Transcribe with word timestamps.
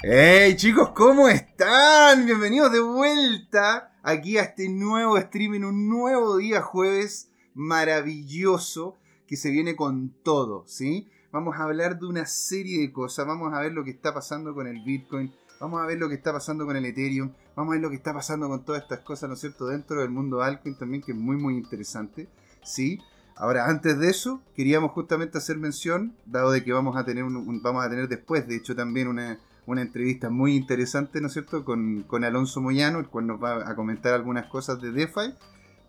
Hey 0.00 0.54
chicos, 0.54 0.90
¿cómo 0.90 1.28
están? 1.28 2.24
Bienvenidos 2.24 2.70
de 2.70 2.78
vuelta 2.78 3.98
aquí 4.04 4.38
a 4.38 4.42
este 4.42 4.68
nuevo 4.68 5.20
stream 5.20 5.54
en 5.54 5.64
un 5.64 5.88
nuevo 5.88 6.36
día 6.36 6.62
jueves 6.62 7.32
maravilloso 7.52 8.96
que 9.26 9.36
se 9.36 9.50
viene 9.50 9.74
con 9.74 10.14
todo, 10.22 10.62
¿sí? 10.68 11.08
Vamos 11.32 11.56
a 11.56 11.64
hablar 11.64 11.98
de 11.98 12.06
una 12.06 12.26
serie 12.26 12.78
de 12.78 12.92
cosas, 12.92 13.26
vamos 13.26 13.52
a 13.52 13.60
ver 13.60 13.72
lo 13.72 13.82
que 13.82 13.90
está 13.90 14.14
pasando 14.14 14.54
con 14.54 14.68
el 14.68 14.84
Bitcoin, 14.84 15.34
vamos 15.58 15.82
a 15.82 15.86
ver 15.86 15.98
lo 15.98 16.08
que 16.08 16.14
está 16.14 16.32
pasando 16.32 16.64
con 16.64 16.76
el 16.76 16.84
Ethereum, 16.84 17.32
vamos 17.56 17.72
a 17.72 17.74
ver 17.74 17.82
lo 17.82 17.90
que 17.90 17.96
está 17.96 18.14
pasando 18.14 18.46
con 18.48 18.64
todas 18.64 18.82
estas 18.82 19.00
cosas, 19.00 19.28
¿no 19.28 19.34
es 19.34 19.40
cierto?, 19.40 19.66
dentro 19.66 20.00
del 20.00 20.10
mundo 20.10 20.42
altcoin 20.42 20.78
también, 20.78 21.02
que 21.02 21.10
es 21.10 21.18
muy, 21.18 21.36
muy 21.38 21.56
interesante, 21.56 22.28
¿sí? 22.62 23.00
Ahora, 23.34 23.66
antes 23.66 23.98
de 23.98 24.10
eso, 24.10 24.42
queríamos 24.54 24.92
justamente 24.92 25.38
hacer 25.38 25.56
mención, 25.56 26.14
dado 26.24 26.52
de 26.52 26.62
que 26.62 26.72
vamos 26.72 26.96
a 26.96 27.04
tener, 27.04 27.24
un, 27.24 27.60
vamos 27.62 27.84
a 27.84 27.90
tener 27.90 28.06
después, 28.06 28.46
de 28.46 28.54
hecho, 28.54 28.76
también 28.76 29.08
una, 29.08 29.40
una 29.68 29.82
entrevista 29.82 30.30
muy 30.30 30.56
interesante, 30.56 31.20
¿no 31.20 31.26
es 31.26 31.34
cierto?, 31.34 31.62
con, 31.62 32.02
con, 32.04 32.24
Alonso 32.24 32.62
Moyano, 32.62 33.00
el 33.00 33.08
cual 33.08 33.26
nos 33.26 33.42
va 33.42 33.70
a 33.70 33.76
comentar 33.76 34.14
algunas 34.14 34.46
cosas 34.46 34.80
de 34.80 34.92
DeFi, 34.92 35.34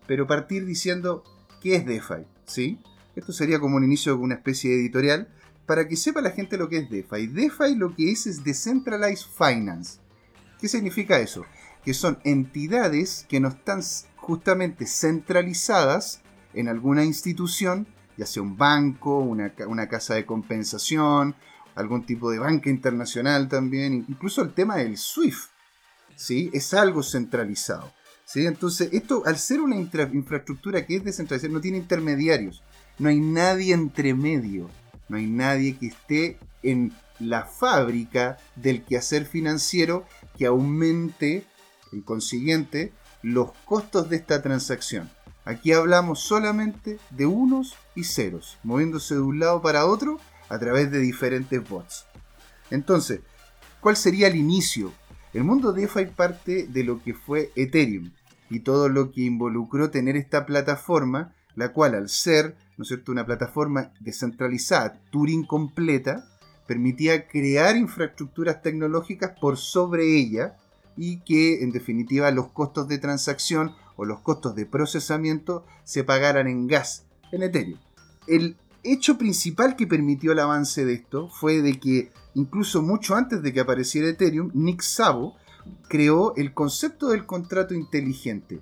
pero 0.06 0.26
partir 0.26 0.66
diciendo 0.66 1.24
qué 1.62 1.76
es 1.76 1.86
DeFi, 1.86 2.26
¿sí? 2.44 2.78
Esto 3.16 3.32
sería 3.32 3.58
como 3.58 3.76
un 3.76 3.84
inicio 3.84 4.14
de 4.14 4.22
una 4.22 4.34
especie 4.34 4.70
de 4.70 4.80
editorial 4.80 5.28
para 5.64 5.88
que 5.88 5.96
sepa 5.96 6.20
la 6.20 6.30
gente 6.30 6.58
lo 6.58 6.68
que 6.68 6.76
es 6.76 6.90
DeFi. 6.90 7.26
DeFi 7.28 7.74
lo 7.74 7.94
que 7.96 8.10
es 8.10 8.26
es 8.26 8.44
Decentralized 8.44 9.26
Finance. 9.34 9.98
¿Qué 10.60 10.68
significa 10.68 11.18
eso? 11.18 11.46
Que 11.82 11.94
son 11.94 12.18
entidades 12.24 13.24
que 13.30 13.40
no 13.40 13.48
están 13.48 13.80
justamente 14.16 14.86
centralizadas 14.86 16.20
en 16.52 16.68
alguna 16.68 17.04
institución, 17.04 17.86
ya 18.18 18.26
sea 18.26 18.42
un 18.42 18.58
banco, 18.58 19.20
una, 19.20 19.54
una 19.66 19.88
casa 19.88 20.14
de 20.14 20.26
compensación, 20.26 21.34
algún 21.80 22.04
tipo 22.04 22.30
de 22.30 22.38
banca 22.38 22.70
internacional 22.70 23.48
también, 23.48 24.04
incluso 24.08 24.42
el 24.42 24.52
tema 24.52 24.76
del 24.76 24.96
SWIFT, 24.96 25.50
¿sí? 26.16 26.50
Es 26.52 26.74
algo 26.74 27.02
centralizado. 27.02 27.92
¿sí? 28.24 28.46
Entonces, 28.46 28.90
esto 28.92 29.22
al 29.26 29.38
ser 29.38 29.60
una 29.60 29.76
infraestructura 29.76 30.86
que 30.86 30.96
es 30.96 31.04
descentralizada, 31.04 31.52
no 31.52 31.60
tiene 31.60 31.78
intermediarios, 31.78 32.62
no 32.98 33.08
hay 33.08 33.18
nadie 33.18 33.74
entre 33.74 34.14
medio, 34.14 34.68
no 35.08 35.16
hay 35.16 35.26
nadie 35.26 35.76
que 35.76 35.88
esté 35.88 36.38
en 36.62 36.92
la 37.18 37.44
fábrica 37.44 38.38
del 38.56 38.84
quehacer 38.84 39.26
financiero 39.26 40.04
que 40.38 40.46
aumente, 40.46 41.44
en 41.92 42.02
consiguiente, 42.02 42.92
los 43.22 43.52
costos 43.64 44.08
de 44.08 44.16
esta 44.16 44.42
transacción. 44.42 45.10
Aquí 45.44 45.72
hablamos 45.72 46.20
solamente 46.20 46.98
de 47.10 47.26
unos 47.26 47.74
y 47.94 48.04
ceros, 48.04 48.58
moviéndose 48.62 49.14
de 49.14 49.20
un 49.20 49.40
lado 49.40 49.60
para 49.62 49.86
otro 49.86 50.18
a 50.50 50.58
través 50.58 50.90
de 50.90 50.98
diferentes 50.98 51.66
bots. 51.66 52.04
Entonces, 52.70 53.20
¿cuál 53.80 53.96
sería 53.96 54.26
el 54.26 54.36
inicio? 54.36 54.92
El 55.32 55.44
mundo 55.44 55.72
DeFi 55.72 56.06
parte 56.06 56.66
de 56.66 56.84
lo 56.84 57.02
que 57.02 57.14
fue 57.14 57.52
Ethereum 57.56 58.10
y 58.50 58.60
todo 58.60 58.88
lo 58.88 59.12
que 59.12 59.22
involucró 59.22 59.90
tener 59.90 60.16
esta 60.16 60.44
plataforma, 60.44 61.34
la 61.54 61.72
cual 61.72 61.94
al 61.94 62.08
ser, 62.08 62.56
¿no 62.76 62.82
es 62.82 62.88
cierto?, 62.88 63.12
una 63.12 63.24
plataforma 63.24 63.92
descentralizada, 64.00 65.00
Turing 65.10 65.46
completa, 65.46 66.26
permitía 66.66 67.28
crear 67.28 67.76
infraestructuras 67.76 68.60
tecnológicas 68.60 69.32
por 69.40 69.56
sobre 69.56 70.16
ella 70.16 70.56
y 70.96 71.20
que 71.20 71.62
en 71.62 71.70
definitiva 71.70 72.30
los 72.32 72.48
costos 72.48 72.88
de 72.88 72.98
transacción 72.98 73.72
o 73.96 74.04
los 74.04 74.20
costos 74.20 74.54
de 74.56 74.66
procesamiento 74.66 75.64
se 75.84 76.04
pagaran 76.04 76.48
en 76.48 76.66
gas, 76.66 77.06
en 77.30 77.44
Ethereum. 77.44 77.78
El 78.26 78.56
hecho 78.82 79.18
principal 79.18 79.76
que 79.76 79.86
permitió 79.86 80.32
el 80.32 80.38
avance 80.38 80.84
de 80.84 80.94
esto 80.94 81.28
fue 81.28 81.62
de 81.62 81.78
que 81.78 82.10
incluso 82.34 82.82
mucho 82.82 83.14
antes 83.14 83.42
de 83.42 83.52
que 83.52 83.60
apareciera 83.60 84.08
Ethereum, 84.08 84.50
Nick 84.54 84.82
Szabo 84.82 85.36
creó 85.88 86.34
el 86.36 86.54
concepto 86.54 87.08
del 87.08 87.26
contrato 87.26 87.74
inteligente. 87.74 88.60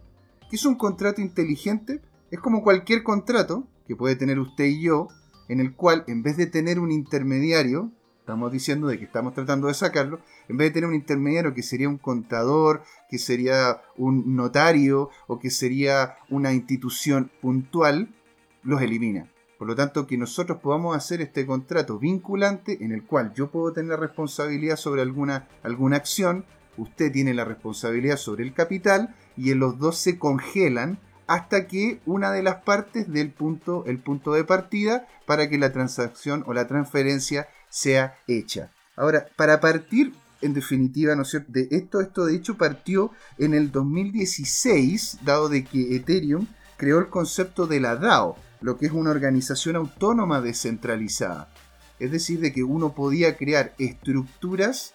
¿Qué 0.50 0.56
es 0.56 0.64
un 0.64 0.76
contrato 0.76 1.20
inteligente? 1.20 2.00
Es 2.30 2.40
como 2.40 2.62
cualquier 2.62 3.02
contrato 3.02 3.66
que 3.86 3.96
puede 3.96 4.16
tener 4.16 4.38
usted 4.38 4.64
y 4.64 4.82
yo, 4.82 5.08
en 5.48 5.60
el 5.60 5.74
cual 5.74 6.04
en 6.08 6.22
vez 6.22 6.36
de 6.36 6.46
tener 6.46 6.78
un 6.78 6.90
intermediario, 6.90 7.90
estamos 8.20 8.52
diciendo 8.52 8.88
de 8.88 8.98
que 8.98 9.04
estamos 9.04 9.34
tratando 9.34 9.68
de 9.68 9.74
sacarlo, 9.74 10.20
en 10.48 10.56
vez 10.56 10.68
de 10.68 10.74
tener 10.74 10.88
un 10.88 10.94
intermediario 10.94 11.54
que 11.54 11.62
sería 11.62 11.88
un 11.88 11.98
contador, 11.98 12.82
que 13.08 13.18
sería 13.18 13.80
un 13.96 14.36
notario 14.36 15.10
o 15.26 15.38
que 15.38 15.50
sería 15.50 16.16
una 16.28 16.52
institución 16.52 17.30
puntual, 17.40 18.14
los 18.62 18.82
elimina. 18.82 19.30
Por 19.58 19.66
lo 19.66 19.74
tanto, 19.74 20.06
que 20.06 20.16
nosotros 20.16 20.58
podamos 20.62 20.96
hacer 20.96 21.20
este 21.20 21.44
contrato 21.44 21.98
vinculante 21.98 22.78
en 22.80 22.92
el 22.92 23.04
cual 23.04 23.32
yo 23.34 23.50
puedo 23.50 23.72
tener 23.72 23.98
responsabilidad 23.98 24.76
sobre 24.76 25.02
alguna, 25.02 25.48
alguna 25.62 25.96
acción, 25.96 26.44
usted 26.76 27.10
tiene 27.10 27.34
la 27.34 27.44
responsabilidad 27.44 28.16
sobre 28.16 28.44
el 28.44 28.54
capital 28.54 29.14
y 29.36 29.50
en 29.50 29.58
los 29.58 29.78
dos 29.78 29.98
se 29.98 30.18
congelan 30.18 30.98
hasta 31.26 31.66
que 31.66 32.00
una 32.06 32.30
de 32.30 32.42
las 32.42 32.62
partes 32.62 33.12
del 33.12 33.32
punto, 33.32 33.84
el 33.86 33.98
punto 33.98 34.32
de 34.32 34.44
partida 34.44 35.06
para 35.26 35.48
que 35.48 35.58
la 35.58 35.72
transacción 35.72 36.44
o 36.46 36.54
la 36.54 36.68
transferencia 36.68 37.48
sea 37.68 38.16
hecha. 38.28 38.70
Ahora, 38.96 39.26
para 39.36 39.60
partir 39.60 40.14
en 40.40 40.54
definitiva, 40.54 41.14
¿no 41.16 41.22
es 41.22 41.30
cierto? 41.30 41.50
De 41.52 41.68
esto, 41.70 42.00
esto 42.00 42.24
de 42.24 42.36
hecho 42.36 42.56
partió 42.56 43.10
en 43.38 43.54
el 43.54 43.72
2016, 43.72 45.18
dado 45.24 45.48
de 45.48 45.64
que 45.64 45.96
Ethereum 45.96 46.46
creó 46.76 46.98
el 47.00 47.08
concepto 47.08 47.66
de 47.66 47.80
la 47.80 47.96
DAO, 47.96 48.36
lo 48.60 48.76
que 48.76 48.86
es 48.86 48.92
una 48.92 49.10
organización 49.10 49.76
autónoma 49.76 50.40
descentralizada. 50.40 51.52
Es 51.98 52.10
decir, 52.10 52.40
de 52.40 52.52
que 52.52 52.62
uno 52.62 52.94
podía 52.94 53.36
crear 53.36 53.74
estructuras 53.78 54.94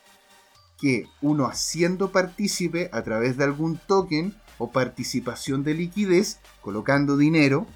que 0.80 1.08
uno 1.22 1.46
haciendo 1.46 2.12
partícipe 2.12 2.90
a 2.92 3.04
través 3.04 3.38
de 3.38 3.44
algún 3.44 3.78
token 3.78 4.36
o 4.58 4.72
participación 4.72 5.64
de 5.64 5.74
liquidez, 5.74 6.40
colocando 6.62 7.18
dinero, 7.18 7.68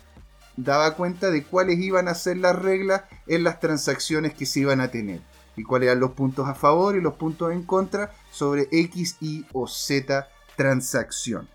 daba 0.58 0.96
cuenta 0.96 1.30
de 1.30 1.44
cuáles 1.44 1.80
iban 1.80 2.08
a 2.08 2.16
ser 2.16 2.38
las 2.38 2.56
reglas 2.58 3.04
en 3.28 3.44
las 3.44 3.60
transacciones 3.60 4.34
que 4.34 4.46
se 4.46 4.62
iban 4.62 4.82
a 4.82 4.90
tener 4.90 5.22
y 5.56 5.64
cuáles 5.64 5.88
eran 5.88 6.00
los 6.00 6.12
puntos 6.12 6.48
a 6.48 6.56
favor 6.56 6.96
y 6.96 7.02
los 7.02 7.16
puntos 7.16 7.52
en 7.52 7.64
contra 7.64 8.12
sobre 8.32 8.68
X, 8.72 9.18
Y 9.20 9.46
o 9.54 9.68
Z 9.68 10.28
transacción. 10.56 11.48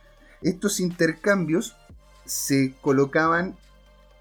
Estos 0.42 0.80
intercambios 0.80 1.76
se 2.24 2.74
colocaban 2.80 3.56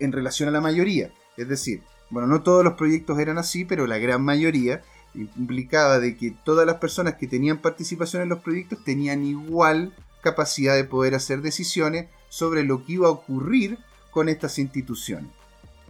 en 0.02 0.12
relación 0.12 0.50
a 0.50 0.52
la 0.52 0.62
mayoría. 0.62 1.12
Es 1.38 1.48
decir, 1.48 1.82
bueno, 2.10 2.28
no 2.28 2.44
todos 2.44 2.64
los 2.64 2.74
proyectos 2.74 3.20
eran 3.20 3.38
así, 3.38 3.66
pero 3.66 3.88
la 3.88 3.98
gran 3.98 4.24
mayoría 4.24 4.82
implicaba 5.16 6.00
de 6.00 6.16
que 6.16 6.32
todas 6.44 6.66
las 6.66 6.76
personas 6.76 7.16
que 7.16 7.28
tenían 7.28 7.60
participación 7.60 8.22
en 8.22 8.30
los 8.30 8.40
proyectos 8.40 8.84
tenían 8.84 9.26
igual 9.26 9.94
capacidad 10.22 10.76
de 10.76 10.84
poder 10.84 11.16
hacer 11.16 11.42
decisiones 11.42 12.08
sobre 12.30 12.64
lo 12.64 12.86
que 12.86 12.94
iba 12.94 13.08
a 13.08 13.12
ocurrir 13.12 13.78
con 14.12 14.30
estas 14.30 14.60
instituciones. 14.60 15.32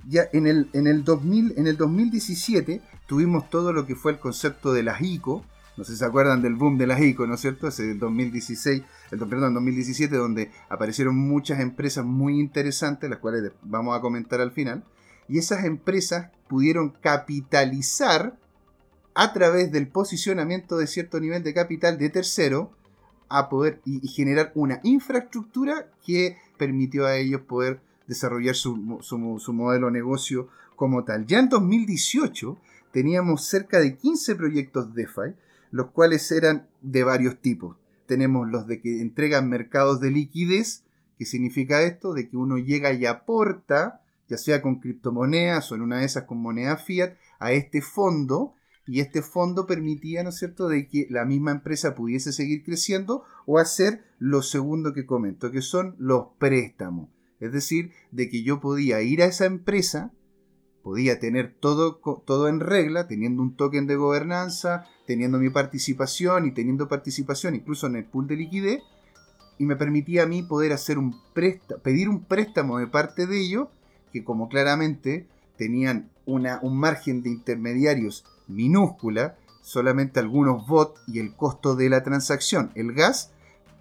Ya 0.07 0.23
en 0.33 0.47
el, 0.47 0.69
en 0.73 0.87
el, 0.87 1.03
2000, 1.03 1.53
en 1.57 1.67
el 1.67 1.77
2017 1.77 2.81
tuvimos 3.07 3.49
todo 3.49 3.73
lo 3.73 3.85
que 3.85 3.95
fue 3.95 4.13
el 4.13 4.19
concepto 4.19 4.73
de 4.73 4.83
las 4.83 5.01
ICO, 5.01 5.45
no 5.77 5.83
sé 5.83 5.93
si 5.93 5.99
se 5.99 6.05
acuerdan 6.05 6.41
del 6.41 6.55
boom 6.55 6.77
de 6.77 6.87
las 6.87 7.01
ICO, 7.01 7.25
¿no 7.25 7.35
es 7.35 7.41
cierto? 7.41 7.67
Ese 7.67 7.83
del 7.83 7.99
2016, 7.99 8.83
el, 9.11 9.19
perdón, 9.19 9.53
2017, 9.53 10.15
donde 10.15 10.51
aparecieron 10.69 11.17
muchas 11.17 11.59
empresas 11.59 12.05
muy 12.05 12.39
interesantes, 12.39 13.09
las 13.09 13.19
cuales 13.19 13.51
vamos 13.61 13.97
a 13.97 14.01
comentar 14.01 14.41
al 14.41 14.51
final. 14.51 14.83
Y 15.27 15.37
esas 15.37 15.63
empresas 15.63 16.29
pudieron 16.49 16.89
capitalizar 16.89 18.37
a 19.13 19.33
través 19.33 19.71
del 19.71 19.87
posicionamiento 19.87 20.77
de 20.77 20.87
cierto 20.87 21.19
nivel 21.19 21.43
de 21.43 21.53
capital 21.53 21.97
de 21.97 22.09
tercero 22.09 22.71
a 23.29 23.47
poder 23.47 23.81
y, 23.85 24.05
generar 24.09 24.51
una 24.55 24.81
infraestructura 24.83 25.89
que 26.05 26.37
permitió 26.57 27.05
a 27.05 27.15
ellos 27.15 27.41
poder 27.41 27.79
desarrollar 28.07 28.55
su, 28.55 28.99
su, 29.01 29.39
su 29.39 29.53
modelo 29.53 29.87
de 29.87 29.93
negocio 29.93 30.49
como 30.75 31.05
tal. 31.05 31.25
Ya 31.25 31.39
en 31.39 31.47
2018 31.47 32.57
teníamos 32.91 33.45
cerca 33.45 33.79
de 33.79 33.95
15 33.95 34.35
proyectos 34.35 34.93
DeFi 34.93 35.33
los 35.71 35.91
cuales 35.91 36.31
eran 36.31 36.67
de 36.81 37.03
varios 37.03 37.41
tipos. 37.41 37.77
Tenemos 38.05 38.49
los 38.49 38.67
de 38.67 38.81
que 38.81 39.01
entregan 39.01 39.49
mercados 39.49 39.99
de 39.99 40.11
liquidez, 40.11 40.83
que 41.17 41.25
significa 41.25 41.81
esto, 41.81 42.13
de 42.13 42.29
que 42.29 42.37
uno 42.37 42.57
llega 42.57 42.93
y 42.93 43.05
aporta, 43.05 44.01
ya 44.27 44.37
sea 44.37 44.61
con 44.61 44.79
criptomonedas 44.79 45.71
o 45.71 45.75
en 45.75 45.81
una 45.81 45.99
de 45.99 46.05
esas 46.05 46.23
con 46.23 46.39
moneda 46.39 46.77
fiat, 46.77 47.13
a 47.39 47.51
este 47.53 47.81
fondo, 47.81 48.53
y 48.87 48.99
este 48.99 49.21
fondo 49.21 49.67
permitía, 49.67 50.23
¿no 50.23 50.29
es 50.29 50.37
cierto?, 50.37 50.67
de 50.67 50.87
que 50.87 51.07
la 51.09 51.25
misma 51.25 51.51
empresa 51.51 51.95
pudiese 51.95 52.33
seguir 52.33 52.63
creciendo 52.63 53.23
o 53.45 53.59
hacer 53.59 54.03
lo 54.19 54.41
segundo 54.41 54.93
que 54.93 55.05
comento, 55.05 55.51
que 55.51 55.61
son 55.61 55.95
los 55.97 56.27
préstamos. 56.39 57.09
Es 57.39 57.51
decir, 57.51 57.91
de 58.11 58.29
que 58.29 58.43
yo 58.43 58.59
podía 58.59 59.01
ir 59.01 59.21
a 59.21 59.25
esa 59.25 59.45
empresa, 59.45 60.11
podía 60.83 61.19
tener 61.19 61.55
todo, 61.59 62.01
todo 62.25 62.47
en 62.47 62.59
regla, 62.59 63.07
teniendo 63.07 63.41
un 63.41 63.55
token 63.55 63.87
de 63.87 63.95
gobernanza, 63.95 64.85
teniendo 65.11 65.39
mi 65.39 65.49
participación 65.49 66.45
y 66.45 66.51
teniendo 66.51 66.87
participación 66.87 67.53
incluso 67.53 67.85
en 67.85 67.97
el 67.97 68.05
pool 68.05 68.27
de 68.27 68.37
liquidez, 68.37 68.81
y 69.57 69.65
me 69.65 69.75
permitía 69.75 70.23
a 70.23 70.25
mí 70.25 70.41
poder 70.41 70.71
hacer 70.71 70.97
un 70.97 71.19
pedir 71.83 72.07
un 72.07 72.23
préstamo 72.23 72.79
de 72.79 72.87
parte 72.87 73.27
de 73.27 73.41
ellos, 73.41 73.67
que 74.13 74.23
como 74.23 74.47
claramente 74.47 75.27
tenían 75.57 76.09
una, 76.25 76.59
un 76.61 76.77
margen 76.77 77.23
de 77.23 77.29
intermediarios 77.29 78.23
minúscula, 78.47 79.35
solamente 79.61 80.21
algunos 80.21 80.65
bots 80.65 81.01
y 81.07 81.19
el 81.19 81.35
costo 81.35 81.75
de 81.75 81.89
la 81.89 82.03
transacción. 82.03 82.71
El 82.73 82.93
gas 82.93 83.33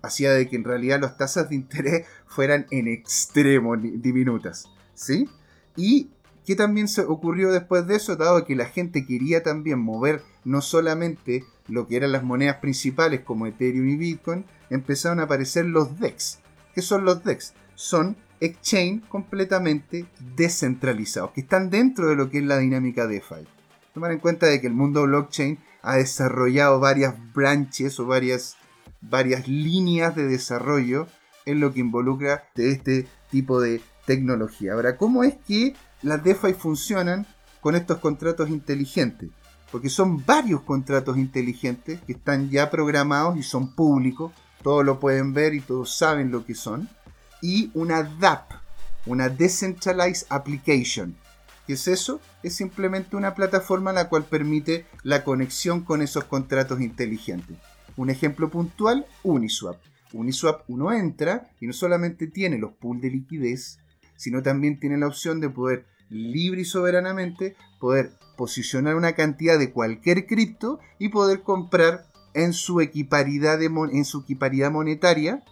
hacía 0.03 0.33
de 0.33 0.49
que 0.49 0.57
en 0.57 0.65
realidad 0.65 1.01
las 1.01 1.17
tasas 1.17 1.49
de 1.49 1.55
interés 1.55 2.09
fueran 2.27 2.67
en 2.73 2.89
extremo 2.89 3.77
diminutas. 3.77 4.69
¿Sí? 4.95 5.29
Y 5.77 6.11
¿qué 6.45 6.57
también 6.57 6.89
se 6.89 7.03
ocurrió 7.03 7.53
después 7.53 7.87
de 7.87 7.95
eso? 7.95 8.17
Dado 8.17 8.45
que 8.45 8.57
la 8.57 8.67
gente 8.67 9.07
quería 9.07 9.45
también 9.45 9.79
mover 9.79 10.23
no 10.45 10.61
solamente 10.61 11.45
lo 11.69 11.87
que 11.87 11.97
eran 11.97 12.13
las 12.13 12.23
monedas 12.23 12.57
principales 12.57 13.21
como 13.21 13.47
Ethereum 13.47 13.89
y 13.89 13.97
Bitcoin, 13.97 14.45
empezaron 14.71 15.21
a 15.21 15.25
aparecer 15.25 15.67
los 15.67 15.99
DEX. 15.99 16.41
¿Qué 16.75 16.83
son 16.83 17.05
los 17.05 17.25
DEX? 17.25 17.55
Son 17.75 18.17
exchange 18.41 19.07
completamente 19.09 20.07
descentralizados, 20.37 21.33
que 21.33 21.43
están 21.43 21.71
dentro 21.71 22.09
de 22.09 22.17
lo 22.17 22.31
que 22.31 22.39
es 22.39 22.45
la 22.45 22.59
dinámica 22.59 23.07
DeFi. 23.07 23.47
Tomar 23.95 24.13
en 24.13 24.19
cuenta 24.19 24.47
de 24.47 24.61
que 24.61 24.67
el 24.67 24.73
mundo 24.73 25.03
blockchain 25.03 25.59
ha 25.83 25.97
desarrollado 25.97 26.81
varias 26.81 27.15
branches 27.35 27.99
o 28.01 28.07
varias, 28.07 28.57
varias 29.01 29.49
líneas 29.49 30.15
de 30.15 30.27
desarrollo 30.27 31.07
en 31.47 31.61
lo 31.61 31.73
que 31.73 31.81
involucra 31.81 32.45
de 32.55 32.71
este 32.71 33.07
tipo 33.31 33.61
de 33.61 33.81
tecnología. 34.07 34.75
Ahora, 34.75 34.97
¿cómo 34.97 35.25
es 35.25 35.35
que 35.47 35.75
las 36.03 36.23
DeFi 36.23 36.55
funcionan 36.55 37.27
con 37.61 37.75
estos 37.75 37.99
contratos 37.99 38.49
inteligentes? 38.49 39.31
Porque 39.71 39.89
son 39.89 40.25
varios 40.25 40.63
contratos 40.63 41.17
inteligentes 41.17 42.01
que 42.03 42.13
están 42.13 42.51
ya 42.51 42.71
programados 42.71 43.37
y 43.37 43.43
son 43.43 43.75
públicos, 43.75 44.33
todos 44.63 44.85
lo 44.85 44.99
pueden 44.99 45.33
ver 45.33 45.55
y 45.55 45.61
todos 45.61 45.97
saben 45.97 46.31
lo 46.31 46.45
que 46.45 46.55
son. 46.55 46.89
Y 47.41 47.71
una 47.75 48.03
DApp, 48.03 48.53
una 49.07 49.29
Decentralized 49.29 50.27
Application. 50.29 51.17
¿Qué 51.67 51.75
es 51.75 51.89
eso? 51.89 52.21
Es 52.43 52.57
simplemente 52.57 53.17
una 53.17 53.35
plataforma 53.35 53.93
la 53.93 54.09
cual 54.09 54.25
permite 54.25 54.87
la 55.03 55.25
conexión 55.25 55.83
con 55.83 56.03
esos 56.03 56.25
contratos 56.25 56.81
inteligentes. 56.81 57.57
Un 57.97 58.11
ejemplo 58.11 58.51
puntual, 58.51 59.07
Uniswap. 59.23 59.77
Uniswap 60.13 60.63
uno 60.69 60.93
entra 60.93 61.51
y 61.61 61.67
no 61.67 61.73
solamente 61.73 62.27
tiene 62.27 62.59
los 62.59 62.73
pools 62.73 63.01
de 63.01 63.11
liquidez, 63.11 63.79
sino 64.17 64.43
también 64.43 64.81
tiene 64.81 64.99
la 64.99 65.07
opción 65.07 65.41
de 65.41 65.49
poder 65.49 65.87
libre 66.11 66.63
y 66.63 66.65
soberanamente 66.65 67.57
poder 67.79 68.13
posicionar 68.37 68.97
una 68.97 69.13
cantidad 69.13 69.59
de 69.59 69.73
cualquier 69.73 70.27
cripto 70.27 70.81
y 70.99 71.09
poder 71.09 71.43
comprar 71.43 72.07
en 72.35 72.53
su 72.53 72.81
equiparidad, 72.81 73.61
en 73.63 74.05
su 74.05 74.21
equiparidad 74.21 74.71
monetaria 74.71 75.43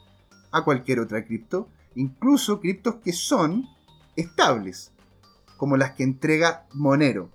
a 0.50 0.64
cualquier 0.64 1.00
otra 1.00 1.24
cripto, 1.24 1.68
incluso 1.94 2.60
criptos 2.60 2.96
que 2.96 3.12
son 3.12 3.66
estables, 4.16 4.92
como 5.56 5.76
las 5.76 5.92
que 5.92 6.04
entrega 6.04 6.66
Monero. 6.72 7.30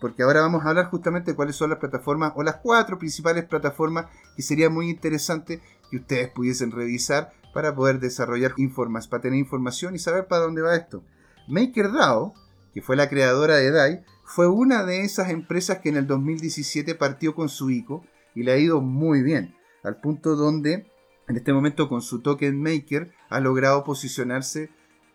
Porque 0.00 0.22
ahora 0.22 0.40
vamos 0.40 0.64
a 0.64 0.70
hablar 0.70 0.90
justamente 0.90 1.30
de 1.30 1.36
cuáles 1.36 1.56
son 1.56 1.70
las 1.70 1.78
plataformas 1.78 2.32
o 2.34 2.42
las 2.42 2.56
cuatro 2.56 2.98
principales 2.98 3.44
plataformas 3.44 4.06
que 4.34 4.42
sería 4.42 4.68
muy 4.68 4.90
interesante 4.90 5.60
que 5.90 5.98
ustedes 5.98 6.28
pudiesen 6.28 6.72
revisar 6.72 7.32
para 7.54 7.74
poder 7.74 8.00
desarrollar 8.00 8.52
informas, 8.56 9.08
para 9.08 9.22
tener 9.22 9.38
información 9.38 9.94
y 9.94 9.98
saber 9.98 10.26
para 10.26 10.42
dónde 10.42 10.62
va 10.62 10.76
esto. 10.76 11.02
MakerDAO, 11.48 12.34
que 12.72 12.82
fue 12.82 12.96
la 12.96 13.08
creadora 13.08 13.56
de 13.56 13.70
DAI, 13.70 14.04
fue 14.24 14.48
una 14.48 14.84
de 14.84 15.02
esas 15.02 15.30
empresas 15.30 15.78
que 15.78 15.88
en 15.88 15.96
el 15.96 16.06
2017 16.06 16.94
partió 16.94 17.34
con 17.34 17.48
su 17.48 17.70
ICO 17.70 18.04
y 18.34 18.44
le 18.44 18.52
ha 18.52 18.58
ido 18.58 18.80
muy 18.80 19.22
bien, 19.22 19.54
al 19.82 20.00
punto 20.00 20.36
donde 20.36 20.86
en 21.28 21.36
este 21.36 21.52
momento 21.52 21.88
con 21.88 22.02
su 22.02 22.20
token 22.20 22.60
maker 22.60 23.12
ha 23.28 23.40
logrado 23.40 23.84
posicionarse 23.84 24.70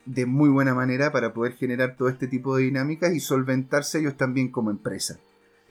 de 0.05 0.25
muy 0.25 0.49
buena 0.49 0.73
manera 0.73 1.11
para 1.11 1.33
poder 1.33 1.53
generar 1.53 1.95
todo 1.97 2.09
este 2.09 2.27
tipo 2.27 2.55
de 2.55 2.63
dinámicas 2.63 3.13
y 3.13 3.19
solventarse 3.19 3.99
ellos 3.99 4.15
también 4.15 4.51
como 4.51 4.71
empresa. 4.71 5.19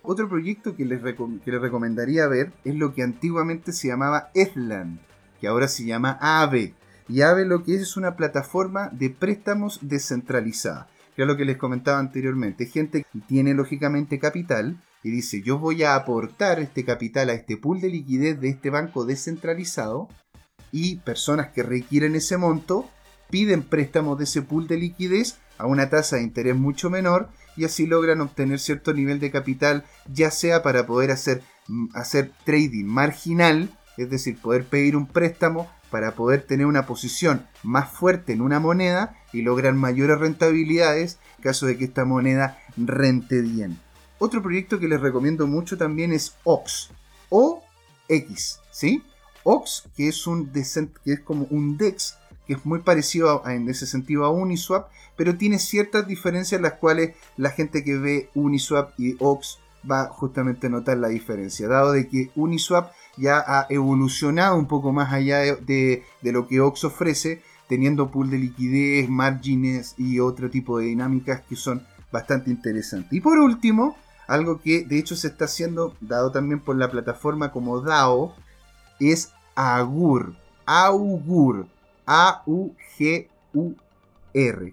Otro 0.03 0.29
proyecto 0.29 0.77
que 0.77 0.85
les, 0.85 1.01
que 1.03 1.51
les 1.51 1.61
recomendaría 1.61 2.29
ver 2.29 2.53
es 2.65 2.75
lo 2.75 2.93
que 2.95 3.03
antiguamente 3.03 3.73
se 3.73 3.89
llamaba 3.89 4.31
Ethland, 4.35 5.01
que 5.41 5.49
ahora 5.49 5.67
se 5.67 5.87
llama 5.87 6.19
AVE. 6.21 6.75
Y 7.09 7.23
AVE 7.23 7.47
lo 7.47 7.65
que 7.65 7.75
es 7.75 7.83
es 7.83 7.97
una 7.97 8.17
plataforma 8.17 8.91
de 8.93 9.11
préstamos 9.11 9.79
descentralizada, 9.83 10.89
que 11.17 11.25
lo 11.25 11.37
que 11.37 11.45
les 11.45 11.57
comentaba 11.57 11.99
anteriormente. 11.99 12.67
Gente 12.67 13.05
que 13.13 13.19
tiene 13.21 13.55
lógicamente 13.55 14.19
capital 14.19 14.83
y 15.03 15.11
dice 15.11 15.43
yo 15.43 15.59
voy 15.59 15.85
a 15.85 15.95
aportar 15.95 16.61
este 16.61 16.85
capital 16.85 17.31
a 17.31 17.35
este 17.35 17.57
pool 17.57 17.81
de 17.81 17.91
liquidez 17.91 18.41
de 18.41 18.49
este 18.49 18.71
banco 18.71 19.05
descentralizado 19.05 20.09
y 20.73 20.97
personas 20.97 21.49
que 21.49 21.63
requieren 21.63 22.17
ese 22.17 22.37
monto 22.37 22.89
piden 23.31 23.63
préstamos 23.63 24.19
de 24.19 24.25
ese 24.25 24.43
pool 24.43 24.67
de 24.67 24.79
liquidez 24.79 25.39
a 25.59 25.67
una 25.67 25.89
tasa 25.91 26.17
de 26.17 26.23
interés 26.23 26.57
mucho 26.57 26.91
menor 26.91 27.29
y 27.57 27.65
así 27.65 27.87
logran 27.87 28.21
obtener 28.21 28.59
cierto 28.59 28.93
nivel 28.93 29.21
de 29.21 29.31
capital, 29.31 29.85
ya 30.13 30.31
sea 30.31 30.63
para 30.63 30.87
poder 30.87 31.11
hacer, 31.11 31.43
mm, 31.69 31.89
hacer 31.95 32.33
trading 32.45 32.85
marginal, 32.85 33.71
es 33.97 34.11
decir, 34.11 34.39
poder 34.41 34.65
pedir 34.65 34.97
un 34.97 35.07
préstamo 35.07 35.71
para 35.91 36.17
poder 36.17 36.43
tener 36.43 36.67
una 36.67 36.87
posición 36.87 37.47
más 37.63 37.91
fuerte 37.91 38.33
en 38.33 38.41
una 38.41 38.59
moneda 38.59 39.17
y 39.35 39.43
lograr 39.43 39.75
mayores 39.75 40.19
rentabilidades 40.19 41.19
en 41.37 41.43
caso 41.43 41.67
de 41.67 41.77
que 41.77 41.85
esta 41.85 42.05
moneda 42.05 42.59
rente 42.77 43.43
bien. 43.43 43.79
Otro 44.19 44.43
proyecto 44.43 44.79
que 44.79 44.89
les 44.89 45.01
recomiendo 45.01 45.47
mucho 45.47 45.77
también 45.77 46.13
es 46.13 46.37
OX 46.45 46.91
o 47.29 47.63
X, 48.09 48.61
¿sí? 48.71 49.03
OX, 49.43 49.85
que 49.97 50.09
es, 50.09 50.27
un 50.27 50.51
que 50.53 51.13
es 51.13 51.21
como 51.21 51.47
un 51.51 51.77
DEX 51.77 52.17
que 52.47 52.55
es 52.55 52.65
muy 52.65 52.81
parecido 52.81 53.43
en 53.47 53.69
ese 53.69 53.87
sentido 53.87 54.25
a 54.25 54.31
Uniswap, 54.31 54.89
pero 55.17 55.37
tiene 55.37 55.59
ciertas 55.59 56.07
diferencias 56.07 56.61
las 56.61 56.75
cuales 56.75 57.17
la 57.37 57.51
gente 57.51 57.85
que 57.85 57.97
ve 57.97 58.31
Uniswap 58.35 58.93
y 58.99 59.17
OX 59.19 59.59
va 59.91 60.07
justamente 60.07 60.67
a 60.67 60.71
notar 60.71 60.99
la 60.99 61.09
diferencia, 61.09 61.69
dado 61.69 61.93
de 61.93 62.09
que 62.09 62.31
Uniswap 62.35 62.93
ya 63.17 63.43
ha 63.47 63.67
evolucionado 63.71 64.57
un 64.57 64.67
poco 64.67 64.93
más 64.93 65.13
allá 65.13 65.39
de 65.41 66.05
lo 66.23 66.47
que 66.47 66.61
OX 66.61 66.85
ofrece, 66.85 67.43
teniendo 67.69 68.11
pool 68.11 68.31
de 68.31 68.39
liquidez, 68.39 69.09
margines 69.09 69.95
y 69.99 70.21
otro 70.21 70.51
tipo 70.51 70.79
de 70.79 70.87
dinámicas 70.87 71.43
que 71.43 71.57
son 71.57 71.83
bastante 72.13 72.51
interesantes. 72.51 73.13
Y 73.13 73.21
por 73.21 73.39
último, 73.39 73.97
algo 74.27 74.61
que 74.61 74.85
de 74.85 74.99
hecho 74.99 75.17
se 75.17 75.29
está 75.29 75.47
haciendo, 75.47 75.97
dado 76.01 76.31
también 76.31 76.61
por 76.61 76.77
la 76.77 76.91
plataforma 76.91 77.53
como 77.53 77.81
DAO, 77.81 78.35
es 79.01 79.33
Agur. 79.55 80.35
Augur. 80.67 81.67
A-U-G-U-R. 82.07 83.35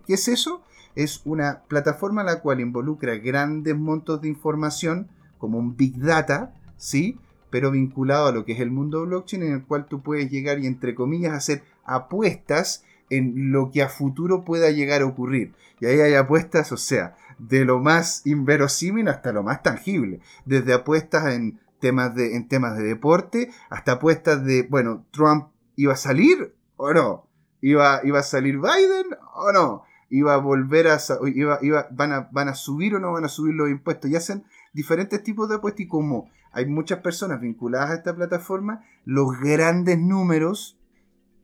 ¿Qué 0.05 0.13
es 0.13 0.27
eso? 0.27 0.61
Es 0.95 1.21
una 1.23 1.61
plataforma 1.67 2.23
la 2.23 2.41
cual 2.41 2.59
involucra 2.59 3.15
grandes 3.15 3.77
montos 3.77 4.21
de 4.21 4.27
información, 4.27 5.07
como 5.37 5.57
un 5.57 5.77
Big 5.77 5.97
Data, 5.97 6.53
¿sí? 6.77 7.17
Pero 7.49 7.71
vinculado 7.71 8.27
a 8.27 8.31
lo 8.31 8.43
que 8.45 8.51
es 8.53 8.59
el 8.59 8.69
mundo 8.71 9.05
blockchain, 9.05 9.43
en 9.43 9.53
el 9.53 9.63
cual 9.63 9.85
tú 9.87 10.01
puedes 10.01 10.29
llegar 10.29 10.59
y, 10.59 10.67
entre 10.67 10.93
comillas, 10.93 11.33
hacer 11.33 11.63
apuestas 11.85 12.83
en 13.09 13.51
lo 13.51 13.71
que 13.71 13.83
a 13.83 13.89
futuro 13.89 14.45
pueda 14.45 14.71
llegar 14.71 15.01
a 15.01 15.05
ocurrir. 15.05 15.53
Y 15.79 15.85
ahí 15.85 15.99
hay 15.99 16.13
apuestas, 16.15 16.71
o 16.71 16.77
sea, 16.77 17.15
de 17.37 17.65
lo 17.65 17.79
más 17.79 18.25
inverosímil 18.25 19.07
hasta 19.09 19.33
lo 19.33 19.43
más 19.43 19.63
tangible. 19.63 20.21
Desde 20.45 20.73
apuestas 20.73 21.33
en 21.33 21.59
temas 21.79 22.15
de, 22.15 22.35
en 22.35 22.47
temas 22.47 22.77
de 22.77 22.83
deporte 22.83 23.51
hasta 23.69 23.93
apuestas 23.93 24.45
de, 24.45 24.63
bueno, 24.63 25.05
Trump 25.11 25.49
iba 25.75 25.93
a 25.93 25.97
salir 25.97 26.55
o 26.77 26.93
no? 26.93 27.27
¿Iba, 27.59 28.01
iba 28.03 28.19
a 28.19 28.23
salir 28.23 28.57
Biden 28.57 29.17
o 29.35 29.51
no? 29.51 29.83
¿Iba 30.09 30.35
a 30.35 30.37
volver 30.37 30.87
a... 30.87 30.97
Iba, 31.33 31.59
iba, 31.61 31.87
van, 31.91 32.13
a 32.13 32.29
van 32.31 32.47
a 32.47 32.55
subir 32.55 32.95
o 32.95 32.99
no 32.99 33.11
van 33.11 33.25
a 33.25 33.29
subir 33.29 33.53
los 33.55 33.69
impuestos? 33.69 34.09
Y 34.09 34.15
hacen 34.15 34.45
diferentes 34.73 35.21
tipos 35.21 35.49
de 35.49 35.55
apuestas 35.55 35.81
y 35.81 35.87
como 35.87 36.29
hay 36.51 36.65
muchas 36.65 36.99
personas 36.99 37.41
vinculadas 37.41 37.91
a 37.91 37.95
esta 37.95 38.15
plataforma, 38.15 38.83
los 39.05 39.39
grandes 39.39 39.99
números 39.99 40.80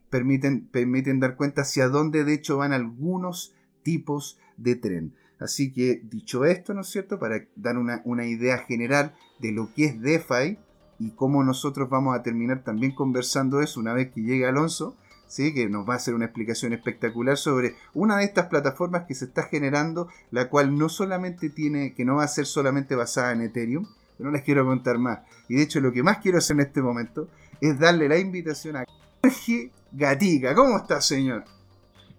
permiten, 0.09 0.67
permiten 0.67 1.19
dar 1.19 1.35
cuenta 1.35 1.61
hacia 1.61 1.89
dónde 1.89 2.23
de 2.23 2.33
hecho 2.33 2.57
van 2.57 2.73
algunos 2.73 3.55
tipos 3.83 4.39
de 4.57 4.75
tren. 4.75 5.13
Así 5.39 5.71
que 5.71 6.01
dicho 6.03 6.45
esto, 6.45 6.73
¿no 6.73 6.81
es 6.81 6.87
cierto? 6.87 7.19
Para 7.19 7.45
dar 7.55 7.77
una, 7.77 8.01
una 8.05 8.25
idea 8.25 8.57
general 8.59 9.15
de 9.39 9.51
lo 9.51 9.71
que 9.73 9.85
es 9.85 10.01
DeFi 10.01 10.57
y 10.99 11.11
cómo 11.11 11.43
nosotros 11.43 11.89
vamos 11.89 12.17
a 12.17 12.23
terminar 12.23 12.63
también 12.63 12.93
conversando 12.93 13.61
eso 13.61 13.79
una 13.79 13.93
vez 13.93 14.11
que 14.11 14.21
llegue 14.21 14.47
Alonso, 14.47 14.97
¿sí? 15.27 15.53
que 15.53 15.69
nos 15.69 15.87
va 15.87 15.93
a 15.93 15.97
hacer 15.97 16.15
una 16.15 16.25
explicación 16.25 16.73
espectacular 16.73 17.37
sobre 17.37 17.75
una 17.93 18.17
de 18.17 18.23
estas 18.25 18.47
plataformas 18.47 19.05
que 19.07 19.13
se 19.13 19.25
está 19.25 19.43
generando, 19.43 20.07
la 20.31 20.49
cual 20.49 20.77
no 20.77 20.89
solamente 20.89 21.49
tiene, 21.49 21.93
que 21.93 22.05
no 22.05 22.15
va 22.15 22.23
a 22.23 22.29
ser 22.29 22.45
solamente 22.45 22.95
basada 22.95 23.33
en 23.33 23.41
Ethereum, 23.41 23.85
no 24.19 24.31
les 24.31 24.43
quiero 24.43 24.65
contar 24.65 24.97
más. 24.97 25.19
Y 25.47 25.55
de 25.55 25.63
hecho 25.63 25.79
lo 25.79 25.91
que 25.91 26.01
más 26.01 26.17
quiero 26.17 26.39
hacer 26.39 26.55
en 26.55 26.61
este 26.61 26.81
momento 26.81 27.29
es 27.61 27.77
darle 27.79 28.09
la 28.09 28.17
invitación 28.17 28.77
a 28.77 28.85
Jorge 29.21 29.71
Gatica. 29.91 30.53
¿Cómo 30.53 30.77
estás, 30.77 31.07
señor? 31.07 31.43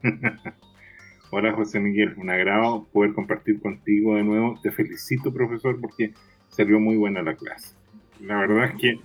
Hola, 1.30 1.52
José 1.52 1.80
Miguel. 1.80 2.14
Un 2.16 2.30
agrado 2.30 2.87
poder 2.92 3.12
compartir 3.12 3.60
contigo 3.60 4.16
de 4.16 4.25
nuevo. 4.25 4.58
Te 4.62 4.70
felicito, 4.70 5.32
profesor, 5.32 5.80
porque 5.80 6.14
salió 6.48 6.80
muy 6.80 6.96
buena 6.96 7.22
la 7.22 7.34
clase. 7.34 7.75
La 8.20 8.38
verdad 8.38 8.64
es 8.64 8.80
que 8.80 8.98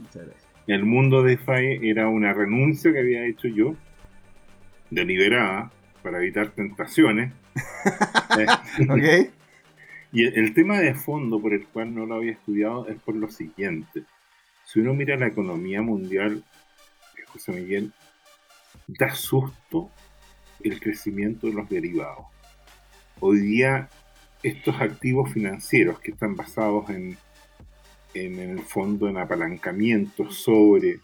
el 0.68 0.86
mundo 0.86 1.22
de 1.24 1.38
DeFi 1.38 1.90
era 1.90 2.08
una 2.08 2.34
renuncia 2.34 2.94
que 2.94 3.00
había 3.00 3.26
hecho 3.26 3.48
yo 3.48 3.76
deliberada 4.90 5.72
para 6.02 6.18
evitar 6.20 6.50
tentaciones. 6.50 7.34
ok. 8.90 9.30
Y 10.16 10.26
el, 10.26 10.54
tema 10.54 10.80
de 10.80 10.94
fondo 10.94 11.42
por 11.42 11.56
el 11.56 11.66
cual 11.66 11.96
no 11.96 12.06
lo 12.06 12.14
había 12.14 12.34
estudiado 12.34 12.88
es 12.88 13.02
por 13.02 13.16
lo 13.16 13.30
siguiente. 13.30 14.04
Si 14.64 14.80
uno 14.80 14.94
mira 14.94 15.18
la 15.18 15.26
economía 15.26 15.82
mundial, 15.82 16.44
José 17.30 17.52
Miguel, 17.52 17.92
da 18.88 19.14
susto 19.14 19.90
el 20.62 20.80
crecimiento 20.80 21.48
de 21.48 21.54
los 21.54 21.70
derivados. 21.70 22.26
Hoy 23.20 23.40
día 23.40 23.90
estos 24.42 24.76
activos 24.82 25.32
financieros 25.32 26.00
que 26.00 26.12
están 26.12 26.36
basados 26.36 26.90
en, 26.90 27.18
en 28.14 28.40
el 28.40 28.60
fondo 28.60 29.08
en 29.08 29.18
apalancamiento 29.18 30.30
sobre 30.32 31.00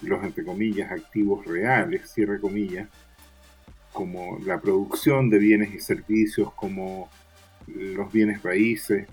los, 0.00 0.24
entre 0.24 0.44
comillas, 0.44 0.90
activos 0.90 1.46
reales, 1.46 2.10
cierre 2.10 2.40
comillas, 2.40 2.88
como 3.92 4.38
la 4.40 4.60
producción 4.60 5.30
de 5.30 5.38
bienes 5.38 5.74
y 5.74 5.78
servicios, 5.78 6.52
como 6.54 7.08
los 7.66 8.12
bienes 8.12 8.42
raíces 8.42 9.06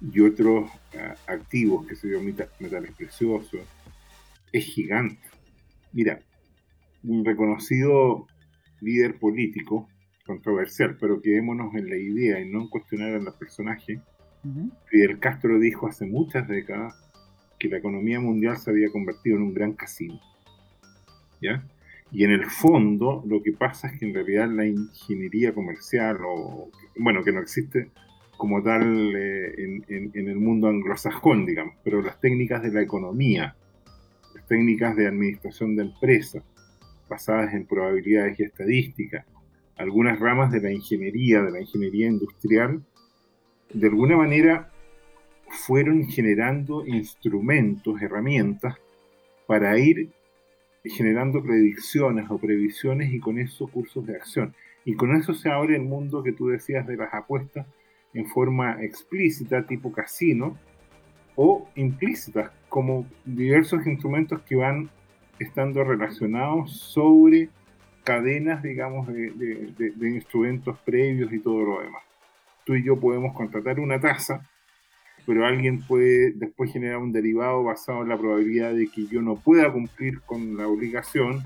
y 0.00 0.20
otros 0.20 0.70
ah, 0.98 1.14
activos, 1.26 1.86
que 1.86 1.96
se 1.96 2.08
dio 2.08 2.20
metales 2.20 2.92
preciosos, 2.92 3.60
es 4.52 4.64
gigante. 4.64 5.26
Mira, 5.92 6.20
un 7.04 7.24
reconocido 7.24 8.26
líder 8.80 9.18
político, 9.18 9.88
controversial, 10.26 10.96
pero 11.00 11.20
quedémonos 11.20 11.74
en 11.74 11.88
la 11.88 11.96
idea 11.96 12.40
y 12.40 12.48
no 12.48 12.62
en 12.62 12.68
cuestionar 12.68 13.14
a 13.14 13.18
los 13.18 13.34
personajes, 13.34 14.00
Fidel 14.86 15.18
Castro 15.18 15.58
dijo 15.58 15.86
hace 15.86 16.06
muchas 16.06 16.48
décadas 16.48 16.94
que 17.58 17.68
la 17.68 17.76
economía 17.76 18.20
mundial 18.20 18.56
se 18.56 18.70
había 18.70 18.90
convertido 18.90 19.36
en 19.36 19.42
un 19.42 19.54
gran 19.54 19.74
casino. 19.74 20.18
¿Ya? 21.42 21.62
Y 22.12 22.24
en 22.24 22.30
el 22.30 22.46
fondo 22.46 23.22
lo 23.26 23.42
que 23.42 23.52
pasa 23.52 23.88
es 23.88 23.98
que 23.98 24.06
en 24.06 24.14
realidad 24.14 24.48
la 24.48 24.66
ingeniería 24.66 25.52
comercial, 25.54 26.18
o 26.26 26.70
bueno, 26.96 27.22
que 27.22 27.32
no 27.32 27.40
existe 27.40 27.90
como 28.36 28.62
tal 28.62 29.14
eh, 29.14 29.54
en, 29.58 30.10
en, 30.14 30.28
el 30.28 30.36
mundo 30.36 30.68
anglosajón, 30.68 31.44
digamos, 31.44 31.74
pero 31.84 32.00
las 32.00 32.18
técnicas 32.20 32.62
de 32.62 32.72
la 32.72 32.80
economía, 32.80 33.54
las 34.34 34.46
técnicas 34.46 34.96
de 34.96 35.06
administración 35.06 35.76
de 35.76 35.82
empresas, 35.82 36.42
basadas 37.10 37.52
en 37.52 37.66
probabilidades 37.66 38.40
y 38.40 38.44
estadísticas, 38.44 39.26
algunas 39.76 40.18
ramas 40.18 40.50
de 40.50 40.62
la 40.62 40.72
ingeniería, 40.72 41.42
de 41.42 41.50
la 41.50 41.60
ingeniería 41.60 42.06
industrial, 42.06 42.82
de 43.72 43.86
alguna 43.86 44.16
manera 44.16 44.70
fueron 45.48 46.06
generando 46.06 46.86
instrumentos, 46.86 48.00
herramientas 48.00 48.76
para 49.46 49.78
ir 49.78 50.10
generando 50.84 51.42
predicciones 51.42 52.30
o 52.30 52.38
previsiones 52.38 53.12
y 53.12 53.20
con 53.20 53.38
eso 53.38 53.68
cursos 53.68 54.06
de 54.06 54.16
acción. 54.16 54.54
Y 54.84 54.94
con 54.94 55.14
eso 55.14 55.34
se 55.34 55.50
abre 55.50 55.76
el 55.76 55.82
mundo 55.82 56.22
que 56.22 56.32
tú 56.32 56.48
decías 56.48 56.86
de 56.86 56.96
las 56.96 57.12
apuestas 57.12 57.66
en 58.14 58.26
forma 58.26 58.82
explícita, 58.82 59.66
tipo 59.66 59.92
casino, 59.92 60.56
o 61.36 61.68
implícita, 61.74 62.52
como 62.68 63.06
diversos 63.24 63.86
instrumentos 63.86 64.42
que 64.42 64.56
van 64.56 64.90
estando 65.40 65.82
relacionados 65.82 66.78
sobre 66.78 67.48
cadenas, 68.04 68.62
digamos, 68.62 69.08
de, 69.08 69.72
de 69.76 70.08
instrumentos 70.08 70.78
previos 70.84 71.32
y 71.32 71.40
todo 71.40 71.64
lo 71.64 71.80
demás. 71.80 72.02
Tú 72.64 72.76
y 72.76 72.84
yo 72.84 73.00
podemos 73.00 73.34
contratar 73.34 73.80
una 73.80 74.00
tasa 74.00 74.48
pero 75.26 75.46
alguien 75.46 75.82
puede 75.82 76.32
después 76.32 76.72
generar 76.72 76.98
un 76.98 77.12
derivado 77.12 77.62
basado 77.62 78.02
en 78.02 78.08
la 78.08 78.18
probabilidad 78.18 78.74
de 78.74 78.88
que 78.88 79.06
yo 79.06 79.22
no 79.22 79.36
pueda 79.36 79.72
cumplir 79.72 80.20
con 80.22 80.56
la 80.56 80.66
obligación 80.66 81.44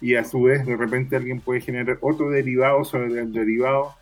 y 0.00 0.16
a 0.16 0.24
su 0.24 0.42
vez 0.42 0.66
de 0.66 0.76
repente 0.76 1.16
alguien 1.16 1.40
puede 1.40 1.60
generar 1.60 1.98
otro 2.00 2.30
derivado 2.30 2.84
sobre 2.84 3.20
el 3.20 3.32
derivado 3.32 3.94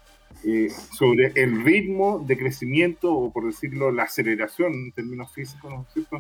eh, 0.45 0.71
sobre 0.71 1.33
el 1.37 1.63
ritmo 1.63 2.25
de 2.27 2.39
crecimiento 2.39 3.15
o 3.15 3.33
por 3.33 3.45
decirlo 3.47 3.93
la 3.93 4.05
aceleración 4.05 4.73
en 4.73 4.93
términos 4.93 5.33
físicos, 5.33 5.71
¿no 5.71 5.83
es 5.83 5.93
cierto? 5.93 6.19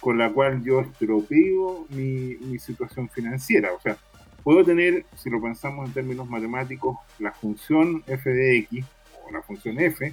Con 0.00 0.18
la 0.18 0.30
cual 0.32 0.62
yo 0.62 0.80
estropeo 0.80 1.86
mi, 1.90 2.58
situación 2.58 3.08
financiera. 3.08 3.72
O 3.72 3.80
sea, 3.80 3.96
puedo 4.42 4.64
tener, 4.64 5.04
si 5.16 5.30
lo 5.30 5.40
pensamos 5.40 5.86
en 5.86 5.94
términos 5.94 6.28
matemáticos, 6.28 6.96
la 7.18 7.32
función 7.32 8.02
f 8.06 8.30
de 8.30 8.58
x 8.58 8.84
o 9.26 9.32
la 9.32 9.42
función 9.42 9.78
f 9.80 10.12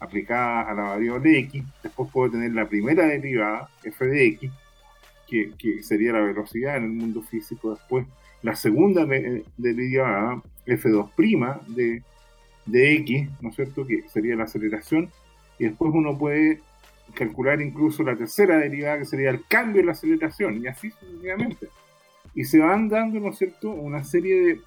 aplicada 0.00 0.62
a 0.62 0.74
la 0.74 0.82
variable 0.82 1.38
x, 1.38 1.62
después 1.82 2.10
puedo 2.12 2.32
tener 2.32 2.52
la 2.52 2.68
primera 2.68 3.06
derivada, 3.06 3.70
f 3.84 4.04
de 4.04 4.26
x, 4.26 4.50
que, 5.28 5.52
que 5.56 5.82
sería 5.82 6.12
la 6.12 6.20
velocidad 6.20 6.76
en 6.76 6.84
el 6.84 6.90
mundo 6.90 7.22
físico, 7.22 7.70
después 7.70 8.06
la 8.42 8.56
segunda 8.56 9.06
derivada, 9.56 10.42
f2' 10.66 11.66
de, 11.68 12.02
de 12.66 12.94
x, 12.94 13.28
¿no 13.40 13.50
es 13.50 13.56
cierto?, 13.56 13.86
que 13.86 14.02
sería 14.08 14.36
la 14.36 14.44
aceleración, 14.44 15.10
y 15.58 15.64
después 15.64 15.92
uno 15.94 16.18
puede 16.18 16.60
calcular 17.14 17.60
incluso 17.60 18.02
la 18.02 18.16
tercera 18.16 18.58
derivada, 18.58 18.98
que 18.98 19.04
sería 19.04 19.30
el 19.30 19.46
cambio 19.46 19.80
en 19.80 19.86
la 19.86 19.92
aceleración, 19.92 20.62
y 20.62 20.66
así 20.66 20.90
sucesivamente. 20.90 21.68
Y 22.34 22.44
se 22.44 22.58
van 22.58 22.88
dando, 22.88 23.20
¿no 23.20 23.30
es 23.30 23.38
cierto?, 23.38 23.70
una 23.70 24.04
serie 24.04 24.42
de 24.42 24.60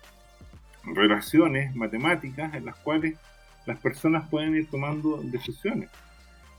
relaciones 0.86 1.76
matemáticas 1.76 2.54
en 2.54 2.66
las 2.66 2.76
cuales 2.78 3.16
las 3.66 3.80
personas 3.80 4.30
pueden 4.30 4.56
ir 4.56 4.70
tomando 4.70 5.18
decisiones 5.24 5.90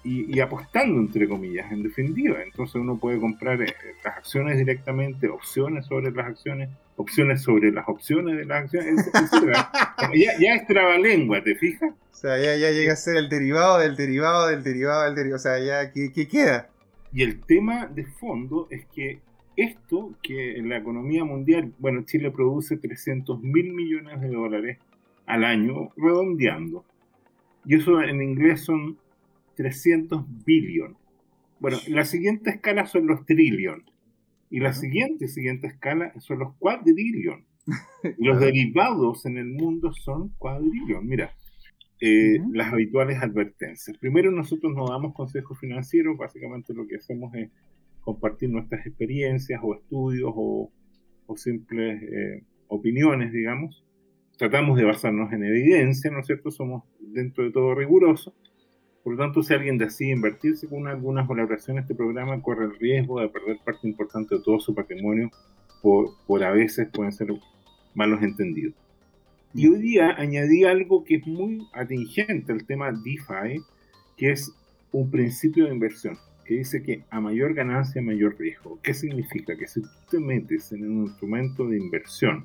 y, 0.03 0.39
apostando, 0.39 1.01
entre 1.01 1.29
comillas, 1.29 1.71
en 1.73 1.83
definitiva. 1.83 2.41
Entonces 2.41 2.77
uno 2.77 2.97
puede 2.97 3.19
comprar 3.19 3.61
eh, 3.61 3.75
las 4.05 4.19
acciones 4.19 4.57
directamente, 4.57 5.29
opciones 5.29 5.87
sobre 5.87 6.13
las 6.13 6.27
acciones, 6.27 6.71
opciones 6.97 7.43
sobre 7.43 7.71
las 7.71 7.89
opciones 7.89 8.37
de 8.37 8.45
las 8.45 8.65
acciones, 8.65 9.11
ya, 10.15 10.39
ya 10.39 10.55
es 10.55 10.67
trabalengua, 10.67 11.43
¿te 11.43 11.55
fijas? 11.55 11.93
O 11.93 12.15
sea, 12.15 12.39
ya, 12.39 12.57
ya 12.57 12.71
llega 12.71 12.95
a 12.95 12.97
ser 12.97 13.17
el 13.17 13.29
derivado 13.29 13.79
del 13.79 13.95
derivado 13.95 14.49
del 14.49 14.63
derivado 14.63 15.05
del 15.05 15.15
derivado. 15.15 15.37
O 15.37 15.39
sea, 15.39 15.59
ya, 15.59 15.93
¿qué, 15.93 16.11
qué 16.13 16.27
queda? 16.27 16.71
Y 17.13 17.23
el 17.23 17.41
tema 17.41 17.87
de 17.87 18.05
fondo 18.05 18.69
es 18.71 18.87
que 18.87 19.21
esto, 19.57 20.15
que 20.23 20.57
en 20.57 20.69
la 20.69 20.79
economía 20.79 21.25
mundial, 21.25 21.73
bueno, 21.79 22.05
Chile 22.05 22.31
produce 22.31 22.77
300 22.77 23.43
mil 23.43 23.73
millones 23.73 24.21
de 24.21 24.29
dólares 24.29 24.79
al 25.27 25.45
año, 25.45 25.91
redondeando. 25.97 26.85
Y 27.65 27.77
eso 27.77 28.01
en 28.03 28.23
inglés 28.23 28.63
son 28.63 28.99
300 29.57 30.25
billion. 30.45 30.97
Bueno, 31.59 31.79
la 31.89 32.05
siguiente 32.05 32.51
escala 32.51 32.87
son 32.87 33.07
los 33.07 33.25
trillion. 33.27 33.83
Y 34.51 34.61
la 34.61 34.73
siguiente, 34.73 35.29
siguiente 35.29 35.67
escala 35.67 36.13
son 36.21 36.41
los 36.41 36.55
quadrillion. 36.57 37.45
los 38.19 38.39
derivados 38.41 39.27
en 39.27 39.39
el 39.39 39.47
mundo 39.47 39.93
son 39.93 40.31
quadrillion. 40.39 41.07
Mira, 41.07 41.35
eh, 42.01 42.39
las 42.53 42.73
habituales 42.73 43.23
advertencias. 43.23 43.97
Primero, 43.99 44.31
nosotros 44.31 44.73
no 44.75 44.89
damos 44.89 45.15
consejos 45.15 45.59
financieros, 45.59 46.17
básicamente 46.17 46.75
lo 46.75 46.87
que 46.87 46.97
hacemos 46.97 47.35
es 47.35 47.51
compartir 48.01 48.51
nuestras 48.51 48.87
experiencias 48.87 49.61
o 49.63 49.75
estudios 49.75 50.33
o, 50.35 50.71
simples 51.37 52.03
eh, 52.03 52.45
opiniones, 52.69 53.33
digamos 53.33 53.87
tratamos 54.37 54.77
de 54.77 54.85
basarnos 54.85 55.33
en 55.33 55.45
evidencia, 55.45 56.11
¿no 56.11 56.21
es 56.21 56.27
cierto? 56.27 56.51
Somos 56.51 56.85
dentro 57.01 57.45
de 57.45 57.51
todo 57.51 57.75
rigurosos. 57.75 58.35
Por 59.07 59.15
lo 59.15 59.23
tanto, 59.23 59.41
si 59.45 59.55
alguien 59.55 59.79
decide 59.79 60.11
invertirse 60.11 60.67
con 60.67 60.89
algunas 60.89 61.29
valoraciones, 61.29 61.83
este 61.83 61.95
programa 61.95 62.43
corre 62.43 62.65
el 62.65 62.77
riesgo 62.77 63.21
de 63.21 63.29
perder 63.29 63.59
parte 63.65 63.87
importante 63.87 64.35
de 64.35 64.43
todo 64.43 64.59
su 64.59 64.75
patrimonio 64.75 65.31
por, 65.81 66.09
por 66.27 66.43
a 66.43 66.51
veces 66.51 66.89
pueden 66.93 67.13
ser 67.13 67.29
malos 67.95 68.21
entendidos. 68.21 68.75
Y 69.55 69.69
hoy 69.69 69.79
día 69.79 70.17
añadí 70.19 70.65
algo 70.65 71.05
que 71.05 71.19
es 71.19 71.27
muy 71.29 71.69
atingente 71.73 72.51
al 72.51 72.67
tema 72.67 72.91
DeFi, 72.91 73.63
que 74.17 74.33
es 74.33 74.53
un 74.91 75.09
principio 75.09 75.67
de 75.67 75.75
inversión, 75.75 76.19
que 76.45 76.55
dice 76.55 76.83
que 76.83 77.05
a 77.09 77.21
mayor 77.21 77.55
ganancia, 77.55 78.03
mayor 78.03 78.37
riesgo. 78.37 78.81
¿Qué 78.83 78.93
significa? 78.93 79.57
Que 79.57 79.69
si 79.69 79.83
tú 79.83 79.89
te 80.11 80.19
metes 80.19 80.73
en 80.73 80.83
un 80.83 81.05
instrumento 81.05 81.69
de 81.69 81.79
inversión 81.79 82.45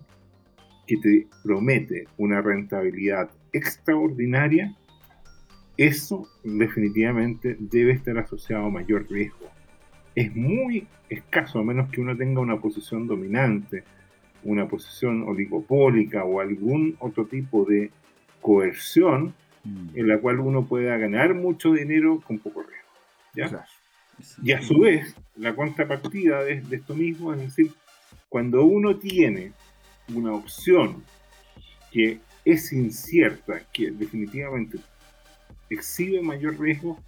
que 0.85 0.97
te 0.97 1.27
promete 1.43 2.03
una 2.19 2.39
rentabilidad 2.39 3.31
extraordinaria, 3.51 4.77
eso 5.77 6.27
definitivamente 6.43 7.55
debe 7.59 7.93
estar 7.93 8.17
asociado 8.17 8.65
a 8.65 8.69
mayor 8.69 9.07
riesgo. 9.09 9.49
Es 10.15 10.35
muy 10.35 10.87
escaso, 11.09 11.59
a 11.59 11.63
menos 11.63 11.89
que 11.89 12.01
uno 12.01 12.15
tenga 12.15 12.41
una 12.41 12.59
posición 12.59 13.07
dominante, 13.07 13.83
una 14.43 14.67
posición 14.67 15.23
oligopólica 15.23 16.23
o 16.23 16.39
algún 16.41 16.95
otro 16.99 17.25
tipo 17.25 17.65
de 17.65 17.91
coerción 18.41 19.33
mm. 19.63 19.89
en 19.95 20.07
la 20.07 20.19
cual 20.19 20.39
uno 20.39 20.65
pueda 20.65 20.97
ganar 20.97 21.33
mucho 21.33 21.73
dinero 21.73 22.21
con 22.25 22.39
poco 22.39 22.63
riesgo. 22.63 23.63
Y 24.43 24.51
a 24.51 24.61
su 24.61 24.79
vez, 24.79 25.15
la 25.35 25.55
contrapartida 25.55 26.43
de 26.43 26.63
esto 26.69 26.95
mismo 26.95 27.33
es 27.33 27.39
decir, 27.39 27.71
cuando 28.29 28.63
uno 28.63 28.97
tiene 28.97 29.53
una 30.13 30.33
opción 30.33 31.03
que 31.91 32.19
es 32.45 32.71
incierta, 32.71 33.61
que 33.73 33.91
definitivamente 33.91 34.77
exhibe 35.71 36.21
mayor 36.21 36.59
riesgo, 36.59 36.99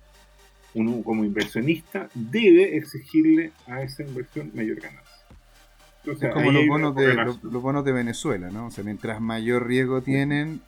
uno 0.73 1.03
como 1.03 1.23
inversionista 1.23 2.09
debe 2.13 2.77
exigirle 2.77 3.51
a 3.67 3.81
esa 3.83 4.03
inversión 4.03 4.51
mayor 4.53 4.79
ganancia. 4.79 6.33
como 6.33 6.51
los 6.51 6.67
bonos, 6.67 6.95
de, 6.95 7.13
los, 7.13 7.41
bonos 7.41 7.85
de 7.85 7.91
Venezuela, 7.91 8.49
¿no? 8.49 8.67
O 8.67 8.71
sea, 8.71 8.83
mientras 8.83 9.21
mayor 9.21 9.67
riesgo 9.67 10.01
tienen, 10.01 10.61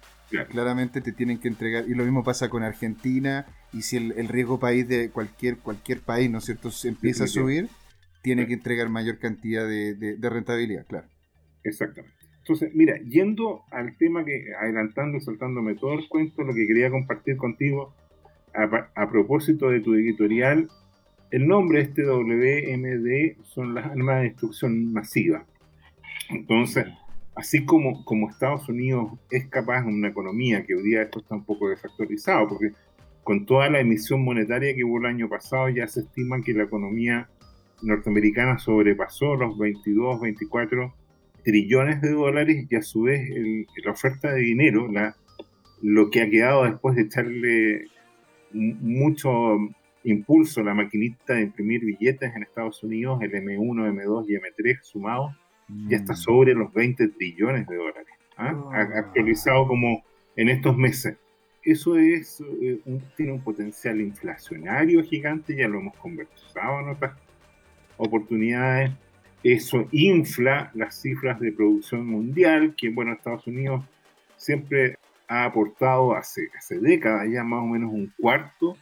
claramente 0.50 1.02
te 1.02 1.12
tienen 1.12 1.40
que 1.40 1.48
entregar. 1.48 1.86
Y 1.88 1.96
lo 1.96 2.04
mismo 2.04 2.24
pasa 2.24 2.50
con 2.50 2.64
Argentina. 2.64 3.46
Y 3.74 3.82
si 3.82 3.98
el, 3.98 4.28
riesgo 4.28 4.60
país 4.60 4.88
de 4.88 5.10
cualquier, 5.10 5.58
cualquier 5.58 6.02
país, 6.02 6.30
¿no 6.30 6.38
es 6.38 6.46
cierto?, 6.46 6.72
se 6.72 6.90
empieza 6.90 7.26
a 7.26 7.28
subir, 7.28 7.70
tiene 8.22 8.48
que 8.48 8.54
entregar 8.54 8.90
mayor 8.90 9.20
cantidad 9.20 9.68
de, 9.68 10.18
rentabilidad, 10.22 10.86
claro. 10.88 11.08
Exactamente. 11.64 12.25
Entonces, 12.46 12.76
mira, 12.76 13.00
yendo 13.00 13.64
al 13.72 13.98
tema 13.98 14.24
que, 14.24 14.54
adelantando 14.62 15.18
y 15.18 15.22
saltándome 15.22 15.74
todo 15.74 15.94
el 15.94 16.08
cuento, 16.08 16.44
lo 16.44 16.54
que 16.54 16.68
quería 16.68 16.92
compartir 16.92 17.38
contigo 17.38 17.92
a, 18.54 19.10
propósito 19.10 19.72
de 19.72 19.80
tu 19.80 19.96
editorial, 19.96 20.70
el 21.32 21.48
nombre 21.48 21.82
este 21.82 22.06
WMD 22.06 23.44
son 23.46 23.74
las 23.74 23.88
armas 23.88 24.18
de 24.18 24.30
destrucción 24.30 24.94
masiva. 24.94 25.44
Entonces, 26.30 26.86
así 27.34 27.66
como, 27.66 28.06
como 28.06 28.30
Estados 28.30 28.70
Unidos 28.70 29.14
es 29.32 29.48
capaz 29.48 29.82
de 29.82 29.88
una 29.88 30.10
economía 30.10 30.64
que 30.68 30.76
hoy 30.76 30.84
día 30.84 31.02
esto 31.02 31.22
está 31.22 31.34
un 31.34 31.46
poco 31.46 31.70
desactualizado, 31.70 32.48
porque 32.48 32.74
con 33.24 33.48
toda 33.48 33.72
la 33.72 33.80
emisión 33.80 34.24
monetaria 34.24 34.76
que 34.76 34.84
hubo 34.84 35.00
el 35.00 35.08
año 35.08 35.28
pasado 35.28 35.70
ya 35.70 35.88
se 35.88 36.02
estima 36.02 36.44
que 36.44 36.54
la 36.54 36.66
economía 36.66 37.28
norteamericana 37.82 38.60
sobrepasó 38.60 39.36
los 39.36 39.58
22, 39.58 40.22
24 40.22 40.94
trillones 41.46 42.02
de 42.02 42.12
dólares 42.12 42.66
y 42.70 42.76
a 42.76 42.82
su 42.82 43.04
vez 43.04 43.30
la 43.84 43.92
oferta 43.92 44.34
de 44.34 44.42
dinero, 44.42 44.92
la, 44.92 45.16
lo 45.82 46.10
que 46.10 46.24
ha 46.24 46.30
quedado 46.30 46.66
después 46.66 46.96
de 46.96 47.04
echarle 47.04 47.86
mucho 48.52 49.58
impulso 50.04 50.64
la 50.64 50.74
maquinita 50.74 51.36
de 51.36 51.44
imprimir 51.44 51.86
billetes 51.86 52.36
en 52.36 52.44
Estados 52.44 52.84
Unidos, 52.84 53.22
el 53.22 53.32
M1, 53.32 53.94
M2 53.94 54.26
y 54.28 54.34
M3 54.34 54.80
sumados, 54.82 55.34
ya 55.88 55.98
está 55.98 56.14
mm. 56.14 56.18
sobre 56.18 56.54
los 56.54 56.74
20 56.74 57.08
trillones 57.10 57.68
de 57.68 57.76
dólares, 57.76 58.08
¿ah? 58.38 58.54
oh. 58.56 58.72
actualizado 58.72 59.68
como 59.68 60.04
en 60.36 60.50
estos 60.50 60.76
meses. 60.76 61.18
Eso 61.64 61.98
es, 61.98 62.42
eh, 62.62 62.80
tiene 63.18 63.32
un 63.34 63.42
potencial 63.42 64.00
inflacionario 64.00 65.04
gigante, 65.04 65.56
ya 65.56 65.68
lo 65.68 65.80
hemos 65.80 65.96
conversado 65.98 66.82
en 66.82 66.90
otras 66.90 67.18
oportunidades. 67.98 68.92
Eso 69.46 69.88
infla 69.92 70.72
las 70.74 71.00
cifras 71.00 71.40
de 71.40 71.52
producción 71.52 72.08
mundial, 72.08 72.74
que 72.76 72.90
bueno, 72.90 73.14
Estados 73.14 73.46
Unidos 73.46 73.86
siempre 74.38 74.98
ha 75.28 75.46
aportado 75.46 76.16
hace, 76.16 76.50
hace 76.58 76.80
décadas 76.80 77.28
ya 77.32 77.44
más 77.44 77.62
o 77.62 77.68
menos 77.68 77.94
un 77.94 78.12
cuarto 78.18 78.76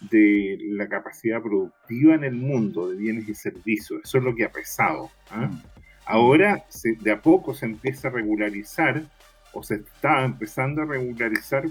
de 0.00 0.58
la 0.62 0.88
capacidad 0.88 1.40
productiva 1.40 2.16
en 2.16 2.24
el 2.24 2.34
mundo 2.34 2.90
de 2.90 2.96
bienes 2.96 3.28
y 3.28 3.36
servicios. 3.36 4.00
Eso 4.02 4.18
es 4.18 4.24
lo 4.24 4.34
que 4.34 4.44
ha 4.44 4.50
pesado. 4.50 5.12
¿ah? 5.30 5.46
Mm. 5.46 5.62
Ahora 6.06 6.64
de 6.82 7.12
a 7.12 7.22
poco 7.22 7.54
se 7.54 7.66
empieza 7.66 8.08
a 8.08 8.10
regularizar 8.10 9.04
o 9.52 9.62
se 9.62 9.76
está 9.76 10.24
empezando 10.24 10.82
a 10.82 10.86
regularizar 10.86 11.66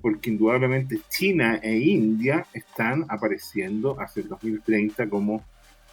porque 0.00 0.30
indudablemente 0.30 0.98
China 1.10 1.60
e 1.62 1.76
India 1.76 2.46
están 2.54 3.04
apareciendo 3.10 4.00
hacia 4.00 4.22
el 4.22 4.30
2030 4.30 5.10
como 5.10 5.44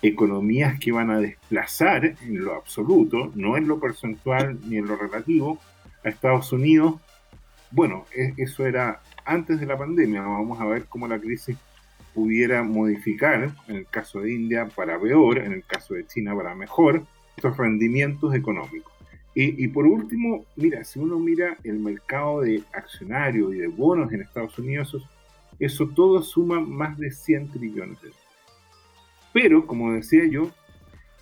economías 0.01 0.79
que 0.79 0.91
van 0.91 1.11
a 1.11 1.19
desplazar 1.19 2.05
en 2.05 2.43
lo 2.43 2.55
absoluto, 2.55 3.31
no 3.35 3.57
en 3.57 3.67
lo 3.67 3.79
percentual 3.79 4.59
ni 4.67 4.77
en 4.77 4.87
lo 4.87 4.95
relativo, 4.95 5.59
a 6.03 6.09
Estados 6.09 6.51
Unidos. 6.53 6.95
Bueno, 7.71 8.05
e, 8.15 8.33
eso 8.37 8.65
era 8.65 9.01
antes 9.25 9.59
de 9.59 9.65
la 9.65 9.77
pandemia, 9.77 10.21
vamos 10.21 10.59
a 10.59 10.65
ver 10.65 10.85
cómo 10.85 11.07
la 11.07 11.19
crisis 11.19 11.57
pudiera 12.13 12.63
modificar, 12.63 13.51
en 13.67 13.75
el 13.75 13.85
caso 13.85 14.21
de 14.21 14.33
India 14.33 14.67
para 14.75 14.99
peor, 14.99 15.37
en 15.37 15.53
el 15.53 15.63
caso 15.63 15.93
de 15.93 16.05
China 16.07 16.35
para 16.35 16.55
mejor, 16.55 17.03
estos 17.35 17.55
rendimientos 17.57 18.33
económicos. 18.33 18.93
Y, 19.35 19.69
por 19.69 19.85
último, 19.85 20.45
mira, 20.57 20.83
si 20.83 20.99
uno 20.99 21.17
mira 21.17 21.55
el 21.63 21.79
mercado 21.79 22.41
de 22.41 22.61
accionarios 22.73 23.53
y 23.53 23.59
de 23.59 23.67
bonos 23.67 24.11
en 24.11 24.21
Estados 24.21 24.59
Unidos, 24.59 24.97
eso, 25.59 25.87
todo 25.87 26.21
suma 26.21 26.59
más 26.59 26.97
de 26.97 27.09
100 27.11 27.51
trillones 27.51 28.01
de. 28.01 28.11
Pero, 29.33 29.65
como 29.67 29.93
decía 29.93 30.25
yo, 30.27 30.51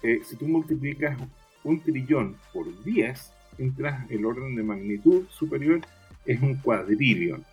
eh, 0.03 0.21
si 0.23 0.35
tú 0.35 0.47
multiplicas 0.47 1.17
un 1.63 1.79
trillón 1.81 2.35
por 2.53 2.65
10, 2.83 3.33
entras 3.57 4.09
el 4.09 4.25
orden 4.25 4.55
de 4.55 4.63
magnitud 4.63 5.25
superior, 5.29 5.81
es 6.25 6.41
un 6.41 6.55
cuadrillón. 6.55 7.43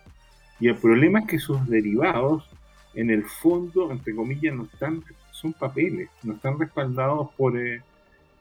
Y 0.59 0.67
el 0.67 0.75
problema 0.75 1.19
es 1.19 1.27
que 1.27 1.39
sus 1.39 1.67
derivados 1.67 2.49
en 2.93 3.09
el 3.09 3.23
fondo, 3.23 3.91
entre 3.91 4.15
comillas, 4.15 4.55
no 4.55 4.63
están, 4.63 5.03
son 5.31 5.53
papeles, 5.53 6.09
no 6.23 6.33
están 6.33 6.57
respaldados 6.57 7.29
por, 7.35 7.59
eh, 7.59 7.81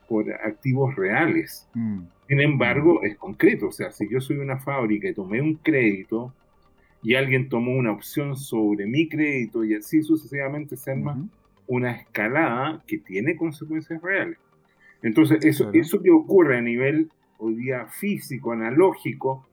por 0.09 0.33
activos 0.33 0.95
reales. 0.95 1.67
Mm. 1.75 2.03
Sin 2.29 2.41
embargo, 2.41 3.03
es 3.03 3.17
concreto. 3.17 3.69
O 3.69 3.73
sea, 3.73 3.91
si 3.91 4.09
yo 4.09 4.21
soy 4.21 4.37
una 4.37 4.59
fábrica 4.59 5.09
y 5.09 5.15
tomé 5.15 5.41
un 5.41 5.55
crédito 5.55 6.33
y 7.03 7.17
alguien 7.17 7.49
tomó 7.49 7.73
una 7.73 7.93
opción 7.93 8.37
sobre 8.37 8.87
mi 8.87 9.09
crédito 9.09 9.65
y 9.65 9.75
así 9.75 10.03
sucesivamente 10.03 10.77
se 10.77 10.93
arma 10.93 11.19
una 11.67 11.93
escalada 11.93 12.83
que 12.87 12.99
tiene 12.99 13.37
consecuencias 13.37 14.01
reales. 14.03 14.39
Entonces, 15.03 15.45
eso, 15.45 15.71
eso 15.73 16.03
que 16.03 16.11
ocurre 16.11 16.59
a 16.59 16.63
nivel 16.63 17.11
hoy 17.39 17.55
día 17.57 17.87
físico, 17.87 18.53
analógico, 18.53 19.47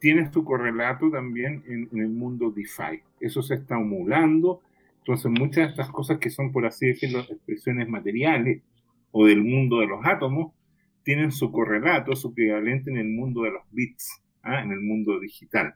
tiene 0.00 0.30
su 0.32 0.44
correlato 0.44 1.10
también 1.10 1.62
en, 1.66 1.88
el 1.98 2.08
mundo 2.08 2.50
DeFi. 2.50 3.02
Eso 3.20 3.42
se 3.42 3.54
está 3.54 3.76
acumulando. 3.76 4.60
Entonces, 4.98 5.30
muchas 5.30 5.66
de 5.66 5.70
estas 5.70 5.90
cosas 5.90 6.18
que 6.18 6.30
son, 6.30 6.52
por 6.52 6.66
así 6.66 6.86
decirlo, 6.86 7.20
expresiones 7.20 7.88
materiales 7.88 8.62
o 9.10 9.26
del 9.26 9.42
mundo 9.42 9.80
de 9.80 9.86
los 9.86 10.04
átomos, 10.04 10.52
tienen 11.02 11.30
su 11.30 11.52
correlato, 11.52 12.16
su 12.16 12.30
equivalente 12.30 12.90
en 12.90 12.98
el 12.98 13.08
mundo 13.08 13.42
de 13.42 13.52
los 13.52 13.62
bits, 13.70 14.22
¿ah? 14.42 14.62
en 14.62 14.72
el 14.72 14.80
mundo 14.80 15.20
digital. 15.20 15.74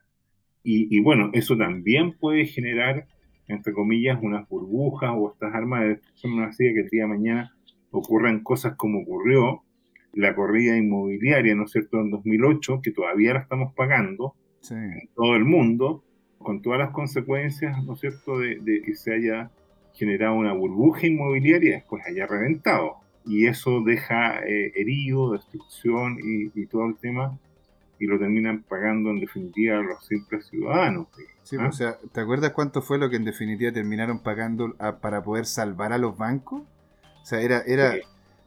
Y, 0.62 0.94
y, 0.94 1.00
bueno, 1.00 1.30
eso 1.32 1.56
también 1.56 2.12
puede 2.18 2.44
generar, 2.46 3.06
entre 3.50 3.72
comillas, 3.72 4.18
unas 4.22 4.48
burbujas 4.48 5.10
o 5.14 5.32
estas 5.32 5.54
armas 5.54 5.82
de 5.82 5.88
destrucción 5.88 6.42
así 6.42 6.72
que 6.72 6.80
el 6.80 6.88
día 6.88 7.02
de 7.02 7.08
mañana 7.08 7.56
ocurran 7.90 8.42
cosas 8.42 8.76
como 8.76 9.00
ocurrió 9.00 9.62
la 10.12 10.34
corrida 10.34 10.76
inmobiliaria, 10.76 11.54
¿no 11.54 11.64
es 11.64 11.72
cierto?, 11.72 12.00
en 12.00 12.10
2008, 12.10 12.80
que 12.82 12.90
todavía 12.90 13.34
la 13.34 13.40
estamos 13.40 13.74
pagando 13.74 14.34
en 14.70 15.08
todo 15.14 15.36
el 15.36 15.44
mundo, 15.44 16.02
con 16.38 16.62
todas 16.62 16.78
las 16.78 16.90
consecuencias, 16.90 17.84
¿no 17.84 17.94
es 17.94 18.00
cierto?, 18.00 18.38
de, 18.38 18.82
que 18.84 18.94
se 18.94 19.14
haya 19.14 19.50
generado 19.94 20.34
una 20.34 20.52
burbuja 20.52 21.06
inmobiliaria 21.06 21.70
y 21.70 21.72
después 21.74 22.04
haya 22.06 22.26
reventado. 22.26 22.96
Y 23.24 23.46
eso 23.46 23.82
deja 23.84 24.40
eh, 24.46 24.72
herido, 24.74 25.32
destrucción 25.32 26.16
y, 26.22 26.66
todo 26.66 26.86
el 26.86 26.96
tema, 26.96 27.38
y 27.98 28.06
lo 28.06 28.18
terminan 28.18 28.62
pagando 28.62 29.10
en 29.10 29.20
definitiva 29.20 29.76
los 29.76 30.04
simples 30.06 30.46
ciudadanos. 30.46 31.08
Sí, 31.14 31.22
¿ah? 31.58 31.68
o 31.68 31.72
sea, 31.72 31.98
¿te 32.12 32.20
acuerdas 32.20 32.52
cuánto 32.52 32.82
fue 32.82 32.98
lo 32.98 33.10
que 33.10 33.16
en 33.16 33.24
definitiva 33.24 33.72
terminaron 33.72 34.20
pagando 34.20 34.74
para 35.00 35.22
poder 35.22 35.46
salvar 35.46 35.92
a 35.92 35.98
los 35.98 36.16
bancos? 36.16 36.62
O 37.22 37.26
sea, 37.26 37.40
era, 37.40 37.62
era, 37.66 37.94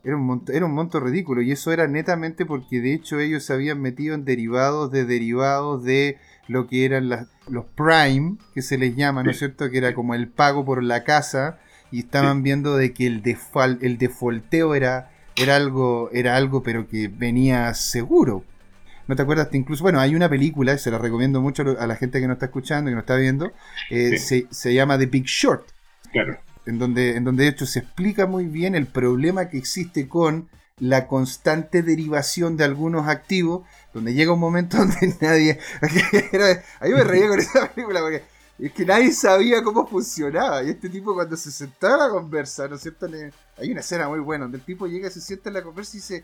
era 0.03 0.15
un, 0.15 0.25
monto, 0.25 0.51
era 0.51 0.65
un 0.65 0.73
monto 0.73 0.99
ridículo 0.99 1.41
y 1.41 1.51
eso 1.51 1.71
era 1.71 1.87
netamente 1.87 2.45
porque 2.45 2.81
de 2.81 2.93
hecho 2.93 3.19
ellos 3.19 3.43
se 3.43 3.53
habían 3.53 3.81
metido 3.81 4.15
en 4.15 4.25
derivados 4.25 4.91
de 4.91 5.05
derivados 5.05 5.83
de 5.83 6.17
lo 6.47 6.67
que 6.67 6.85
eran 6.85 7.09
los 7.47 7.65
prime, 7.75 8.37
que 8.53 8.61
se 8.61 8.77
les 8.77 8.95
llama, 8.95 9.23
¿no 9.23 9.31
es 9.31 9.39
cierto? 9.39 9.69
Que 9.69 9.77
era 9.77 9.93
como 9.93 10.13
el 10.13 10.27
pago 10.27 10.65
por 10.65 10.83
la 10.83 11.03
casa 11.03 11.59
y 11.91 11.99
estaban 11.99 12.43
viendo 12.43 12.75
de 12.75 12.93
que 12.93 13.07
el, 13.07 13.21
default, 13.21 13.81
el 13.83 13.97
defaulteo 13.97 14.75
era, 14.75 15.11
era, 15.35 15.55
algo, 15.55 16.09
era 16.11 16.35
algo 16.35 16.63
pero 16.63 16.87
que 16.87 17.07
venía 17.07 17.73
seguro. 17.73 18.43
¿No 19.07 19.15
te 19.15 19.21
acuerdas? 19.21 19.49
Incluso, 19.51 19.83
bueno, 19.83 19.99
hay 19.99 20.15
una 20.15 20.29
película, 20.29 20.77
se 20.77 20.91
la 20.91 20.97
recomiendo 20.97 21.41
mucho 21.41 21.63
a 21.79 21.87
la 21.87 21.95
gente 21.95 22.21
que 22.21 22.27
nos 22.27 22.35
está 22.35 22.45
escuchando, 22.45 22.89
que 22.89 22.95
nos 22.95 23.03
está 23.03 23.15
viendo, 23.15 23.51
eh, 23.89 24.17
se, 24.17 24.47
se 24.49 24.73
llama 24.73 24.97
The 24.97 25.07
Big 25.07 25.25
Short. 25.25 25.67
Claro 26.11 26.37
en 26.65 26.79
donde, 26.79 27.15
en 27.15 27.23
donde 27.23 27.43
de 27.43 27.49
hecho 27.49 27.65
se 27.65 27.79
explica 27.79 28.25
muy 28.25 28.45
bien 28.45 28.75
el 28.75 28.87
problema 28.87 29.49
que 29.49 29.57
existe 29.57 30.07
con 30.07 30.49
la 30.79 31.07
constante 31.07 31.83
derivación 31.83 32.57
de 32.57 32.63
algunos 32.63 33.07
activos, 33.07 33.65
donde 33.93 34.13
llega 34.13 34.33
un 34.33 34.39
momento 34.39 34.77
donde 34.79 35.15
nadie... 35.21 35.59
a 36.79 36.85
mí 36.85 36.93
me 36.93 37.03
reía 37.03 37.27
con 37.27 37.39
esa 37.39 37.71
película 37.71 38.01
porque 38.01 38.23
es 38.59 38.71
que 38.71 38.85
nadie 38.85 39.11
sabía 39.11 39.63
cómo 39.63 39.87
funcionaba. 39.87 40.63
Y 40.63 40.69
este 40.69 40.89
tipo 40.89 41.13
cuando 41.13 41.35
se 41.37 41.51
sentaba 41.51 41.95
a 41.95 42.07
la 42.07 42.09
conversa, 42.09 42.67
¿no 42.67 42.75
es 42.75 42.81
cierto? 42.81 43.07
Hay 43.57 43.71
una 43.71 43.81
escena 43.81 44.07
muy 44.07 44.19
buena 44.19 44.45
donde 44.45 44.57
el 44.57 44.63
tipo 44.63 44.87
llega, 44.87 45.09
se 45.09 45.21
sienta 45.21 45.49
en 45.49 45.55
la 45.55 45.63
conversa 45.63 45.97
y 45.97 45.99
dice, 45.99 46.23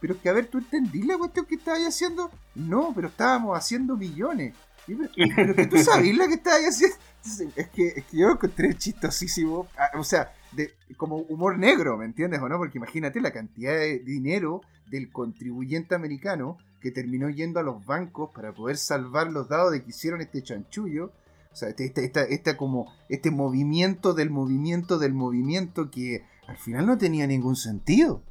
pero 0.00 0.14
es 0.14 0.20
que 0.20 0.28
a 0.28 0.32
ver, 0.32 0.46
¿tú 0.46 0.58
entendí 0.58 1.02
la 1.02 1.16
cuestión 1.18 1.46
que 1.46 1.54
estabas 1.54 1.82
haciendo? 1.82 2.30
No, 2.54 2.92
pero 2.94 3.08
estábamos 3.08 3.56
haciendo 3.56 3.96
millones. 3.96 4.54
Pero, 4.86 5.54
que 5.54 5.66
tú 5.66 5.78
sabías 5.78 6.16
lo 6.16 6.28
que 6.28 6.34
estabas 6.34 6.66
haciendo. 6.66 6.96
Es 7.56 7.68
que, 7.70 7.88
es 7.88 8.04
que 8.04 8.16
yo 8.18 8.26
lo 8.26 8.34
encontré 8.34 8.74
chistosísimo. 8.74 9.66
Ah, 9.78 9.98
o 9.98 10.04
sea, 10.04 10.32
de, 10.52 10.74
como 10.96 11.16
humor 11.16 11.58
negro, 11.58 11.96
¿me 11.96 12.04
entiendes 12.04 12.40
o 12.40 12.48
no? 12.48 12.58
Porque 12.58 12.78
imagínate 12.78 13.20
la 13.20 13.32
cantidad 13.32 13.72
de 13.72 14.00
dinero 14.00 14.60
del 14.90 15.10
contribuyente 15.10 15.94
americano 15.94 16.58
que 16.80 16.90
terminó 16.90 17.30
yendo 17.30 17.60
a 17.60 17.62
los 17.62 17.84
bancos 17.86 18.30
para 18.34 18.52
poder 18.52 18.76
salvar 18.76 19.32
los 19.32 19.48
dados 19.48 19.72
de 19.72 19.82
que 19.82 19.90
hicieron 19.90 20.20
este 20.20 20.42
chanchullo. 20.42 21.12
O 21.50 21.56
sea, 21.56 21.70
este, 21.70 21.86
este, 21.86 22.34
este, 22.34 22.56
como, 22.56 22.92
este 23.08 23.30
movimiento 23.30 24.12
del 24.12 24.28
movimiento 24.28 24.98
del 24.98 25.14
movimiento 25.14 25.90
que 25.90 26.24
al 26.46 26.58
final 26.58 26.86
no 26.86 26.98
tenía 26.98 27.26
ningún 27.26 27.56
sentido. 27.56 28.22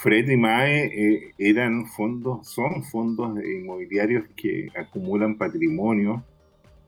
Fred 0.00 0.28
y 0.28 0.36
Mae 0.36 0.86
eh, 0.86 1.30
eran 1.38 1.86
fondos, 1.86 2.48
son 2.48 2.82
fondos 2.84 3.38
inmobiliarios 3.44 4.24
que 4.36 4.68
acumulan 4.76 5.36
patrimonio, 5.36 6.24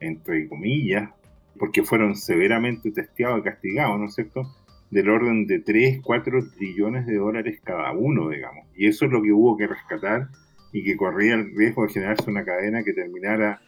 entre 0.01 0.49
comillas, 0.49 1.11
porque 1.59 1.83
fueron 1.83 2.17
severamente 2.17 2.91
testeados 2.91 3.41
y 3.41 3.43
castigados, 3.43 3.99
¿no 3.99 4.07
es 4.07 4.15
cierto? 4.15 4.43
Del 4.91 5.09
orden 5.09 5.47
de 5.47 5.61
3, 5.61 6.01
4 6.03 6.51
trillones 6.57 7.07
de 7.07 7.17
dólares 7.17 7.61
cada 7.63 7.93
uno, 7.93 8.31
digamos. 8.31 8.67
Y 8.75 8.87
eso 8.87 9.07
es 9.07 9.13
lo 9.13 9.23
que 9.23 9.33
hubo 9.33 9.57
que 9.57 9.67
rescatar 9.67 10.29
y 10.73 10.83
que 10.83 10.97
corría 10.97 11.35
el 11.35 11.55
riesgo 11.55 11.87
de 11.87 11.93
generarse 11.93 12.31
una 12.31 12.45
cadena 12.45 12.83
que 12.83 12.93
terminara 12.93 13.61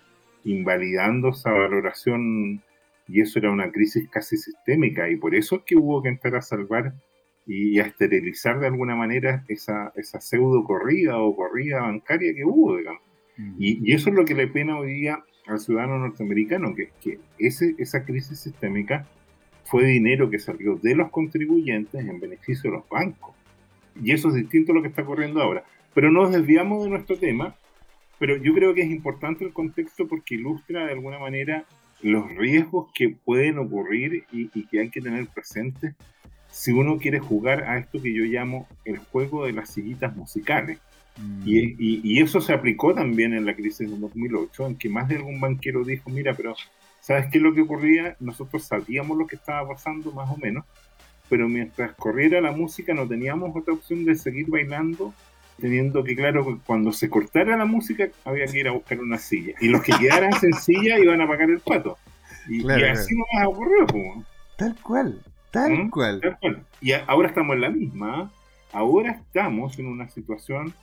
invalidando 0.44 1.31
esa 1.31 1.51
valoración 1.51 2.62
y 3.09 3.20
eso 3.20 3.38
era 3.38 3.51
una 3.51 3.70
crisis 3.70 4.09
casi 4.11 4.37
sistémica 4.37 5.09
y 5.09 5.16
por 5.16 5.35
eso 5.35 5.57
es 5.57 5.62
que 5.62 5.77
hubo 5.77 6.03
que 6.03 6.09
entrar 6.09 6.37
a 6.37 6.42
salvar 6.42 6.94
y 7.46 7.78
a 7.78 7.85
esterilizar 7.85 8.59
de 8.59 8.66
alguna 8.66 8.96
manera 8.96 9.44
esa, 9.48 9.92
esa 9.94 10.20
pseudo 10.20 10.64
corrida 10.64 11.18
o 11.18 11.35
corrida 11.37 11.80
bancaria 11.80 12.35
que 12.35 12.44
hubo, 12.44 12.76
digamos. 12.76 13.02
Y, 13.59 13.92
eso 13.92 14.11
es 14.11 14.16
lo 14.16 14.24
que 14.24 14.35
le 14.35 14.48
pena 14.48 14.78
hoy 14.78 14.94
día 14.94 15.22
al 15.46 15.61
ciudadano 15.61 15.98
norteamericano, 15.98 16.74
que, 16.74 16.90
que 17.00 17.20
ese, 17.38 17.74
esa 17.78 18.04
crisis 18.04 18.40
sistémica 18.40 19.06
fue 19.64 19.85
dinero 19.85 20.30
que 20.30 20.38
salió 20.38 20.76
de 20.76 20.96
los 20.96 21.11
contribuyentes 21.11 22.04
en 22.04 22.18
beneficio 22.18 22.70
de 22.70 22.78
los 22.78 22.88
bancos. 22.88 23.35
Y 24.02 24.12
eso 24.12 24.28
es 24.28 24.35
distinto 24.35 24.72
a 24.72 24.74
lo 24.74 24.82
que 24.82 24.88
está 24.88 25.02
ocurriendo 25.02 25.40
ahora. 25.40 25.64
Pero 25.94 26.11
nos 26.11 26.32
desviamos 26.32 26.85
de 26.85 26.90
nuestro 26.90 27.16
tema, 27.18 27.56
pero 28.18 28.37
yo 28.37 28.54
creo 28.54 28.74
que 28.74 28.82
es 28.82 28.90
importante 28.90 29.44
el 29.44 29.52
contexto 29.52 30.09
porque 30.09 30.35
ilustra 30.35 30.87
de 30.87 30.92
alguna 30.92 31.18
manera 31.18 31.64
los 32.02 32.30
riesgos 32.35 32.90
que 32.94 33.11
pueden 33.11 33.59
ocurrir 33.59 34.24
y, 34.32 34.50
y 34.54 34.66
que 34.66 34.80
hay 34.80 34.90
que 34.90 35.00
tener 35.00 35.26
presentes 35.28 35.94
si 36.57 36.73
uno 36.73 36.97
quiere 36.97 37.19
jugar 37.19 37.64
a 37.64 37.77
esto 37.77 38.01
que 38.01 38.14
yo 38.14 38.25
llamo 38.25 38.66
el 38.87 38.97
juego 38.97 39.45
de 39.45 39.53
las 39.53 39.69
sillitas 39.69 40.16
musicales. 40.16 40.79
Mm. 41.19 41.42
Y, 41.45 42.23
eso 42.23 42.40
se 42.40 42.55
aplicó 42.55 42.95
también 42.95 43.35
en 43.35 43.45
la 43.45 43.55
crisis 43.55 43.90
de 43.90 43.99
2008, 43.99 44.66
en 44.69 44.77
que 44.77 44.88
más 44.88 45.07
de 45.07 45.16
algún 45.16 45.38
banquero 45.38 45.85
dijo, 45.85 46.09
mira, 46.09 46.33
pero 46.33 46.55
¿sabes 47.03 47.27
qué 47.31 47.37
es 47.37 47.45
lo 47.45 47.53
que 47.53 47.61
ocurría? 47.61 48.16
Nosotros 48.21 48.64
sabíamos 48.64 49.19
lo 49.19 49.27
que 49.27 49.37
estaba 49.37 49.69
pasando 49.69 50.12
más 50.12 50.31
o 50.31 50.38
menos, 50.38 50.64
pero 51.29 51.47
mientras 51.47 51.92
corriera 51.92 52.40
la 52.40 52.53
música 52.53 52.95
no 52.95 53.07
teníamos 53.07 53.55
otra 53.55 53.75
opción 53.75 54.07
de 54.07 54.14
seguir 54.14 54.47
bailando, 54.49 55.12
teniendo 55.61 56.03
que, 56.05 56.16
claro, 56.16 56.59
cuando 56.64 56.90
se 56.90 57.11
cortara 57.11 57.55
la 57.59 57.66
música 57.66 58.09
había 58.25 58.47
que 58.47 58.61
ir 58.61 58.69
a 58.69 58.73
buscar 58.73 58.99
una 59.01 59.19
silla. 59.19 59.53
Y 59.61 59.69
los 59.69 59.83
que 59.83 59.92
quedaran 60.01 60.33
sin 60.40 60.55
silla 60.55 60.99
iban 60.99 61.21
a 61.21 61.29
pagar 61.29 61.51
el 61.51 61.61
pato. 61.61 61.99
Y, 62.49 62.66
así 62.71 63.14
no 63.14 63.25
más 63.35 63.47
ocurrió. 63.47 63.87
Tal 64.57 64.75
cual. 64.83 65.21
Tal 65.57 65.90
cual. 65.90 66.21
Y 66.81 66.92
ahora 66.92 67.29
estamos 67.29 67.55
en 67.55 67.61
la 67.62 67.71
misma. 67.71 68.21
¿ah? 68.21 68.31
Ahora 68.73 69.12
estamos 69.12 69.79
en 69.79 69.87
una 69.87 70.09
situación 70.09 70.75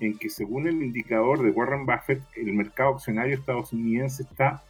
en 0.00 0.18
que 0.18 0.28
según 0.28 0.68
el 0.68 0.82
indicador 0.82 1.42
de 1.42 1.50
Warren 1.50 1.86
Buffett, 1.86 2.22
el 2.36 2.52
mercado 2.52 2.94
accionario 2.94 3.34
estadounidense 3.34 4.24
está 4.24 4.62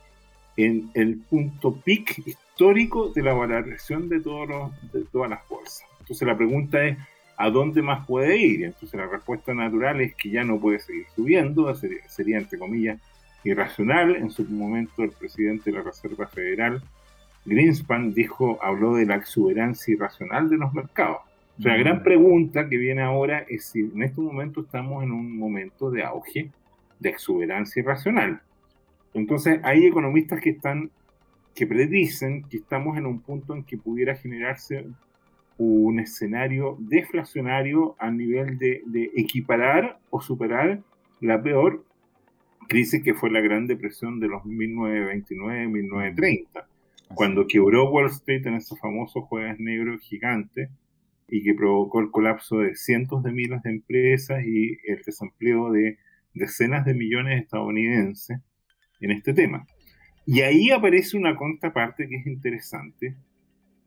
en 0.57 0.91
el 0.95 1.19
punto 1.19 1.75
peak 1.75 2.23
histórico 2.25 3.11
de 3.11 3.23
la 3.23 3.33
valoración 3.33 4.09
de, 4.09 4.21
todos 4.21 4.73
de 4.93 5.05
todas 5.13 5.31
las 5.31 5.47
bolsas. 5.49 5.85
Entonces 6.01 6.27
la 6.27 6.37
pregunta 6.37 6.85
es, 6.85 6.97
¿a 7.37 7.51
dónde 7.51 7.83
más 7.83 8.07
puede 8.07 8.37
ir? 8.37 8.65
Entonces 8.65 8.99
la 8.99 9.07
respuesta 9.07 9.53
natural 9.55 10.01
es 10.01 10.15
que 10.15 10.31
ya 10.31 10.45
no 10.45 10.59
puede 10.59 10.79
seguir 10.79 11.07
subiendo, 11.15 11.75
sería, 11.75 12.09
sería 12.09 12.39
entre 12.39 12.59
comillas 12.59 12.99
irracional. 13.45 14.17
En 14.17 14.31
su 14.31 14.45
momento 14.45 15.03
el 15.03 15.11
presidente 15.11 15.71
de 15.71 15.79
la 15.79 15.83
Reserva 15.83 16.27
Federal 16.27 16.83
Greenspan 17.49 18.13
dijo, 18.13 18.63
habló 18.63 18.95
de 18.95 19.07
la 19.07 19.17
exuberancia 19.17 19.95
irracional 19.95 20.51
de 20.51 20.59
los 20.59 20.75
mercados. 20.75 21.23
O 21.59 21.63
sea, 21.63 21.73
la 21.73 21.79
gran 21.79 22.01
mm. 22.01 22.03
pregunta 22.03 22.69
que 22.69 22.77
viene 22.77 23.01
ahora 23.03 23.47
es 23.49 23.65
si 23.65 23.81
en 23.81 24.03
este 24.03 24.21
momento 24.21 24.61
estamos 24.61 25.03
en 25.03 25.13
un 25.13 25.35
momento 25.37 25.91
de 25.91 26.05
auge 26.05 26.51
de 27.01 27.09
exuberancia 27.09 27.81
irracional. 27.81 28.43
Entonces, 29.15 29.61
hay 29.65 29.87
economistas 29.87 30.41
que 30.41 30.51
están 30.51 30.91
que 31.55 31.67
predicen 31.67 32.45
que 32.45 32.59
estamos 32.59 32.99
en 32.99 33.07
un 33.07 33.21
punto 33.21 33.55
en 33.55 33.65
que 33.65 33.79
pudiera 33.79 34.15
generarse 34.15 34.87
un 35.57 35.99
escenario 35.99 36.77
deflacionario 36.79 37.97
a 37.99 38.11
nivel 38.13 38.59
de, 38.59 38.83
de 38.87 39.11
equiparar 39.17 39.99
o 40.11 40.21
superar 40.21 40.81
la 41.21 41.43
peor 41.43 41.83
crisis 42.69 43.03
que 43.03 43.15
fue 43.15 43.31
la 43.31 43.41
Gran 43.41 43.67
Depresión 43.67 44.21
de 44.21 44.29
los 44.29 44.45
1929-1930 44.45 46.68
cuando 47.15 47.47
quebró 47.47 47.91
Wall 47.91 48.07
Street 48.07 48.47
en 48.47 48.55
ese 48.55 48.77
famoso 48.77 49.23
jueves 49.23 49.59
negro 49.59 49.99
gigante 49.99 50.71
y 51.29 51.43
que 51.43 51.55
provocó 51.55 52.01
el 52.01 52.11
colapso 52.11 52.59
de 52.59 52.75
cientos 52.75 53.23
de 53.23 53.33
miles 53.33 53.63
de 53.63 53.71
empresas 53.71 54.45
y 54.45 54.79
el 54.87 55.03
desempleo 55.05 55.71
de 55.71 55.99
decenas 56.35 56.85
de 56.85 56.95
millones 56.95 57.35
de 57.35 57.41
estadounidenses 57.43 58.39
en 59.01 59.11
este 59.11 59.35
tema. 59.35 59.67
Y 60.27 60.41
ahí 60.43 60.71
aparece 60.71 61.17
una 61.17 61.37
contraparte 61.37 62.09
que 62.09 62.17
es 62.17 62.27
interesante 62.27 63.17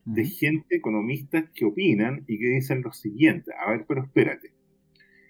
de 0.05 0.25
gente, 0.25 0.75
economistas 0.75 1.49
que 1.53 1.65
opinan 1.65 2.23
y 2.27 2.39
que 2.39 2.47
dicen 2.47 2.81
lo 2.81 2.91
siguiente, 2.91 3.51
a 3.59 3.69
ver, 3.69 3.85
pero 3.87 4.03
espérate, 4.03 4.51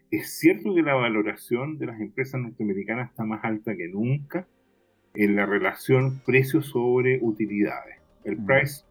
es 0.10 0.40
cierto 0.40 0.74
que 0.74 0.82
la 0.82 0.94
valoración 0.94 1.78
de 1.78 1.88
las 1.88 2.00
empresas 2.00 2.42
norteamericanas 2.42 3.10
está 3.10 3.24
más 3.24 3.44
alta 3.44 3.76
que 3.76 3.88
nunca, 3.88 4.48
en 5.13 5.36
la 5.36 5.45
relación 5.45 6.19
precio 6.26 6.62
sobre 6.62 7.19
utilidades. 7.21 7.97
El 8.24 8.39
mm. 8.39 8.45
price, 8.45 8.84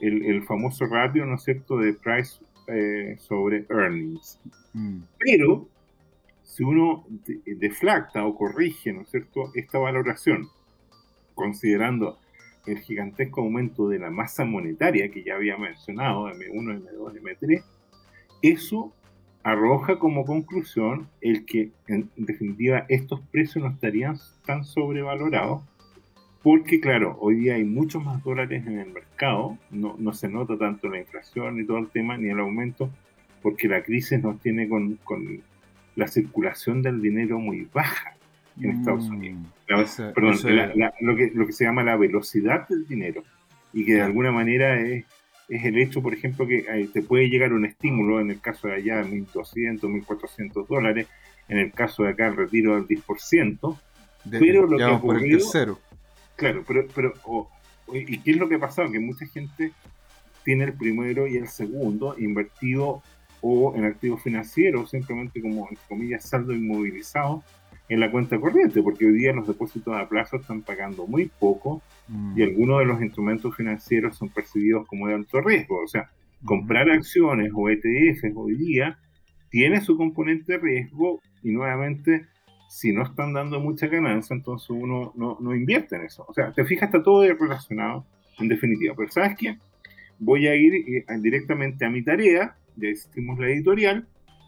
el, 0.00 0.42
famoso 0.44 0.86
ratio, 0.86 1.26
¿no 1.26 1.36
es 1.36 1.42
cierto?, 1.42 1.78
de 1.78 1.92
price 1.94 2.38
eh, 2.68 3.16
sobre 3.18 3.66
earnings. 3.68 4.40
Mm. 4.72 5.00
Pero, 5.18 5.68
si 6.42 6.62
uno 6.62 7.04
deflacta 7.44 8.24
o 8.24 8.36
corrige, 8.36 8.92
¿no 8.92 9.02
es 9.02 9.10
cierto?, 9.10 9.50
esta 9.54 9.78
valoración, 9.78 10.48
considerando 11.34 12.18
el 12.66 12.78
gigantesco 12.80 13.42
aumento 13.42 13.88
de 13.88 13.98
la 13.98 14.10
masa 14.10 14.44
monetaria 14.44 15.10
que 15.10 15.22
ya 15.22 15.36
había 15.36 15.56
mencionado, 15.56 16.28
M1, 16.28 16.82
M2, 16.82 17.20
M3, 17.20 17.64
eso 18.42 18.92
arroja 19.46 20.00
como 20.00 20.24
conclusión 20.24 21.06
el 21.20 21.46
que 21.46 21.70
en 21.86 22.10
definitiva 22.16 22.84
estos 22.88 23.20
precios 23.30 23.64
no 23.64 23.70
estarían 23.70 24.16
tan 24.44 24.64
sobrevalorados 24.64 25.62
porque 26.42 26.80
claro, 26.80 27.16
hoy 27.20 27.36
día 27.36 27.54
hay 27.54 27.62
muchos 27.62 28.04
más 28.04 28.24
dólares 28.24 28.66
en 28.66 28.80
el 28.80 28.92
mercado, 28.92 29.56
no, 29.70 29.94
no 29.98 30.12
se 30.14 30.28
nota 30.28 30.58
tanto 30.58 30.88
la 30.88 30.98
inflación 30.98 31.56
ni 31.56 31.64
todo 31.64 31.78
el 31.78 31.88
tema, 31.88 32.16
ni 32.16 32.28
el 32.28 32.40
aumento, 32.40 32.90
porque 33.40 33.68
la 33.68 33.84
crisis 33.84 34.20
nos 34.20 34.40
tiene 34.40 34.68
con, 34.68 34.96
con 35.04 35.40
la 35.94 36.08
circulación 36.08 36.82
del 36.82 37.00
dinero 37.00 37.38
muy 37.38 37.68
baja 37.72 38.16
en 38.60 38.70
Estados 38.70 39.08
mm, 39.08 39.14
Unidos. 39.14 39.46
perdón, 40.12 40.36
lo, 41.00 41.16
que, 41.16 41.30
lo 41.32 41.46
que 41.46 41.52
se 41.52 41.64
llama 41.64 41.84
la 41.84 41.96
velocidad 41.96 42.66
del 42.68 42.86
dinero 42.86 43.22
y 43.72 43.84
que 43.84 43.94
de 43.94 44.02
alguna 44.02 44.32
manera 44.32 44.80
es 44.80 45.04
es 45.48 45.64
el 45.64 45.78
hecho, 45.78 46.02
por 46.02 46.14
ejemplo, 46.14 46.46
que 46.46 46.58
eh, 46.58 46.88
te 46.92 47.02
puede 47.02 47.28
llegar 47.28 47.52
un 47.52 47.64
estímulo, 47.64 48.20
en 48.20 48.30
el 48.30 48.40
caso 48.40 48.68
de 48.68 48.74
allá, 48.74 49.02
1.200, 49.02 49.80
1.400 49.80 50.66
dólares, 50.66 51.06
en 51.48 51.58
el 51.58 51.72
caso 51.72 52.02
de 52.02 52.10
acá, 52.10 52.26
el 52.26 52.36
retiro 52.36 52.74
del 52.74 52.86
10%, 52.86 53.78
pero 54.30 54.66
lo 54.66 54.76
que 54.76 54.82
ha 54.82 54.92
ocurrido... 54.92 55.38
Claro, 56.34 56.64
pero, 56.66 56.86
pero 56.94 57.14
¿y 57.92 58.18
qué 58.18 58.32
es 58.32 58.36
lo 58.36 58.48
que 58.48 58.56
ha 58.56 58.60
pasado? 58.60 58.90
Que 58.90 59.00
mucha 59.00 59.24
gente 59.26 59.72
tiene 60.44 60.64
el 60.64 60.74
primero 60.74 61.26
y 61.26 61.36
el 61.36 61.48
segundo 61.48 62.14
invertido 62.18 63.02
o 63.40 63.74
en 63.74 63.84
activos 63.84 64.22
financieros, 64.22 64.90
simplemente 64.90 65.40
como, 65.40 65.68
en 65.70 65.78
comillas, 65.88 66.28
saldo 66.28 66.52
inmovilizado 66.52 67.42
en 67.88 68.00
la 68.00 68.10
cuenta 68.10 68.40
corriente, 68.40 68.82
porque 68.82 69.06
hoy 69.06 69.12
día 69.12 69.32
los 69.32 69.46
depósitos 69.46 69.94
a 69.94 70.08
plazo 70.08 70.36
están 70.36 70.62
pagando 70.62 71.06
muy 71.06 71.30
poco 71.38 71.82
y 72.08 72.40
mm. 72.40 72.42
algunos 72.42 72.78
de 72.80 72.84
los 72.86 73.02
instrumentos 73.02 73.54
financieros 73.54 74.16
son 74.16 74.28
percibidos 74.28 74.86
como 74.86 75.06
de 75.06 75.14
alto 75.14 75.40
riesgo. 75.40 75.82
O 75.82 75.88
sea, 75.88 76.10
comprar 76.44 76.90
acciones 76.90 77.52
o 77.54 77.68
ETFs 77.68 78.32
hoy 78.34 78.56
día 78.56 78.98
tiene 79.50 79.80
su 79.80 79.96
componente 79.96 80.54
de 80.54 80.58
riesgo 80.58 81.20
y 81.42 81.52
nuevamente, 81.52 82.26
si 82.68 82.92
no 82.92 83.04
están 83.04 83.32
dando 83.32 83.60
mucha 83.60 83.86
ganancia, 83.86 84.34
entonces 84.34 84.70
uno 84.70 85.12
no, 85.14 85.38
no 85.40 85.54
invierte 85.54 85.96
en 85.96 86.02
eso. 86.02 86.24
O 86.28 86.34
sea, 86.34 86.52
te 86.52 86.64
fijas, 86.64 86.88
está 86.88 87.02
todo 87.02 87.22
relacionado 87.22 88.04
en 88.38 88.48
definitiva. 88.48 88.94
Pero 88.96 89.10
¿sabes 89.10 89.36
qué? 89.38 89.58
Voy 90.18 90.46
a 90.48 90.56
ir 90.56 90.74
eh, 90.74 91.04
directamente 91.20 91.84
a 91.84 91.90
mi 91.90 92.02
tarea, 92.02 92.56
ya 92.76 92.88
hicimos 92.88 93.38
la 93.38 93.48
editorial, 93.48 94.06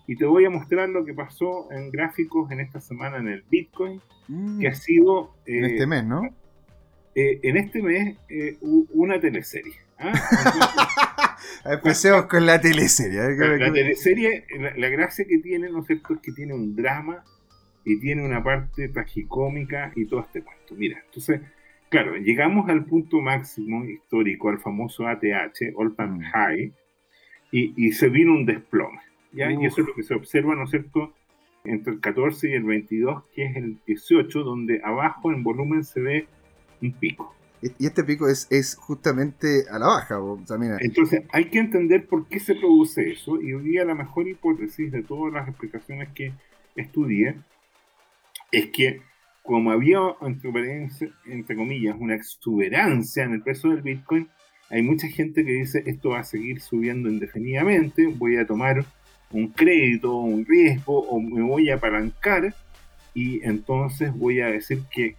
y 0.09 0.16
te 0.16 0.25
voy 0.25 0.47
a 0.47 0.51
mostrar 0.51 0.88
lo 0.88 1.05
que 1.05 1.12
pasó 1.12 1.71
en 1.71 1.90
gráficos 1.90 2.51
en 2.51 2.61
esta 2.61 2.81
semana 2.81 3.18
en 3.18 3.29
el 3.29 3.42
Bitcoin, 3.42 4.01
que 4.59 4.66
ha 4.66 4.71
mm. 4.71 4.75
sido... 4.75 5.35
en 5.44 5.66
este 5.66 5.83
eh, 5.83 5.87
mes, 5.87 6.05
¿no? 6.07 6.23
Eh, 7.14 7.40
en 7.42 7.57
este 7.59 7.83
mes 7.83 8.16
eh, 8.31 8.57
una 8.61 9.21
teleserie. 9.21 9.75
¿ah? 9.99 11.37
Empecemos 11.66 12.25
con 12.25 12.47
la 12.47 12.59
teleserie. 12.59 13.18
La, 13.37 13.71
teleserie, 13.71 14.47
la, 14.79 14.88
gracia 14.88 15.27
que 15.29 15.40
tiene, 15.40 15.68
¿no 15.68 15.81
es 15.81 15.87
cierto?, 15.87 16.14
es 16.14 16.21
que 16.21 16.33
tiene 16.33 16.55
un 16.55 16.75
drama 16.75 17.23
y 17.85 18.01
tiene 18.01 18.25
una 18.25 18.42
parte 18.42 18.88
tragicómica 18.88 19.92
y 19.94 20.07
todo 20.07 20.21
este 20.21 20.40
cuento. 20.40 20.75
Mira, 20.75 21.03
entonces, 21.05 21.42
claro, 21.90 22.16
llegamos 22.16 22.66
al 22.71 22.87
punto 22.87 23.21
máximo 23.21 23.85
histórico, 23.85 24.49
al 24.49 24.59
famoso 24.59 25.07
ATH, 25.07 25.75
All 25.77 25.94
Time 25.94 26.29
mm. 26.29 26.31
High, 26.33 26.73
y, 27.53 27.87
y 27.88 27.92
se 27.92 28.09
vino 28.09 28.33
un 28.33 28.47
desplome. 28.47 29.08
¿Ya? 29.32 29.50
Y 29.50 29.66
eso 29.66 29.80
es 29.80 29.88
lo 29.88 29.94
que 29.94 30.02
se 30.02 30.14
observa, 30.14 30.54
¿no 30.54 30.64
es 30.64 30.70
cierto?, 30.70 31.14
entre 31.64 31.94
el 31.94 32.00
14 32.00 32.50
y 32.50 32.52
el 32.52 32.64
22, 32.64 33.24
que 33.34 33.44
es 33.44 33.56
el 33.56 33.78
18, 33.86 34.42
donde 34.42 34.80
abajo 34.82 35.32
en 35.32 35.42
volumen 35.42 35.84
se 35.84 36.00
ve 36.00 36.26
un 36.80 36.92
pico. 36.92 37.34
Y 37.60 37.86
este 37.86 38.04
pico 38.04 38.28
es, 38.28 38.46
es 38.50 38.76
justamente 38.76 39.64
a 39.70 39.78
la 39.78 39.88
baja. 39.88 40.20
Entonces 40.80 41.24
hay 41.32 41.46
que 41.46 41.58
entender 41.58 42.06
por 42.06 42.28
qué 42.28 42.38
se 42.38 42.54
produce 42.54 43.10
eso 43.10 43.40
y 43.40 43.52
hoy 43.52 43.64
día 43.64 43.84
la 43.84 43.96
mejor 43.96 44.28
hipótesis 44.28 44.92
de 44.92 45.02
todas 45.02 45.32
las 45.32 45.48
explicaciones 45.48 46.08
que 46.14 46.32
estudié 46.76 47.34
es 48.52 48.68
que 48.68 49.02
como 49.42 49.70
había, 49.70 49.98
entre, 50.20 50.50
entre 51.26 51.56
comillas, 51.56 51.96
una 51.98 52.14
exuberancia 52.14 53.24
en 53.24 53.32
el 53.32 53.42
precio 53.42 53.70
del 53.70 53.80
Bitcoin, 53.80 54.28
hay 54.70 54.82
mucha 54.82 55.08
gente 55.08 55.44
que 55.44 55.52
dice 55.52 55.82
esto 55.86 56.10
va 56.10 56.20
a 56.20 56.24
seguir 56.24 56.60
subiendo 56.60 57.08
indefinidamente, 57.08 58.06
voy 58.08 58.36
a 58.36 58.46
tomar 58.46 58.84
un 59.32 59.48
crédito, 59.48 60.16
un 60.16 60.44
riesgo, 60.44 61.00
o 61.00 61.20
me 61.20 61.42
voy 61.42 61.70
a 61.70 61.76
apalancar 61.76 62.54
y 63.14 63.44
entonces 63.44 64.12
voy 64.14 64.40
a 64.40 64.46
decir 64.46 64.82
que, 64.90 65.16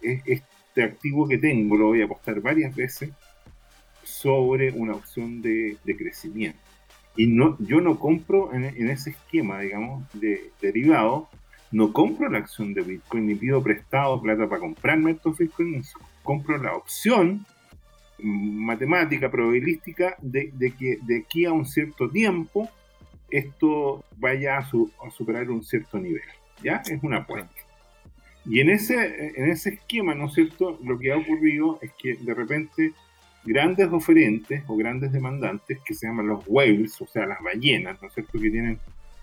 este 0.00 0.82
activo 0.82 1.26
que 1.28 1.38
tengo 1.38 1.76
lo 1.76 1.86
voy 1.86 2.02
a 2.02 2.04
apostar 2.04 2.40
varias 2.40 2.74
veces 2.74 3.10
sobre 4.04 4.70
una 4.72 4.92
opción 4.92 5.42
de, 5.42 5.76
crecimiento. 5.98 6.58
Y 7.16 7.26
no, 7.26 7.56
yo 7.58 7.80
no 7.80 7.98
compro 7.98 8.54
en, 8.54 8.64
ese 8.88 9.10
esquema, 9.10 9.60
digamos, 9.60 10.04
de 10.12 10.50
derivado, 10.60 11.28
no 11.72 11.92
compro 11.92 12.28
la 12.28 12.38
acción 12.38 12.72
de 12.72 12.82
Bitcoin 12.82 13.26
ni 13.26 13.34
pido 13.34 13.62
prestado 13.62 14.20
plata 14.22 14.48
para 14.48 14.60
comprarme 14.60 15.12
estos 15.12 15.38
Bitcoin, 15.38 15.82
compro 16.22 16.56
la 16.58 16.74
opción 16.74 17.44
matemática, 18.22 19.30
probabilística, 19.30 20.16
de, 20.20 20.52
que 20.78 20.98
de 21.02 21.18
aquí 21.18 21.44
a 21.44 21.52
un 21.52 21.66
cierto 21.66 22.08
tiempo 22.08 22.68
esto 23.30 24.04
vaya 24.16 24.58
a, 24.58 24.70
superar 25.10 25.50
un 25.50 25.62
cierto 25.62 25.98
nivel. 25.98 26.22
¿Ya? 26.62 26.82
Es 26.86 27.02
una 27.02 27.18
apuesta. 27.18 27.50
Y 28.44 28.60
en 28.60 28.70
ese, 28.70 29.32
en 29.36 29.50
ese 29.50 29.70
esquema, 29.70 30.14
¿no 30.14 30.26
es 30.26 30.34
cierto? 30.34 30.78
Lo 30.82 30.98
que 30.98 31.12
ha 31.12 31.16
ocurrido 31.16 31.78
es 31.82 31.92
que 31.92 32.14
de 32.14 32.34
repente 32.34 32.92
grandes 33.44 33.88
oferentes 33.90 34.62
o 34.66 34.76
grandes 34.76 35.12
demandantes, 35.12 35.78
que 35.84 35.94
se 35.94 36.06
llaman 36.06 36.26
los 36.26 36.44
whales, 36.46 37.00
o 37.00 37.06
sea, 37.06 37.26
las 37.26 37.42
ballenas, 37.42 38.00
¿no 38.00 38.08
es 38.08 38.14
cierto? 38.14 38.38
Que 38.38 38.50
tienen 38.50 38.78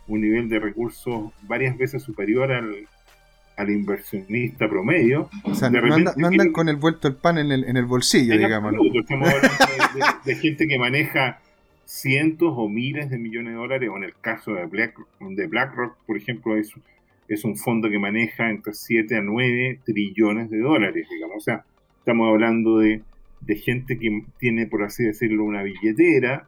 un 0.08 0.22
nivel 0.22 0.50
de 0.50 0.60
recursos 0.60 1.32
varias 1.44 1.78
veces 1.78 2.02
superior 2.02 2.52
al, 2.52 2.88
al 3.58 3.70
inversionista 3.72 4.70
promedio. 4.70 5.30
O 5.44 5.56
sea, 5.56 5.70
no, 5.70 5.94
andan 5.94 6.52
con 6.52 6.70
el 6.70 6.78
vuelto 6.78 7.08
el 7.08 7.16
pan 7.16 7.40
en 7.40 7.52
el, 7.52 7.64
en 7.66 7.76
el 7.76 7.86
bolsillo, 7.86 8.38
digamos. 8.38 8.74
Estamos 8.94 9.30
hablando 9.30 10.22
de, 10.24 10.36
gente 10.36 10.68
que 10.68 10.80
maneja 10.80 11.40
cientos 11.88 12.54
o 12.56 12.68
miles 12.68 13.10
de 13.10 13.18
millones 13.18 13.54
de 13.54 13.60
dólares, 13.60 13.90
o 13.92 13.98
en 13.98 14.04
el 14.04 14.14
caso 14.20 14.54
de, 14.54 14.66
Black, 14.66 14.98
de 15.20 15.48
BlackRock, 15.48 15.98
por 16.06 16.18
ejemplo, 16.18 16.58
es, 16.58 16.74
es 17.28 17.44
un 17.46 17.56
fondo 17.56 17.90
que 17.90 17.98
maneja 17.98 18.50
entre 18.50 18.74
7 18.74 19.16
a 19.16 19.22
9 19.22 19.80
trillones 19.86 20.50
de 20.50 20.60
dólares, 20.60 21.08
digamos. 21.10 21.38
O 21.38 21.42
sea, 21.42 21.66
estamos 22.00 22.30
hablando 22.30 22.80
de, 22.80 23.02
de 23.42 23.56
gente 23.56 23.98
que 23.98 24.24
tiene, 24.38 24.68
por 24.68 24.84
así 24.84 25.04
decirlo, 25.04 25.44
una 25.44 25.64
billetera 25.64 26.48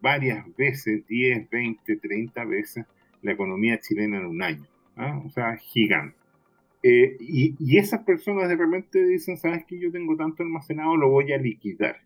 varias 0.00 0.44
veces, 0.56 1.06
10, 1.08 1.50
20, 1.50 1.96
30 1.96 2.44
veces 2.44 2.86
la 3.22 3.32
economía 3.32 3.80
chilena 3.80 4.18
en 4.18 4.26
un 4.26 4.42
año. 4.42 4.66
¿ah? 4.96 5.20
o 5.24 5.30
sea, 5.30 5.56
gigante. 5.56 6.16
Eh, 6.82 7.16
y, 7.20 7.76
esas 7.76 8.04
personas 8.04 8.48
de 8.48 8.56
repente 8.56 9.04
dicen, 9.04 9.36
sabes 9.36 9.64
que 9.64 9.80
yo 9.80 9.90
tengo 9.90 10.16
tanto 10.16 10.42
almacenado, 10.42 10.96
lo 10.96 11.08
voy 11.08 11.32
a 11.32 11.38
liquidar. 11.38 11.96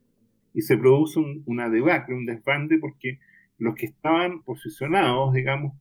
Y 0.54 0.62
se 0.62 0.76
produce 0.76 1.20
una 1.46 1.68
debacle, 1.68 2.14
un 2.14 2.26
desbande, 2.26 2.78
porque 2.78 3.18
los 3.58 3.74
que 3.74 3.86
estaban 3.86 4.42
posicionados, 4.42 5.32
digamos, 5.32 5.74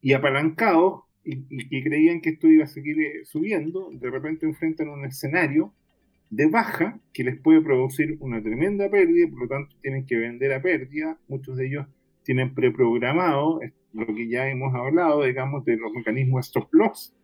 y 0.00 0.14
apalancados, 0.14 1.02
y, 1.24 1.68
que 1.68 1.82
creían 1.84 2.20
que 2.20 2.30
esto 2.30 2.48
iba 2.48 2.64
a 2.64 2.68
seguir 2.68 3.00
eh, 3.00 3.24
subiendo, 3.24 3.90
de 3.92 4.10
repente 4.10 4.46
enfrentan 4.46 4.88
un 4.88 5.04
escenario 5.04 5.72
de 6.30 6.46
baja 6.46 6.98
que 7.12 7.24
les 7.24 7.38
puede 7.38 7.60
producir 7.60 8.16
una 8.20 8.42
tremenda 8.42 8.90
pérdida, 8.90 9.28
por 9.28 9.42
lo 9.42 9.48
tanto 9.48 9.76
tienen 9.82 10.06
que 10.06 10.16
vender 10.16 10.52
a 10.52 10.62
pérdida, 10.62 11.18
muchos 11.28 11.56
de 11.56 11.66
ellos 11.66 11.86
tienen 12.24 12.54
preprogramado 12.54 13.60
lo 13.92 14.06
que 14.06 14.28
ya 14.28 14.48
hemos 14.48 14.74
hablado, 14.74 15.24
digamos, 15.24 15.64
de 15.64 15.76
los 15.76 15.92
mecanismos 15.92 16.46
stop 16.46 16.68
loss, 16.72 17.14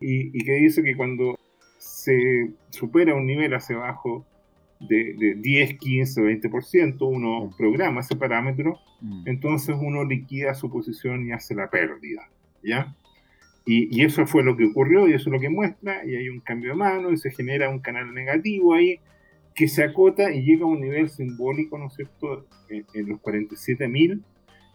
y, 0.00 0.44
que 0.44 0.52
dice 0.52 0.82
que 0.82 0.96
cuando 0.96 1.38
se 1.78 2.52
supera 2.70 3.14
un 3.14 3.26
nivel 3.26 3.54
hacia 3.54 3.76
abajo 3.76 4.26
de, 4.88 5.14
de 5.14 5.34
10, 5.34 5.78
15, 5.78 6.22
20%, 6.22 6.96
uno 7.00 7.50
programa 7.56 8.00
ese 8.00 8.16
parámetro, 8.16 8.78
mm. 9.00 9.22
entonces 9.26 9.76
uno 9.78 10.04
liquida 10.04 10.54
su 10.54 10.70
posición 10.70 11.26
y 11.26 11.32
hace 11.32 11.54
la 11.54 11.70
pérdida, 11.70 12.28
¿ya? 12.62 12.94
Y, 13.64 13.96
y, 13.96 14.04
eso 14.04 14.26
fue 14.26 14.42
lo 14.42 14.56
que 14.56 14.64
ocurrió 14.64 15.06
y 15.06 15.12
eso 15.12 15.28
es 15.28 15.32
lo 15.32 15.40
que 15.40 15.48
muestra, 15.48 16.04
y 16.04 16.16
hay 16.16 16.28
un 16.28 16.40
cambio 16.40 16.70
de 16.70 16.76
mano 16.76 17.12
y 17.12 17.16
se 17.16 17.30
genera 17.30 17.70
un 17.70 17.78
canal 17.78 18.12
negativo 18.12 18.74
ahí 18.74 18.98
que 19.54 19.68
se 19.68 19.84
acota 19.84 20.32
y 20.32 20.42
llega 20.42 20.64
a 20.64 20.68
un 20.68 20.80
nivel 20.80 21.08
simbólico, 21.08 21.78
¿no 21.78 21.86
es 21.86 21.94
cierto?, 21.94 22.46
en, 22.68 22.84
en 22.94 23.08
los 23.08 23.20
47.000 23.20 24.20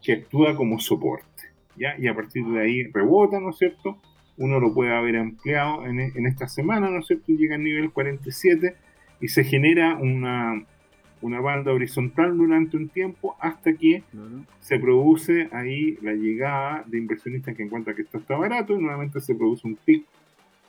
que 0.02 0.14
actúa 0.14 0.56
como 0.56 0.80
soporte, 0.80 1.44
¿ya? 1.76 1.96
Y 2.00 2.08
a 2.08 2.16
partir 2.16 2.46
de 2.46 2.62
ahí 2.62 2.84
rebota, 2.84 3.40
¿no 3.40 3.50
es 3.50 3.58
cierto? 3.58 4.02
Uno 4.38 4.60
lo 4.60 4.74
puede 4.74 4.96
haber 4.96 5.16
empleado 5.16 5.86
en, 5.86 6.00
en 6.00 6.26
esta 6.28 6.48
semana, 6.48 6.90
¿no 6.90 7.00
es 7.00 7.08
cierto? 7.08 7.32
Y 7.32 7.38
llega 7.38 7.56
al 7.56 7.64
nivel 7.64 7.92
47 7.92 8.76
y 9.20 9.28
se 9.30 9.44
genera 9.44 9.96
una, 9.96 10.64
una 11.22 11.40
banda 11.40 11.74
horizontal 11.74 12.38
durante 12.38 12.78
un 12.78 12.90
tiempo 12.90 13.36
hasta 13.40 13.74
que 13.74 14.04
se 14.60 14.80
produce 14.80 15.50
ahí 15.52 15.98
la 16.02 16.14
llegada 16.14 16.84
de 16.86 16.98
inversionistas 16.98 17.56
que 17.56 17.64
encuentran 17.64 17.96
que 17.96 18.04
esto 18.04 18.18
está 18.18 18.36
barato 18.36 18.74
y 18.76 18.82
nuevamente 18.82 19.20
se 19.20 19.36
produce 19.36 19.68
un 19.68 19.76
pico 19.76 20.08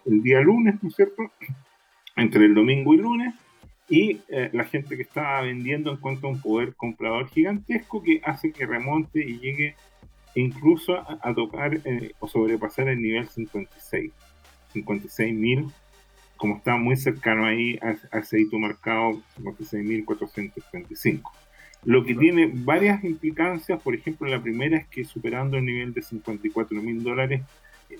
el 0.07 0.23
día 0.23 0.41
lunes, 0.41 0.83
¿no 0.83 0.89
es 0.89 0.97
cierto? 0.97 1.31
Entre 2.17 2.47
el 2.47 2.55
domingo 2.55 2.95
y 2.95 2.99
lunes 2.99 3.35
y 3.89 4.21
eh, 4.29 4.51
la 4.53 4.65
gente 4.65 4.97
que 4.97 5.03
estaba 5.03 5.43
vendiendo 5.43 5.93
encuentra 5.93 6.29
un 6.29 6.41
poder 6.41 6.75
comprador 6.75 7.29
gigantesco 7.29 8.03
que 8.03 8.21
hace 8.25 8.53
que 8.53 8.67
remonte 8.67 9.25
y 9.25 9.39
llegue 9.39 9.77
incluso 10.35 10.95
a, 10.97 11.35
tocar 11.35 11.81
eh, 11.85 12.13
o 12.21 12.29
sobrepasar 12.29 12.89
el 12.89 13.01
nivel 13.01 13.27
56, 13.29 14.13
56.000, 14.75 15.73
como 16.39 16.57
está 16.57 16.77
muy 16.77 16.97
cercano 16.97 17.45
ahí 17.45 17.79
a, 17.83 18.19
ese 18.19 18.41
hito 18.41 18.59
marcado 18.59 19.21
56.435. 19.43 21.31
Lo 21.85 22.05
que 22.05 22.15
tiene 22.15 22.51
varias 22.53 23.05
implicancias, 23.05 23.81
por 23.83 23.95
ejemplo, 23.95 24.29
la 24.29 24.43
primera 24.43 24.79
es 24.79 24.87
que 24.87 25.05
superando 25.05 25.59
el 25.59 25.65
nivel 25.65 25.93
de 25.93 26.01
54.000 26.01 27.03
dólares, 27.03 27.43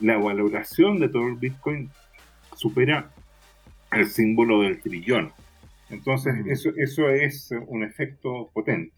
la 0.01 0.17
valoración 0.17 0.99
de 1.01 1.09
todo 1.09 1.27
el 1.27 1.35
Bitcoin 1.35 1.91
supera 2.57 3.11
el 3.93 4.07
símbolo 4.07 4.63
del 4.63 4.81
trillón. 4.81 5.33
Entonces, 5.91 6.35
eso, 6.47 6.71
eso 6.77 7.09
es 7.09 7.51
un 7.67 7.83
efecto 7.85 8.51
potente. 8.53 8.93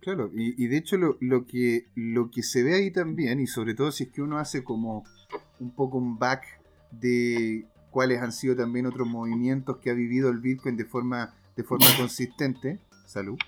Claro, 0.00 0.30
y, 0.34 0.66
de 0.66 0.76
hecho 0.78 0.96
lo, 0.96 1.18
lo, 1.20 1.44
que, 1.44 1.86
lo 1.94 2.30
que 2.30 2.42
se 2.42 2.62
ve 2.62 2.74
ahí 2.74 2.90
también, 2.90 3.38
y 3.38 3.46
sobre 3.46 3.74
todo 3.74 3.92
si 3.92 4.04
es 4.04 4.10
que 4.10 4.22
uno 4.22 4.38
hace 4.38 4.64
como 4.64 5.04
un 5.58 5.74
poco 5.74 5.98
un 5.98 6.18
back 6.18 6.42
de 6.90 7.66
cuáles 7.90 8.20
han 8.22 8.32
sido 8.32 8.56
también 8.56 8.86
otros 8.86 9.08
movimientos 9.08 9.78
que 9.78 9.90
ha 9.90 9.94
vivido 9.94 10.30
el 10.30 10.38
Bitcoin 10.38 10.76
de 10.76 10.84
forma, 10.84 11.34
de 11.56 11.64
forma 11.64 11.86
consistente, 11.98 12.78
salud, 13.06 13.38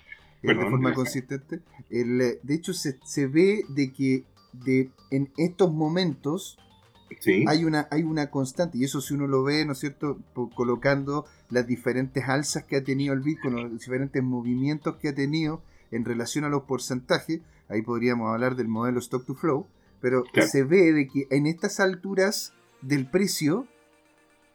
eh, 0.41 0.53
de 0.53 0.69
forma 0.69 0.93
consistente, 0.93 1.61
el, 1.89 2.39
de 2.41 2.53
hecho 2.53 2.73
se, 2.73 2.99
se 3.05 3.27
ve 3.27 3.63
de 3.69 3.93
que 3.93 4.25
de, 4.51 4.91
en 5.09 5.31
estos 5.37 5.73
momentos 5.73 6.57
hay, 7.47 7.63
una, 7.63 7.87
hay 7.91 8.03
una 8.03 8.29
constante, 8.29 8.77
y 8.77 8.83
eso 8.83 9.01
si 9.01 9.13
uno 9.13 9.27
lo 9.27 9.43
ve, 9.43 9.65
¿no 9.65 9.73
es 9.73 9.79
cierto?, 9.79 10.19
colocando 10.55 11.25
las 11.49 11.67
diferentes 11.67 12.27
alzas 12.27 12.63
que 12.63 12.77
ha 12.77 12.83
tenido 12.83 13.13
el 13.13 13.21
Bitcoin, 13.21 13.55
los 13.55 13.71
diferentes 13.71 14.23
movimientos 14.23 14.95
que 14.97 15.09
ha 15.09 15.15
tenido 15.15 15.61
en 15.91 16.05
relación 16.05 16.43
a 16.43 16.49
los 16.49 16.63
porcentajes, 16.63 17.41
ahí 17.69 17.81
podríamos 17.81 18.31
hablar 18.31 18.55
del 18.55 18.67
modelo 18.67 18.99
stock 18.99 19.25
to 19.25 19.35
flow, 19.35 19.67
pero 20.01 20.23
se 20.47 20.63
ve 20.63 20.91
de 20.91 21.07
que 21.07 21.27
en 21.29 21.45
estas 21.45 21.79
alturas 21.79 22.53
del 22.81 23.09
precio 23.09 23.67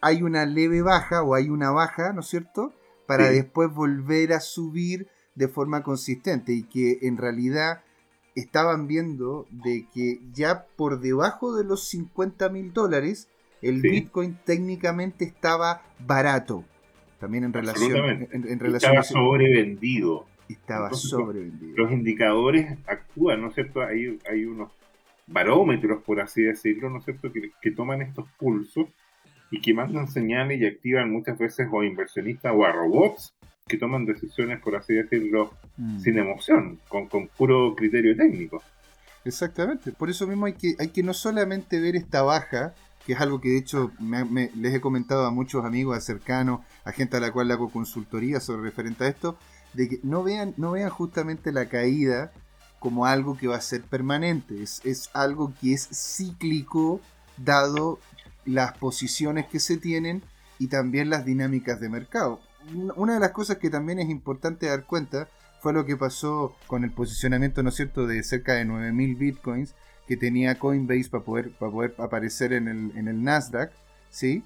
hay 0.00 0.22
una 0.22 0.46
leve 0.46 0.82
baja 0.82 1.22
o 1.22 1.34
hay 1.34 1.48
una 1.48 1.70
baja, 1.70 2.12
¿no 2.12 2.20
es 2.20 2.26
cierto?, 2.26 2.72
para 3.06 3.30
después 3.30 3.72
volver 3.72 4.34
a 4.34 4.40
subir 4.40 5.08
de 5.34 5.48
forma 5.48 5.82
consistente 5.82 6.52
y 6.52 6.64
que 6.64 6.98
en 7.02 7.16
realidad 7.16 7.82
estaban 8.34 8.87
viendo 8.87 9.46
de 9.50 9.87
que 9.94 10.20
ya 10.32 10.66
por 10.76 11.00
debajo 11.00 11.56
de 11.56 11.64
los 11.64 11.88
50 11.88 12.50
mil 12.50 12.72
dólares 12.72 13.28
el 13.62 13.80
Bitcoin 13.80 14.38
técnicamente 14.44 15.24
estaba 15.24 15.82
barato. 16.06 16.64
También 17.18 17.44
en 17.44 17.52
relación, 17.52 18.28
en, 18.30 18.61
relación 18.61 18.92
estaba 18.92 19.02
sobrevendido. 19.02 20.26
Estaba 20.48 20.92
sobrevendido. 20.92 21.76
Los 21.76 21.90
indicadores 21.90 22.78
actúan, 22.87 23.40
¿no 23.40 23.48
es 23.48 23.54
cierto? 23.54 23.80
Hay, 23.82 24.18
hay 24.30 24.44
unos 24.44 24.70
barómetros, 25.26 26.02
por 26.04 26.20
así 26.20 26.42
decirlo, 26.42 26.90
¿no 26.90 26.98
es 26.98 27.04
cierto?, 27.04 27.32
que, 27.32 27.50
que 27.61 27.70
toman 27.72 28.02
estos 28.02 28.28
pulsos 28.38 28.87
y 29.50 29.61
que 29.61 29.74
mandan 29.74 30.08
señales 30.08 30.61
y 30.61 30.66
activan 30.66 31.12
muchas 31.12 31.38
veces 31.38 31.68
o 31.70 31.80
a 31.80 31.87
inversionistas 31.87 32.52
o 32.54 32.64
a 32.64 32.72
robots 32.72 33.34
que 33.66 33.76
toman 33.76 34.06
decisiones, 34.06 34.61
por 34.61 34.76
así 34.76 34.94
decirlo, 34.94 35.52
mm. 35.76 36.00
sin 36.00 36.18
emoción, 36.18 36.80
con, 36.88 37.06
con, 37.06 37.28
puro 37.28 37.74
criterio 37.76 38.16
técnico. 38.16 38.62
Exactamente. 39.24 39.92
Por 39.92 40.08
eso 40.11 40.26
mismo 40.26 40.46
hay 40.46 40.54
que, 40.54 40.74
hay 40.78 40.88
que 40.88 41.02
no 41.02 41.12
solamente 41.12 41.78
ver 41.78 41.94
esta 41.94 42.22
baja, 42.22 42.74
que 43.06 43.12
es 43.12 43.20
algo 43.20 43.40
que 43.40 43.50
de 43.50 43.58
hecho 43.58 43.92
les 44.56 44.74
he 44.74 44.80
comentado 44.80 45.26
a 45.26 45.30
muchos 45.30 45.64
amigos, 45.64 46.02
cercanos, 46.02 46.61
a 46.84 46.92
gente 46.92 47.18
a 47.18 47.20
la 47.20 47.30
cual 47.30 47.48
le 47.48 47.54
hago 47.54 47.70
consultoría 47.70 48.40
sobre 48.40 48.62
referente 48.62 49.04
a 49.04 49.08
esto, 49.08 49.38
de 49.74 49.88
que 49.88 50.00
no 50.02 50.22
vean, 50.22 50.54
no 50.56 50.72
vean 50.72 50.90
justamente 50.90 51.52
la 51.52 51.68
caída 51.68 52.32
como 52.78 53.06
algo 53.06 53.37
que 53.37 53.48
va 53.48 53.56
a 53.56 53.61
ser 53.61 53.82
permanente, 53.82 54.62
es, 54.62 54.80
es 54.84 55.11
algo 55.12 55.52
que 55.61 55.74
es 55.74 55.88
cíclico 55.92 57.00
dado 57.37 57.98
las 58.44 58.77
posiciones 58.79 59.46
que 59.46 59.61
se 59.61 59.77
tienen 59.77 60.22
y 60.59 60.68
también 60.68 61.11
las 61.11 61.24
dinámicas 61.24 61.81
de 61.81 61.88
mercado. 61.88 62.40
Una 62.96 63.14
de 63.14 63.20
las 63.20 63.31
cosas 63.31 63.59
que 63.59 63.70
también 63.70 63.98
es 63.98 64.09
importante 64.09 64.66
dar 64.66 64.85
cuenta 64.85 65.29
fue 65.61 65.72
lo 65.72 65.85
que 65.85 65.96
pasó 65.96 66.55
con 66.66 66.85
el 66.85 66.90
posicionamiento, 66.90 67.62
¿no 67.62 67.70
es 67.70 67.77
cierto?, 67.77 68.07
de 68.07 68.22
cerca 68.22 68.55
de 68.55 68.64
9000 68.64 69.16
bitcoins 69.16 69.74
que 70.07 70.16
tenía 70.16 70.59
Coinbase 70.59 71.11
para 71.11 71.24
poder, 71.24 71.51
para 71.53 71.72
poder 71.72 71.94
aparecer 71.98 72.53
en 72.53 72.68
el, 72.68 72.96
en 72.96 73.09
el 73.09 73.22
Nasdaq, 73.22 73.72
¿sí? 74.11 74.42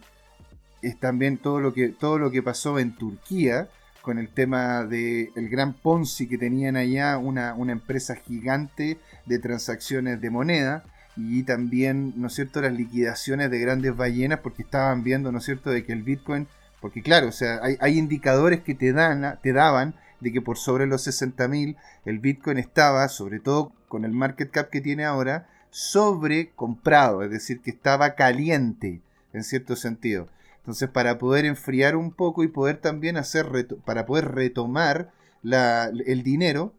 Es 0.81 0.99
también 0.99 1.39
todo 1.39 1.61
lo 1.61 1.73
que, 1.73 1.91
todo 1.91 2.19
lo 2.19 2.31
que 2.31 2.43
pasó 2.43 2.79
en 2.79 2.97
Turquía 2.97 3.69
con 4.01 4.19
el 4.19 4.29
tema 4.29 4.85
del 4.85 5.31
el 5.37 5.49
gran 5.49 5.75
Ponzi 5.75 6.29
que 6.29 6.37
tenían 6.37 6.77
allá, 6.77 7.19
una, 7.19 7.55
una 7.55 7.73
empresa 7.73 8.17
gigante 8.17 8.99
de 9.27 9.39
transacciones 9.39 10.21
de 10.21 10.31
moneda, 10.31 10.85
y 11.17 11.43
también, 11.43 12.15
¿no 12.17 12.29
es 12.29 12.35
cierto?, 12.35 12.61
las 12.61 12.73
liquidaciones 12.73 13.51
de 13.51 13.59
grandes 13.59 13.97
ballenas 13.97 14.41
porque 14.41 14.63
estaban 14.63 15.03
viendo, 15.03 15.31
¿no 15.33 15.39
es 15.39 15.45
cierto?, 15.45 15.71
de 15.71 15.85
que 15.85 15.93
el 15.93 16.03
Bitcoin, 16.03 16.47
porque 16.81 17.03
claro, 17.03 17.29
o 17.29 17.33
sea, 17.33 17.61
hay, 17.63 17.99
indicadores 17.99 18.61
que 18.63 18.75
te, 18.75 18.93
dan, 18.93 19.39
te 19.43 19.53
daban 19.53 19.95
de 20.21 20.33
que 20.33 20.41
por 20.41 20.57
sobre 20.57 20.87
los 20.87 21.07
60.000 21.07 21.77
el 22.05 22.19
Bitcoin 22.19 22.59
estaba, 22.59 23.09
sobre 23.09 23.41
todo 23.41 23.73
con 23.89 24.05
el 24.05 24.13
market 24.13 24.51
cap 24.51 24.71
que 24.71 24.81
tiene 24.81 25.05
ahora, 25.05 25.49
sobre 25.71 26.51
comprado, 26.51 27.23
es 27.23 27.31
decir, 27.31 27.61
que 27.61 27.71
estaba 27.71 28.15
caliente 28.15 29.01
en 29.33 29.45
cierto 29.45 29.77
sentido. 29.77 30.29
Entonces, 30.59 30.89
para 30.89 31.19
poder 31.19 31.45
enfriar 31.45 31.97
un 31.97 32.13
poco 32.13 32.45
y 32.45 32.49
poder 32.49 32.77
también 32.77 33.17
hacer, 33.17 33.47
para 33.85 34.07
poder 34.07 34.33
retomar 34.33 35.11
el 35.43 36.23
dinero, 36.23 36.73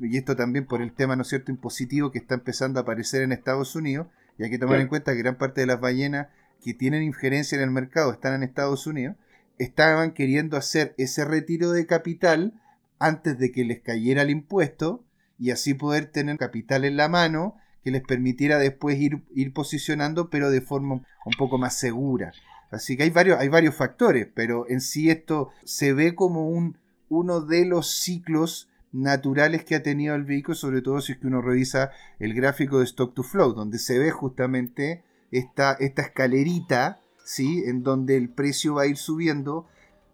y 0.00 0.16
esto 0.16 0.36
también 0.36 0.66
por 0.66 0.82
el 0.82 0.92
tema, 0.92 1.16
¿no 1.16 1.22
es 1.22 1.28
cierto?, 1.28 1.50
impositivo 1.50 2.10
que 2.10 2.18
está 2.18 2.34
empezando 2.34 2.78
a 2.78 2.82
aparecer 2.82 3.22
en 3.22 3.32
Estados 3.32 3.76
Unidos, 3.76 4.06
y 4.38 4.44
hay 4.44 4.50
que 4.50 4.58
tomar 4.58 4.80
en 4.80 4.88
cuenta 4.88 5.12
que 5.12 5.18
gran 5.18 5.36
parte 5.36 5.60
de 5.60 5.66
las 5.66 5.80
ballenas 5.80 6.28
que 6.62 6.74
tienen 6.74 7.02
injerencia 7.02 7.56
en 7.56 7.62
el 7.62 7.70
mercado 7.70 8.12
están 8.12 8.34
en 8.34 8.42
Estados 8.42 8.86
Unidos, 8.86 9.16
estaban 9.58 10.12
queriendo 10.12 10.56
hacer 10.56 10.94
ese 10.96 11.24
retiro 11.24 11.72
de 11.72 11.86
capital 11.86 12.54
antes 12.98 13.38
de 13.38 13.52
que 13.52 13.64
les 13.64 13.80
cayera 13.80 14.22
el 14.22 14.30
impuesto 14.30 15.04
y 15.38 15.50
así 15.50 15.74
poder 15.74 16.06
tener 16.06 16.38
capital 16.38 16.84
en 16.84 16.96
la 16.96 17.08
mano 17.08 17.56
que 17.84 17.90
les 17.90 18.02
permitiera 18.02 18.58
después 18.58 18.98
ir, 18.98 19.22
ir 19.34 19.52
posicionando, 19.52 20.30
pero 20.30 20.50
de 20.50 20.60
forma 20.60 20.94
un 20.94 21.32
poco 21.38 21.58
más 21.58 21.78
segura. 21.78 22.32
Así 22.70 22.96
que 22.96 23.02
hay 23.02 23.10
varios, 23.10 23.38
hay 23.38 23.48
varios 23.48 23.74
factores, 23.74 24.28
pero 24.34 24.68
en 24.68 24.80
sí 24.80 25.10
esto 25.10 25.50
se 25.64 25.92
ve 25.92 26.14
como 26.14 26.48
un, 26.48 26.78
uno 27.08 27.40
de 27.40 27.66
los 27.66 27.90
ciclos 27.90 28.69
naturales 28.92 29.64
que 29.64 29.76
ha 29.76 29.82
tenido 29.82 30.14
el 30.14 30.24
vehículo, 30.24 30.54
sobre 30.54 30.82
todo 30.82 31.00
si 31.00 31.12
es 31.12 31.18
que 31.18 31.26
uno 31.26 31.40
revisa 31.40 31.90
el 32.18 32.34
gráfico 32.34 32.78
de 32.78 32.84
stock 32.84 33.14
to 33.14 33.22
flow, 33.22 33.52
donde 33.52 33.78
se 33.78 33.98
ve 33.98 34.10
justamente 34.10 35.04
esta, 35.30 35.72
esta 35.74 36.02
escalerita, 36.02 37.00
¿sí? 37.24 37.62
En 37.66 37.82
donde 37.82 38.16
el 38.16 38.30
precio 38.30 38.74
va 38.74 38.82
a 38.82 38.86
ir 38.86 38.96
subiendo, 38.96 39.66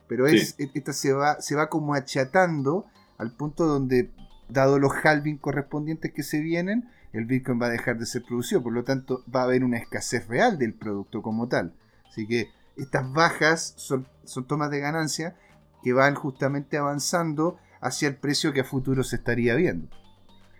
pero 0.08 0.26
es, 0.26 0.54
e, 0.58 0.70
esta 0.74 0.92
se 0.92 1.12
va, 1.12 1.40
se 1.40 1.54
va 1.54 1.68
como 1.68 1.94
achatando 1.94 2.86
al 3.18 3.32
punto 3.32 3.66
donde, 3.66 4.10
dado 4.48 4.78
los 4.78 4.92
halving 4.92 5.38
correspondientes 5.38 6.12
que 6.12 6.22
se 6.22 6.40
vienen, 6.40 6.88
el 7.12 7.24
Bitcoin 7.24 7.60
va 7.60 7.66
a 7.66 7.70
dejar 7.70 7.98
de 7.98 8.04
ser 8.04 8.22
producido, 8.24 8.62
por 8.62 8.74
lo 8.74 8.84
tanto 8.84 9.24
va 9.34 9.40
a 9.40 9.44
haber 9.44 9.64
una 9.64 9.78
escasez 9.78 10.28
real 10.28 10.58
del 10.58 10.74
producto 10.74 11.22
como 11.22 11.48
tal. 11.48 11.74
Así 12.08 12.26
que 12.26 12.50
estas 12.76 13.10
bajas 13.10 13.72
son, 13.76 14.06
son 14.24 14.46
tomas 14.46 14.70
de 14.70 14.80
ganancia 14.80 15.34
que 15.82 15.94
van 15.94 16.14
justamente 16.14 16.76
avanzando 16.76 17.58
hacia 17.80 18.08
el 18.08 18.16
precio 18.16 18.52
que 18.52 18.60
a 18.60 18.64
futuro 18.64 19.02
se 19.02 19.16
estaría 19.16 19.54
viendo. 19.54 19.88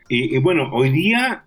Y, 0.08 0.38
bueno, 0.38 0.70
hoy 0.72 0.90
día 0.90 1.44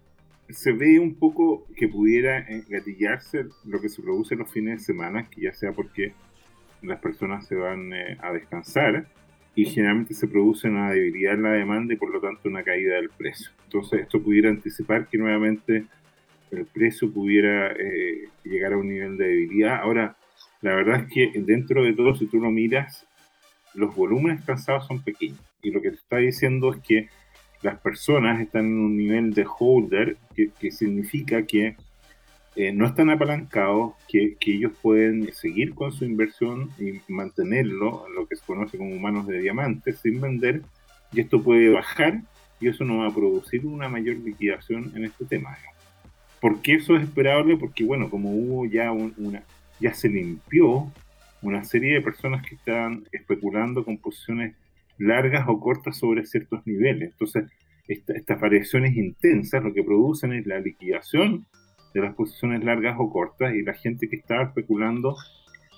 se 0.49 0.73
ve 0.73 0.99
un 0.99 1.15
poco 1.15 1.65
que 1.75 1.87
pudiera 1.87 2.45
gatillarse 2.67 3.45
lo 3.65 3.79
que 3.79 3.87
se 3.87 4.01
produce 4.01 4.35
los 4.35 4.51
fines 4.51 4.79
de 4.79 4.85
semana, 4.85 5.29
que 5.29 5.41
ya 5.41 5.53
sea 5.53 5.71
porque 5.71 6.13
las 6.81 6.99
personas 6.99 7.45
se 7.47 7.55
van 7.55 7.93
eh, 7.93 8.17
a 8.21 8.33
descansar 8.33 9.07
y 9.55 9.65
generalmente 9.65 10.13
se 10.13 10.27
produce 10.27 10.69
una 10.69 10.91
debilidad 10.91 11.33
en 11.33 11.43
la 11.43 11.51
demanda 11.51 11.93
y 11.93 11.97
por 11.97 12.11
lo 12.11 12.19
tanto 12.19 12.49
una 12.49 12.63
caída 12.63 12.95
del 12.95 13.09
precio. 13.09 13.49
Entonces 13.65 14.01
esto 14.01 14.21
pudiera 14.21 14.49
anticipar 14.49 15.07
que 15.07 15.17
nuevamente 15.17 15.85
el 16.51 16.65
precio 16.65 17.11
pudiera 17.11 17.71
eh, 17.71 18.29
llegar 18.43 18.73
a 18.73 18.77
un 18.77 18.87
nivel 18.87 19.17
de 19.17 19.27
debilidad. 19.27 19.81
Ahora, 19.81 20.15
la 20.61 20.75
verdad 20.75 21.01
es 21.01 21.13
que 21.13 21.39
dentro 21.41 21.83
de 21.83 21.93
todo, 21.93 22.15
si 22.15 22.27
tú 22.27 22.39
lo 22.39 22.51
miras, 22.51 23.05
los 23.73 23.95
volúmenes 23.95 24.43
cansados 24.43 24.87
son 24.87 25.01
pequeños. 25.01 25.39
Y 25.61 25.71
lo 25.71 25.81
que 25.81 25.91
te 25.91 25.97
está 25.97 26.17
diciendo 26.17 26.73
es 26.73 26.81
que 26.81 27.09
las 27.61 27.79
personas 27.79 28.39
están 28.39 28.65
en 28.65 28.79
un 28.79 28.97
nivel 28.97 29.33
de 29.33 29.45
holder, 29.45 30.17
que, 30.35 30.71
significa 30.71 31.45
que 31.45 31.75
eh, 32.55 32.71
no 32.71 32.85
están 32.85 33.09
apalancados, 33.09 33.93
que, 34.07 34.37
ellos 34.45 34.71
pueden 34.81 35.31
seguir 35.33 35.73
con 35.73 35.91
su 35.91 36.05
inversión 36.05 36.69
y 36.79 37.01
mantenerlo, 37.11 38.05
lo 38.15 38.27
que 38.27 38.37
se 38.37 38.45
conoce 38.45 38.77
como 38.77 38.95
manos 38.97 39.27
de 39.27 39.39
diamantes, 39.39 39.99
sin 39.99 40.21
vender, 40.21 40.61
y 41.11 41.21
esto 41.21 41.43
puede 41.43 41.69
bajar 41.69 42.21
y 42.61 42.67
eso 42.67 42.83
no 42.83 42.99
va 42.99 43.07
a 43.07 43.13
producir 43.13 43.65
una 43.65 43.89
mayor 43.89 44.17
liquidación 44.17 44.91
en 44.95 45.05
este 45.05 45.25
tema. 45.25 45.57
¿Por 46.39 46.61
qué 46.61 46.75
eso 46.75 46.95
es 46.95 47.03
esperable? 47.03 47.57
Porque, 47.57 47.83
bueno, 47.83 48.09
como 48.09 48.31
hubo 48.31 48.65
ya 48.65 48.91
una, 48.91 49.43
ya 49.79 49.93
se 49.93 50.09
limpió 50.09 50.91
una 51.41 51.63
serie 51.63 51.95
de 51.95 52.01
personas 52.01 52.45
que 52.45 52.55
estaban 52.55 53.05
especulando 53.11 53.83
con 53.83 53.97
posiciones 53.97 54.55
largas 54.99 55.45
o 55.47 55.59
cortas 55.59 55.97
sobre 55.97 56.25
ciertos 56.25 56.65
niveles. 56.67 57.11
Entonces, 57.11 57.45
estas 57.87 58.39
variaciones 58.39 58.95
intensas 58.95 59.63
lo 59.63 59.73
que 59.73 59.83
producen 59.83 60.33
es 60.33 60.45
la 60.45 60.59
liquidación 60.59 61.47
de 61.93 62.01
las 62.01 62.13
posiciones 62.13 62.63
largas 62.63 62.97
o 62.99 63.09
cortas 63.09 63.55
y 63.55 63.63
la 63.63 63.73
gente 63.73 64.07
que 64.07 64.17
estaba 64.17 64.43
especulando 64.43 65.15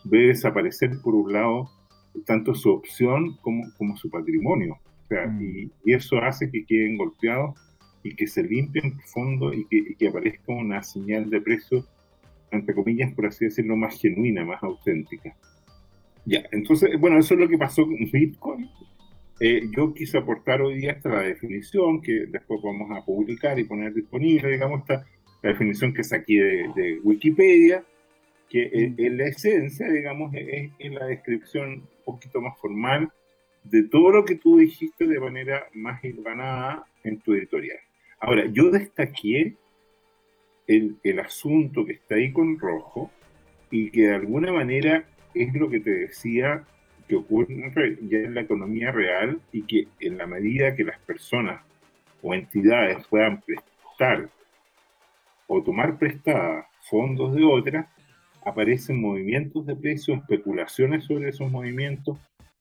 ve 0.03 0.27
desaparecer 0.27 0.91
por 1.01 1.15
un 1.15 1.31
lado 1.31 1.69
tanto 2.25 2.53
su 2.53 2.69
opción 2.69 3.37
como, 3.41 3.63
como 3.77 3.95
su 3.95 4.09
patrimonio. 4.09 4.77
Mm. 5.09 5.41
y, 5.85 5.93
eso 5.93 6.17
hace 6.19 6.49
que 6.49 6.65
queden 6.65 6.97
golpeados 6.97 7.59
y 8.01 8.15
que 8.15 8.27
se 8.27 8.43
limpien 8.43 8.97
fondo 9.13 9.53
y 9.53 9.65
que, 9.67 9.77
y 9.77 9.95
que 9.95 10.07
aparezca 10.07 10.53
una 10.53 10.81
señal 10.83 11.29
de 11.29 11.41
precio, 11.41 11.85
entre 12.51 12.73
comillas, 12.73 13.13
por 13.13 13.25
así 13.25 13.45
decirlo, 13.45 13.75
más 13.75 13.99
genuina, 13.99 14.45
más 14.45 14.63
auténtica. 14.63 15.35
Ya, 16.25 16.43
entonces, 16.51 16.99
bueno, 16.99 17.17
eso 17.17 17.33
es 17.33 17.39
lo 17.39 17.49
que 17.49 17.57
pasó 17.57 17.83
con 17.83 17.97
Bitcoin. 18.11 18.69
Eh, 19.39 19.69
yo 19.75 19.93
quise 19.93 20.17
aportar 20.17 20.61
hoy 20.61 20.77
día 20.77 20.91
esta 20.91 21.09
la 21.09 21.21
definición 21.21 22.01
que 22.01 22.25
después 22.27 22.61
vamos 22.63 22.91
a 22.91 23.03
publicar 23.03 23.57
y 23.57 23.63
poner 23.63 23.93
disponible, 23.93 24.51
digamos, 24.51 24.81
esta, 24.81 25.05
la 25.41 25.49
definición 25.49 25.93
que 25.93 26.03
saqué 26.03 26.33
de, 26.33 26.71
de 26.75 26.99
Wikipedia, 27.03 27.83
que 28.49 28.93
mm. 28.97 29.01
en, 29.01 29.17
la 29.17 29.25
esencia, 29.25 29.89
digamos, 29.89 30.33
es, 30.35 30.71
es, 30.77 30.91
la 30.91 31.05
descripción 31.05 31.71
un 31.71 31.87
poquito 32.05 32.41
más 32.41 32.57
formal 32.59 33.11
de 33.63 33.83
todo 33.83 34.11
lo 34.11 34.25
que 34.25 34.35
tú 34.35 34.57
dijiste 34.57 35.07
de 35.07 35.19
manera 35.19 35.67
más 35.73 36.03
hilvanada 36.03 36.85
en 37.03 37.19
tu 37.19 37.33
editorial. 37.33 37.79
Ahora, 38.19 38.45
yo 38.45 38.69
destaqué 38.69 39.55
el, 40.67 40.97
el 41.03 41.19
asunto 41.19 41.85
que 41.85 41.93
está 41.93 42.15
ahí 42.15 42.31
con 42.31 42.59
rojo 42.59 43.11
y 43.71 43.89
que 43.89 44.01
de 44.01 44.15
alguna 44.15 44.51
manera 44.51 45.05
es 45.33 45.53
lo 45.53 45.69
que 45.69 45.79
te 45.79 45.91
decía 45.91 46.65
que 47.11 47.17
ocurre 47.17 47.97
ya 48.03 48.19
en 48.19 48.35
la 48.35 48.41
economía 48.41 48.89
real 48.89 49.41
y 49.51 49.63
que 49.63 49.89
en 49.99 50.17
la 50.17 50.25
medida 50.27 50.77
que 50.77 50.85
las 50.85 50.97
personas 50.99 51.61
o 52.21 52.33
entidades 52.33 53.05
puedan 53.07 53.41
prestar 53.41 54.29
o 55.45 55.61
tomar 55.61 55.97
prestadas 55.97 56.67
fondos 56.89 57.35
de 57.35 57.43
otras, 57.43 57.85
aparecen 58.45 59.01
movimientos 59.01 59.65
de 59.65 59.75
precios, 59.75 60.19
especulaciones 60.19 61.03
sobre 61.03 61.27
esos 61.27 61.51
movimientos, 61.51 62.17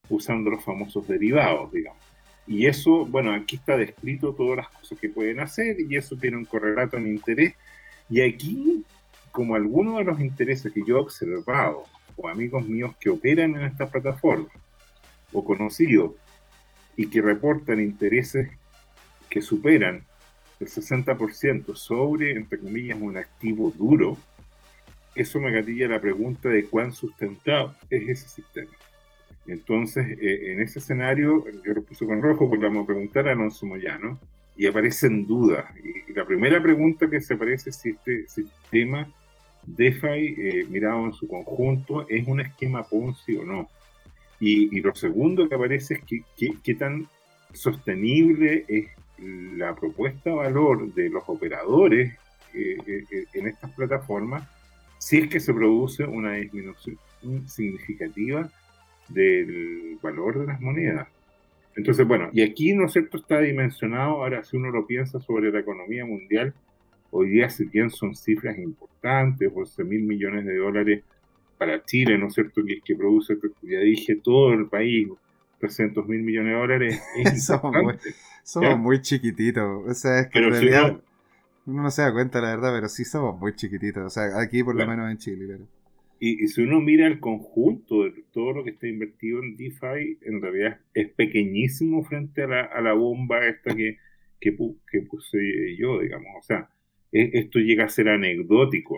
usando 0.09 0.49
los 0.49 0.65
famosos 0.65 1.07
derivados, 1.07 1.71
digamos. 1.71 2.03
Y 2.45 2.65
eso, 2.65 3.05
bueno, 3.05 3.33
aquí 3.33 3.55
está 3.55 3.77
descrito 3.77 4.33
todas 4.33 4.57
las 4.57 4.67
cosas 4.67 4.99
que 4.99 5.07
pueden 5.07 5.39
hacer 5.39 5.77
y 5.79 5.95
eso 5.95 6.17
tiene 6.17 6.35
un 6.35 6.45
correlato 6.45 6.97
en 6.97 7.07
interés. 7.07 7.53
Y 8.09 8.19
aquí, 8.19 8.83
como 9.31 9.55
algunos 9.55 9.99
de 9.99 10.03
los 10.03 10.19
intereses 10.19 10.73
que 10.73 10.83
yo 10.85 10.97
he 10.97 10.99
observado 10.99 11.85
o 12.15 12.27
amigos 12.27 12.67
míos 12.67 12.95
que 12.99 13.09
operan 13.09 13.55
en 13.55 13.63
esta 13.63 13.89
plataforma 13.89 14.49
o 15.33 15.43
conocidos 15.43 16.13
y 16.95 17.07
que 17.07 17.21
reportan 17.21 17.79
intereses 17.79 18.49
que 19.29 19.41
superan 19.41 20.03
el 20.59 20.67
60% 20.67 21.75
sobre, 21.75 22.31
entre 22.33 22.59
comillas, 22.59 22.99
un 23.01 23.17
activo 23.17 23.71
duro, 23.71 24.17
eso 25.15 25.39
me 25.39 25.51
gatilla 25.51 25.87
la 25.87 25.99
pregunta 25.99 26.49
de 26.49 26.65
cuán 26.65 26.93
sustentado 26.93 27.75
es 27.89 28.07
ese 28.07 28.29
sistema. 28.29 28.71
Entonces, 29.47 30.05
eh, 30.21 30.53
en 30.53 30.61
ese 30.61 30.79
escenario, 30.79 31.43
yo 31.65 31.73
lo 31.73 31.83
puse 31.83 32.05
con 32.05 32.21
rojo 32.21 32.47
porque 32.47 32.65
vamos 32.65 32.83
a 32.83 32.87
preguntar 32.87 33.27
a 33.27 33.31
Alonso 33.31 33.65
Moyano 33.65 34.19
y 34.55 34.67
aparecen 34.67 35.25
dudas. 35.25 35.65
Y, 35.83 36.13
la 36.13 36.25
primera 36.25 36.61
pregunta 36.61 37.09
que 37.09 37.21
se 37.21 37.33
aparece 37.33 37.71
es 37.71 37.77
si 37.77 37.89
este 37.89 38.27
sistema 38.27 39.11
DeFi, 39.65 40.35
eh, 40.37 40.65
mirado 40.69 41.05
en 41.05 41.13
su 41.13 41.27
conjunto, 41.27 42.07
es 42.09 42.27
un 42.27 42.41
esquema 42.41 42.83
Ponzi 42.83 43.37
o 43.37 43.45
no. 43.45 43.69
Y, 44.39 44.81
lo 44.81 44.95
segundo 44.95 45.47
que 45.47 45.55
aparece 45.55 45.95
es 45.95 46.01
que, 46.03 46.55
qué 46.63 46.73
tan 46.73 47.07
sostenible 47.53 48.65
es 48.67 48.87
la 49.19 49.75
propuesta 49.75 50.31
de 50.31 50.35
valor 50.35 50.91
de 50.93 51.09
los 51.09 51.23
operadores 51.27 52.13
eh, 52.53 52.77
eh, 52.87 53.25
en 53.33 53.47
estas 53.47 53.71
plataformas 53.71 54.47
si 54.97 55.17
es 55.17 55.29
que 55.29 55.39
se 55.39 55.53
produce 55.53 56.03
una 56.03 56.33
disminución 56.33 56.97
significativa 57.47 58.49
del 59.09 59.97
valor 60.01 60.39
de 60.39 60.45
las 60.45 60.61
monedas. 60.61 61.07
Entonces, 61.75 62.05
bueno, 62.05 62.29
y 62.33 62.41
aquí, 62.43 62.73
¿no 62.73 62.85
es 62.85 62.93
cierto?, 62.93 63.17
está 63.17 63.39
dimensionado, 63.39 64.23
ahora 64.23 64.43
si 64.43 64.57
uno 64.57 64.69
lo 64.69 64.85
piensa 64.85 65.19
sobre 65.19 65.51
la 65.51 65.59
economía 65.59 66.05
mundial, 66.05 66.53
hoy 67.11 67.29
día 67.29 67.49
si 67.49 67.65
bien 67.65 67.89
son 67.89 68.15
cifras 68.15 68.57
importantes, 68.57 69.51
11 69.53 69.83
mil 69.83 70.03
millones 70.03 70.45
de 70.45 70.57
dólares 70.57 71.03
para 71.57 71.83
Chile, 71.83 72.17
¿no 72.17 72.27
es 72.27 72.33
cierto?, 72.33 72.63
que, 72.65 72.81
que 72.81 72.95
produce, 72.95 73.37
ya 73.61 73.79
dije, 73.79 74.15
todo 74.15 74.53
el 74.53 74.67
país, 74.67 75.07
300 75.59 76.07
mil 76.07 76.23
millones 76.23 76.53
de 76.53 76.59
dólares, 76.59 77.01
es 77.25 77.45
somos, 77.45 78.79
muy, 78.79 79.01
chiquititos, 79.01 79.87
o 79.87 79.93
sea, 79.93 80.21
es 80.21 80.27
que 80.27 80.39
en 80.39 80.49
realidad 80.49 81.01
uno 81.67 81.83
no 81.83 81.91
se 81.91 82.01
da 82.01 82.11
cuenta, 82.11 82.41
la 82.41 82.55
verdad, 82.55 82.73
pero 82.73 82.89
sí 82.89 83.05
somos 83.05 83.39
muy 83.39 83.53
chiquititos, 83.55 84.03
o 84.03 84.09
sea, 84.09 84.39
aquí 84.41 84.63
por 84.63 84.75
lo 84.75 84.87
menos 84.87 85.11
en 85.11 85.17
Chile, 85.17 85.45
claro. 85.45 85.67
Y, 86.23 86.47
si 86.49 86.61
uno 86.61 86.79
mira 86.81 87.07
el 87.07 87.19
conjunto 87.19 88.03
de 88.03 88.23
todo 88.31 88.53
lo 88.53 88.63
que 88.63 88.69
está 88.69 88.87
invertido 88.87 89.41
en 89.41 89.57
DeFi, 89.57 90.19
en 90.21 90.39
realidad 90.39 90.79
es 90.93 91.09
pequeñísimo 91.09 92.03
frente 92.03 92.43
a 92.43 92.47
la, 92.47 92.61
a 92.61 92.79
la 92.79 92.93
bomba 92.93 93.43
esta 93.47 93.73
que, 93.75 93.97
que, 94.39 94.55
que, 94.91 95.01
puse 95.01 95.39
yo, 95.79 95.99
digamos. 95.99 96.29
O 96.37 96.43
sea, 96.43 96.69
esto 97.11 97.59
llega 97.59 97.85
a 97.85 97.89
ser 97.89 98.09
anecdótico. 98.09 98.97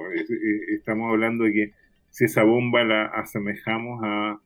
estamos 0.75 1.11
hablando 1.11 1.45
de 1.45 1.53
que 1.53 1.71
si 2.09 2.25
esa 2.25 2.43
bomba 2.43 2.83
la 2.83 3.05
asemejamos 3.05 4.01
a, 4.03 4.39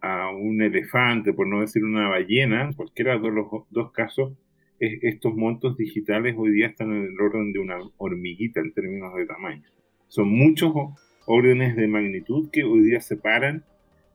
a 0.00 0.30
un 0.30 0.62
elefante, 0.62 1.32
por 1.32 1.46
no 1.46 1.60
decir 1.60 1.84
una 1.84 2.08
ballena, 2.08 2.64
en 2.64 2.72
cualquiera 2.72 3.18
de 3.18 3.30
los 3.30 3.46
dos 3.70 3.92
casos, 3.92 4.32
estos 4.80 5.34
montos 5.34 5.76
digitales 5.76 6.34
hoy 6.38 6.52
día 6.52 6.68
están 6.68 6.92
en 6.92 7.02
el 7.02 7.20
orden 7.20 7.52
de 7.52 7.58
una 7.58 7.78
hormiguita 7.96 8.60
en 8.60 8.72
términos 8.72 9.12
de 9.16 9.26
tamaño. 9.26 9.64
Son 10.06 10.28
muchos 10.28 10.72
órdenes 11.26 11.76
de 11.76 11.88
magnitud 11.88 12.48
que 12.50 12.64
hoy 12.64 12.80
día 12.82 13.00
separan 13.00 13.64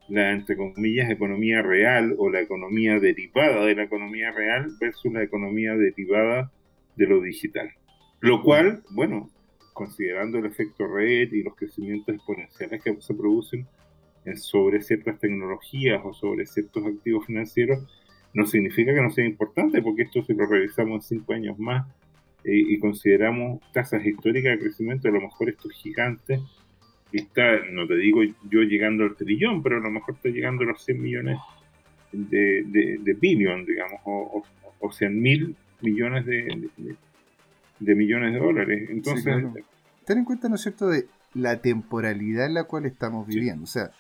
la, 0.08 0.32
entre 0.32 0.56
comillas, 0.56 1.10
economía 1.10 1.62
real 1.62 2.16
o 2.18 2.30
la 2.30 2.42
economía 2.42 3.00
derivada 3.00 3.66
de 3.66 3.76
la 3.76 3.84
economía 3.84 4.32
real 4.32 4.72
versus 4.80 5.12
la 5.14 5.24
economía 5.24 5.76
derivada 5.76 6.52
de 6.96 7.08
lo 7.08 7.22
digital. 7.22 7.70
Lo 8.24 8.42
cual, 8.42 8.84
bueno, 8.92 9.30
considerando 9.74 10.38
el 10.38 10.46
efecto 10.46 10.88
red 10.88 11.30
y 11.34 11.44
los 11.44 11.58
crecimientos 11.58 12.16
exponenciales 12.16 12.82
que 12.82 12.96
se 13.02 13.14
producen 13.14 13.68
sobre 14.38 14.82
ciertas 14.82 15.20
tecnologías 15.20 16.02
o 16.06 16.14
sobre 16.14 16.46
ciertos 16.46 16.86
activos 16.86 17.26
financieros, 17.26 17.84
no 18.34 18.46
significa 18.46 18.94
que 18.94 19.02
no 19.02 19.10
sea 19.10 19.26
importante, 19.26 19.82
porque 19.82 20.04
esto 20.04 20.24
si 20.24 20.34
lo 20.36 20.46
revisamos 20.46 21.12
en 21.12 21.20
cinco 21.20 21.34
años 21.34 21.60
más 21.60 21.86
eh, 22.46 22.54
y 22.56 22.80
consideramos 22.80 23.60
tasas 23.74 24.06
históricas 24.06 24.54
de 24.54 24.60
crecimiento, 24.60 25.10
a 25.10 25.12
lo 25.12 25.20
mejor 25.20 25.50
estos 25.50 25.74
gigantes 25.74 26.40
está, 27.12 27.60
no 27.74 27.86
te 27.88 27.98
digo 27.98 28.24
yo 28.24 28.62
llegando 28.62 29.04
al 29.04 29.18
trillón, 29.18 29.62
pero 29.62 29.80
a 29.80 29.82
lo 29.82 29.92
mejor 29.92 30.16
está 30.16 30.30
llegando 30.30 30.64
a 30.64 30.68
los 30.68 30.82
100 30.82 31.02
millones 31.02 31.40
de, 32.14 32.64
de, 33.04 33.14
billion, 33.16 33.66
digamos, 33.66 34.00
o, 34.06 34.46
o, 34.80 34.92
100 34.94 35.22
mil 35.22 35.58
millones 35.82 36.26
de, 36.26 36.44
de, 36.78 36.96
millones 37.80 38.34
de 38.34 38.40
dólares. 38.40 38.90
Entonces, 38.90 39.44
ten 40.06 40.20
en 40.20 40.26
cuenta, 40.26 40.50
¿no 40.50 40.56
es 40.56 40.62
cierto?, 40.62 40.88
de 40.88 41.08
la 41.34 41.58
temporalidad 41.58 42.46
en 42.46 42.54
la 42.54 42.66
cual 42.66 42.86
estamos 42.86 43.28
viviendo. 43.28 43.64
O 43.64 43.68
sea, 43.68 43.92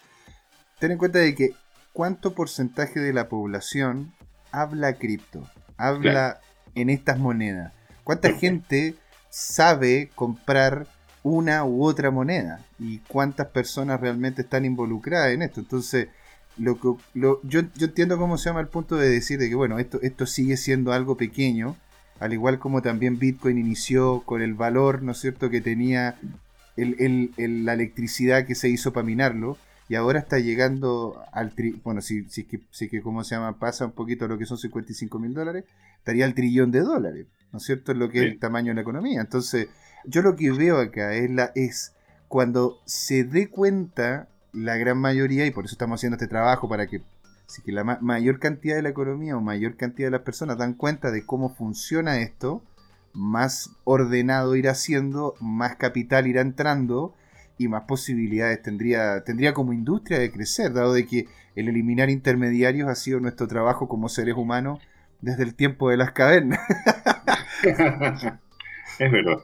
ten 0.79 0.91
en 0.91 0.97
cuenta 0.97 1.19
de 1.19 1.33
que 1.35 1.51
cuánto 1.91 2.33
porcentaje 2.33 2.99
de 2.99 3.13
la 3.13 3.29
población 3.29 4.13
habla 4.51 4.93
cripto, 4.93 5.47
habla 5.77 6.39
en 6.75 6.89
estas 6.89 7.19
monedas. 7.19 7.73
¿Cuánta 8.03 8.33
gente 8.33 8.95
sabe 9.29 10.11
comprar 10.13 10.87
una 11.23 11.63
u 11.63 11.83
otra 11.83 12.11
moneda 12.11 12.59
y 12.77 12.99
cuántas 12.99 13.47
personas 13.47 13.99
realmente 13.99 14.43
están 14.43 14.65
involucradas 14.65 15.31
en 15.31 15.41
esto. 15.41 15.61
Entonces, 15.61 16.09
lo 16.57 16.75
que, 16.75 16.89
yo, 17.13 17.39
yo 17.43 17.85
entiendo 17.85 18.17
cómo 18.17 18.37
se 18.37 18.49
llama 18.49 18.59
el 18.59 18.67
punto 18.67 18.97
de 18.97 19.09
decir 19.09 19.39
de 19.39 19.49
que, 19.49 19.55
bueno, 19.55 19.79
esto, 19.79 19.99
esto 20.01 20.25
sigue 20.25 20.57
siendo 20.57 20.91
algo 20.91 21.17
pequeño, 21.17 21.75
al 22.23 22.31
igual 22.31 22.57
como 22.57 22.81
también 22.81 23.19
Bitcoin 23.19 23.57
inició 23.57 24.21
con 24.21 24.41
el 24.41 24.53
valor, 24.53 25.03
¿no 25.03 25.11
es 25.11 25.17
cierto?, 25.19 25.49
que 25.49 25.59
tenía 25.59 26.15
el, 26.77 27.31
el, 27.35 27.65
la 27.65 27.73
electricidad 27.73 28.45
que 28.45 28.55
se 28.55 28.69
hizo 28.69 28.93
para 28.93 29.05
minarlo, 29.05 29.57
y 29.89 29.95
ahora 29.95 30.19
está 30.19 30.39
llegando 30.39 31.21
al 31.33 31.53
tri 31.53 31.81
bueno, 31.83 32.01
si, 32.01 32.23
si, 32.29 32.45
que, 32.45 32.61
si 32.71 32.87
que, 32.87 33.01
¿cómo 33.01 33.25
se 33.25 33.35
llama? 33.35 33.59
Pasa 33.59 33.85
un 33.85 33.91
poquito 33.91 34.23
a 34.23 34.29
lo 34.29 34.37
que 34.37 34.45
son 34.45 34.57
55 34.57 35.19
mil 35.19 35.33
dólares, 35.33 35.65
estaría 35.97 36.23
al 36.23 36.33
trillón 36.33 36.71
de 36.71 36.79
dólares, 36.79 37.27
¿no 37.51 37.57
es 37.57 37.65
cierto?, 37.65 37.93
lo 37.93 38.09
que 38.09 38.19
es 38.19 38.23
el 38.31 38.39
tamaño 38.39 38.69
de 38.69 38.75
la 38.75 38.81
economía. 38.81 39.19
Entonces, 39.19 39.67
yo 40.05 40.21
lo 40.21 40.37
que 40.37 40.51
veo 40.51 40.79
acá 40.79 41.13
es, 41.15 41.29
la, 41.29 41.51
es 41.55 41.91
cuando 42.29 42.79
se 42.85 43.25
dé 43.25 43.49
cuenta 43.49 44.29
la 44.53 44.77
gran 44.77 44.97
mayoría, 44.97 45.45
y 45.45 45.51
por 45.51 45.65
eso 45.65 45.73
estamos 45.73 45.99
haciendo 45.99 46.15
este 46.15 46.27
trabajo 46.27 46.69
para 46.69 46.87
que, 46.87 47.01
si 47.47 47.61
que 47.61 47.71
la 47.71 47.83
mayor 47.83 48.39
cantidad 48.39 48.75
de 48.75 48.81
la 48.81 48.89
economía 48.89 49.37
o 49.37 49.41
mayor 49.41 49.75
cantidad 49.75 50.07
de 50.07 50.11
las 50.11 50.21
personas 50.21 50.57
dan 50.57 50.73
cuenta 50.73 51.11
de 51.11 51.25
cómo 51.25 51.53
funciona 51.53 52.19
esto, 52.19 52.63
más 53.13 53.71
ordenado 53.83 54.55
irá 54.55 54.75
siendo, 54.75 55.35
más 55.39 55.75
capital 55.75 56.27
irá 56.27 56.41
entrando 56.41 57.13
y 57.57 57.67
más 57.67 57.83
posibilidades 57.83 58.61
tendría, 58.61 59.23
tendría 59.23 59.53
como 59.53 59.73
industria 59.73 60.19
de 60.19 60.31
crecer, 60.31 60.73
dado 60.73 60.93
de 60.93 61.05
que 61.05 61.27
el 61.55 61.67
eliminar 61.67 62.09
intermediarios 62.09 62.89
ha 62.89 62.95
sido 62.95 63.19
nuestro 63.19 63.47
trabajo 63.47 63.87
como 63.87 64.09
seres 64.09 64.35
humanos 64.35 64.79
desde 65.21 65.43
el 65.43 65.55
tiempo 65.55 65.89
de 65.89 65.97
las 65.97 66.11
cavernas. 66.11 66.59
es 68.99 69.11
verdad. 69.11 69.43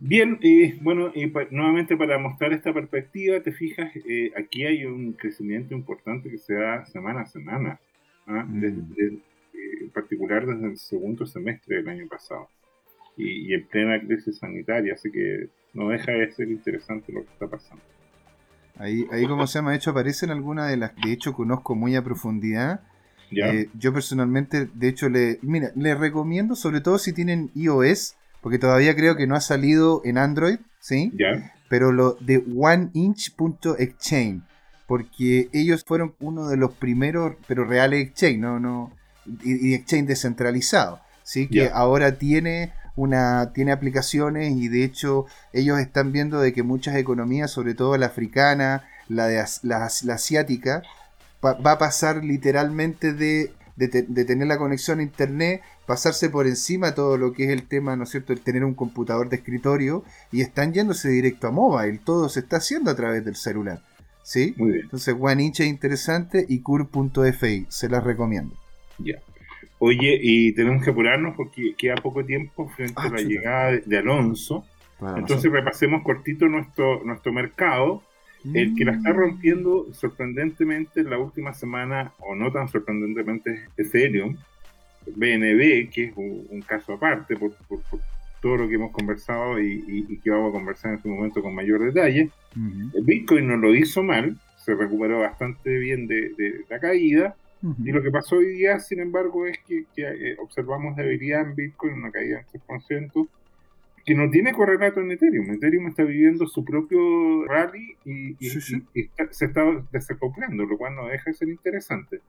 Bien, 0.00 0.38
y 0.40 0.72
bueno, 0.74 1.10
y 1.14 1.26
nuevamente 1.50 1.96
para 1.96 2.18
mostrar 2.18 2.52
esta 2.52 2.72
perspectiva, 2.72 3.40
te 3.40 3.52
fijas, 3.52 3.90
eh, 4.08 4.30
aquí 4.36 4.64
hay 4.64 4.84
un 4.84 5.14
crecimiento 5.14 5.74
importante 5.74 6.30
que 6.30 6.38
se 6.38 6.54
da 6.54 6.86
semana 6.86 7.22
a 7.22 7.26
semana, 7.26 7.80
¿ah? 8.26 8.44
mm. 8.44 8.64
eh, 8.64 9.18
en 9.80 9.90
particular 9.90 10.46
desde 10.46 10.66
el 10.66 10.78
segundo 10.78 11.26
semestre 11.26 11.76
del 11.76 11.88
año 11.88 12.06
pasado, 12.06 12.48
y, 13.16 13.52
en 13.52 13.66
plena 13.66 14.00
crisis 14.00 14.38
sanitaria, 14.38 14.94
así 14.94 15.10
que 15.10 15.48
no 15.74 15.88
deja 15.88 16.12
de 16.12 16.30
ser 16.30 16.48
interesante 16.48 17.12
lo 17.12 17.24
que 17.24 17.32
está 17.32 17.48
pasando. 17.48 17.82
Ahí, 18.76 19.08
ahí 19.10 19.26
como 19.26 19.48
se 19.48 19.58
llama, 19.58 19.72
de 19.72 19.78
hecho 19.78 19.90
aparecen 19.90 20.30
algunas 20.30 20.70
de 20.70 20.76
las 20.76 20.92
que 20.92 21.08
de 21.08 21.14
hecho 21.14 21.32
conozco 21.32 21.74
muy 21.74 21.96
a 21.96 22.02
profundidad. 22.02 22.82
Eh, 23.32 23.68
yo 23.74 23.92
personalmente, 23.92 24.68
de 24.72 24.88
hecho, 24.88 25.08
le, 25.08 25.38
mira, 25.42 25.70
les 25.74 25.98
recomiendo, 25.98 26.54
sobre 26.54 26.80
todo 26.80 26.98
si 26.98 27.12
tienen 27.12 27.50
iOS, 27.56 28.16
porque 28.40 28.58
todavía 28.58 28.94
creo 28.94 29.16
que 29.16 29.26
no 29.26 29.34
ha 29.34 29.40
salido 29.40 30.02
en 30.04 30.18
Android, 30.18 30.58
¿sí? 30.80 31.12
Ya. 31.18 31.52
Pero 31.68 31.92
lo 31.92 32.16
de 32.20 32.44
oneinch.exchange, 32.56 34.42
porque 34.86 35.48
ellos 35.52 35.84
fueron 35.86 36.14
uno 36.18 36.48
de 36.48 36.56
los 36.56 36.72
primeros, 36.72 37.36
pero 37.46 37.64
reales 37.64 38.06
exchange, 38.06 38.38
no, 38.38 38.58
no, 38.58 38.92
y, 39.44 39.74
exchange 39.74 40.08
descentralizado, 40.08 41.00
¿sí? 41.22 41.48
Que 41.48 41.70
ahora 41.72 42.18
tiene 42.18 42.72
una, 42.96 43.52
tiene 43.52 43.72
aplicaciones 43.72 44.56
y 44.56 44.68
de 44.68 44.84
hecho 44.84 45.26
ellos 45.52 45.78
están 45.78 46.12
viendo 46.12 46.40
de 46.40 46.52
que 46.52 46.62
muchas 46.62 46.96
economías, 46.96 47.50
sobre 47.50 47.74
todo 47.74 47.96
la 47.96 48.06
africana, 48.06 48.84
la 49.08 49.26
de 49.26 49.44
la, 49.62 49.84
asiática, 49.84 50.82
va 51.44 51.72
a 51.72 51.78
pasar 51.78 52.24
literalmente 52.24 53.12
de, 53.12 53.52
de 53.86 54.24
tener 54.24 54.48
la 54.48 54.58
conexión 54.58 54.98
a 54.98 55.02
internet 55.02 55.62
pasarse 55.88 56.28
por 56.28 56.46
encima 56.46 56.94
todo 56.94 57.16
lo 57.16 57.32
que 57.32 57.44
es 57.44 57.50
el 57.50 57.66
tema, 57.66 57.96
¿no 57.96 58.04
es 58.04 58.10
cierto?, 58.10 58.34
el 58.34 58.40
tener 58.40 58.62
un 58.62 58.74
computador 58.74 59.30
de 59.30 59.36
escritorio 59.36 60.04
y 60.30 60.42
están 60.42 60.74
yéndose 60.74 61.08
directo 61.08 61.46
a 61.46 61.50
mobile, 61.50 61.98
todo 62.04 62.28
se 62.28 62.40
está 62.40 62.58
haciendo 62.58 62.90
a 62.90 62.94
través 62.94 63.24
del 63.24 63.36
celular. 63.36 63.80
¿Sí? 64.22 64.52
Muy 64.58 64.72
bien. 64.72 64.84
Entonces, 64.84 65.16
OneInch 65.18 65.60
es 65.60 65.66
interesante 65.66 66.44
y 66.46 66.60
cur.fi, 66.60 67.64
se 67.70 67.88
las 67.88 68.04
recomiendo. 68.04 68.54
Ya. 68.98 69.14
Oye, 69.78 70.18
y 70.20 70.52
tenemos 70.52 70.84
que 70.84 70.90
apurarnos 70.90 71.34
porque 71.34 71.74
queda 71.78 71.94
poco 71.94 72.22
tiempo 72.22 72.68
frente 72.68 73.00
a 73.00 73.04
ah, 73.04 73.10
la 73.10 73.22
llegada 73.22 73.78
de, 73.82 73.98
Alonso. 73.98 74.66
Entonces, 75.16 75.50
repasemos 75.50 76.02
cortito 76.02 76.46
nuestro, 76.48 77.02
nuestro 77.04 77.32
mercado. 77.32 78.02
El 78.44 78.74
que 78.74 78.84
la 78.84 78.92
está 78.92 79.12
mm. 79.12 79.16
rompiendo 79.16 79.92
sorprendentemente 79.92 81.00
en 81.00 81.10
la 81.10 81.18
última 81.18 81.52
semana, 81.52 82.12
o 82.18 82.34
no 82.34 82.52
tan 82.52 82.68
sorprendentemente, 82.68 83.64
es 83.76 83.86
Ethereum 83.86 84.36
BNB, 85.16 85.90
que 85.90 86.04
es 86.04 86.12
un, 86.16 86.62
caso 86.66 86.94
aparte 86.94 87.36
por, 87.36 87.52
todo 88.40 88.56
lo 88.56 88.68
que 88.68 88.74
hemos 88.76 88.92
conversado 88.92 89.60
y, 89.60 90.20
que 90.22 90.30
vamos 90.30 90.50
a 90.50 90.58
conversar 90.58 90.94
en 90.94 91.02
su 91.02 91.08
momento 91.08 91.42
con 91.42 91.54
mayor 91.54 91.84
detalle. 91.84 92.30
El 92.94 93.04
Bitcoin 93.04 93.46
no 93.48 93.56
lo 93.56 93.74
hizo 93.74 94.02
mal, 94.02 94.36
se 94.56 94.74
recuperó 94.74 95.20
bastante 95.20 95.78
bien 95.78 96.06
de, 96.06 96.64
la 96.68 96.78
caída. 96.78 97.36
Y 97.84 97.90
lo 97.90 98.00
que 98.02 98.12
pasó 98.12 98.36
hoy 98.36 98.54
día, 98.54 98.78
sin 98.78 99.00
embargo, 99.00 99.44
es 99.46 99.58
que, 99.66 99.84
eh, 99.96 100.36
observamos 100.38 100.94
debilidad 100.94 101.40
en 101.40 101.56
Bitcoin, 101.56 101.94
una 101.94 102.12
caída 102.12 102.44
del 102.52 102.62
3%, 102.62 103.28
que 104.08 104.14
no 104.14 104.30
tiene 104.30 104.54
correlato 104.54 105.00
en 105.00 105.10
Ethereum. 105.10 105.50
Ethereum 105.52 105.88
está 105.88 106.02
viviendo 106.02 106.46
su 106.46 106.64
propio 106.64 107.44
rally 107.44 107.94
y, 108.06 108.36
se 108.40 109.44
está 109.44 109.62
desacoplando, 109.92 110.64
lo 110.64 110.78
cual 110.78 110.94
no 110.96 111.08
deja 111.08 111.24
de 111.26 111.34
ser 111.34 111.50
interesante. 111.50 112.22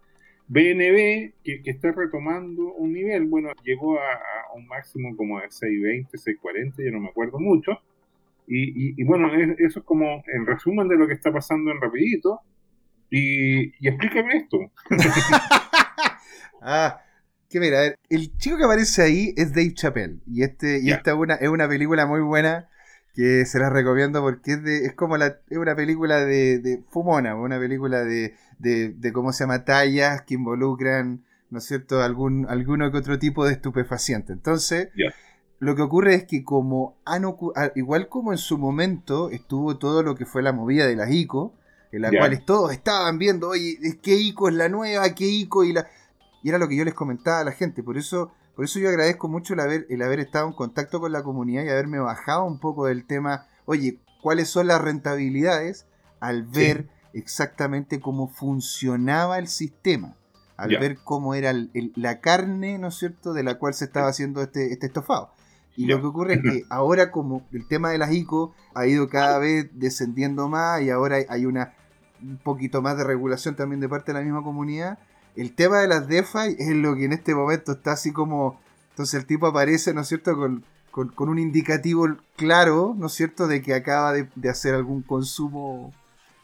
BNB, 0.50 1.36
que, 1.42 1.62
está 1.64 1.94
retomando 1.94 2.74
un 2.74 2.92
nivel, 2.92 3.28
bueno, 3.28 3.52
llegó 3.64 3.98
a, 3.98 4.20
un 4.58 4.68
máximo 4.68 5.16
como 5.16 5.40
de 5.40 5.50
620, 5.50 6.18
640, 6.18 6.84
ya 6.84 6.92
no 6.92 7.00
me 7.00 7.08
acuerdo 7.08 7.40
mucho. 7.40 7.80
Y, 8.46 9.02
bueno, 9.06 9.32
eso 9.60 9.80
es 9.80 9.86
como 9.86 10.22
el 10.28 10.46
resumen 10.46 10.90
de 10.90 10.98
lo 10.98 11.08
que 11.08 11.14
está 11.14 11.32
pasando 11.32 11.72
en 11.72 11.80
Rapidito. 11.80 12.42
Y, 13.10 13.88
explícame 13.88 14.36
esto. 14.36 14.60
ah, 16.62 17.02
que 17.50 17.60
mira, 17.60 17.96
el 18.10 18.38
chico 18.38 18.58
que 18.58 18.64
aparece 18.64 19.02
ahí 19.02 19.34
es 19.36 19.50
Dave 19.50 19.74
Chappelle. 19.74 20.20
Y, 20.28 20.44
este, 20.44 20.80
y 20.80 20.92
esta 20.92 21.16
una, 21.16 21.36
es 21.36 21.50
una 21.50 21.68
película 21.68 22.06
muy 22.06 22.22
buena 22.22 22.70
que 23.16 23.46
se 23.46 23.60
la 23.60 23.70
recomiendo 23.70 24.22
porque 24.22 24.54
es, 24.54 24.64
de, 24.64 24.86
es 24.86 24.94
como 24.94 25.18
la, 25.18 25.40
es 25.50 25.58
una 25.58 25.76
película 25.76 26.24
de, 26.24 26.60
de 26.60 26.84
fumona, 26.90 27.36
una 27.36 27.60
película 27.60 28.04
de, 28.04 28.36
de, 28.60 29.14
cómo 29.14 29.34
se 29.34 29.44
llama 29.44 29.66
tallas 29.66 30.22
que 30.22 30.36
involucran, 30.36 31.24
¿no 31.50 31.58
es 31.58 31.66
cierto?, 31.66 32.02
algún, 32.02 32.46
alguno 32.48 32.92
que 32.92 32.98
otro 32.98 33.18
tipo 33.18 33.46
de 33.46 33.54
estupefaciente. 33.54 34.32
Entonces, 34.32 34.90
lo 35.58 35.76
que 35.76 35.82
ocurre 35.82 36.16
es 36.16 36.24
que 36.26 36.44
como 36.44 36.98
han 37.04 37.24
igual 37.76 38.08
como 38.10 38.32
en 38.32 38.38
su 38.38 38.58
momento 38.58 39.32
estuvo 39.32 39.78
todo 39.78 40.04
lo 40.04 40.16
que 40.16 40.26
fue 40.26 40.44
la 40.44 40.54
movida 40.54 40.88
de 40.88 40.96
las 40.96 41.12
ICO, 41.12 41.56
en 41.92 42.04
la 42.04 42.12
cual 42.12 42.46
todos 42.46 42.72
estaban 42.72 43.18
viendo, 43.18 43.50
oye, 43.50 43.78
¿qué 44.02 44.16
ICO 44.16 44.50
es 44.50 44.56
la 44.56 44.70
nueva? 44.70 45.14
¿Qué 45.16 45.26
ICO? 45.26 45.64
Y, 45.64 45.74
la... 45.74 45.88
y 46.44 46.50
era 46.50 46.58
lo 46.58 46.68
que 46.68 46.76
yo 46.76 46.86
les 46.86 46.94
comentaba 46.94 47.40
a 47.40 47.44
la 47.44 47.52
gente, 47.52 47.84
por 47.84 47.98
eso 47.98 48.32
por 48.60 48.66
eso 48.66 48.78
yo 48.80 48.90
agradezco 48.90 49.30
mucho 49.30 49.54
el 49.54 49.62
haber, 49.62 49.86
el 49.90 50.02
haber 50.02 50.20
estado 50.20 50.46
en 50.46 50.52
contacto 50.52 51.00
con 51.00 51.14
la 51.14 51.24
comunidad 51.24 51.64
y 51.64 51.70
haberme 51.70 51.98
bajado 51.98 52.44
un 52.44 52.60
poco 52.60 52.88
del 52.88 53.06
tema, 53.06 53.48
oye, 53.64 54.02
¿cuáles 54.22 54.50
son 54.50 54.68
las 54.68 54.82
rentabilidades? 54.82 55.86
Al 56.20 56.44
ver 56.44 56.90
exactamente 57.14 58.02
cómo 58.02 58.28
funcionaba 58.28 59.40
el 59.40 59.48
sistema, 59.48 60.18
al 60.58 60.72
ver 60.72 60.98
cómo 61.06 61.36
era 61.36 61.54
la 61.96 62.20
carne, 62.20 62.78
¿no 62.80 62.90
es 62.90 62.96
cierto?, 62.96 63.32
de 63.32 63.44
la 63.44 63.58
cual 63.58 63.74
se 63.74 63.86
estaba 63.86 64.10
haciendo 64.10 64.42
este, 64.42 64.74
este 64.74 64.88
estofado. 64.88 65.32
Y 65.78 65.86
lo 65.86 66.02
que 66.02 66.08
ocurre 66.08 66.34
es 66.34 66.42
que 66.42 66.64
ahora 66.70 67.12
como 67.12 67.48
el 67.54 67.66
tema 67.66 67.92
de 67.92 67.98
las 67.98 68.12
ICO 68.12 68.54
ha 68.74 68.86
ido 68.88 69.08
cada 69.08 69.40
vez 69.40 69.70
descendiendo 69.72 70.50
más 70.50 70.82
y 70.82 70.90
ahora 70.90 71.20
hay 71.30 71.46
una 71.46 71.76
un 72.22 72.36
poquito 72.40 72.82
más 72.82 72.98
de 72.98 73.06
regulación 73.06 73.56
también 73.56 73.80
de 73.80 73.88
parte 73.88 74.12
de 74.12 74.20
la 74.20 74.26
misma 74.26 74.44
comunidad, 74.44 75.00
el 75.36 75.54
tema 75.54 75.80
de 75.80 75.88
las 75.88 76.08
DeFi 76.08 76.56
es 76.58 76.76
lo 76.76 76.96
que 76.96 77.06
en 77.06 77.14
este 77.14 77.36
momento 77.36 77.74
está 77.74 77.94
así 77.94 78.12
como. 78.12 78.60
Entonces 78.92 79.20
el 79.20 79.26
tipo 79.26 79.48
aparece, 79.48 79.94
¿no 79.94 80.02
es 80.02 80.08
cierto?, 80.08 80.36
con, 80.36 80.64
un 81.18 81.40
indicativo 81.40 82.08
claro, 82.36 82.94
¿no 82.98 83.08
es 83.08 83.14
cierto?, 83.14 83.48
de 83.48 83.62
que 83.62 83.74
acaba 83.74 84.12
de, 84.14 84.50
hacer 84.50 84.76
algún 84.76 85.02
consumo 85.02 85.94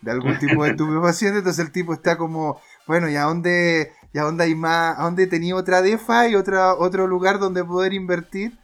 de 0.02 0.12
algún 0.12 0.38
tipo 0.40 0.64
de 0.64 0.72
estupefaciente. 0.72 1.40
Entonces 1.40 1.66
el 1.66 1.72
tipo 1.72 1.94
está 1.94 2.18
como, 2.18 2.62
bueno, 2.88 3.10
¿y 3.10 3.16
a 3.16 3.24
dónde, 3.24 3.92
y 4.14 4.18
a 4.18 4.24
dónde 4.24 4.46
hay 4.46 4.56
más? 4.56 4.98
¿A 4.98 5.04
dónde 5.04 5.28
tenía 5.28 5.56
otra 5.56 5.82
DeFi? 5.82 6.36
Otra, 6.36 6.76
otro 6.76 7.08
lugar 7.08 7.40
donde 7.40 7.64
poder 7.64 7.94
invertir. 7.94 8.58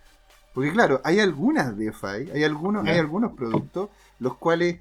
Porque 0.53 0.71
claro, 0.71 1.01
hay 1.03 1.19
algunas 1.19 1.77
DeFi, 1.77 2.31
hay 2.33 2.43
algunos, 2.43 2.85
hay 2.85 2.99
algunos 2.99 3.33
productos 3.33 3.89
los 4.19 4.37
cuales 4.37 4.77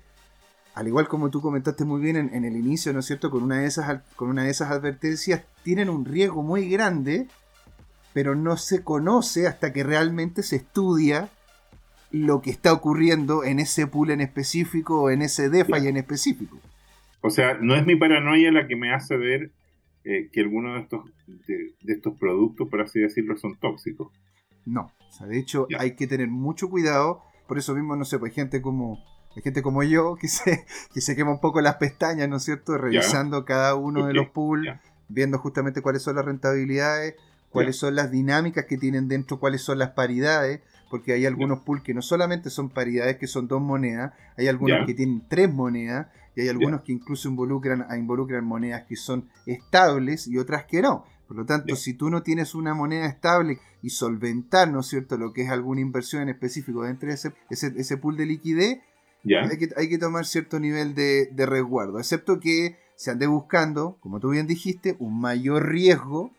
al 0.80 0.88
igual 0.88 1.08
como 1.08 1.28
tú 1.28 1.42
comentaste 1.42 1.84
muy 1.84 2.00
bien 2.00 2.16
en, 2.16 2.44
el 2.46 2.56
inicio, 2.56 2.94
¿no 2.94 3.00
es 3.00 3.06
cierto? 3.06 3.30
Con 3.30 3.42
una, 3.42 3.60
de 3.60 3.66
esas, 3.66 4.00
con 4.16 4.30
una 4.30 4.44
de 4.44 4.50
esas 4.50 4.70
advertencias, 4.70 5.44
tienen 5.62 5.90
un 5.90 6.06
riesgo 6.06 6.42
muy 6.42 6.70
grande, 6.70 7.26
pero 8.14 8.34
no 8.34 8.56
se 8.56 8.82
conoce 8.82 9.46
hasta 9.46 9.74
que 9.74 9.84
realmente 9.84 10.42
se 10.42 10.56
estudia 10.56 11.28
lo 12.10 12.40
que 12.40 12.48
está 12.48 12.72
ocurriendo 12.72 13.44
en 13.44 13.58
ese 13.58 13.86
pool 13.88 14.10
en 14.10 14.22
específico 14.22 15.02
o 15.02 15.10
en 15.10 15.20
ese 15.20 15.50
DeFi 15.50 15.86
en 15.86 15.98
específico. 15.98 16.58
O 17.20 17.28
sea, 17.28 17.58
no 17.60 17.74
es 17.76 17.84
mi 17.84 17.96
paranoia 17.96 18.50
la 18.50 18.66
que 18.66 18.76
me 18.76 18.94
hace 18.94 19.18
ver 19.18 19.50
eh, 20.04 20.30
que 20.32 20.40
algunos 20.40 20.76
de 20.76 20.80
estos, 20.80 21.04
de, 21.46 21.92
estos 21.92 22.16
productos, 22.16 22.70
por 22.70 22.80
así 22.80 23.00
decirlo, 23.00 23.36
son 23.36 23.54
tóxicos. 23.56 24.10
No, 24.64 24.90
o 25.06 25.12
sea, 25.12 25.26
de 25.26 25.38
hecho 25.38 25.68
hay 25.78 25.94
que 25.94 26.06
tener 26.06 26.28
mucho 26.28 26.70
cuidado. 26.70 27.20
Por 27.46 27.58
eso 27.58 27.74
mismo, 27.74 27.96
no 27.96 28.06
sé, 28.06 28.18
pues 28.18 28.32
gente 28.32 28.62
como 28.62 28.98
hay 29.36 29.42
gente 29.42 29.62
como 29.62 29.82
yo 29.82 30.16
que 30.16 30.28
se, 30.28 30.66
que 30.94 31.00
se 31.00 31.16
quema 31.16 31.30
un 31.30 31.40
poco 31.40 31.60
las 31.60 31.76
pestañas, 31.76 32.28
¿no 32.28 32.36
es 32.36 32.44
cierto? 32.44 32.76
Revisando 32.76 33.44
cada 33.44 33.74
uno 33.74 34.06
de 34.06 34.14
los 34.14 34.28
pools, 34.28 34.68
viendo 35.08 35.38
justamente 35.38 35.82
cuáles 35.82 36.02
son 36.02 36.16
las 36.16 36.24
rentabilidades, 36.24 37.14
cuáles 37.50 37.76
son 37.76 37.94
las 37.94 38.10
dinámicas 38.10 38.66
que 38.66 38.78
tienen 38.78 39.08
dentro, 39.08 39.38
cuáles 39.38 39.62
son 39.62 39.78
las 39.78 39.90
paridades, 39.90 40.60
porque 40.88 41.12
hay 41.12 41.26
algunos 41.26 41.60
pools 41.60 41.82
que 41.82 41.94
no 41.94 42.02
solamente 42.02 42.50
son 42.50 42.70
paridades, 42.70 43.16
que 43.18 43.26
son 43.26 43.46
dos 43.48 43.60
monedas, 43.60 44.12
hay 44.36 44.48
algunos 44.48 44.86
que 44.86 44.94
tienen 44.94 45.24
tres 45.28 45.52
monedas, 45.52 46.08
y 46.36 46.42
hay 46.42 46.48
algunos 46.48 46.82
que 46.82 46.92
incluso 46.92 47.28
involucran, 47.28 47.86
involucran 47.96 48.44
monedas 48.44 48.84
que 48.88 48.96
son 48.96 49.28
estables 49.46 50.28
y 50.28 50.38
otras 50.38 50.64
que 50.64 50.80
no. 50.80 51.04
Por 51.26 51.36
lo 51.36 51.46
tanto, 51.46 51.76
si 51.76 51.94
tú 51.94 52.10
no 52.10 52.22
tienes 52.22 52.56
una 52.56 52.74
moneda 52.74 53.06
estable 53.06 53.60
y 53.82 53.90
solventar, 53.90 54.68
¿no 54.68 54.80
es 54.80 54.86
cierto?, 54.86 55.16
lo 55.16 55.32
que 55.32 55.42
es 55.42 55.50
alguna 55.50 55.80
inversión 55.80 56.22
en 56.22 56.28
específico 56.28 56.82
dentro 56.82 57.08
de 57.08 57.14
ese, 57.14 57.32
ese, 57.50 57.72
ese 57.76 57.96
pool 57.96 58.16
de 58.16 58.26
liquidez, 58.26 58.80
hay, 59.24 59.88
que, 59.88 59.98
tomar 59.98 60.24
cierto 60.24 60.58
nivel 60.58 60.94
de, 60.94 61.28
resguardo, 61.36 61.98
excepto 61.98 62.40
que 62.40 62.78
se 62.96 63.10
ande 63.10 63.26
buscando, 63.26 63.96
como 64.00 64.20
tú 64.20 64.30
bien 64.30 64.46
dijiste, 64.46 64.96
un 64.98 65.20
mayor 65.20 65.68
riesgo 65.68 66.32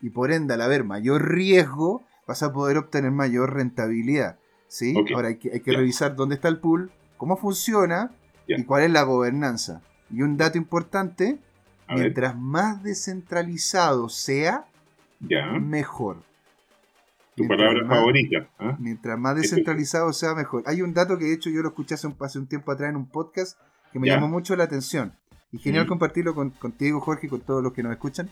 y 0.00 0.10
por 0.10 0.32
ende 0.32 0.54
al 0.54 0.62
haber 0.62 0.84
mayor 0.84 1.32
riesgo 1.32 2.02
vas 2.26 2.42
a 2.42 2.52
poder 2.52 2.76
obtener 2.76 3.10
mayor 3.10 3.54
rentabilidad. 3.54 4.38
¿sí? 4.68 4.94
Ahora 5.14 5.28
hay 5.28 5.36
que, 5.36 5.52
hay 5.52 5.60
que 5.60 5.72
revisar 5.72 6.14
dónde 6.14 6.36
está 6.36 6.48
el 6.48 6.58
pool, 6.58 6.90
cómo 7.16 7.36
funciona 7.36 8.12
y 8.46 8.62
cuál 8.64 8.84
es 8.84 8.90
la 8.90 9.02
gobernanza. 9.02 9.82
Y 10.10 10.22
un 10.22 10.36
dato 10.36 10.58
importante, 10.58 11.38
mientras 11.88 12.36
más 12.36 12.82
descentralizado 12.82 14.08
sea, 14.08 14.66
mejor. 15.20 16.27
Tu 17.38 17.48
palabra 17.48 17.86
favorita. 17.86 18.48
¿ah? 18.58 18.76
Mientras 18.78 19.18
más 19.18 19.36
descentralizado 19.36 20.12
sea, 20.12 20.34
mejor. 20.34 20.62
Hay 20.66 20.82
un 20.82 20.92
dato 20.94 21.18
que 21.18 21.26
de 21.26 21.34
hecho 21.34 21.50
yo 21.50 21.62
lo 21.62 21.68
escuché 21.68 21.94
hace 21.94 22.06
un, 22.06 22.16
un 22.18 22.46
tiempo 22.46 22.72
atrás 22.72 22.90
en 22.90 22.96
un 22.96 23.06
podcast 23.06 23.58
que 23.92 23.98
me 23.98 24.08
llamó 24.08 24.28
mucho 24.28 24.56
la 24.56 24.64
atención. 24.64 25.12
Y 25.52 25.58
genial 25.58 25.86
mm. 25.86 25.88
compartirlo 25.88 26.34
con, 26.34 26.50
contigo, 26.50 27.00
Jorge, 27.00 27.26
y 27.26 27.30
con 27.30 27.40
todos 27.40 27.62
los 27.62 27.72
que 27.72 27.82
nos 27.82 27.92
escuchan. 27.92 28.28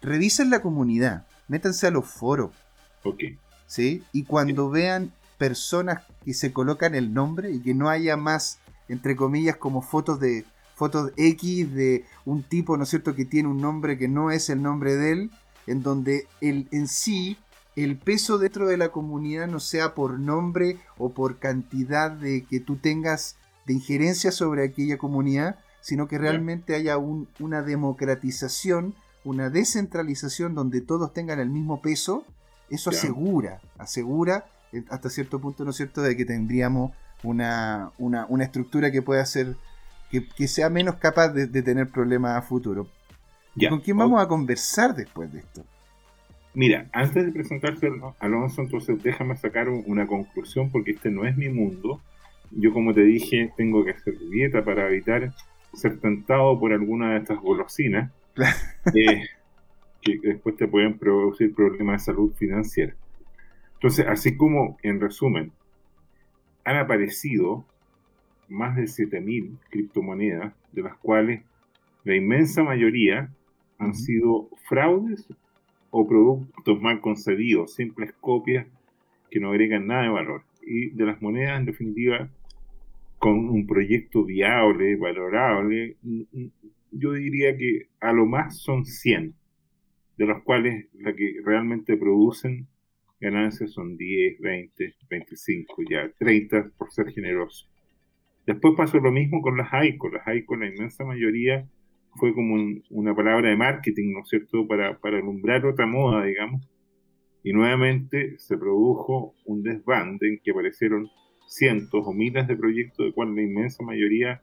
Revisen 0.00 0.50
la 0.50 0.62
comunidad, 0.62 1.26
métanse 1.48 1.86
a 1.86 1.90
los 1.90 2.06
foros. 2.06 2.52
Ok. 3.02 3.22
¿Sí? 3.66 4.04
Y 4.12 4.24
cuando 4.24 4.70
vean 4.70 5.12
personas 5.38 6.04
que 6.24 6.34
se 6.34 6.52
colocan 6.52 6.94
el 6.94 7.12
nombre 7.12 7.50
y 7.50 7.60
que 7.60 7.74
no 7.74 7.88
haya 7.88 8.16
más, 8.16 8.60
entre 8.88 9.16
comillas, 9.16 9.56
como 9.56 9.82
fotos 9.82 10.20
de 10.20 10.44
fotos 10.74 11.12
X 11.16 11.74
de 11.74 12.06
un 12.24 12.42
tipo, 12.42 12.76
¿no 12.76 12.84
es 12.84 12.88
cierto?, 12.88 13.14
que 13.14 13.26
tiene 13.26 13.48
un 13.48 13.58
nombre 13.58 13.98
que 13.98 14.08
no 14.08 14.30
es 14.30 14.48
el 14.48 14.62
nombre 14.62 14.96
de 14.96 15.12
él, 15.12 15.30
en 15.66 15.82
donde 15.82 16.26
él 16.40 16.68
en 16.72 16.88
sí 16.88 17.36
el 17.76 17.96
peso 17.98 18.38
dentro 18.38 18.66
de 18.66 18.76
la 18.76 18.90
comunidad 18.90 19.46
no 19.46 19.60
sea 19.60 19.94
por 19.94 20.18
nombre 20.18 20.78
o 20.98 21.10
por 21.10 21.38
cantidad 21.38 22.10
de 22.10 22.44
que 22.44 22.60
tú 22.60 22.76
tengas 22.76 23.36
de 23.66 23.74
injerencia 23.74 24.32
sobre 24.32 24.64
aquella 24.64 24.98
comunidad, 24.98 25.58
sino 25.80 26.08
que 26.08 26.18
realmente 26.18 26.74
haya 26.74 26.98
una 26.98 27.62
democratización, 27.62 28.94
una 29.24 29.50
descentralización 29.50 30.54
donde 30.54 30.80
todos 30.80 31.12
tengan 31.12 31.40
el 31.40 31.50
mismo 31.50 31.80
peso, 31.80 32.24
eso 32.68 32.90
asegura, 32.90 33.60
asegura 33.78 34.46
eh, 34.72 34.84
hasta 34.90 35.10
cierto 35.10 35.40
punto, 35.40 35.64
¿no 35.64 35.70
es 35.70 35.76
cierto?, 35.76 36.02
de 36.02 36.16
que 36.16 36.24
tendríamos 36.24 36.92
una, 37.22 37.92
una, 37.98 38.44
estructura 38.44 38.90
que 38.90 39.02
pueda 39.02 39.24
ser, 39.26 39.56
que, 40.10 40.48
sea 40.48 40.70
menos 40.70 40.96
capaz 40.96 41.28
de, 41.28 41.46
tener 41.62 41.88
problemas 41.88 42.36
a 42.36 42.42
futuro. 42.42 42.88
¿Con 43.68 43.80
quién 43.80 43.96
vamos 43.96 44.22
a 44.22 44.28
conversar 44.28 44.94
después 44.94 45.32
de 45.32 45.40
esto? 45.40 45.64
Mira, 46.52 46.88
antes 46.92 47.24
de 47.24 47.32
presentarte 47.32 47.90
Alonso, 48.18 48.62
entonces 48.62 49.00
déjame 49.02 49.36
sacar 49.36 49.68
una 49.68 50.06
conclusión 50.06 50.70
porque 50.70 50.92
este 50.92 51.10
no 51.10 51.24
es 51.24 51.36
mi 51.36 51.48
mundo. 51.48 52.00
Yo, 52.50 52.72
como 52.72 52.92
te 52.92 53.02
dije, 53.02 53.52
tengo 53.56 53.84
que 53.84 53.92
hacer 53.92 54.18
dieta 54.18 54.64
para 54.64 54.88
evitar 54.88 55.32
ser 55.72 56.00
tentado 56.00 56.58
por 56.58 56.72
alguna 56.72 57.12
de 57.12 57.18
estas 57.18 57.38
golosinas 57.38 58.10
eh, 58.94 59.22
que 60.02 60.18
después 60.22 60.56
te 60.56 60.66
pueden 60.66 60.98
producir 60.98 61.54
problemas 61.54 62.02
de 62.02 62.12
salud 62.12 62.32
financiera. 62.34 62.94
Entonces, 63.74 64.06
así 64.08 64.36
como, 64.36 64.76
en 64.82 65.00
resumen, 65.00 65.52
han 66.64 66.76
aparecido 66.76 67.64
más 68.48 68.74
de 68.76 68.82
7.000 68.82 69.56
criptomonedas, 69.70 70.52
de 70.72 70.82
las 70.82 70.96
cuales 70.96 71.42
la 72.04 72.16
inmensa 72.16 72.64
mayoría 72.64 73.30
han 73.78 73.94
sido 73.94 74.48
fraudes 74.68 75.26
o 75.90 76.06
productos 76.06 76.80
mal 76.80 77.00
concebidos, 77.00 77.74
simples 77.74 78.12
copias 78.20 78.66
que 79.30 79.40
no 79.40 79.50
agregan 79.50 79.86
nada 79.86 80.02
de 80.04 80.08
valor. 80.08 80.42
Y 80.62 80.90
de 80.90 81.04
las 81.04 81.20
monedas, 81.22 81.58
en 81.58 81.66
definitiva, 81.66 82.28
con 83.18 83.48
un 83.48 83.66
proyecto 83.66 84.24
viable, 84.24 84.96
valorable, 84.96 85.96
yo 86.90 87.12
diría 87.12 87.56
que 87.56 87.88
a 88.00 88.12
lo 88.12 88.26
más 88.26 88.58
son 88.58 88.84
100, 88.84 89.34
de 90.16 90.26
los 90.26 90.42
cuales 90.42 90.86
la 90.94 91.14
que 91.14 91.36
realmente 91.44 91.96
producen 91.96 92.66
ganancias 93.20 93.72
son 93.72 93.96
10, 93.96 94.40
20, 94.40 94.94
25, 95.08 95.82
ya 95.88 96.10
30 96.18 96.70
por 96.78 96.90
ser 96.90 97.12
generoso. 97.12 97.66
Después 98.46 98.74
pasó 98.76 98.98
lo 98.98 99.12
mismo 99.12 99.42
con 99.42 99.56
las 99.56 99.72
AICO. 99.72 100.08
Las 100.08 100.26
AICO, 100.26 100.56
la 100.56 100.66
inmensa 100.66 101.04
mayoría, 101.04 101.68
fue 102.16 102.34
como 102.34 102.56
una 102.90 103.14
palabra 103.14 103.50
de 103.50 103.56
marketing, 103.56 104.12
¿no 104.12 104.20
es 104.20 104.28
cierto?, 104.28 104.66
para, 104.66 104.98
alumbrar 105.02 105.64
otra 105.64 105.86
moda, 105.86 106.24
digamos. 106.24 106.68
Y 107.42 107.52
nuevamente 107.52 108.38
se 108.38 108.58
produjo 108.58 109.34
un 109.46 109.62
desbande 109.62 110.28
en 110.28 110.40
que 110.42 110.50
aparecieron 110.50 111.08
cientos 111.46 112.02
o 112.06 112.12
miles 112.12 112.46
de 112.46 112.56
proyectos, 112.56 113.06
de 113.06 113.12
cual 113.12 113.34
la 113.34 113.42
inmensa 113.42 113.82
mayoría 113.82 114.42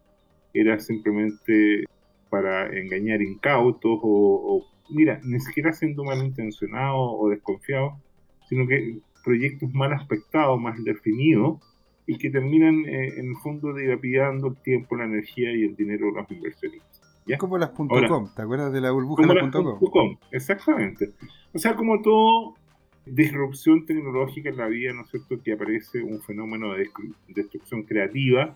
era 0.53 0.79
simplemente 0.79 1.85
para 2.29 2.67
engañar 2.77 3.21
incautos 3.21 3.99
o, 4.01 4.65
mira, 4.89 5.19
ni 5.23 5.39
siquiera 5.39 5.71
siendo 5.73 6.03
malintencionado 6.03 6.97
o 6.97 7.29
desconfiado, 7.29 8.01
sino 8.49 8.67
que 8.67 8.99
proyectos 9.23 9.71
mal 9.73 9.93
aspectados, 9.93 10.59
mal 10.59 10.83
definidos, 10.83 11.59
y 12.07 12.17
que 12.17 12.29
terminan 12.29 12.85
eh, 12.85 13.09
en 13.17 13.29
el 13.29 13.35
fondo 13.43 13.73
dilapidando 13.73 14.47
el 14.47 14.57
tiempo, 14.63 14.95
la 14.95 15.05
energía 15.05 15.51
y 15.51 15.65
el 15.65 15.75
dinero 15.75 16.07
de 16.07 16.13
los 16.13 16.31
inversionistas. 16.31 16.96
¿Ya? 17.27 17.37
Como 17.37 17.57
las 17.57 17.69
.com, 17.71 17.87
¿te 18.35 18.41
acuerdas 18.41 18.71
de 18.71 18.81
la 18.81 18.91
burbuja 18.91 19.25
de 19.27 19.33
las 19.33 19.51
.com? 19.51 20.17
Exactamente. 20.31 21.13
O 21.53 21.59
sea, 21.59 21.75
como 21.75 22.01
todo 22.01 22.55
disrupción 23.05 23.85
tecnológica 23.85 24.49
en 24.49 24.57
la 24.57 24.67
vida, 24.67 24.93
¿no 24.93 25.03
es 25.03 25.11
cierto?, 25.11 25.41
que 25.41 25.53
aparece 25.53 26.01
un 26.01 26.21
fenómeno 26.21 26.73
de 26.73 26.89
destrucción 27.29 27.83
creativa, 27.83 28.53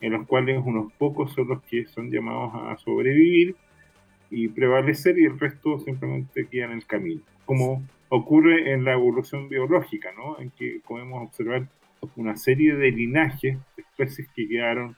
en 0.00 0.12
los 0.12 0.26
cuales 0.26 0.60
unos 0.64 0.92
pocos 0.94 1.32
son 1.32 1.48
los 1.48 1.62
que 1.62 1.86
son 1.86 2.10
llamados 2.10 2.52
a 2.54 2.76
sobrevivir 2.78 3.54
y 4.30 4.48
prevalecer 4.48 5.18
y 5.18 5.26
el 5.26 5.38
resto 5.38 5.78
simplemente 5.78 6.46
queda 6.48 6.64
en 6.64 6.72
el 6.72 6.86
camino. 6.86 7.20
Como 7.44 7.82
ocurre 8.08 8.72
en 8.72 8.84
la 8.84 8.94
evolución 8.94 9.48
biológica, 9.48 10.10
¿no? 10.16 10.38
En 10.40 10.50
que 10.50 10.80
podemos 10.86 11.22
observar 11.22 11.68
una 12.16 12.36
serie 12.36 12.74
de 12.74 12.90
linajes 12.90 13.58
de 13.76 13.82
especies 13.82 14.28
que 14.34 14.48
quedaron 14.48 14.96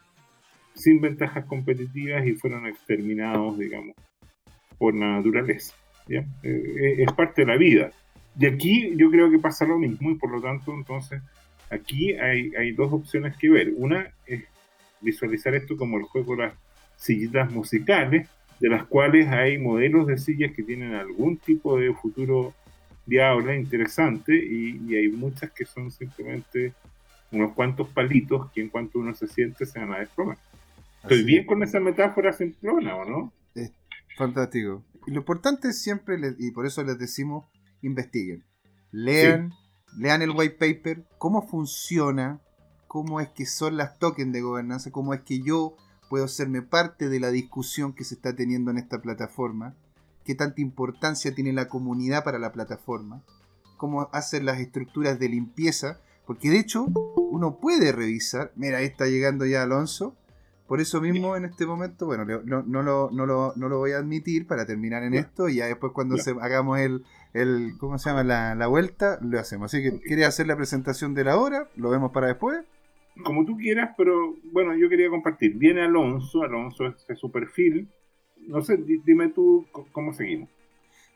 sin 0.75 1.01
ventajas 1.01 1.45
competitivas 1.47 2.27
y 2.27 2.35
fueron 2.35 2.67
exterminados, 2.67 3.59
digamos, 3.59 3.95
por 4.79 4.95
la 4.95 5.17
naturaleza. 5.17 5.75
Eh, 6.09 6.25
es 6.99 7.13
parte 7.13 7.43
de 7.43 7.47
la 7.47 7.57
vida. 7.57 7.91
Y 8.39 8.47
aquí 8.47 8.95
yo 8.97 9.11
creo 9.11 9.31
que 9.31 9.39
pasa 9.39 9.65
lo 9.65 9.79
mismo 9.79 10.11
y 10.11 10.17
por 10.17 10.31
lo 10.31 10.41
tanto 10.41 10.75
entonces 10.75 11.23
aquí 11.71 12.13
hay, 12.15 12.73
dos 12.73 12.93
opciones 12.93 13.37
que 13.37 13.51
ver. 13.51 13.73
Una 13.77 14.13
es 14.27 14.45
visualizar 15.01 15.55
esto 15.55 15.77
como 15.77 15.99
el 15.99 16.05
juego 16.05 16.37
de 16.37 16.43
las 16.45 16.55
sillitas 16.97 17.51
musicales, 17.51 18.29
de 18.61 18.69
las 18.69 18.85
cuales 18.85 19.29
hay 19.29 19.59
modelos 19.59 20.07
de 20.07 20.17
sillas 20.17 20.53
que 20.53 20.63
tienen 20.63 20.95
algún 20.95 21.37
tipo 21.39 21.79
de 21.79 21.93
futuro 21.93 22.55
viable, 23.07 23.57
interesante, 23.57 24.35
y, 24.35 24.95
hay 24.95 25.09
muchas 25.09 25.51
que 25.51 25.67
son 25.67 25.91
simplemente 25.91 26.73
unos 27.31 27.53
cuantos 27.53 27.89
palitos 27.89 28.51
que 28.53 28.63
en 28.63 28.69
cuanto 28.69 28.99
uno 28.99 29.15
se 29.15 29.27
siente 29.27 29.67
se 29.67 29.79
van 29.79 29.93
a 29.93 29.99
desplomar. 29.99 30.39
¿Estoy 31.05 31.23
bien 31.23 31.45
con 31.45 31.63
esa 31.63 31.81
metáfora 31.81 32.33
simplona 32.33 32.97
o 32.97 33.05
no? 33.05 33.33
Es 33.55 33.73
fantástico. 34.17 34.83
Y 35.07 35.11
lo 35.11 35.19
importante 35.19 35.69
es 35.69 35.83
siempre, 35.83 36.19
y 36.39 36.51
por 36.51 36.65
eso 36.65 36.83
les 36.83 36.99
decimos, 36.99 37.45
investiguen. 37.83 38.43
Lean, 38.91 39.53
lean 39.99 40.23
el 40.23 40.31
white 40.31 40.57
paper, 40.59 41.05
cómo 41.19 41.47
funciona, 41.47 42.41
cómo 42.87 43.21
es 43.21 43.29
que 43.29 43.45
son 43.45 43.77
las 43.77 43.99
tokens 43.99 44.33
de 44.33 44.41
gobernanza, 44.41 44.91
cómo 44.93 45.13
es 45.13 45.21
que 45.21 45.43
yo 45.43 45.77
puedo 46.09 46.25
hacerme 46.25 46.63
parte 46.63 47.11
de 47.11 47.21
la 47.21 47.31
discusión 47.31 47.93
que 47.93 48.05
se 48.05 48.15
está 48.15 48.35
teniendo 48.35 48.71
en 48.71 48.79
esta 48.79 49.03
plataforma, 49.03 49.75
qué 50.25 50.35
tanta 50.35 50.63
importancia 50.63 51.35
tiene 51.35 51.53
la 51.53 51.69
comunidad 51.69 52.25
para 52.25 52.39
la 52.39 52.53
plataforma, 52.53 53.23
cómo 53.77 54.09
hacen 54.13 54.47
las 54.47 54.59
estructuras 54.59 55.19
de 55.19 55.29
limpieza, 55.29 56.01
porque 56.27 56.49
de 56.49 56.61
hecho 56.61 56.87
uno 57.17 57.59
puede 57.59 57.93
revisar, 57.93 58.53
mira, 58.57 58.79
ahí 58.79 58.87
está 58.87 59.07
llegando 59.07 59.45
ya 59.45 59.65
Alonso, 59.65 60.17
por 60.67 60.81
eso 60.81 61.01
mismo 61.01 61.37
en 61.37 61.45
este 61.45 61.67
momento, 61.67 62.07
bueno, 62.07 62.25
no, 62.25 62.63
no, 62.63 62.83
lo, 62.83 63.11
no, 63.13 63.27
lo, 63.27 63.53
no 63.57 63.69
lo 63.69 63.79
voy 63.79 63.93
a 63.93 63.99
admitir 63.99 64.47
para 64.47 64.67
terminar 64.67 65.03
en 65.03 65.15
esto 65.15 65.49
y 65.49 65.57
ya 65.57 65.67
después 65.67 65.93
cuando 65.93 66.17
se, 66.17 66.31
hagamos 66.41 66.79
el, 66.79 67.05
el, 67.35 67.73
¿cómo 67.79 67.99
se 67.99 68.09
llama? 68.09 68.25
La, 68.25 68.55
la 68.55 68.67
vuelta, 68.67 69.19
lo 69.21 69.39
hacemos. 69.39 69.73
Así 69.73 69.83
que, 69.83 70.01
¿quieres 70.01 70.27
hacer 70.27 70.47
la 70.47 70.57
presentación 70.57 71.15
de 71.15 71.25
la 71.25 71.37
hora? 71.37 71.69
¿Lo 71.77 71.91
vemos 71.91 72.13
para 72.13 72.29
después? 72.29 72.65
como 73.23 73.45
tú 73.45 73.57
quieras, 73.57 73.95
pero 73.97 74.35
bueno, 74.53 74.75
yo 74.75 74.89
quería 74.89 75.09
compartir. 75.09 75.57
Viene 75.57 75.83
Alonso, 75.83 76.43
Alonso 76.43 76.87
es 77.09 77.19
su 77.19 77.31
perfil. 77.31 77.89
No 78.49 78.61
sé, 78.63 78.77
dime 78.77 79.29
tú 79.29 79.67
cómo 79.93 80.13
seguimos. 80.13 80.49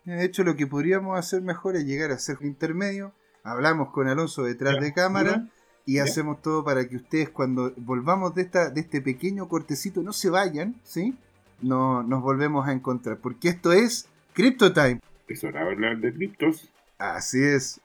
De 0.05 0.25
hecho, 0.25 0.45
lo 0.45 0.57
que 0.57 0.67
podríamos 0.67 1.19
hacer 1.19 1.43
mejor 1.43 1.77
es 1.77 1.85
llegar 1.85 2.11
a 2.11 2.19
ser 2.19 2.39
intermedio. 2.43 3.13
Hablamos 3.43 3.91
con 3.91 4.09
Alonso 4.09 4.45
detrás 4.45 4.81
de 4.81 4.93
cámara 4.93 5.49
y 5.89 6.01
hacemos 6.01 6.43
todo 6.43 6.63
para 6.63 6.87
que 6.87 6.97
ustedes 6.97 7.31
cuando 7.31 7.73
volvamos 7.79 8.35
de, 8.35 8.43
esta, 8.43 8.69
de 8.69 8.83
este 8.83 9.01
pequeño 9.01 9.49
cortecito 9.49 10.03
no 10.03 10.13
se 10.13 10.29
vayan, 10.29 10.79
¿sí? 10.85 11.15
No, 11.63 12.03
nos 12.03 12.21
volvemos 12.21 12.69
a 12.69 12.73
encontrar, 12.73 13.17
porque 13.17 13.49
esto 13.49 13.73
es 13.73 14.07
Crypto 14.35 14.75
Time. 14.75 15.01
Es 15.29 15.43
hora 15.45 15.65
de 15.65 15.71
hablar 15.71 15.97
de 15.97 16.13
criptos. 16.13 16.69
Así 16.99 17.43
es. 17.43 17.81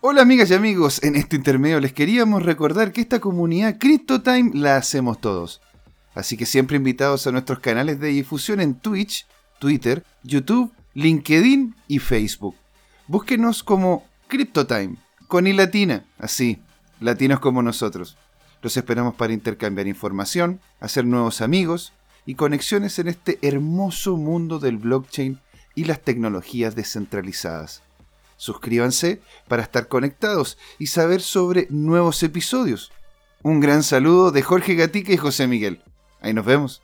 Hola 0.00 0.22
amigas 0.22 0.50
y 0.50 0.54
amigos, 0.54 1.00
en 1.04 1.14
este 1.14 1.36
intermedio 1.36 1.78
les 1.78 1.92
queríamos 1.92 2.42
recordar 2.42 2.90
que 2.90 3.00
esta 3.00 3.20
comunidad 3.20 3.78
CryptoTime 3.78 4.50
la 4.54 4.76
hacemos 4.76 5.20
todos. 5.20 5.62
Así 6.16 6.36
que 6.36 6.46
siempre 6.46 6.76
invitados 6.76 7.28
a 7.28 7.30
nuestros 7.30 7.60
canales 7.60 8.00
de 8.00 8.08
difusión 8.08 8.60
en 8.60 8.74
Twitch, 8.74 9.24
Twitter, 9.60 10.04
YouTube, 10.24 10.72
LinkedIn 10.94 11.76
y 11.86 12.00
Facebook. 12.00 12.56
Búsquenos 13.06 13.62
como 13.62 14.10
CryptoTime, 14.32 14.96
con 15.28 15.46
y 15.46 15.52
latina, 15.52 16.06
así, 16.16 16.58
latinos 17.00 17.38
como 17.38 17.62
nosotros. 17.62 18.16
Los 18.62 18.78
esperamos 18.78 19.14
para 19.14 19.34
intercambiar 19.34 19.86
información, 19.86 20.58
hacer 20.80 21.04
nuevos 21.04 21.42
amigos 21.42 21.92
y 22.24 22.34
conexiones 22.34 22.98
en 22.98 23.08
este 23.08 23.38
hermoso 23.42 24.16
mundo 24.16 24.58
del 24.58 24.78
blockchain 24.78 25.38
y 25.74 25.84
las 25.84 26.00
tecnologías 26.00 26.74
descentralizadas. 26.74 27.82
Suscríbanse 28.38 29.20
para 29.48 29.64
estar 29.64 29.86
conectados 29.86 30.56
y 30.78 30.86
saber 30.86 31.20
sobre 31.20 31.66
nuevos 31.68 32.22
episodios. 32.22 32.90
Un 33.42 33.60
gran 33.60 33.82
saludo 33.82 34.30
de 34.30 34.40
Jorge 34.40 34.76
Gatica 34.76 35.12
y 35.12 35.18
José 35.18 35.46
Miguel. 35.46 35.82
Ahí 36.22 36.32
nos 36.32 36.46
vemos. 36.46 36.80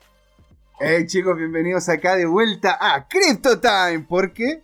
Hey 0.79 1.07
chicos, 1.07 1.35
bienvenidos 1.35 1.89
acá 1.89 2.15
de 2.15 2.27
vuelta 2.27 2.77
a 2.79 3.07
Crypto 3.07 3.59
Time, 3.59 4.05
porque 4.07 4.61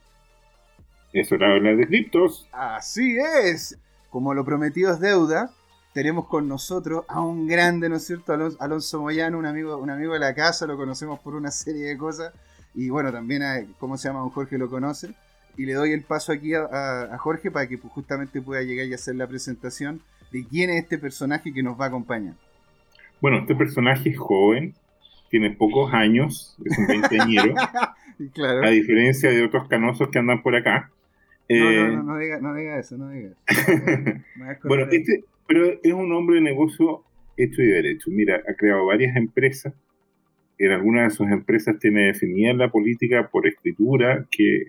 es 1.20 1.32
hora 1.32 1.47
de 1.47 1.55
hablar 1.55 1.78
de 1.78 1.88
criptos. 1.88 2.47
Así 2.51 3.18
es. 3.18 3.78
Como 4.09 4.34
lo 4.34 4.45
prometido 4.45 4.93
es 4.93 4.99
deuda, 4.99 5.49
tenemos 5.93 6.28
con 6.28 6.47
nosotros 6.47 7.05
a 7.07 7.22
un 7.22 7.47
grande, 7.47 7.89
¿no 7.89 7.95
es 7.95 8.05
cierto? 8.05 8.34
Alonso, 8.59 9.01
Moyano, 9.01 9.38
un 9.38 9.45
amigo, 9.45 9.78
un 9.78 9.89
amigo 9.89 10.13
de 10.13 10.20
la 10.20 10.34
casa, 10.34 10.68
lo 10.68 10.78
conocemos 10.78 11.20
por 11.20 11.36
una 11.36 11.51
serie 11.51 11.86
de 11.86 11.97
cosas. 11.97 12.34
Y 12.74 12.89
bueno, 12.89 13.11
también, 13.11 13.43
a, 13.43 13.66
¿cómo 13.80 13.97
se 13.97 14.09
llama? 14.09 14.24
Un 14.24 14.30
Jorge 14.30 14.57
lo 14.57 14.70
conoce 14.70 15.16
y 15.57 15.66
le 15.66 15.74
doy 15.74 15.93
el 15.93 16.03
paso 16.03 16.32
aquí 16.32 16.53
a, 16.53 17.18
Jorge 17.18 17.51
para 17.51 17.68
que 17.68 17.78
justamente 17.78 18.41
pueda 18.41 18.61
llegar 18.61 18.88
y 18.88 18.93
hacer 18.93 19.16
la 19.16 19.28
presentación 19.28 20.01
de 20.32 20.45
quién 20.45 20.70
es 20.70 20.84
este 20.84 20.97
personaje 20.97 21.53
que 21.53 21.63
nos 21.63 21.80
va 21.80 21.86
a 21.86 21.88
acompañar. 21.88 22.34
Bueno, 23.22 23.39
este 23.39 23.55
personaje 23.55 24.09
es 24.09 24.18
joven, 24.18 24.76
tiene 25.30 25.51
pocos 25.51 25.93
años, 25.93 26.57
es 26.66 26.78
un 26.78 26.88
veinteañero, 26.88 27.55
claro. 28.34 28.66
a 28.66 28.70
diferencia 28.70 29.30
de 29.30 29.43
otros 29.45 29.68
canosos 29.68 30.09
que 30.09 30.20
andan 30.20 30.41
por 30.41 30.55
acá. 30.55 30.91
No, 31.47 31.55
no, 31.57 31.71
eh, 31.71 31.95
no, 31.95 32.03
no, 32.03 32.17
diga, 32.17 32.39
no 32.39 32.55
diga 32.55 32.79
eso, 32.79 32.97
no 32.97 33.09
diga 33.09 33.29
eso. 33.29 33.41
bueno, 34.67 34.87
este, 34.91 35.23
pero 35.47 35.79
es 35.83 35.93
un 35.93 36.11
hombre 36.11 36.37
de 36.37 36.41
negocio 36.41 37.03
hecho 37.37 37.61
y 37.61 37.67
derecho. 37.67 38.09
Mira, 38.09 38.41
ha 38.47 38.53
creado 38.53 38.85
varias 38.85 39.15
empresas. 39.15 39.73
En 40.57 40.71
algunas 40.71 41.11
de 41.11 41.17
sus 41.17 41.29
empresas 41.29 41.77
tiene 41.79 42.07
definida 42.07 42.53
la 42.53 42.71
política 42.71 43.29
por 43.29 43.45
escritura 43.47 44.25
que 44.31 44.65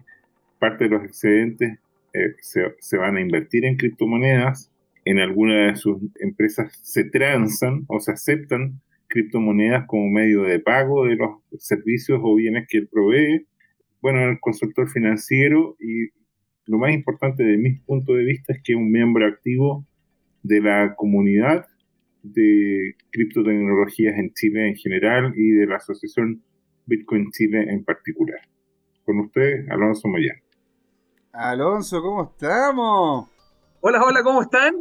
parte 0.59 0.85
de 0.85 0.91
los 0.91 1.05
excedentes 1.05 1.79
eh, 2.13 2.35
se, 2.41 2.97
van 2.97 3.17
a 3.17 3.21
invertir 3.21 3.65
en 3.65 3.77
criptomonedas. 3.77 4.71
En 5.05 5.21
algunas 5.21 5.73
de 5.73 5.77
sus 5.77 5.99
empresas 6.21 6.77
se 6.83 7.05
transan 7.05 7.85
o 7.87 8.01
se 8.01 8.13
aceptan 8.13 8.81
criptomonedas 9.07 9.87
como 9.87 10.09
medio 10.09 10.43
de 10.43 10.59
pago 10.59 11.07
de 11.07 11.15
los 11.15 11.39
servicios 11.59 12.21
o 12.23 12.35
bienes 12.35 12.67
que 12.69 12.79
él 12.79 12.89
provee. 12.89 13.47
Bueno, 14.03 14.29
el 14.29 14.41
consultor 14.41 14.91
financiero 14.91 15.77
y 15.79 16.09
lo 16.67 16.79
más 16.79 16.93
importante 16.93 17.45
de 17.45 17.57
mi 17.57 17.75
punto 17.75 18.13
de 18.15 18.25
vista 18.25 18.53
es 18.53 18.63
que 18.63 18.73
es 18.73 18.79
un 18.79 18.91
miembro 18.91 19.27
activo 19.27 19.87
de 20.43 20.61
la 20.61 20.95
comunidad 20.97 21.67
de 22.23 22.97
criptotecnologías 23.11 24.19
en 24.19 24.33
Chile 24.35 24.69
en 24.69 24.77
general 24.77 25.33
y 25.37 25.51
de 25.51 25.67
la 25.67 25.77
asociación 25.77 26.43
Bitcoin 26.87 27.31
Chile 27.31 27.67
en 27.69 27.85
particular. 27.85 28.41
Con 29.05 29.21
usted, 29.21 29.69
Alonso 29.71 30.09
Moyano. 30.09 30.41
Alonso, 31.33 32.03
¿cómo 32.03 32.25
estamos? 32.25 33.29
Hola, 33.81 34.03
hola, 34.03 34.23
¿cómo 34.25 34.43
están? 34.43 34.75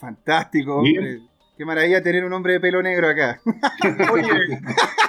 Fantástico, 0.00 0.76
hombre. 0.76 1.20
Qué 1.56 1.64
maravilla 1.64 2.02
tener 2.02 2.24
un 2.24 2.32
hombre 2.32 2.54
de 2.54 2.60
pelo 2.60 2.82
negro 2.82 3.08
acá. 3.08 3.40
Oye, 4.12 4.48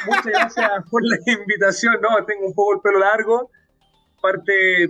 muchas 0.06 0.26
gracias 0.26 0.72
por 0.90 1.02
la 1.06 1.18
invitación. 1.26 1.96
No, 2.02 2.24
tengo 2.26 2.48
un 2.48 2.54
poco 2.54 2.76
el 2.76 2.82
pelo 2.82 3.00
largo. 3.00 3.52
Parte 4.22 4.90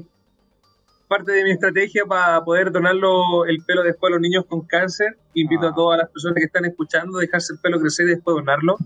parte 1.08 1.32
de 1.32 1.44
mi 1.44 1.52
estrategia 1.52 2.06
para 2.06 2.44
poder 2.44 2.72
donarlo 2.72 3.46
el 3.46 3.64
pelo 3.64 3.84
después 3.84 4.12
a 4.12 4.14
los 4.14 4.22
niños 4.22 4.46
con 4.46 4.62
cáncer. 4.62 5.18
Invito 5.34 5.68
a 5.68 5.70
ah. 5.70 5.76
todas 5.76 5.98
las 6.00 6.10
personas 6.10 6.38
que 6.38 6.46
están 6.46 6.66
escuchando 6.66 7.18
a 7.18 7.22
dejarse 7.22 7.54
el 7.54 7.60
pelo 7.60 7.80
crecer 7.80 8.08
y 8.08 8.12
después 8.12 8.36
donarlo. 8.36 8.78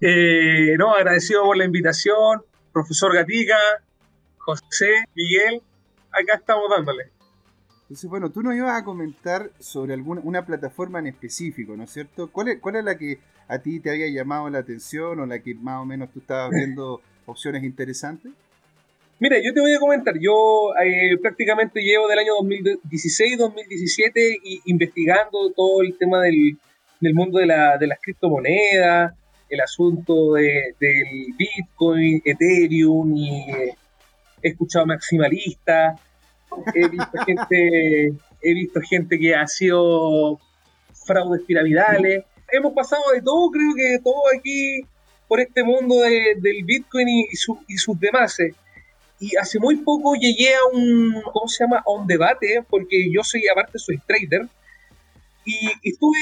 Eh, 0.00 0.76
no, 0.78 0.94
agradecido 0.94 1.44
por 1.44 1.56
la 1.56 1.64
invitación, 1.64 2.42
profesor 2.72 3.14
Gatica, 3.14 3.56
José, 4.38 5.04
Miguel, 5.14 5.62
acá 6.10 6.36
estamos 6.38 6.68
dándole. 6.68 7.10
Entonces, 7.82 8.10
bueno, 8.10 8.30
tú 8.30 8.42
nos 8.42 8.54
ibas 8.54 8.80
a 8.80 8.84
comentar 8.84 9.50
sobre 9.58 9.94
alguna 9.94 10.20
una 10.24 10.44
plataforma 10.44 10.98
en 10.98 11.08
específico, 11.08 11.76
¿no 11.76 11.84
es 11.84 11.90
cierto? 11.90 12.30
¿Cuál 12.32 12.48
es, 12.48 12.60
¿Cuál 12.60 12.76
es 12.76 12.84
la 12.84 12.96
que 12.96 13.20
a 13.48 13.58
ti 13.58 13.80
te 13.80 13.90
había 13.90 14.08
llamado 14.08 14.48
la 14.50 14.58
atención 14.58 15.20
o 15.20 15.26
la 15.26 15.38
que 15.40 15.54
más 15.54 15.80
o 15.80 15.84
menos 15.84 16.10
tú 16.10 16.20
estabas 16.20 16.50
viendo 16.50 17.00
opciones 17.26 17.62
interesantes? 17.62 18.32
Mira, 19.22 19.38
yo 19.40 19.54
te 19.54 19.60
voy 19.60 19.72
a 19.72 19.78
comentar, 19.78 20.18
yo 20.18 20.74
eh, 20.84 21.16
prácticamente 21.22 21.80
llevo 21.80 22.08
del 22.08 22.18
año 22.18 22.32
2016-2017 22.42 24.62
investigando 24.64 25.52
todo 25.54 25.82
el 25.82 25.96
tema 25.96 26.22
del, 26.22 26.58
mundo 27.14 27.38
de, 27.38 27.46
la, 27.46 27.78
de 27.78 27.86
las 27.86 28.00
criptomonedas, 28.00 29.14
el 29.48 29.60
asunto 29.60 30.32
del 30.32 30.74
Bitcoin, 31.38 32.20
Ethereum, 32.24 33.16
y 33.16 33.48
eh, 33.48 33.76
he 34.42 34.48
escuchado 34.48 34.86
maximalistas, 34.86 36.00
he 36.74 36.88
visto 36.88 37.18
gente, 37.24 38.12
he 38.42 38.54
visto 38.54 38.80
gente 38.80 39.20
que 39.20 39.36
ha 39.36 39.46
sido 39.46 40.40
fraudes 41.06 41.42
piramidales, 41.42 42.24
hemos 42.50 42.72
pasado 42.72 43.04
de 43.14 43.22
todo, 43.22 43.52
creo 43.52 43.72
que 43.76 44.00
todo 44.02 44.20
aquí 44.36 44.80
por 45.28 45.38
este 45.38 45.62
mundo 45.62 46.00
del 46.00 46.64
Bitcoin 46.64 47.08
y, 47.08 47.28
y 47.68 47.76
sus 47.76 48.00
demás. 48.00 48.36
Y 49.22 49.36
hace 49.36 49.60
muy 49.60 49.76
poco 49.76 50.16
llegué 50.16 50.52
a 50.52 50.64
un, 50.72 51.22
¿cómo 51.32 51.46
se 51.46 51.62
llama? 51.62 51.80
A 51.86 51.92
un 51.92 52.08
debate, 52.08 52.64
porque 52.68 53.08
yo 53.08 53.22
soy, 53.22 53.44
aparte 53.46 53.78
soy 53.78 53.98
trader, 53.98 54.48
y, 55.44 55.70
estuve 55.84 56.18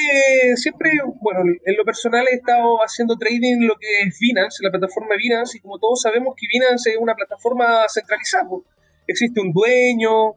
siempre, 0.57 0.91
bueno, 1.23 1.41
en 1.65 1.77
lo 1.79 1.85
personal 1.85 2.27
he 2.31 2.35
estado 2.37 2.77
haciendo 2.85 3.17
trading 3.17 3.55
en 3.55 3.67
lo 3.67 3.77
que 3.77 3.87
es 4.03 4.19
Binance, 4.21 4.63
la 4.63 4.71
plataforma 4.71 5.15
Binance, 5.17 5.57
y 5.57 5.61
como 5.63 5.79
todos 5.79 6.03
sabemos 6.03 6.35
que 6.37 6.47
Binance 6.53 6.91
es 6.91 6.99
una 6.99 7.15
plataforma 7.15 7.87
centralizada. 7.89 8.51
Existe 9.07 9.41
un 9.41 9.55
dueño, 9.55 10.33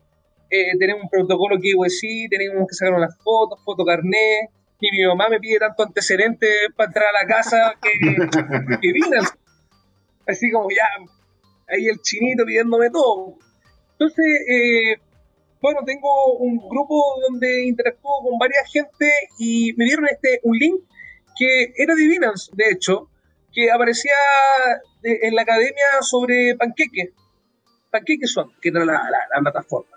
eh, 0.49 0.77
tenemos 0.79 1.03
un 1.03 1.09
protocolo 1.09 1.57
KYC, 1.59 2.29
tenemos 2.29 2.65
que 2.69 2.75
sacar 2.75 2.93
unas 2.93 3.17
fotos, 3.17 3.59
foto 3.65 3.83
carnet, 3.83 4.49
y 4.79 4.89
mi 4.89 5.05
mamá 5.05 5.27
me 5.27 5.41
pide 5.41 5.59
tanto 5.59 5.83
antecedente 5.83 6.47
para 6.77 6.87
entrar 6.87 7.07
a 7.07 7.23
la 7.23 7.27
casa 7.27 7.73
que, 7.81 7.91
que 8.81 8.93
Binance. 8.93 9.33
Así 10.25 10.49
como 10.49 10.69
ya, 10.69 10.87
ahí 11.73 11.87
el 11.87 11.99
chinito 12.01 12.45
pidiéndome 12.45 12.89
todo. 12.89 13.35
Entonces, 13.93 14.25
eh, 14.49 14.97
bueno, 15.61 15.79
tengo 15.85 16.37
un 16.39 16.57
grupo 16.69 17.01
donde 17.27 17.65
interactúo 17.65 18.21
con 18.23 18.37
varias 18.37 18.71
gente 18.71 19.09
y 19.39 19.73
me 19.77 19.85
dieron 19.85 20.07
este 20.07 20.39
un 20.43 20.57
link 20.57 20.81
que 21.37 21.73
era 21.75 21.95
de 21.95 22.07
Binance, 22.07 22.51
de 22.53 22.69
hecho, 22.69 23.09
que 23.53 23.71
aparecía 23.71 24.13
en 25.03 25.35
la 25.35 25.43
academia 25.43 26.01
sobre 26.01 26.55
Panqueque, 26.55 27.13
Panqueque 27.91 28.27
Swap, 28.27 28.49
que 28.61 28.69
era 28.69 28.83
la, 28.83 28.99
plataforma. 29.41 29.89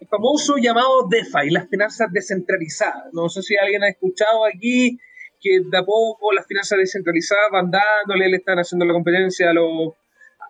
El 0.00 0.08
famoso 0.08 0.56
llamado 0.56 1.06
DeFi, 1.08 1.50
las 1.50 1.68
finanzas 1.68 2.08
descentralizadas. 2.10 3.12
No 3.12 3.28
sé 3.28 3.42
si 3.42 3.56
alguien 3.56 3.84
ha 3.84 3.88
escuchado 3.88 4.44
aquí 4.46 4.98
que 5.40 5.60
de 5.60 5.78
a 5.78 5.84
poco 5.84 6.32
las 6.32 6.46
finanzas 6.46 6.78
descentralizadas 6.78 7.50
van 7.52 7.70
dándole, 7.70 8.28
le 8.28 8.36
están 8.36 8.58
haciendo 8.58 8.84
la 8.84 8.94
competencia 8.94 9.50
a 9.50 9.52
los 9.52 9.94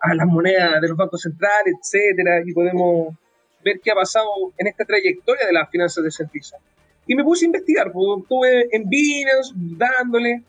a 0.03 0.13
las 0.13 0.27
monedas 0.27 0.81
de 0.81 0.89
los 0.89 0.97
bancos 0.97 1.21
centrales, 1.21 1.75
etcétera, 1.79 2.41
y 2.45 2.51
podemos 2.51 3.15
ver 3.63 3.79
qué 3.81 3.91
ha 3.91 3.95
pasado 3.95 4.27
en 4.57 4.67
esta 4.67 4.83
trayectoria 4.83 5.47
de 5.47 5.53
las 5.53 5.69
finanzas 5.69 6.03
descentralizadas. 6.03 6.65
Y 7.07 7.15
me 7.15 7.23
puse 7.23 7.45
a 7.45 7.47
investigar, 7.47 7.89
porque 7.91 8.21
estuve 8.21 8.75
en 8.75 8.89
Binance 8.89 9.53
dándole, 9.55 10.43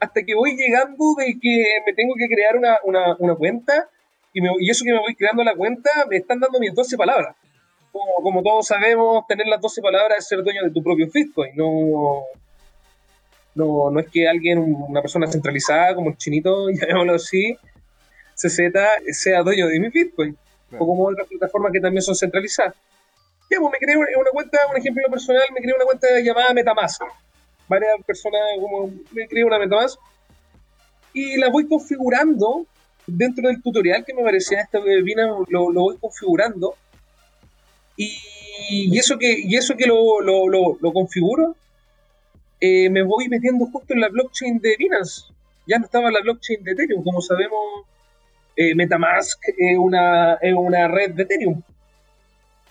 hasta 0.00 0.22
que 0.22 0.34
voy 0.34 0.56
llegando 0.56 1.14
de 1.18 1.38
que 1.38 1.64
me 1.86 1.92
tengo 1.92 2.14
que 2.16 2.28
crear 2.28 2.56
una, 2.56 2.78
una, 2.84 3.14
una 3.18 3.34
cuenta, 3.34 3.90
y, 4.32 4.40
me, 4.40 4.48
y, 4.58 4.70
eso 4.70 4.84
que 4.84 4.92
me 4.92 5.00
voy 5.00 5.14
creando 5.14 5.44
la 5.44 5.54
cuenta, 5.54 5.90
me 6.08 6.16
están 6.16 6.40
dando 6.40 6.58
mis 6.58 6.74
12 6.74 6.96
palabras. 6.96 7.36
Como, 7.92 8.12
como 8.22 8.42
todos 8.42 8.66
sabemos, 8.66 9.26
tener 9.26 9.46
las 9.48 9.60
12 9.60 9.82
palabras 9.82 10.18
es 10.18 10.28
ser 10.28 10.42
dueño 10.42 10.62
de 10.62 10.70
tu 10.70 10.82
propio 10.82 11.08
Bitcoin, 11.12 11.54
no, 11.56 12.22
no, 13.54 13.90
no 13.90 14.00
es 14.00 14.08
que 14.08 14.26
alguien, 14.26 14.58
una 14.58 15.02
persona 15.02 15.26
centralizada 15.26 15.94
como 15.94 16.08
el 16.08 16.16
chinito, 16.16 16.70
llamémoslo 16.70 17.14
así, 17.14 17.58
CZ 18.38 18.72
sea 19.12 19.42
dueño 19.42 19.66
de 19.66 19.80
mi 19.80 19.88
Bitcoin, 19.88 20.36
o 20.72 20.78
como 20.78 21.06
otras 21.06 21.26
plataformas 21.26 21.72
que 21.72 21.80
también 21.80 22.02
son 22.02 22.14
centralizadas. 22.14 22.74
Ya, 23.50 23.58
pues 23.58 23.72
me 23.72 23.78
creé 23.78 23.96
una 23.96 24.30
cuenta, 24.32 24.58
un 24.70 24.76
ejemplo 24.76 25.02
personal, 25.10 25.42
me 25.54 25.60
creé 25.60 25.74
una 25.74 25.84
cuenta 25.84 26.06
llamada 26.22 26.52
Metamask. 26.52 27.02
Varias 27.66 28.02
personas 28.06 28.40
como 28.60 28.90
me 29.12 29.26
creé 29.26 29.44
una 29.44 29.58
Metamask 29.58 29.98
y 31.12 31.36
la 31.38 31.48
voy 31.48 31.66
configurando 31.66 32.66
dentro 33.06 33.48
del 33.48 33.62
tutorial 33.62 34.04
que 34.04 34.14
me 34.14 34.22
parecía 34.22 34.60
esta 34.60 34.78
webina, 34.80 35.26
lo, 35.48 35.70
lo 35.72 35.80
voy 35.80 35.96
configurando 35.98 36.74
y, 37.98 38.96
eso 38.96 39.18
que, 39.18 39.40
y 39.44 39.56
eso 39.56 39.76
que 39.76 39.86
lo, 39.86 40.20
lo, 40.20 40.48
lo 40.80 40.92
configuro, 40.92 41.56
eh, 42.60 42.88
me 42.90 43.02
voy 43.02 43.28
metiendo 43.28 43.66
justo 43.66 43.92
en 43.92 44.00
la 44.00 44.08
blockchain 44.08 44.60
de 44.60 44.76
Binance. 44.78 45.22
Ya 45.66 45.78
no 45.78 45.84
estaba 45.84 46.08
en 46.08 46.14
la 46.14 46.20
blockchain 46.20 46.62
de 46.62 46.72
Ethereum, 46.72 47.02
como 47.02 47.20
sabemos, 47.20 47.86
eh, 48.58 48.74
Metamask 48.74 49.40
es 49.56 49.78
una, 49.78 50.36
una 50.56 50.88
red 50.88 51.12
de 51.12 51.22
Ethereum. 51.22 51.62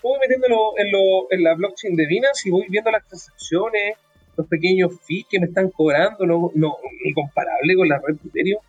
Voy 0.02 0.18
metiéndolo 0.20 0.78
en, 0.78 0.92
lo, 0.92 1.32
en 1.32 1.42
la 1.42 1.54
blockchain 1.54 1.96
de 1.96 2.06
Binance 2.06 2.46
y 2.48 2.52
voy 2.52 2.66
viendo 2.68 2.90
las 2.90 3.06
transacciones, 3.06 3.96
los 4.36 4.46
pequeños 4.46 4.92
fees 5.06 5.24
que 5.30 5.40
me 5.40 5.46
están 5.46 5.70
cobrando, 5.70 6.26
no, 6.26 6.50
no 6.54 6.76
incomparable 7.04 7.74
con 7.74 7.88
la 7.88 7.98
red 8.06 8.16
de 8.16 8.28
Ethereum. 8.28 8.60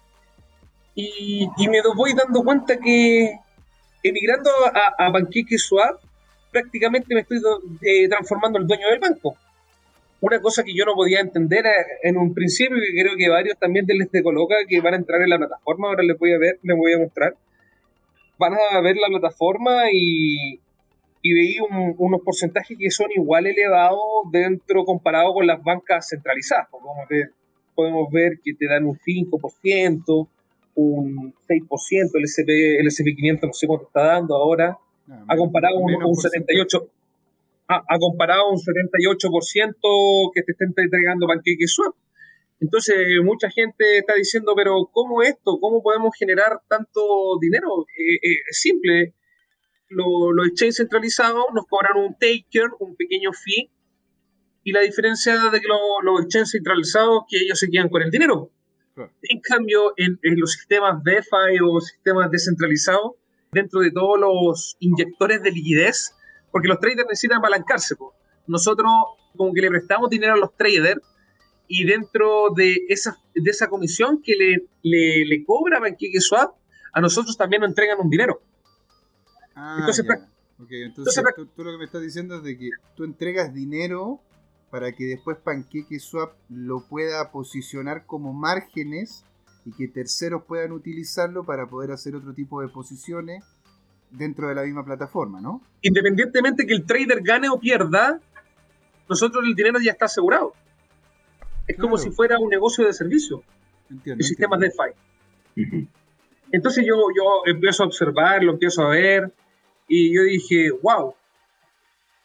Y, 0.96 1.48
y 1.58 1.68
me 1.68 1.82
voy 1.94 2.14
dando 2.14 2.42
cuenta 2.42 2.78
que 2.80 3.38
emigrando 4.02 4.50
a, 4.74 5.08
a 5.08 5.12
Swap, 5.58 6.00
prácticamente 6.52 7.14
me 7.14 7.22
estoy 7.22 7.42
eh, 7.82 8.08
transformando 8.08 8.60
el 8.60 8.66
dueño 8.66 8.88
del 8.90 9.00
banco 9.00 9.36
una 10.22 10.42
cosa 10.42 10.64
que 10.64 10.74
yo 10.74 10.86
no 10.86 10.96
podía 10.96 11.22
entender 11.22 11.66
en 12.04 12.18
un 12.18 12.34
principio 12.34 12.78
y 12.78 12.82
que 12.82 13.02
creo 13.02 13.16
que 13.18 13.30
varios 13.30 13.58
también 13.58 13.86
les 13.88 14.10
te 14.10 14.22
coloca 14.22 14.56
que 14.68 14.82
van 14.82 14.94
a 14.94 14.98
entrar 14.98 15.22
en 15.22 15.30
la 15.30 15.38
plataforma, 15.38 15.88
ahora 15.88 16.04
les 16.04 16.18
voy 16.18 16.34
a 16.34 16.38
ver, 16.38 16.60
les 16.62 16.78
voy 16.78 16.94
a 16.94 17.00
mostrar. 17.00 17.36
Van 18.38 18.54
a 18.54 18.82
ver 18.82 18.98
la 18.98 19.08
plataforma 19.08 19.92
y, 19.92 20.60
y 21.22 21.34
veí 21.34 21.58
unos 21.98 22.22
porcentajes 22.22 22.78
que 22.78 22.92
son 22.92 23.08
igual 23.16 23.48
elevados 23.48 24.00
dentro 24.32 24.84
comparado 24.86 25.34
con 25.34 25.48
las 25.48 25.64
bancas 25.64 26.10
centralizadas. 26.10 26.68
Podemos 26.70 27.08
ver, 27.10 27.32
podemos 27.76 28.12
ver 28.12 28.40
que 28.44 28.54
te 28.54 28.68
dan 28.68 28.86
un 28.86 28.98
5%, 28.98 30.28
un 30.76 31.34
6%, 31.48 32.10
el 32.14 32.24
SP, 32.28 32.80
el 32.80 32.88
SP500 32.88 33.48
no 33.48 33.54
sé 33.54 33.68
cuánto 33.68 33.88
está 33.88 34.06
dando 34.06 34.36
ahora, 34.36 34.78
ah, 35.10 35.24
ha 35.28 35.38
comparado 35.38 35.78
un, 35.78 35.94
un 35.94 36.16
78% 36.16 36.90
ha, 37.70 38.00
comparado 38.00 38.50
un 38.50 38.58
78% 38.58 40.32
que 40.34 40.42
te 40.42 40.52
está 40.52 40.66
entregando 40.66 41.28
Pancake 41.28 41.68
Swap. 41.68 41.96
Entonces, 42.60 42.98
mucha 43.24 43.50
gente 43.50 44.00
está 44.00 44.16
diciendo, 44.16 44.54
pero 44.56 44.90
¿cómo 44.92 45.22
esto? 45.22 45.60
¿Cómo 45.62 45.82
podemos 45.82 46.12
generar 46.18 46.60
tanto 46.68 47.38
dinero? 47.40 47.86
Eh, 47.98 48.16
eh, 48.16 48.42
es 48.50 48.60
simple. 48.60 49.14
los 49.90 50.48
exchanges 50.48 50.78
centralizados 50.78 51.46
nos 51.54 51.66
cobran 51.68 51.98
un 51.98 52.14
taker, 52.14 52.70
un 52.80 52.96
pequeño 52.96 53.32
fee, 53.34 53.72
y 54.64 54.72
la 54.72 54.82
diferencia 54.82 55.36
de 55.52 55.62
que 55.62 55.68
los 55.68 56.22
exchanges 56.22 56.52
centralizados 56.52 57.24
que 57.30 57.38
ellos 57.38 57.60
se 57.60 57.70
quedan 57.70 57.90
con 57.90 58.02
el 58.02 58.10
dinero. 58.10 58.52
En 59.22 59.40
cambio, 59.40 59.94
en, 59.96 60.20
en, 60.24 60.38
los 60.38 60.52
sistemas 60.52 61.02
DeFi 61.06 61.62
o 61.64 61.80
sistemas 61.80 62.30
descentralizados, 62.30 63.14
dentro 63.54 63.80
de 63.80 63.92
todos 63.92 64.20
los 64.20 64.76
inyectores 64.80 65.42
de 65.42 65.52
liquidez, 65.52 66.19
porque 66.52 66.68
los 66.68 66.80
traders 66.80 67.08
necesitan 67.08 67.40
apalancarse. 67.40 67.96
Nosotros 68.48 68.92
como 69.36 69.54
que 69.54 69.62
le 69.62 69.70
prestamos 69.70 70.10
dinero 70.10 70.34
a 70.34 70.38
los 70.38 70.56
traders 70.56 71.02
y 71.68 71.86
dentro 71.86 72.50
de 72.56 72.86
esa, 72.90 73.18
de 73.34 73.50
esa 73.50 73.68
comisión 73.68 74.22
que 74.24 74.36
le, 74.36 74.68
le, 74.82 75.26
le 75.26 75.46
cobra 75.46 75.80
Swap, 76.20 76.56
a 76.92 77.02
nosotros 77.02 77.38
también 77.38 77.62
nos 77.62 77.70
entregan 77.70 78.00
un 78.00 78.10
dinero. 78.10 78.42
Ah, 79.56 79.78
entonces, 79.80 80.06
entonces, 80.70 81.24
tú, 81.36 81.64
lo 81.64 81.72
que 81.72 81.78
me 81.78 81.86
estás 81.86 82.02
diciendo 82.02 82.38
es 82.38 82.44
de 82.44 82.58
que 82.58 82.70
tú 82.96 83.04
entregas 83.04 83.54
dinero 83.54 84.20
para 84.72 84.92
que 84.94 85.06
después 85.06 85.38
Swap 86.00 86.34
lo 86.50 86.88
pueda 86.88 87.32
posicionar 87.32 88.06
como 88.06 88.34
márgenes 88.34 89.26
y 89.66 89.72
que 89.74 89.88
terceros 89.88 90.44
puedan 90.48 90.72
utilizarlo 90.72 91.46
para 91.46 91.68
poder 91.68 91.92
hacer 91.92 92.16
otro 92.16 92.34
tipo 92.34 92.62
de 92.62 92.70
posiciones 92.70 93.44
dentro 94.10 94.48
de 94.48 94.56
la 94.56 94.64
misma 94.64 94.84
plataforma, 94.84 95.42
¿no? 95.42 95.62
Independientemente 95.82 96.66
que 96.66 96.74
el 96.74 96.86
trader 96.86 97.22
gane 97.22 97.50
o 97.50 97.60
pierda, 97.60 98.20
nosotros 99.08 99.44
el 99.46 99.56
dinero 99.56 99.80
ya 99.80 99.92
está 99.92 100.06
asegurado. 100.06 100.54
Es 101.68 101.78
como 101.78 101.98
si 101.98 102.10
fuera 102.10 102.40
un 102.40 102.50
negocio 102.50 102.86
de 102.86 102.94
servicio. 102.94 103.44
Entiendo, 103.90 104.22
el 104.22 104.26
sistema 104.26 104.58
DeFi. 104.58 105.90
Entonces 106.52 106.86
yo, 106.86 106.96
yo 107.16 107.42
empiezo 107.46 107.84
a 107.84 107.88
observar, 107.88 108.44
lo 108.44 108.54
empiezo 108.54 108.84
a 108.84 108.90
ver, 108.90 109.32
Y 109.88 110.14
yo 110.16 110.24
dije, 110.24 110.70
wow, 110.84 111.14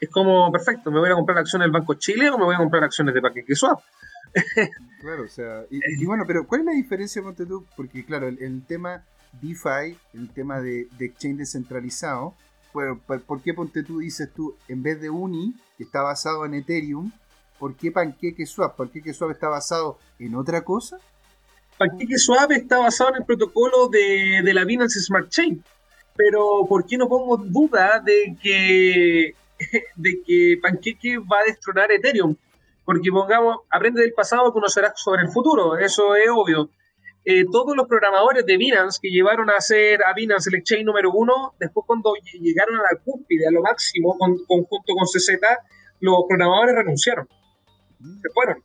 es 0.00 0.10
como, 0.10 0.50
perfecto, 0.52 0.90
me 0.90 1.00
voy 1.00 1.10
a 1.10 1.14
comprar 1.14 1.38
acciones 1.38 1.64
del 1.64 1.72
Banco 1.72 1.94
Chile 1.94 2.30
o 2.30 2.38
me 2.38 2.44
voy 2.44 2.54
a 2.54 2.58
comprar 2.58 2.84
acciones 2.84 3.14
de 3.14 3.22
Paquete 3.22 3.54
Swap. 3.54 3.80
claro, 5.00 5.24
o 5.24 5.28
sea, 5.28 5.64
y, 5.70 6.04
bueno, 6.04 6.24
pero 6.26 6.46
¿cuál 6.46 6.60
es 6.60 6.66
la 6.66 6.72
diferencia, 6.72 7.22
ponte 7.22 7.46
tú? 7.46 7.66
Porque 7.76 8.04
claro, 8.04 8.28
el, 8.28 8.62
tema 8.66 9.04
DeFi, 9.40 9.96
el 10.14 10.30
tema 10.30 10.60
de, 10.60 10.88
exchange 11.00 11.38
descentralizado, 11.38 12.34
bueno, 12.72 13.00
¿por 13.26 13.40
qué 13.40 13.54
ponte 13.54 13.84
tú 13.84 14.00
dices 14.00 14.28
tú, 14.34 14.56
en 14.68 14.82
vez 14.82 15.00
de 15.00 15.08
Uni, 15.08 15.54
que 15.76 15.84
está 15.84 16.02
basado 16.02 16.44
en 16.44 16.54
Ethereum, 16.54 17.12
¿por 17.58 17.76
qué 17.76 17.92
PancakeSwap? 17.92 18.76
¿PancakeSwap 18.76 19.30
está 19.30 19.48
basado 19.48 19.98
en 20.18 20.34
otra 20.34 20.62
cosa? 20.64 20.98
PancakeSwap 21.78 22.50
está 22.52 22.78
basado 22.78 23.10
en 23.10 23.16
el 23.16 23.24
protocolo 23.24 23.88
de, 23.88 24.42
la 24.52 24.64
Binance 24.64 25.00
Smart 25.00 25.28
Chain. 25.28 25.62
Pero 26.16 26.66
¿por 26.68 26.86
qué 26.86 26.96
no 26.96 27.08
pongo 27.08 27.36
duda 27.36 28.00
de 28.00 28.36
que, 28.40 29.34
de 29.96 30.22
que 30.24 30.58
Pancake 30.62 31.18
va 31.18 31.40
a 31.40 31.44
destronar 31.44 31.90
Ethereum? 31.90 32.36
Porque 32.84 33.10
pongamos, 33.10 33.58
aprende 33.70 34.02
del 34.02 34.12
pasado, 34.12 34.52
conocerás 34.52 34.92
sobre 34.96 35.22
el 35.22 35.28
futuro, 35.28 35.78
eso 35.78 36.14
es 36.16 36.28
obvio. 36.30 36.70
Eh, 37.26 37.46
todos 37.50 37.74
los 37.74 37.88
programadores 37.88 38.44
de 38.44 38.58
Binance 38.58 38.98
que 39.00 39.08
llevaron 39.08 39.48
a 39.48 39.56
hacer 39.56 40.04
a 40.04 40.12
Binance 40.12 40.50
el 40.50 40.56
exchange 40.56 40.84
número 40.84 41.10
uno, 41.10 41.54
después 41.58 41.86
cuando 41.86 42.12
llegaron 42.38 42.76
a 42.76 42.82
la 42.82 43.00
cúspide, 43.02 43.46
a 43.46 43.50
lo 43.50 43.62
máximo, 43.62 44.18
con, 44.18 44.36
junto 44.44 44.68
con 44.68 45.06
CZ, 45.06 45.40
los 46.00 46.24
programadores 46.28 46.74
renunciaron. 46.74 47.26
Se 47.98 48.28
fueron. 48.34 48.62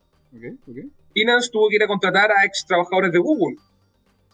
Binance 1.16 1.50
tuvo 1.52 1.70
que 1.70 1.78
ir 1.78 1.84
a 1.84 1.88
contratar 1.88 2.32
a 2.32 2.44
ex 2.46 2.66
trabajadores 2.66 3.14
de 3.14 3.20
Google. 3.20 3.56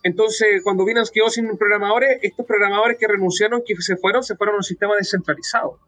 Entonces, 0.02 0.62
cuando 0.64 0.86
Binance 0.86 1.12
quedó 1.14 1.30
sin 1.30 1.56
programadores, 1.58 2.20
estos 2.22 2.46
programadores 2.46 2.98
que 3.00 3.08
renunciaron, 3.08 3.62
que 3.66 3.76
se 3.78 3.96
fueron, 3.98 4.24
se 4.24 4.36
fueron 4.36 4.56
a 4.56 4.58
un 4.58 4.64
sistema 4.64 4.96
descentralizado 4.96 5.80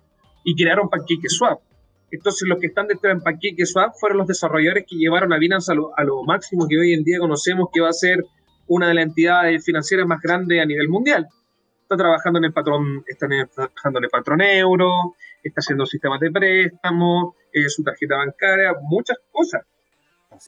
y 0.43 0.55
crearon 0.55 0.89
PancakeSwap. 0.89 1.59
Entonces, 2.11 2.47
los 2.47 2.59
que 2.59 2.67
están 2.67 2.87
detrás 2.87 3.17
de 3.17 3.21
PancakeSwap 3.21 3.93
fueron 3.99 4.19
los 4.19 4.27
desarrolladores 4.27 4.85
que 4.87 4.95
llevaron 4.95 5.33
a 5.33 5.37
Binance 5.37 5.71
a 5.71 6.03
lo, 6.03 6.23
máximo 6.23 6.67
que 6.67 6.77
hoy 6.77 6.93
en 6.93 7.03
día 7.03 7.19
conocemos 7.19 7.69
que 7.73 7.81
va 7.81 7.89
a 7.89 7.93
ser 7.93 8.23
una 8.67 8.87
de 8.87 8.93
las 8.93 9.05
entidades 9.05 9.63
financieras 9.63 10.07
más 10.07 10.21
grandes 10.21 10.61
a 10.61 10.65
nivel 10.65 10.89
mundial. 10.89 11.27
Está 11.81 11.97
trabajando 11.97 12.39
en 12.39 12.45
el 12.45 12.53
patrón, 12.53 13.03
está 13.07 13.27
trabajando 13.27 13.99
en 13.99 14.03
el 14.05 14.09
patrón 14.09 14.41
euro, 14.41 15.15
está 15.43 15.59
haciendo 15.59 15.85
sistemas 15.85 16.19
de 16.19 16.31
préstamo, 16.31 17.35
eh, 17.53 17.69
su 17.69 17.83
tarjeta 17.83 18.17
bancaria, 18.17 18.73
muchas 18.81 19.17
cosas 19.31 19.61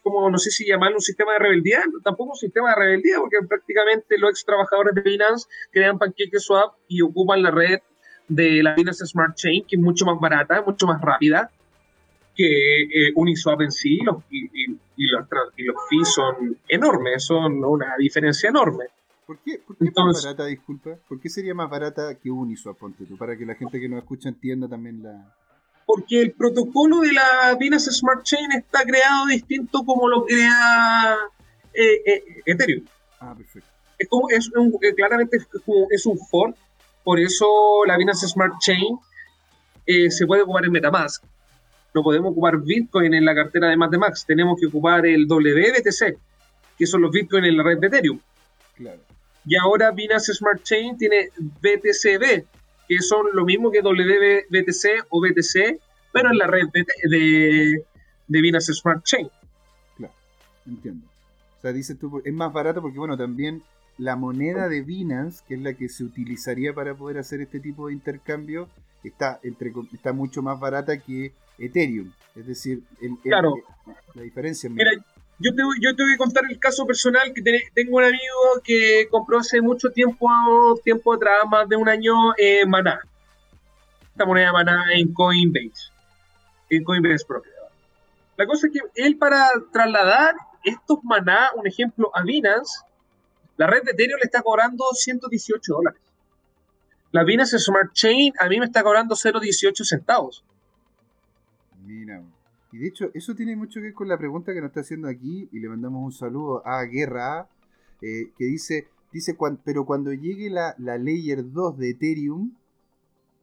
como, 0.04 0.30
no 0.30 0.38
sé 0.38 0.52
si 0.52 0.68
llamarlo 0.68 0.98
un 0.98 1.02
sistema 1.02 1.34
de 1.34 1.40
rebeldía, 1.40 1.82
tampoco 2.04 2.32
un 2.32 2.38
sistema 2.38 2.70
de 2.70 2.76
rebeldía, 2.76 3.18
porque 3.20 3.38
prácticamente 3.48 4.18
los 4.18 4.32
ex 4.32 4.46
trabajadores 4.46 4.96
de 4.96 5.02
Binance 5.02 5.48
crean 5.72 5.98
PancakeSwap 5.98 6.76
y 6.88 7.02
ocupan 7.02 7.42
la 7.42 7.52
red 7.52 7.80
de 8.30 8.64
la 8.64 8.76
Binance 8.76 9.06
Smart 9.06 9.36
Chain, 9.36 9.66
que 9.68 9.76
es 9.76 9.82
mucho 9.82 10.06
más 10.06 10.20
barata, 10.20 10.62
mucho 10.62 10.88
más 10.88 11.02
rápida 11.02 11.52
que 12.36 12.84
eh, 12.84 13.12
Uniswap 13.16 13.62
en 13.62 13.72
sí, 13.72 14.00
y, 14.30 15.08
los, 15.08 15.26
fees 15.90 16.14
son 16.14 16.58
enormes, 16.68 17.24
son 17.26 17.64
una 17.64 17.96
diferencia 17.98 18.50
enorme. 18.50 18.86
¿Por 19.26 19.40
qué, 19.40 19.60
por 19.66 19.76
qué 19.78 19.92
más 19.96 20.24
barata, 20.24 20.46
disculpa? 20.46 20.92
¿Por 21.08 21.20
qué 21.20 21.30
sería 21.30 21.54
más 21.54 21.70
barata 21.70 22.16
que 22.16 22.32
Uniswap, 22.32 22.78
ponte 22.78 23.06
tú? 23.06 23.18
Para 23.18 23.38
que 23.38 23.46
la 23.46 23.56
gente 23.56 23.80
que 23.80 23.90
nos 23.90 24.00
escucha 24.00 24.30
entienda 24.30 24.70
también 24.70 25.04
la, 25.04 25.34
porque 25.90 26.22
el 26.22 26.34
protocolo 26.34 27.00
de 27.00 27.14
la 27.14 27.56
Binance 27.60 27.92
Smart 27.92 28.22
Chain 28.22 28.52
está 28.52 28.84
creado 28.84 29.26
distinto 29.26 29.84
como 29.84 30.08
lo 30.08 30.24
crea 30.24 31.18
eh, 31.74 32.02
eh, 32.06 32.24
Ethereum. 32.46 32.86
Ah, 33.20 33.34
perfecto. 33.36 33.68
Es 33.98 34.08
como, 34.08 34.30
es 34.30 34.52
un, 34.56 34.78
eh, 34.84 34.94
claramente 34.94 35.38
es, 35.38 35.48
es 35.90 36.06
un 36.06 36.20
fork, 36.20 36.56
por 37.04 37.20
eso 37.20 37.46
la 37.86 37.98
Binance 37.98 38.28
Smart 38.28 38.54
Chain 38.60 38.98
se 40.10 40.28
puede 40.28 40.44
ocupar 40.44 40.66
en 40.66 40.72
Metamask. 40.72 41.24
No 41.96 42.04
podemos 42.04 42.32
ocupar 42.32 42.60
Bitcoin 42.60 43.14
en 43.16 43.26
la 43.26 43.34
cartera 43.34 43.70
de 43.70 43.78
Metamask, 43.78 44.28
tenemos 44.28 44.60
que 44.60 44.68
ocupar 44.68 45.06
el 45.08 45.26
WBTC, 45.28 46.18
que 46.78 46.86
son 46.86 47.02
los 47.02 47.12
Bitcoin 47.12 47.46
en 47.46 47.58
la 47.58 47.64
red 47.64 47.80
de 47.80 47.88
Ethereum. 47.88 48.20
Claro. 48.76 49.02
Y 49.46 49.56
ahora 49.56 49.90
Binance 49.92 50.34
Smart 50.34 50.62
Chain 50.62 50.98
tiene 50.98 51.30
BTCB, 51.38 52.46
que 52.88 53.00
son 53.00 53.28
lo 53.34 53.46
mismo 53.46 53.72
que 53.72 53.82
WBTC 53.82 55.08
o 55.10 55.22
BTC, 55.22 55.82
pero 56.14 56.30
en 56.30 56.38
la 56.38 56.46
red 56.46 56.68
de, 56.72 56.86
de, 57.10 57.84
de 58.28 58.42
Binance 58.42 58.74
Smart 58.74 59.04
Chain. 59.04 59.28
Claro, 59.98 60.14
entiendo. 60.68 61.08
O 61.58 61.62
sea, 61.62 61.74
dices 61.74 61.98
tú, 61.98 62.22
es 62.24 62.34
más 62.34 62.54
barato 62.54 62.82
porque, 62.82 63.00
bueno, 63.00 63.18
también 63.18 63.64
la 64.00 64.16
moneda 64.16 64.70
de 64.70 64.82
Binance, 64.82 65.44
que 65.48 65.56
es 65.56 65.62
la 65.62 65.74
que 65.74 65.90
se 65.90 66.04
utilizaría 66.04 66.74
para 66.74 66.96
poder 66.96 67.18
hacer 67.18 67.42
este 67.42 67.60
tipo 67.60 67.88
de 67.88 67.94
intercambio, 67.94 68.70
está, 69.04 69.40
entre, 69.44 69.72
está 69.94 70.14
mucho 70.14 70.42
más 70.42 70.60
barata 70.60 70.98
que 70.98 71.34
Ethereum. 71.58 72.12
Es 72.36 72.48
decir, 72.48 72.82
claro. 73.22 73.56
la 74.16 74.22
diferencia 74.22 74.68
es 74.68 74.74
Mira, 74.74 74.92
yo 75.38 75.54
te, 75.54 75.62
yo 75.82 75.96
te 75.96 76.04
voy 76.04 76.14
a 76.14 76.18
contar 76.18 76.46
el 76.50 76.58
caso 76.60 76.86
personal 76.86 77.34
que 77.34 77.42
tengo 77.74 77.98
un 77.98 78.04
amigo 78.04 78.62
que 78.64 79.08
compró 79.12 79.40
hace 79.40 79.62
mucho 79.62 79.92
tiempo, 79.92 80.28
tiempo 80.84 81.14
atrás, 81.14 81.40
más 81.50 81.68
de 81.68 81.76
un 81.76 81.90
año, 81.90 82.14
eh, 82.38 82.66
Maná. 82.66 83.02
Esta 84.12 84.26
moneda 84.26 84.54
Maná 84.54 84.86
en 84.94 85.14
Coinbase. 85.14 85.92
En 86.70 86.84
Coinbase 86.86 87.26
Broker. 87.28 87.52
La 88.38 88.48
cosa 88.48 88.68
es 88.68 88.74
que 88.74 88.80
él 88.96 89.18
para 89.18 89.50
trasladar 89.74 90.36
estos 90.64 91.04
Maná, 91.04 91.52
un 91.56 91.68
ejemplo, 91.68 92.12
a 92.14 92.24
Binance, 92.24 92.80
la 93.60 93.68
red 93.68 93.84
de 93.84 93.92
Ethereum 93.92 94.20
le 94.20 94.24
está 94.24 94.42
cobrando 94.42 94.86
118 94.94 95.74
dólares. 95.74 96.02
La 97.12 97.26
Binance 97.26 97.60
Smart 97.60 97.92
Chain 97.92 98.32
a 98.40 98.48
mí 98.48 98.58
me 98.58 98.66
está 98.66 98.84
cobrando 98.84 99.16
0,18 99.16 99.84
centavos. 99.84 100.46
Mira, 101.86 102.24
y 102.72 102.78
de 102.78 102.88
hecho, 102.88 103.12
eso 103.14 103.36
tiene 103.36 103.58
mucho 103.58 103.82
que 103.82 103.88
ver 103.88 103.94
con 103.94 104.08
la 104.08 104.18
pregunta 104.18 104.54
que 104.54 104.62
nos 104.62 104.70
está 104.70 104.80
haciendo 104.80 105.10
aquí, 105.10 105.50
y 105.52 105.60
le 105.60 105.68
mandamos 105.68 106.06
un 106.06 106.14
saludo 106.14 106.66
a 106.66 106.86
Guerra, 106.86 107.50
eh, 108.02 108.32
que 108.38 108.46
dice, 108.46 108.88
dice 109.12 109.36
pero 109.66 109.86
cuando 109.86 110.14
llegue 110.14 110.50
la, 110.50 110.74
la 110.78 110.98
Layer 110.98 111.52
2 111.52 111.78
de 111.80 111.90
Ethereum, 111.90 112.56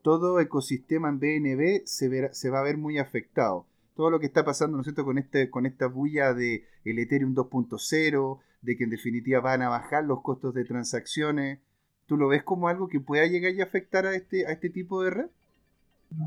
todo 0.01 0.41
ecosistema 0.41 1.11
en 1.11 1.19
BNB 1.21 1.83
se, 1.85 2.33
se 2.33 2.49
va 2.49 2.61
a 2.61 2.65
ver 2.65 2.79
muy 2.79 2.97
afectado. 2.97 3.67
Todo 3.95 4.09
lo 4.11 4.19
que 4.19 4.27
está 4.27 4.47
pasando, 4.47 4.79
¿no 4.79 4.81
es 4.81 4.87
cierto?, 4.87 5.05
con, 5.05 5.19
este, 5.19 5.51
con 5.51 5.67
esta 5.67 5.89
bulla 5.89 6.33
de 6.33 6.65
Ethereum 6.87 7.35
2.0, 7.35 8.41
de 8.67 8.77
que 8.77 8.85
en 8.85 8.91
definitiva 8.91 9.41
van 9.41 9.63
a 9.63 9.69
bajar 9.69 10.05
los 10.05 10.23
costos 10.23 10.53
de 10.53 10.65
transacciones. 10.65 11.61
¿Tú 12.07 12.17
lo 12.17 12.29
ves 12.29 12.43
como 12.43 12.69
algo 12.69 12.89
que 12.89 13.01
pueda 13.01 13.25
llegar 13.27 13.55
y 13.55 13.63
afectar 13.63 14.07
a 14.07 14.15
este, 14.15 14.47
a 14.47 14.51
este 14.51 14.71
tipo 14.71 15.03
de 15.03 15.11
red? 15.11 15.27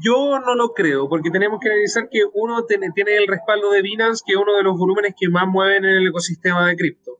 Yo 0.01 0.39
no 0.39 0.55
lo 0.55 0.73
creo, 0.73 1.09
porque 1.09 1.31
tenemos 1.31 1.59
que 1.59 1.69
analizar 1.69 2.07
que 2.09 2.21
uno 2.33 2.65
tiene, 2.65 2.87
el 2.95 3.27
respaldo 3.27 3.71
de 3.71 3.81
Binance, 3.81 4.23
que 4.25 4.33
es 4.33 4.39
uno 4.39 4.55
de 4.55 4.63
los 4.63 4.77
volúmenes 4.77 5.15
que 5.17 5.29
más 5.29 5.47
mueven 5.47 5.83
en 5.83 5.97
el 5.97 6.07
ecosistema 6.07 6.67
de 6.67 6.75
cripto. 6.75 7.19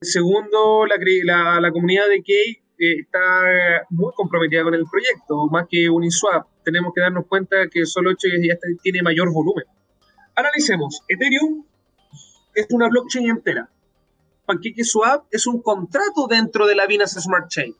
Segundo, 0.00 0.86
la, 0.86 1.60
la, 1.60 1.72
comunidad 1.72 2.08
de 2.08 2.22
Key 2.22 2.62
eh, 2.78 3.00
está 3.00 3.86
muy 3.90 4.12
comprometida 4.14 4.62
con 4.62 4.74
el 4.74 4.84
proyecto, 4.90 5.48
más 5.50 5.66
que 5.68 5.88
Uniswap. 5.90 6.46
Tenemos 6.64 6.92
que 6.94 7.00
darnos 7.00 7.26
cuenta 7.26 7.68
que 7.70 7.84
solo 7.84 8.10
8 8.10 8.28
ya 8.42 8.54
tiene 8.82 9.02
mayor 9.02 9.32
volumen. 9.32 9.64
Analicemos. 10.34 11.02
Ethereum 11.08 11.64
es 12.54 12.66
una 12.70 12.88
blockchain 12.88 13.28
entera. 13.28 13.68
PancakeSwap 14.48 15.26
es 15.30 15.46
un 15.46 15.60
contrato 15.60 16.26
dentro 16.26 16.66
de 16.66 16.74
la 16.74 16.86
Binance 16.86 17.20
Smart 17.20 17.48
Chain. 17.48 17.76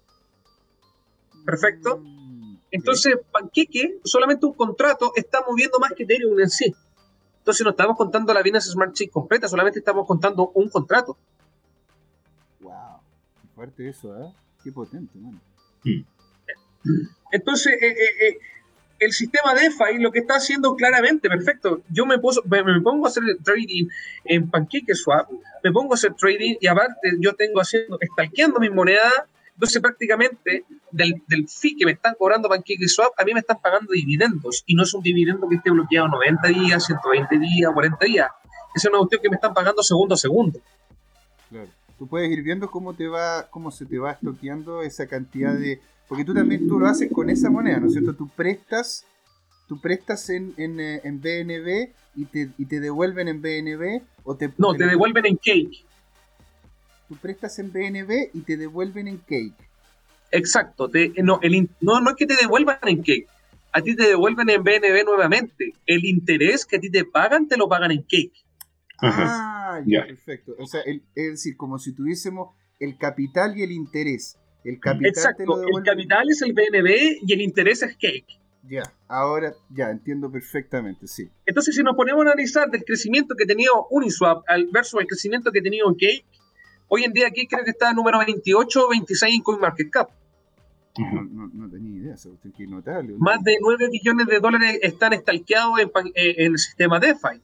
Perfecto. 1.44 1.98
Mm. 1.98 2.58
Entonces, 2.70 3.16
Panqueque, 3.32 3.98
solamente 4.04 4.44
un 4.44 4.52
contrato, 4.52 5.12
está 5.16 5.42
moviendo 5.48 5.78
más 5.78 5.92
que 5.92 6.02
Ethereum 6.02 6.38
en 6.38 6.50
sí. 6.50 6.74
Entonces, 7.38 7.64
no 7.64 7.70
estamos 7.70 7.96
contando 7.96 8.34
la 8.34 8.42
Binance 8.42 8.70
Smart 8.70 8.92
Chain 8.92 9.08
completa, 9.08 9.48
solamente 9.48 9.78
estamos 9.78 10.06
contando 10.06 10.50
un 10.54 10.68
contrato. 10.68 11.16
Wow, 12.60 13.00
qué 13.40 13.48
fuerte 13.54 13.88
eso, 13.88 14.14
¿eh? 14.22 14.34
Qué 14.62 14.70
potente, 14.70 15.18
man. 15.18 15.40
Entonces, 17.32 17.72
eh, 17.80 17.88
eh, 17.88 18.28
eh, 18.28 18.38
el 18.98 19.12
sistema 19.12 19.54
DeFi 19.54 19.98
lo 20.00 20.10
que 20.10 20.20
está 20.20 20.34
haciendo 20.36 20.74
claramente, 20.76 21.28
perfecto. 21.28 21.82
Yo 21.90 22.06
me, 22.06 22.16
me, 22.16 22.80
pongo 22.80 23.06
a 23.06 23.08
hacer 23.08 23.22
trading 23.44 23.88
en 24.24 24.50
PancakeSwap, 24.50 25.30
me 25.62 25.72
pongo 25.72 25.92
a 25.92 25.96
hacer 25.96 26.14
trading 26.14 26.56
y 26.60 26.66
aparte 26.66 27.16
yo 27.20 27.34
tengo 27.34 27.60
haciendo, 27.60 27.98
stalkeando 28.12 28.60
mis 28.60 28.72
monedas 28.72 29.12
entonces, 29.58 29.82
prácticamente, 29.82 30.64
del, 30.92 31.20
del 31.26 31.48
fee 31.48 31.74
que 31.76 31.84
me 31.84 31.90
están 31.90 32.14
cobrando 32.16 32.48
PancakeSwap, 32.48 33.10
a 33.18 33.24
mí 33.24 33.34
me 33.34 33.40
están 33.40 33.58
pagando 33.60 33.92
dividendos. 33.92 34.62
Y 34.66 34.76
no 34.76 34.84
es 34.84 34.94
un 34.94 35.02
dividendo 35.02 35.48
que 35.48 35.56
esté 35.56 35.72
bloqueado 35.72 36.06
90 36.06 36.46
días, 36.46 36.86
120 36.86 37.38
días, 37.40 37.72
40 37.74 38.06
días. 38.06 38.28
Es 38.72 38.84
una 38.84 38.98
cuestión 38.98 39.20
que 39.20 39.28
me 39.28 39.34
están 39.34 39.52
pagando 39.52 39.82
segundo 39.82 40.14
a 40.14 40.16
segundo. 40.16 40.60
Claro. 41.50 41.70
Tú 41.98 42.06
puedes 42.06 42.30
ir 42.30 42.44
viendo 42.44 42.70
cómo 42.70 42.94
te 42.94 43.08
va, 43.08 43.48
cómo 43.50 43.72
se 43.72 43.84
te 43.84 43.98
va 43.98 44.12
estoqueando 44.12 44.82
esa 44.82 45.08
cantidad 45.08 45.52
de. 45.54 45.80
Porque 46.08 46.24
tú 46.24 46.34
también 46.34 46.66
tú 46.66 46.78
lo 46.78 46.86
haces 46.86 47.10
con 47.12 47.28
esa 47.30 47.50
moneda, 47.50 47.78
¿no 47.80 47.86
es 47.86 47.92
cierto? 47.92 48.14
Tú 48.14 48.28
prestas, 48.28 49.04
tú 49.68 49.80
prestas 49.80 50.30
en, 50.30 50.54
en, 50.56 50.80
eh, 50.80 51.00
en 51.04 51.20
BNB 51.20 51.92
y 52.16 52.24
te, 52.24 52.50
y 52.56 52.64
te 52.64 52.80
devuelven 52.80 53.28
en 53.28 53.42
BNB 53.42 54.02
o 54.24 54.36
te. 54.36 54.52
No, 54.56 54.74
te 54.74 54.86
devuelven 54.86 55.26
en 55.26 55.36
Cake 55.36 55.84
tú 57.08 57.16
prestas 57.16 57.58
en 57.58 57.72
BNB 57.72 58.30
y 58.34 58.40
te 58.42 58.56
devuelven 58.56 59.08
en 59.08 59.18
Cake. 59.18 59.56
Exacto. 60.30 60.90
no, 61.22 61.40
el, 61.42 61.70
no, 61.80 62.00
no 62.00 62.10
es 62.10 62.16
que 62.16 62.26
te 62.26 62.36
devuelvan 62.36 62.78
en 62.82 62.98
Cake. 62.98 63.26
A 63.72 63.80
ti 63.80 63.96
te 63.96 64.06
devuelven 64.06 64.48
en 64.50 64.62
BNB 64.62 65.04
nuevamente. 65.04 65.72
El 65.86 66.04
interés 66.04 66.66
que 66.66 66.76
a 66.76 66.80
ti 66.80 66.90
te 66.90 67.04
pagan, 67.04 67.48
te 67.48 67.56
lo 67.56 67.68
pagan 67.68 67.90
en 67.90 68.02
Cake. 68.02 68.44
Ah, 69.00 69.80
ya, 69.86 70.04
perfecto. 70.06 70.54
O 70.58 70.66
sea, 70.66 70.80
es 70.82 71.02
decir, 71.14 71.56
como 71.56 71.78
si 71.78 71.94
tuviésemos 71.94 72.54
el 72.78 72.98
capital 72.98 73.56
y 73.56 73.62
el 73.62 73.72
interés. 73.72 74.37
El 74.64 74.80
capital 74.80 75.06
Exacto, 75.06 75.62
el 75.62 75.82
capital 75.84 76.28
es 76.28 76.42
el 76.42 76.52
BNB 76.52 77.20
y 77.26 77.32
el 77.32 77.40
interés 77.40 77.82
es 77.82 77.94
Cake. 77.94 78.38
Ya, 78.68 78.82
ahora 79.06 79.54
ya 79.70 79.90
entiendo 79.90 80.30
perfectamente, 80.30 81.06
sí. 81.06 81.30
Entonces, 81.46 81.74
si 81.74 81.82
nos 81.82 81.96
ponemos 81.96 82.20
a 82.26 82.32
analizar 82.32 82.68
del 82.70 82.84
crecimiento 82.84 83.34
que 83.34 83.44
ha 83.44 83.46
tenido 83.46 83.86
Uniswap 83.90 84.44
versus 84.72 85.00
el 85.00 85.06
crecimiento 85.06 85.50
que 85.50 85.60
ha 85.60 85.62
tenido 85.62 85.86
Cake, 85.92 86.24
hoy 86.88 87.04
en 87.04 87.12
día 87.12 87.28
Cake 87.28 87.48
creo 87.48 87.64
que 87.64 87.70
está 87.70 87.92
número 87.94 88.18
28 88.18 88.86
o 88.86 88.90
26 88.90 89.36
en 89.36 89.42
CoinMarketCap. 89.42 90.10
No, 90.98 91.48
no, 91.54 91.70
tenía 91.70 91.96
idea, 91.96 92.14
eso 92.14 92.36
que 92.56 92.66
notable. 92.66 93.14
Más 93.18 93.42
de 93.44 93.56
9 93.60 93.88
billones 93.90 94.26
de 94.26 94.40
dólares 94.40 94.80
están 94.82 95.12
estalqueados 95.12 95.78
en, 95.78 95.88
eh, 96.14 96.34
en, 96.38 96.52
el 96.52 96.58
sistema 96.58 96.98
DeFi. 96.98 97.40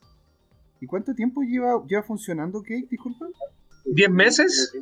¿Y 0.80 0.86
cuánto 0.86 1.14
tiempo 1.14 1.42
lleva, 1.42 1.80
lleva 1.86 2.02
funcionando 2.02 2.60
Cake, 2.62 2.88
disculpa? 2.90 3.26
10 3.84 4.10
meses. 4.10 4.74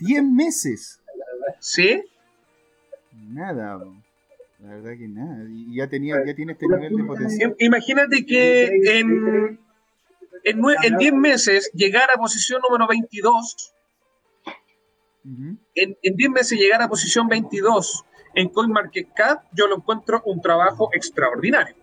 ¿10 0.00 0.32
meses? 0.32 1.00
¿Sí? 1.60 2.02
Nada, 3.12 3.78
la 4.62 4.74
verdad 4.74 4.96
que 4.98 5.08
nada. 5.08 5.44
Y 5.48 5.76
ya, 5.76 5.88
tenía, 5.88 6.16
ya 6.24 6.34
tiene 6.34 6.52
este 6.52 6.66
nivel 6.66 6.96
de 6.96 7.04
potencial. 7.04 7.56
Imagínate 7.58 8.26
que 8.26 8.66
en, 8.98 9.58
en, 10.44 10.96
10 10.98 11.12
meses 11.14 11.70
llegar 11.74 12.10
a 12.10 12.18
posición 12.18 12.60
número 12.62 12.86
22. 12.88 13.72
En, 15.74 15.96
en 16.02 16.16
10 16.16 16.30
meses 16.30 16.58
llegar 16.58 16.80
a 16.82 16.88
posición 16.88 17.28
22 17.28 18.04
en 18.34 18.48
CoinMarketCap, 18.48 19.44
yo 19.52 19.66
lo 19.66 19.76
encuentro 19.76 20.22
un 20.24 20.40
trabajo 20.40 20.90
extraordinario. 20.92 21.74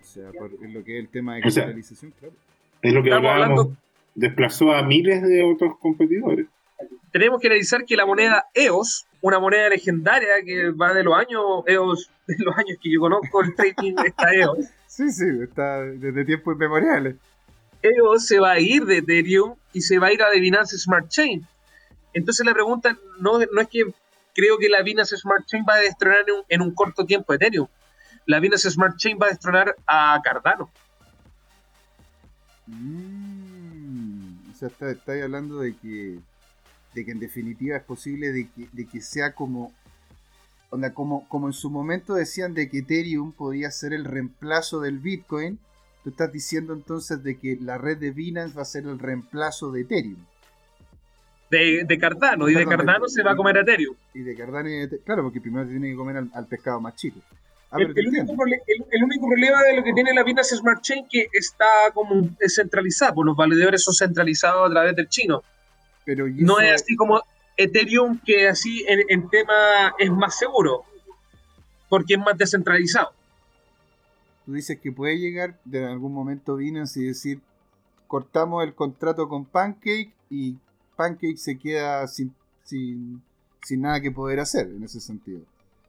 O 0.00 0.04
sea, 0.04 0.30
por 0.32 0.50
lo 0.50 0.84
que 0.84 0.98
es 0.98 1.04
el 1.04 1.08
tema 1.08 1.36
de 1.36 1.42
capitalización, 1.42 2.12
claro. 2.18 2.34
Es 2.82 2.92
lo 2.92 3.02
que 3.02 3.12
hablábamos, 3.12 3.68
desplazó 4.14 4.72
a 4.72 4.82
miles 4.82 5.22
de 5.22 5.42
otros 5.42 5.78
competidores 5.78 6.46
tenemos 7.12 7.40
que 7.40 7.48
analizar 7.48 7.84
que 7.84 7.96
la 7.96 8.06
moneda 8.06 8.46
EOS, 8.54 9.06
una 9.20 9.38
moneda 9.38 9.68
legendaria 9.68 10.42
que 10.44 10.70
va 10.70 10.92
de 10.94 11.04
los 11.04 11.14
años 11.16 11.42
EOS, 11.66 12.10
de 12.26 12.36
los 12.38 12.56
años 12.56 12.78
que 12.82 12.92
yo 12.92 13.00
conozco 13.00 13.42
el 13.42 13.54
trading, 13.54 13.94
está 14.06 14.34
EOS. 14.34 14.66
Sí, 14.86 15.10
sí, 15.10 15.26
está 15.42 15.82
desde 15.82 16.24
tiempos 16.24 16.54
inmemoriales. 16.54 17.16
EOS 17.82 18.26
se 18.26 18.40
va 18.40 18.52
a 18.52 18.60
ir 18.60 18.84
de 18.84 18.98
Ethereum 18.98 19.54
y 19.72 19.80
se 19.82 19.98
va 19.98 20.08
a 20.08 20.12
ir 20.12 20.22
a 20.22 20.30
Binance 20.30 20.76
Smart 20.78 21.08
Chain. 21.08 21.46
Entonces 22.12 22.44
la 22.44 22.52
pregunta 22.52 22.96
no, 23.20 23.38
no 23.38 23.60
es 23.60 23.68
que 23.68 23.84
creo 24.34 24.58
que 24.58 24.68
la 24.68 24.82
Binance 24.82 25.16
Smart 25.16 25.46
Chain 25.46 25.64
va 25.68 25.74
a 25.74 25.80
destronar 25.80 26.24
en 26.48 26.62
un, 26.62 26.74
corto 26.74 27.04
tiempo 27.04 27.34
Ethereum. 27.34 27.66
La 28.26 28.40
Binance 28.40 28.70
Smart 28.70 28.96
Chain 28.96 29.18
va 29.20 29.26
a 29.26 29.30
destronar 29.30 29.74
a 29.86 30.20
Cardano. 30.22 30.70
Mm, 32.66 34.50
o 34.50 34.54
sea, 34.54 34.68
está, 34.68 35.12
hablando 35.12 35.58
de 35.60 35.74
que 35.76 36.18
de 36.98 37.04
que 37.04 37.12
en 37.12 37.20
definitiva 37.20 37.76
es 37.76 37.84
posible 37.84 38.32
de 38.32 38.86
que, 38.90 39.00
sea 39.00 39.32
como, 39.32 39.72
onda, 40.70 40.92
como, 40.92 41.28
como 41.28 41.46
en 41.46 41.52
su 41.52 41.70
momento 41.70 42.14
decían 42.14 42.54
de 42.54 42.68
que 42.68 42.78
Ethereum 42.78 43.32
podía 43.32 43.70
ser 43.70 43.92
el 43.92 44.04
reemplazo 44.04 44.80
del 44.80 44.98
Bitcoin, 44.98 45.60
tú 46.02 46.10
estás 46.10 46.32
diciendo 46.32 46.72
entonces 46.72 47.22
de 47.22 47.38
que 47.38 47.56
la 47.60 47.78
red 47.78 47.98
de 47.98 48.10
Binance 48.10 48.56
va 48.56 48.62
a 48.62 48.64
ser 48.64 48.84
el 48.84 48.98
reemplazo 48.98 49.70
de 49.70 49.82
Ethereum. 49.82 50.18
De, 51.50 51.98
Cardano, 51.98 52.48
y 52.48 52.54
de 52.54 52.66
Cardano 52.66 53.08
se 53.08 53.22
va 53.22 53.32
a 53.32 53.36
comer 53.36 53.58
a 53.58 53.60
Ethereum. 53.60 53.94
Y 54.12 54.20
de 54.20 54.34
Cardano 54.34 54.68
y 54.68 54.86
de 54.86 54.98
Claro, 54.98 55.22
porque 55.22 55.40
primero 55.40 55.66
tiene 55.68 55.90
que 55.90 55.96
comer 55.96 56.16
al, 56.16 56.46
pescado 56.46 56.80
más 56.80 56.96
chico. 56.96 57.20
Ah, 57.70 57.76
el, 57.78 58.08
único 58.08 58.34
problema 58.34 59.62
de 59.62 59.76
lo 59.76 59.84
que 59.84 59.92
tiene 59.92 60.12
la 60.14 60.24
Binance 60.24 60.56
Smart 60.56 60.82
Chain 60.82 61.06
que 61.08 61.28
está 61.32 61.66
como 61.94 62.28
descentralizado, 62.40 63.14
pues 63.14 63.26
los 63.26 63.36
validadores 63.36 63.84
son 63.84 63.94
centralizados 63.94 64.68
a 64.68 64.70
través 64.70 64.96
del 64.96 65.08
chino. 65.08 65.44
No 66.16 66.60
es 66.60 66.82
así 66.82 66.96
como 66.96 67.22
Ethereum, 67.56 68.20
que 68.24 68.48
así 68.48 68.84
en, 68.86 69.28
tema 69.28 69.94
es 69.98 70.10
más 70.10 70.38
seguro, 70.38 70.84
porque 71.88 72.14
es 72.14 72.20
más 72.20 72.36
descentralizado. 72.36 73.12
Tú 74.46 74.52
dices 74.52 74.78
que 74.80 74.92
puede 74.92 75.18
llegar 75.18 75.58
de 75.64 75.84
algún 75.84 76.14
momento 76.14 76.56
Binance 76.56 77.00
y 77.00 77.04
decir, 77.04 77.40
cortamos 78.06 78.64
el 78.64 78.74
contrato 78.74 79.28
con 79.28 79.44
Pancake 79.44 80.12
y 80.30 80.56
Pancake 80.96 81.36
se 81.36 81.58
queda 81.58 82.06
sin, 82.06 82.34
sin, 82.62 83.22
nada 83.70 84.00
que 84.00 84.10
poder 84.10 84.40
hacer 84.40 84.68
en 84.68 84.82
ese 84.84 85.00
sentido. 85.00 85.40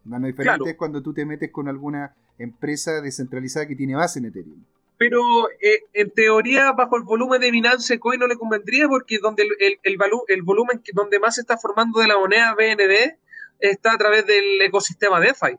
La 0.06 0.20
diferente 0.20 0.72
es 0.72 0.76
cuando 0.76 1.02
tú 1.02 1.14
te 1.14 1.26
metes 1.26 1.52
con 1.52 1.68
alguna 1.68 2.14
empresa 2.38 3.00
descentralizada 3.00 3.68
que 3.68 3.76
tiene 3.76 3.96
base 3.96 4.20
en 4.20 4.26
Ethereum 4.26 4.64
pero 5.00 5.50
eh, 5.50 5.86
en 5.94 6.12
teoría 6.12 6.74
bajo 6.74 6.98
el 6.98 7.04
volumen 7.04 7.40
de 7.40 7.52
Binance 7.52 7.98
Coin 8.00 8.20
no 8.20 8.28
le 8.28 8.36
convendría 8.36 8.86
porque 8.90 9.18
donde 9.20 9.44
el, 9.44 9.80
el, 9.82 9.98
el, 10.28 10.42
volumen 10.42 10.84
donde 10.94 11.20
más 11.20 11.36
se 11.36 11.42
está 11.42 11.58
formando 11.58 12.02
de 12.02 12.08
la 12.08 12.20
moneda 12.20 12.54
BNB 12.54 13.18
está 13.60 13.94
a 13.94 13.98
través 13.98 14.28
del 14.28 14.62
ecosistema 14.62 15.22
DeFi. 15.22 15.58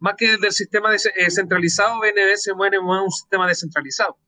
Más 0.00 0.14
que 0.18 0.36
del 0.36 0.52
sistema 0.52 0.90
descentralizado, 0.90 2.04
eh, 2.04 2.12
BNB 2.12 2.36
se 2.36 2.52
mueve 2.52 2.76
en 2.76 2.84
un 2.84 3.10
sistema 3.10 3.48
descentralizado. 3.48 4.18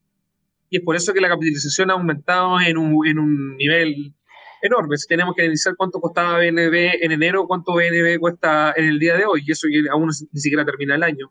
Y 0.71 0.79
es 0.79 0.83
por 0.83 0.97
eso 0.97 1.13
que 1.13 1.21
la 1.21 1.29
capitalización 1.29 1.91
ha 1.91 1.95
aumentado 1.95 2.59
en 2.59 2.79
un, 2.79 3.07
en 3.07 3.19
un 3.19 3.57
nivel 3.59 4.15
enorme. 4.63 4.97
Si 4.97 5.09
tenemos 5.09 5.35
que 5.35 5.43
analizar 5.43 5.77
cuánto 5.77 6.01
costaba 6.01 6.39
BNB 6.39 7.03
en 7.03 7.13
enero, 7.13 7.47
cuánto 7.47 7.75
BNB 7.75 8.19
cuesta 8.19 8.73
en 8.75 8.87
el 8.87 8.99
día 8.99 9.19
de 9.19 9.27
hoy, 9.27 9.43
y 9.47 9.53
eso 9.53 9.67
aún 9.93 10.09
ni 10.33 10.41
siquiera 10.41 10.65
termina 10.65 10.95
el 10.95 11.03
año. 11.03 11.31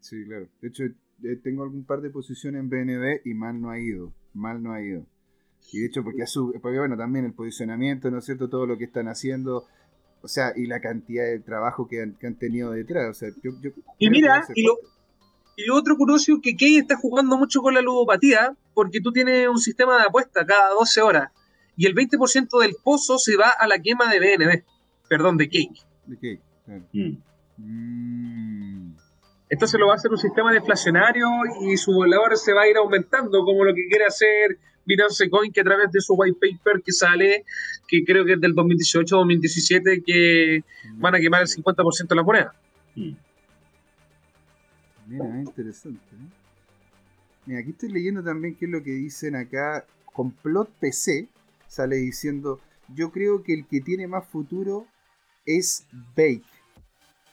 Sí, 0.00 0.22
claro. 0.26 0.48
De 0.60 0.68
hecho, 0.68 0.84
eh, 1.22 1.36
tengo 1.42 1.62
algún 1.62 1.84
par 1.84 2.00
de 2.00 2.10
posiciones 2.10 2.60
en 2.60 2.68
BNB 2.68 3.20
y 3.24 3.34
mal 3.34 3.60
no 3.60 3.70
ha 3.70 3.78
ido, 3.78 4.12
mal 4.32 4.62
no 4.62 4.72
ha 4.72 4.82
ido. 4.82 5.06
Y 5.72 5.80
de 5.80 5.86
hecho, 5.86 6.04
porque, 6.04 6.24
porque 6.60 6.78
bueno, 6.78 6.96
también 6.96 7.24
el 7.24 7.32
posicionamiento, 7.32 8.10
¿no 8.10 8.18
es 8.18 8.24
cierto? 8.24 8.48
Todo 8.48 8.66
lo 8.66 8.76
que 8.76 8.84
están 8.84 9.08
haciendo, 9.08 9.66
o 10.22 10.28
sea, 10.28 10.52
y 10.56 10.66
la 10.66 10.80
cantidad 10.80 11.24
de 11.24 11.40
trabajo 11.40 11.88
que 11.88 12.02
han, 12.02 12.38
tenido 12.38 12.72
detrás. 12.72 13.10
O 13.10 13.14
sea, 13.14 13.28
y 13.98 14.10
mira, 14.10 14.46
y 14.54 14.64
lo, 14.64 14.78
y 15.56 15.66
lo, 15.66 15.76
otro 15.76 15.96
curioso 15.96 16.40
que 16.42 16.56
Key 16.56 16.78
está 16.78 16.96
jugando 16.96 17.36
mucho 17.38 17.62
con 17.62 17.74
la 17.74 17.80
ludopatía, 17.80 18.56
porque 18.74 19.00
tú 19.00 19.12
tienes 19.12 19.48
un 19.48 19.58
sistema 19.58 19.96
de 19.96 20.04
apuesta 20.04 20.44
cada 20.44 20.70
12 20.70 21.00
horas, 21.00 21.32
y 21.76 21.86
el 21.86 21.94
20% 21.94 22.60
del 22.60 22.76
pozo 22.82 23.18
se 23.18 23.36
va 23.36 23.50
a 23.50 23.66
la 23.66 23.78
quema 23.78 24.10
de 24.12 24.20
BNB, 24.20 24.64
perdón, 25.08 25.36
de 25.36 25.48
Cake. 25.48 25.80
De 26.06 26.16
Cake, 26.16 26.42
claro. 26.64 26.84
Mm. 26.92 27.16
Mm. 27.56 28.96
Entonces 29.54 29.78
lo 29.78 29.86
va 29.86 29.92
a 29.92 29.96
hacer 29.96 30.10
un 30.10 30.18
sistema 30.18 30.52
deflacionario 30.52 31.28
y 31.60 31.76
su 31.76 31.96
valor 31.96 32.36
se 32.36 32.52
va 32.52 32.62
a 32.62 32.68
ir 32.68 32.76
aumentando, 32.76 33.44
como 33.44 33.64
lo 33.64 33.72
que 33.72 33.86
quiere 33.86 34.04
hacer 34.04 34.58
Binance 34.84 35.30
Coin, 35.30 35.52
que 35.52 35.60
a 35.60 35.64
través 35.64 35.92
de 35.92 36.00
su 36.00 36.14
white 36.14 36.36
paper 36.40 36.82
que 36.82 36.90
sale, 36.90 37.44
que 37.86 38.02
creo 38.04 38.24
que 38.24 38.32
es 38.32 38.40
del 38.40 38.52
2018-2017, 38.56 40.02
que 40.04 40.64
van 40.94 41.14
a 41.14 41.20
quemar 41.20 41.42
el 41.42 41.46
50% 41.46 42.08
de 42.08 42.14
la 42.16 42.22
moneda. 42.24 42.52
Mm. 42.96 43.12
Mira, 45.06 45.38
interesante. 45.38 46.00
¿eh? 46.00 46.28
Mira, 47.46 47.60
aquí 47.60 47.70
estoy 47.70 47.92
leyendo 47.92 48.24
también 48.24 48.56
qué 48.56 48.64
es 48.64 48.72
lo 48.72 48.82
que 48.82 48.90
dicen 48.90 49.36
acá. 49.36 49.86
Complot 50.06 50.68
PC 50.80 51.28
sale 51.68 51.94
diciendo, 51.94 52.60
yo 52.92 53.12
creo 53.12 53.44
que 53.44 53.54
el 53.54 53.66
que 53.68 53.80
tiene 53.80 54.08
más 54.08 54.26
futuro 54.26 54.88
es 55.46 55.86
Bake, 56.16 56.42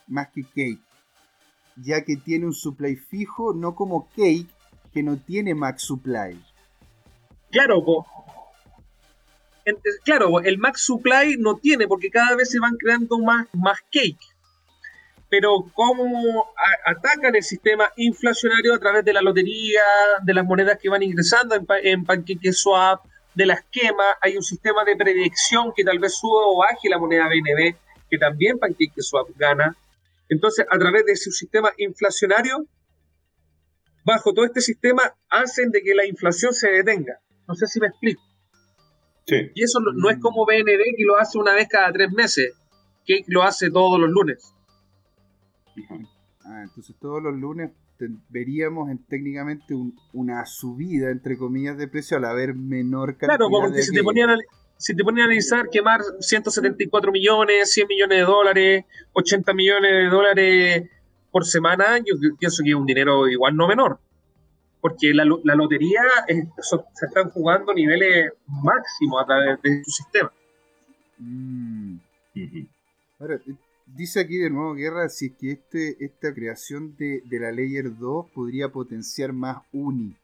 más 0.08 0.28
que 0.28 0.44
Cake 0.44 0.91
ya 1.82 2.04
que 2.04 2.16
tiene 2.16 2.46
un 2.46 2.54
supply 2.54 2.96
fijo, 2.96 3.54
no 3.54 3.76
como 3.76 4.10
Cake, 4.16 4.48
que 4.94 5.04
no 5.04 5.18
tiene 5.18 5.56
max 5.56 5.84
supply. 5.84 6.40
Claro, 7.52 7.84
claro, 10.04 10.40
el 10.42 10.58
max 10.58 10.82
supply 10.82 11.36
no 11.38 11.58
tiene, 11.58 11.88
porque 11.88 12.10
cada 12.10 12.36
vez 12.36 12.50
se 12.50 12.60
van 12.60 12.76
creando 12.78 13.20
más, 13.20 13.48
más 13.54 13.80
cake. 13.92 14.20
Pero 15.30 15.66
cómo 15.74 16.50
atacan 16.86 17.36
el 17.36 17.44
sistema 17.44 17.90
inflacionario 17.96 18.74
a 18.74 18.80
través 18.80 19.06
de 19.06 19.14
la 19.14 19.22
lotería, 19.22 19.82
de 20.24 20.34
las 20.34 20.46
monedas 20.46 20.78
que 20.82 20.90
van 20.90 21.04
ingresando 21.04 21.56
en, 21.56 21.66
en 21.84 22.06
PancakeSwap, 22.06 23.06
de 23.34 23.46
la 23.46 23.54
esquema, 23.54 24.04
hay 24.22 24.36
un 24.36 24.44
sistema 24.44 24.84
de 24.84 24.96
predicción 24.98 25.72
que 25.74 25.86
tal 25.86 26.00
vez 26.00 26.16
suba 26.16 26.48
o 26.48 26.58
baje 26.58 26.90
la 26.90 27.00
moneda 27.00 27.28
BNB, 27.28 27.76
que 28.10 28.18
también 28.18 28.60
PancakeSwap 28.60 29.30
gana. 29.38 29.76
Entonces, 30.32 30.66
a 30.72 30.80
través 30.80 31.06
de 31.06 31.18
su 31.18 31.30
sistema 31.30 31.72
inflacionario, 31.78 32.66
bajo 34.06 34.34
todo 34.34 34.46
este 34.46 34.62
sistema, 34.62 35.14
hacen 35.30 35.72
de 35.72 35.82
que 35.82 35.94
la 35.94 36.06
inflación 36.06 36.54
se 36.54 36.70
detenga. 36.70 37.20
No 37.50 37.54
sé 37.54 37.68
si 37.68 37.82
me 37.82 37.88
explico. 37.88 38.22
Sí. 39.28 39.52
Y 39.54 39.64
eso 39.64 39.80
no, 39.82 40.10
es 40.10 40.20
como 40.20 40.46
BNB 40.46 40.96
que 40.96 41.04
lo 41.04 41.18
hace 41.18 41.38
una 41.38 41.54
vez 41.54 41.68
cada 41.70 41.92
tres 41.92 42.14
meses, 42.14 42.54
que 43.06 43.26
lo 43.28 43.44
hace 43.44 43.70
todos 43.70 44.00
los 44.00 44.10
lunes. 44.10 44.56
Ah, 46.46 46.64
entonces 46.64 46.96
todos 46.98 47.22
los 47.22 47.36
lunes 47.36 47.72
veríamos 48.30 48.90
en, 48.90 49.04
técnicamente 49.06 49.76
una 50.14 50.46
subida, 50.46 51.12
entre 51.12 51.38
comillas, 51.38 51.78
de 51.78 51.90
precio 51.90 52.16
al 52.16 52.24
haber 52.24 52.56
menor 52.56 53.18
cantidad 53.18 53.38
Claro, 53.38 53.50
porque 53.50 53.82
si, 53.82 53.94
te 53.94 54.02
ponían 54.02 54.30
a, 54.30 54.38
si 54.82 54.96
te 54.96 55.04
pones 55.04 55.22
a 55.22 55.26
analizar, 55.26 55.70
quemar 55.70 56.02
174 56.20 57.12
millones, 57.12 57.72
100 57.72 57.88
millones 57.88 58.18
de 58.18 58.24
dólares, 58.24 58.86
80 59.14 59.54
millones 59.54 59.92
de 59.92 60.10
dólares 60.10 60.90
por 61.30 61.46
semana, 61.46 62.00
yo 62.00 62.16
pienso 62.40 62.64
que 62.64 62.72
es 62.72 62.76
un 62.76 62.88
dinero 62.88 63.28
igual 63.28 63.56
no 63.56 63.68
menor. 63.68 64.00
Porque 64.82 65.14
la, 65.14 65.24
la 65.44 65.54
lotería 65.54 66.02
se 66.28 67.06
están 67.06 67.30
jugando 67.30 67.72
niveles 67.76 68.34
máximos 68.48 69.22
a 69.22 69.26
través 69.28 69.62
de 69.62 69.84
su 69.84 69.92
sistema. 69.92 70.32
Mm. 71.20 71.98
Ahora, 73.20 73.40
dice 73.86 74.20
aquí 74.20 74.38
de 74.38 74.50
nuevo 74.50 74.74
Guerra 74.74 75.10
si 75.10 75.28
es 75.28 75.34
que 75.34 75.52
este, 75.52 76.04
esta 76.04 76.34
creación 76.34 76.96
de, 76.98 77.22
de 77.26 77.40
la 77.40 77.52
Layer 77.52 77.96
2 77.96 78.32
podría 78.34 78.70
potenciar 78.70 79.32
más 79.32 79.60
Uni. 79.72 80.16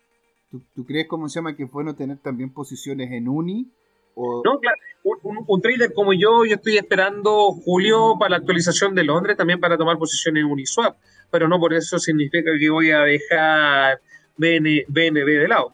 ¿Tú, 0.49 0.63
¿Tú, 0.73 0.83
crees, 0.83 1.07
cómo 1.07 1.29
se 1.29 1.35
llama, 1.35 1.55
que 1.55 1.65
es 1.65 1.71
bueno 1.71 1.93
tener 1.93 2.17
también 2.17 2.49
posiciones 2.49 3.11
en 3.11 3.27
Uni 3.27 3.71
no, 4.17 4.59
claro. 4.59 4.77
Un, 5.23 5.61
trader 5.61 5.93
como 5.93 6.11
yo, 6.11 6.43
yo 6.45 6.55
estoy 6.55 6.77
esperando 6.77 7.51
julio 7.51 8.15
para 8.19 8.31
la 8.31 8.37
actualización 8.37 8.93
de 8.93 9.03
Londres, 9.03 9.37
también 9.37 9.59
para 9.59 9.77
tomar 9.77 9.97
posiciones 9.97 10.41
en 10.41 10.51
Uniswap, 10.51 10.97
pero 11.31 11.47
no 11.47 11.59
por 11.59 11.73
eso 11.73 11.97
significa 11.97 12.51
que 12.59 12.69
voy 12.69 12.91
a 12.91 13.01
dejar 13.01 14.01
BNB 14.35 14.89
de 14.89 15.47
lado. 15.47 15.73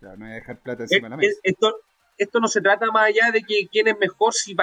Claro, 0.00 0.16
no 0.18 0.26
voy 0.26 0.32
a 0.32 0.36
dejar 0.36 0.58
plata 0.58 0.82
encima 0.82 1.06
de 1.06 1.10
la 1.10 1.16
mesa. 1.16 1.40
Esto, 1.42 1.76
esto 2.18 2.40
no 2.40 2.48
se 2.48 2.60
trata 2.60 2.90
más 2.90 3.06
allá 3.06 3.30
de 3.32 3.42
que 3.42 3.66
quién 3.70 3.88
es 3.88 3.98
mejor, 3.98 4.34
si 4.34 4.54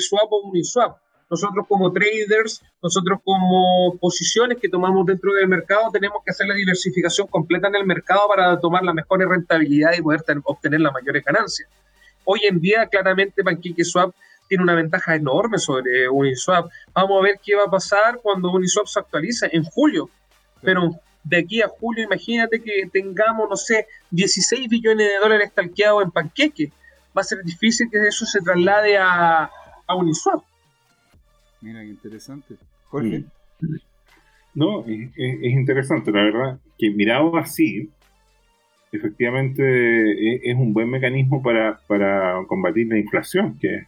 Swap 0.00 0.30
o 0.32 0.42
Uniswap. 0.42 0.98
Nosotros 1.30 1.66
como 1.66 1.90
traders, 1.90 2.62
nosotros 2.82 3.20
como 3.24 3.96
posiciones 3.98 4.58
que 4.60 4.68
tomamos 4.68 5.06
dentro 5.06 5.32
del 5.32 5.48
mercado, 5.48 5.90
tenemos 5.90 6.22
que 6.24 6.30
hacer 6.30 6.46
la 6.46 6.54
diversificación 6.54 7.26
completa 7.28 7.68
en 7.68 7.76
el 7.76 7.86
mercado 7.86 8.28
para 8.28 8.60
tomar 8.60 8.82
la 8.84 8.92
mejor 8.92 9.26
rentabilidad 9.26 9.92
y 9.96 10.02
poder 10.02 10.22
obtener 10.44 10.80
las 10.80 10.92
mayores 10.92 11.24
ganancias. 11.24 11.68
Hoy 12.24 12.40
en 12.48 12.60
día, 12.60 12.86
claramente, 12.86 13.44
PancakeSwap 13.44 14.14
tiene 14.48 14.64
una 14.64 14.74
ventaja 14.74 15.14
enorme 15.14 15.58
sobre 15.58 16.08
Uniswap. 16.08 16.70
Vamos 16.92 17.20
a 17.20 17.22
ver 17.22 17.40
qué 17.42 17.54
va 17.54 17.64
a 17.64 17.70
pasar 17.70 18.20
cuando 18.22 18.52
Uniswap 18.52 18.86
se 18.86 19.00
actualiza 19.00 19.48
en 19.50 19.64
julio. 19.64 20.10
Pero 20.62 20.90
de 21.22 21.38
aquí 21.38 21.62
a 21.62 21.68
julio, 21.68 22.04
imagínate 22.04 22.62
que 22.62 22.88
tengamos, 22.92 23.48
no 23.48 23.56
sé, 23.56 23.86
16 24.10 24.68
billones 24.68 25.08
de 25.08 25.18
dólares 25.22 25.52
talqueados 25.54 26.02
en 26.02 26.10
panqueque. 26.10 26.72
Va 27.16 27.20
a 27.20 27.24
ser 27.24 27.42
difícil 27.44 27.88
que 27.90 27.98
eso 28.06 28.26
se 28.26 28.40
traslade 28.40 28.96
a, 28.98 29.50
Uniswap. 29.96 30.42
Mira, 31.60 31.80
qué 31.80 31.88
interesante. 31.88 32.56
Jorge. 32.88 33.24
Mm. 33.60 33.76
No, 34.54 34.84
es, 34.86 35.10
es, 35.16 35.52
interesante, 35.52 36.12
la 36.12 36.22
verdad, 36.22 36.58
que 36.78 36.90
mirado 36.90 37.36
así, 37.36 37.90
efectivamente 38.96 40.50
es 40.50 40.56
un 40.56 40.72
buen 40.72 40.90
mecanismo 40.90 41.42
para, 41.42 41.78
combatir 42.46 42.88
la 42.88 42.98
inflación. 42.98 43.58
Que 43.58 43.84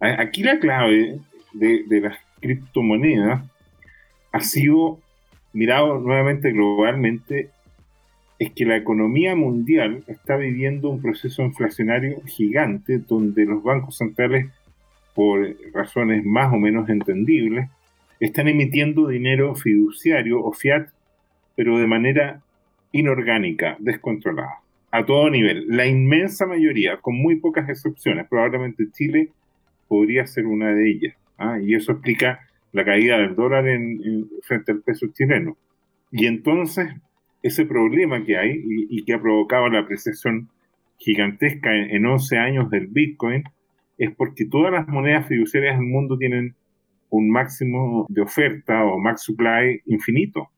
aquí 0.00 0.42
la 0.42 0.58
clave 0.58 1.20
de, 1.52 2.00
las 2.00 2.18
criptomonedas 2.40 3.42
ha 4.32 4.40
sido, 4.40 4.98
mirado 5.52 5.98
nuevamente 5.98 6.52
globalmente, 6.52 7.50
es 8.38 8.50
que 8.52 8.64
la 8.64 8.76
economía 8.76 9.36
mundial 9.36 10.02
está 10.08 10.36
viviendo 10.36 10.90
un 10.90 11.00
proceso 11.00 11.42
inflacionario 11.42 12.20
gigante 12.26 12.98
donde 12.98 13.44
los 13.44 13.62
bancos 13.62 13.98
centrales, 13.98 14.50
por 15.14 15.56
razones 15.72 16.24
más 16.24 16.52
o 16.52 16.56
menos 16.56 16.88
entendibles, 16.88 17.70
están 18.18 18.48
emitiendo 18.48 19.08
dinero 19.08 19.54
fiduciario 19.54 20.42
o 20.42 20.52
fiat, 20.52 20.88
pero 21.54 21.78
de 21.78 21.86
manera 21.86 22.40
inorgánica, 22.94 23.76
descontrolada, 23.80 24.60
a 24.92 25.04
todo 25.04 25.28
nivel. 25.28 25.66
La 25.68 25.84
inmensa 25.84 26.46
mayoría, 26.46 26.98
con 26.98 27.16
muy 27.16 27.36
pocas 27.36 27.68
excepciones, 27.68 28.26
probablemente 28.28 28.88
Chile 28.92 29.30
podría 29.88 30.26
ser 30.26 30.46
una 30.46 30.72
de 30.72 30.90
ellas. 30.90 31.16
¿ah? 31.36 31.58
Y 31.60 31.74
eso 31.74 31.92
explica 31.92 32.40
la 32.72 32.84
caída 32.84 33.18
del 33.18 33.34
dólar 33.34 33.66
en, 33.66 34.28
frente 34.42 34.70
al 34.70 34.80
peso 34.80 35.08
chileno. 35.12 35.56
Y 36.12 36.26
entonces, 36.26 36.88
ese 37.42 37.66
problema 37.66 38.24
que 38.24 38.38
hay 38.38 38.62
y, 38.64 39.04
que 39.04 39.14
ha 39.14 39.20
provocado 39.20 39.68
la 39.68 39.80
apreciación 39.80 40.48
gigantesca 40.98 41.74
en, 41.74 41.90
en 41.90 42.06
11 42.06 42.38
años 42.38 42.70
del 42.70 42.86
Bitcoin 42.86 43.42
es 43.98 44.14
porque 44.14 44.44
todas 44.44 44.72
las 44.72 44.86
monedas 44.86 45.26
fiduciarias 45.26 45.76
del 45.76 45.86
mundo 45.86 46.16
tienen 46.16 46.54
un 47.10 47.28
máximo 47.28 48.06
de 48.08 48.22
oferta 48.22 48.84
o 48.84 49.00
max 49.00 49.22
supply 49.22 49.82
infinito. 49.86 50.48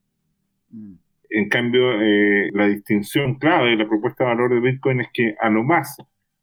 Mm. 0.70 1.05
En 1.30 1.48
cambio, 1.48 2.00
eh, 2.00 2.50
la 2.52 2.66
distinción 2.68 3.36
clave 3.36 3.70
de 3.70 3.76
la 3.76 3.88
propuesta 3.88 4.24
de 4.24 4.30
valor 4.30 4.54
de 4.54 4.60
Bitcoin 4.60 5.00
es 5.00 5.08
que 5.12 5.34
a 5.40 5.50
lo 5.50 5.64
más, 5.64 5.96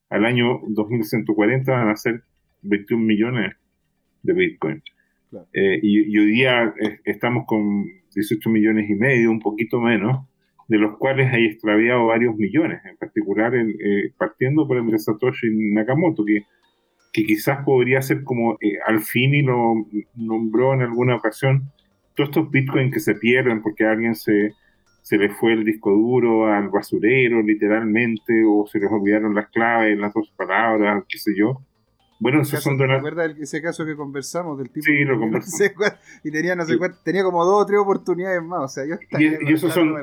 al 0.10 0.26
año 0.26 0.62
2140 0.68 1.72
van 1.72 1.90
a 1.90 1.96
ser 1.96 2.24
21 2.62 3.04
millones 3.04 3.56
de 4.22 4.34
Bitcoin. 4.34 4.84
Eh, 5.54 5.80
y, 5.82 6.18
hoy 6.18 6.32
día 6.32 6.74
eh, 6.80 7.00
estamos 7.06 7.46
con 7.48 7.86
18 8.14 8.50
millones 8.50 8.90
y 8.90 8.96
medio, 8.96 9.32
un 9.32 9.40
poquito 9.40 9.80
menos, 9.82 10.28
de 10.68 10.78
los 10.78 10.98
cuales 10.98 11.34
hay 11.34 11.46
extraviado 11.46 12.06
varios 12.06 12.36
millones, 12.36 12.82
en 12.86 12.96
particular 12.98 13.52
partiendo 14.18 14.68
por 14.68 14.78
el 14.78 14.88
de 14.88 15.00
Satoshi 15.00 15.48
Nakamoto, 15.74 16.24
que, 16.24 16.44
que 17.12 17.26
quizás 17.26 17.66
podría 17.66 18.02
ser 18.02 18.24
como 18.24 18.58
al 18.86 19.00
fin 19.02 19.34
y 19.34 19.42
lo 19.42 19.74
nombró 20.16 20.74
en 20.74 20.82
alguna 20.82 21.16
ocasión, 21.16 21.72
todos 22.16 22.30
estos 22.30 22.52
bitcoins 22.52 22.94
que 22.94 23.00
se 23.00 23.16
pierden 23.16 23.62
porque 23.62 23.86
alguien 23.86 24.16
se, 24.16 24.54
se 25.04 25.18
les 25.18 25.36
fue 25.36 25.54
el 25.54 25.66
disco 25.66 25.92
duro 25.92 26.48
al 26.48 26.70
basurero, 26.70 27.42
literalmente, 27.42 28.44
o 28.48 28.66
se 28.66 28.80
les 28.80 28.90
olvidaron 28.90 29.36
las 29.36 29.50
claves, 29.50 30.00
las 30.00 30.14
dos 30.14 30.34
palabras, 30.36 31.04
qué 31.10 31.20
sé 31.20 31.32
yo. 31.38 31.62
Bueno, 32.20 32.42
esos 32.42 32.64
son 32.64 32.78
donaciones. 32.78 33.36
¿Te 33.36 33.44
ese 33.44 33.62
caso 33.62 33.86
que 33.86 33.98
conversamos 33.98 34.58
del 34.58 34.70
tipo? 34.70 34.86
Sí, 34.86 35.04
lo 35.04 35.20
conversamos. 35.20 35.74
y 36.24 36.32
tenía, 36.32 36.56
no 36.56 36.64
sé 36.64 36.78
tenía 37.04 37.22
como 37.22 37.44
dos 37.44 37.64
o 37.64 37.66
tres 37.66 37.80
oportunidades 37.80 38.42
más. 38.42 38.62
O 38.62 38.68
sea, 38.70 38.86
yo 38.86 38.96
y, 39.20 39.50
y 39.50 39.54
esos 39.54 39.74
son, 39.74 39.94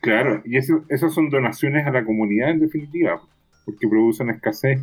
Claro, 0.00 0.42
y 0.44 0.56
eso, 0.56 0.84
esas 0.88 1.14
son 1.14 1.30
donaciones 1.30 1.86
a 1.86 1.92
la 1.92 2.04
comunidad 2.04 2.50
en 2.50 2.58
definitiva, 2.58 3.22
porque 3.64 3.86
producen 3.86 4.30
escasez 4.30 4.80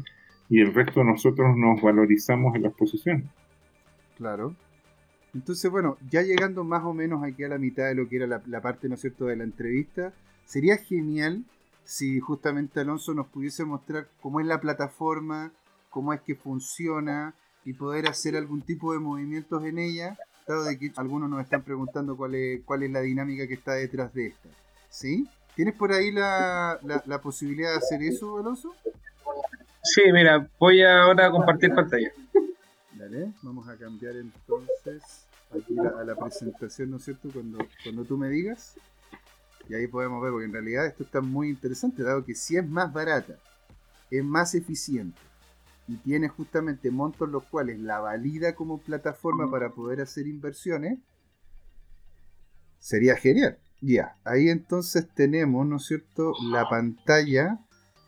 y 0.48 0.62
el 0.62 0.74
resto 0.74 1.02
de 1.02 1.08
nosotros 1.08 1.58
nos 1.58 1.82
valorizamos 1.82 2.56
en 2.56 2.64
las 2.64 2.74
posiciones. 2.74 3.26
Claro. 4.18 4.56
Entonces, 5.40 5.72
bueno, 5.72 5.98
ya 6.12 6.22
llegando 6.22 6.66
más 6.66 6.84
o 6.84 6.94
menos 6.94 7.24
aquí 7.24 7.46
a 7.46 7.48
la 7.48 7.58
mitad 7.58 7.86
de 7.86 7.96
lo 7.96 8.10
que 8.10 8.18
era 8.18 8.28
la, 8.28 8.62
parte, 8.62 8.90
¿no 8.90 8.96
es 8.96 9.02
cierto?, 9.02 9.26
de 9.26 9.38
la 9.38 9.46
entrevista, 9.46 10.12
sería 10.46 10.76
genial 10.76 11.46
si 11.86 12.20
justamente 12.20 12.82
Alonso 12.82 13.14
nos 13.14 13.28
pudiese 13.28 13.64
mostrar 13.64 14.10
cómo 14.20 14.42
es 14.42 14.46
la 14.46 14.60
plataforma, 14.60 15.54
cómo 15.90 16.12
es 16.12 16.20
que 16.20 16.36
funciona 16.36 17.36
y 17.64 17.72
poder 17.72 18.10
hacer 18.10 18.36
algún 18.36 18.64
tipo 18.64 18.92
de 18.92 19.00
movimientos 19.00 19.64
en 19.64 19.80
ella, 19.80 20.18
dado 20.46 20.66
de 20.66 20.78
que 20.78 20.92
algunos 20.98 21.30
nos 21.30 21.42
están 21.42 21.62
preguntando 21.62 22.18
cuál 22.18 22.36
es, 22.36 22.62
cuál 22.66 22.84
es 22.84 22.92
la 22.92 23.00
dinámica 23.00 23.48
que 23.48 23.54
está 23.54 23.76
detrás 23.76 24.14
de 24.14 24.28
esta. 24.28 24.50
¿Sí? 24.90 25.26
¿Tienes 25.56 25.74
por 25.74 25.94
ahí 25.94 26.12
la, 26.12 26.80
la 26.84 27.22
posibilidad 27.22 27.72
de 27.72 27.78
hacer 27.78 28.04
eso, 28.04 28.40
Alonso? 28.40 28.76
Sí, 29.84 30.02
mira, 30.12 30.50
voy 30.60 30.84
ahora 30.84 31.28
a 31.28 31.32
compartir 31.32 31.74
pantalla. 31.74 32.12
Dale, 32.92 33.32
vamos 33.42 33.70
a 33.70 33.78
cambiar 33.78 34.18
entonces 34.18 35.29
aquí 35.52 35.78
a 35.78 36.04
la 36.04 36.16
presentación, 36.16 36.92
¿no 36.92 36.98
es 36.98 37.04
cierto? 37.04 37.30
Cuando, 37.32 37.60
cuando 37.84 38.06
tú 38.06 38.18
me 38.18 38.30
digas. 38.30 38.76
Y 39.68 39.76
ahí 39.76 39.88
podemos 39.88 40.22
ver, 40.22 40.32
porque 40.32 40.46
en 40.46 40.54
realidad 40.54 40.88
esto 40.88 41.04
está 41.04 41.22
muy 41.22 41.50
interesante, 41.50 42.02
dado 42.02 42.26
que 42.26 42.34
si 42.34 42.58
es 42.58 42.68
más 42.68 42.92
barata, 42.92 43.36
es 44.10 44.24
más 44.24 44.56
eficiente 44.56 45.20
y 45.90 45.98
tiene 45.98 46.28
justamente 46.28 46.92
montos 46.92 47.30
los 47.30 47.44
cuales 47.46 47.80
la 47.80 48.00
valida 48.00 48.54
como 48.54 48.78
plataforma 48.78 49.50
para 49.50 49.72
poder 49.72 50.02
hacer 50.02 50.28
inversiones, 50.28 51.00
sería 52.78 53.16
genial. 53.16 53.58
Ya, 53.82 54.16
ahí 54.24 54.50
entonces 54.50 55.08
tenemos, 55.16 55.66
¿no 55.66 55.78
es 55.78 55.88
cierto?, 55.88 56.34
la 56.52 56.70
pantalla, 56.70 57.60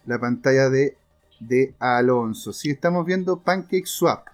la 0.06 0.20
pantalla 0.20 0.70
de, 0.70 0.96
de 1.40 1.74
Alonso. 1.80 2.54
Si 2.54 2.70
estamos 2.70 3.04
viendo 3.04 3.42
Pancake 3.42 3.88
Swap. 3.88 4.28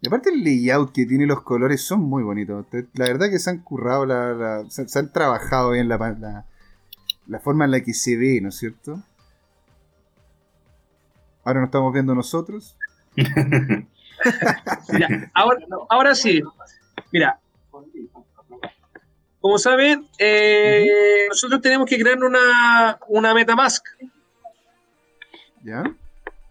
Y 0.00 0.06
aparte 0.06 0.30
el 0.30 0.44
layout 0.44 0.92
que 0.92 1.06
tiene 1.06 1.26
los 1.26 1.42
colores 1.42 1.82
son 1.84 2.00
muy 2.00 2.22
bonitos. 2.22 2.66
La 2.94 3.06
verdad 3.06 3.30
que 3.30 3.38
se 3.38 3.50
han 3.50 3.58
currado, 3.58 4.06
la, 4.06 4.64
se, 4.68 4.86
han 4.98 5.12
trabajado 5.12 5.72
bien 5.72 5.88
la, 5.88 6.44
la, 7.26 7.40
forma 7.40 7.64
en 7.64 7.72
la 7.72 7.80
que 7.80 7.92
se 7.94 8.16
ve, 8.16 8.40
¿no 8.40 8.50
es 8.50 8.56
cierto? 8.56 9.02
Ahora 11.44 11.60
nos 11.60 11.68
estamos 11.68 11.92
viendo 11.92 12.14
nosotros. 12.14 12.76
ahora, 15.34 15.66
ahora 15.88 16.14
sí. 16.14 16.42
Mira, 17.10 17.40
como 19.40 19.58
saben, 19.58 20.06
eh, 20.18 21.26
nosotros 21.28 21.60
tenemos 21.60 21.88
que 21.88 21.98
crear 21.98 22.22
una, 22.22 22.98
una 23.08 23.34
MetaMask. 23.34 23.84
¿Ya? 25.62 25.84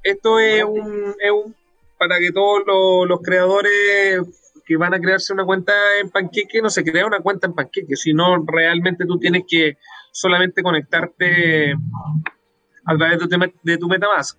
Esto 0.03 0.40
es 0.40 0.64
un, 0.64 1.15
es 1.19 1.32
un 1.32 1.56
para 1.98 2.19
que 2.19 2.32
todos 2.32 2.64
los, 3.07 3.19
creadores 3.22 4.22
que 4.65 4.78
van 4.78 4.94
a 4.94 4.99
crearse 4.99 5.34
una 5.34 5.45
cuenta 5.45 5.74
en 6.02 6.10
Panqueque 6.10 6.61
no 6.61 6.69
se 6.69 6.84
crea 6.84 7.06
una 7.06 7.19
cuenta 7.19 7.48
en 7.48 7.53
Panqueque, 7.53 7.95
sino 7.95 8.44
realmente 8.45 9.06
tú 9.06 9.18
tienes 9.18 9.44
que 9.48 9.78
solamente 10.11 10.61
conectarte 10.61 11.74
a 12.86 12.98
través 12.98 13.19
de 13.64 13.78
tu, 13.78 13.88
Metamask. 13.88 14.38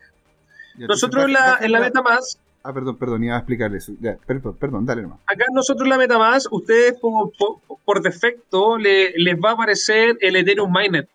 nosotros 0.77 1.25
en 1.25 1.33
la, 1.33 1.59
en 1.61 1.73
la 1.73 1.81
Metamask 1.81 2.39
Ah, 2.69 2.73
perdón, 2.75 2.99
perdón, 2.99 3.25
iba 3.25 3.35
a 3.35 3.39
explicarle 3.39 3.79
eso. 3.79 3.95
Ya, 3.99 4.19
perdón, 4.27 4.57
perdón, 4.59 4.85
dale 4.85 5.01
nomás. 5.01 5.21
Acá 5.27 5.47
nosotros 5.53 5.87
en 5.87 5.91
la 5.91 5.97
Metamask, 5.97 6.53
ustedes 6.53 6.99
por, 7.01 7.33
por, 7.85 8.03
defecto 8.03 8.77
les 8.77 9.37
va 9.43 9.51
a 9.51 9.53
aparecer 9.55 10.19
el 10.21 10.37
Ethereum 10.37 10.71
Miner. 10.71 11.09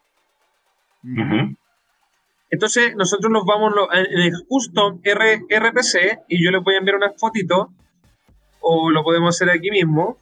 Entonces, 2.54 2.96
nosotros 2.96 3.32
nos 3.32 3.46
vamos 3.46 3.74
en 3.94 4.22
el 4.22 4.46
custom 4.48 5.00
RPC 5.04 6.20
y 6.28 6.46
yo 6.46 6.52
les 6.52 6.64
voy 6.64 6.76
a 6.76 6.78
enviar 6.78 6.98
una 6.98 7.12
fotito 7.12 7.74
o 8.62 8.92
lo 8.92 9.04
podemos 9.04 9.36
hacer 9.36 9.50
aquí 9.50 9.72
mismo. 9.72 10.20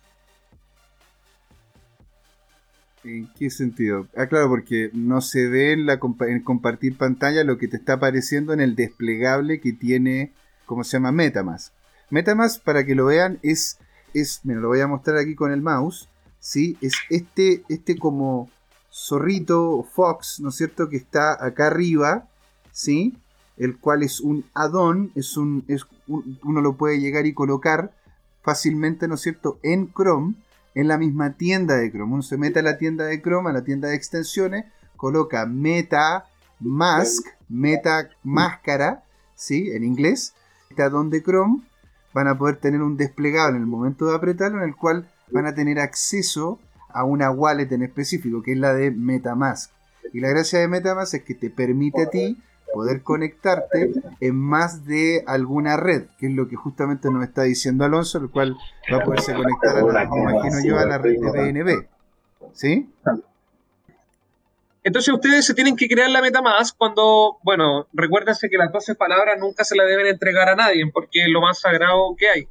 ¿En 3.04 3.30
qué 3.38 3.50
sentido? 3.50 4.08
Ah, 4.16 4.28
claro, 4.28 4.48
porque 4.48 4.92
no 4.94 5.20
se 5.20 5.50
ve 5.50 5.74
en, 5.74 5.86
la 5.86 6.00
compartir 6.00 6.96
pantalla 6.96 7.44
lo 7.44 7.58
que 7.58 7.68
te 7.68 7.76
está 7.76 7.94
apareciendo 7.96 8.54
en 8.54 8.62
el 8.62 8.78
desplegable 8.78 9.60
que 9.60 9.74
tiene, 9.74 10.32
¿cómo 10.66 10.86
se 10.86 10.96
llama? 10.96 11.12
Metamask. 11.12 11.74
Metamask, 12.12 12.64
para 12.64 12.86
que 12.86 12.96
lo 12.96 13.08
vean, 13.08 13.40
es, 13.44 13.78
es, 14.14 14.40
mira, 14.46 14.62
lo 14.62 14.70
voy 14.70 14.80
a 14.80 14.88
mostrar 14.88 15.18
aquí 15.18 15.36
con 15.36 15.52
el 15.52 15.62
mouse, 15.62 16.08
¿sí? 16.40 16.78
Es 16.80 16.94
este, 17.10 17.64
este 17.68 17.98
como 17.98 18.50
zorrito 18.92 19.84
fox, 19.84 20.40
¿no 20.40 20.50
es 20.50 20.56
cierto? 20.56 20.90
Que 20.90 20.98
está 20.98 21.44
acá 21.44 21.68
arriba, 21.68 22.28
¿sí? 22.72 23.18
El 23.58 23.78
cual 23.78 24.04
es 24.04 24.20
un 24.20 24.46
add-on, 24.54 25.12
es 25.16 25.38
un, 25.38 25.64
es 25.68 25.86
uno 26.08 26.62
lo 26.62 26.76
puede 26.78 27.00
llegar 27.00 27.26
y 27.26 27.34
colocar 27.34 27.94
fácilmente, 28.42 29.08
¿no 29.08 29.16
es 29.16 29.22
cierto?, 29.22 29.60
en 29.62 29.92
Chrome, 29.94 30.36
en 30.74 30.88
la 30.88 30.98
misma 30.98 31.34
tienda 31.34 31.76
de 31.76 31.92
Chrome. 31.92 32.14
Uno 32.14 32.24
se 32.24 32.38
mete 32.38 32.60
a 32.60 32.64
la 32.64 32.78
tienda 32.78 33.06
de 33.06 33.22
Chrome, 33.22 33.50
a 33.50 33.54
la 33.54 33.64
tienda 33.64 33.90
de 33.90 33.96
extensiones, 33.96 34.66
coloca 34.98 35.46
Meta 35.46 36.26
Mask, 36.60 37.28
Meta 37.50 38.10
Máscara, 38.24 39.04
¿sí? 39.36 39.72
En 39.72 39.84
inglés, 39.84 40.34
está 40.70 40.90
donde 40.90 41.24
Chrome, 41.24 41.62
van 42.14 42.28
a 42.28 42.38
poder 42.38 42.58
tener 42.58 42.82
un 42.82 42.98
desplegable 42.98 43.58
en 43.58 43.64
el 43.64 43.70
momento 43.70 44.06
de 44.06 44.16
apretarlo, 44.16 44.58
en 44.58 44.70
el 44.70 44.76
cual 44.76 45.10
van 45.32 45.46
a 45.46 45.54
tener 45.54 45.80
acceso 45.80 46.60
a 46.94 47.04
una 47.04 47.32
wallet 47.32 47.72
en 47.72 47.84
específico, 47.84 48.42
que 48.44 48.54
es 48.54 48.58
la 48.58 48.74
de 48.74 48.92
MetaMask. 48.92 49.72
Y 50.14 50.20
la 50.20 50.30
gracia 50.30 50.60
de 50.60 50.68
MetaMask 50.68 51.14
es 51.16 51.24
que 51.24 51.36
te 51.36 51.50
permite 51.50 52.04
a 52.04 52.10
ti 52.10 52.38
poder 52.74 53.04
conectarte 53.04 53.92
en 54.20 54.36
más 54.36 54.86
de 54.86 55.24
alguna 55.28 55.78
red, 55.78 56.06
que 56.18 56.28
es 56.28 56.34
lo 56.34 56.48
que 56.48 56.56
justamente 56.56 57.10
nos 57.10 57.24
está 57.24 57.44
diciendo 57.44 57.84
Alonso, 57.84 58.18
el 58.18 58.30
cual 58.30 58.58
va 58.92 58.98
a 58.98 59.04
poderse 59.04 59.34
conectar 59.34 59.78
a 59.78 59.82
la, 59.82 60.04
imagino 60.04 60.64
yo, 60.64 60.80
a 60.80 60.86
la 60.86 60.98
red 60.98 61.20
de 61.20 61.32
BNB. 61.32 61.86
¿Sí? 62.54 62.90
Entonces 64.84 65.14
ustedes 65.14 65.46
se 65.46 65.54
tienen 65.54 65.76
que 65.76 65.88
crear 65.88 66.10
la 66.10 66.22
MetaMask 66.22 66.76
cuando, 66.76 67.38
bueno, 67.44 67.88
recuérdense 67.94 68.50
que 68.50 68.58
las 68.58 68.72
12 68.72 68.96
palabras 68.96 69.38
nunca 69.40 69.64
se 69.64 69.76
las 69.76 69.88
deben 69.88 70.08
entregar 70.08 70.50
a 70.50 70.56
nadie, 70.56 70.84
porque 70.92 71.24
es 71.24 71.30
lo 71.30 71.42
más 71.42 71.60
sagrado 71.60 72.16
que 72.18 72.30
hay. 72.30 72.48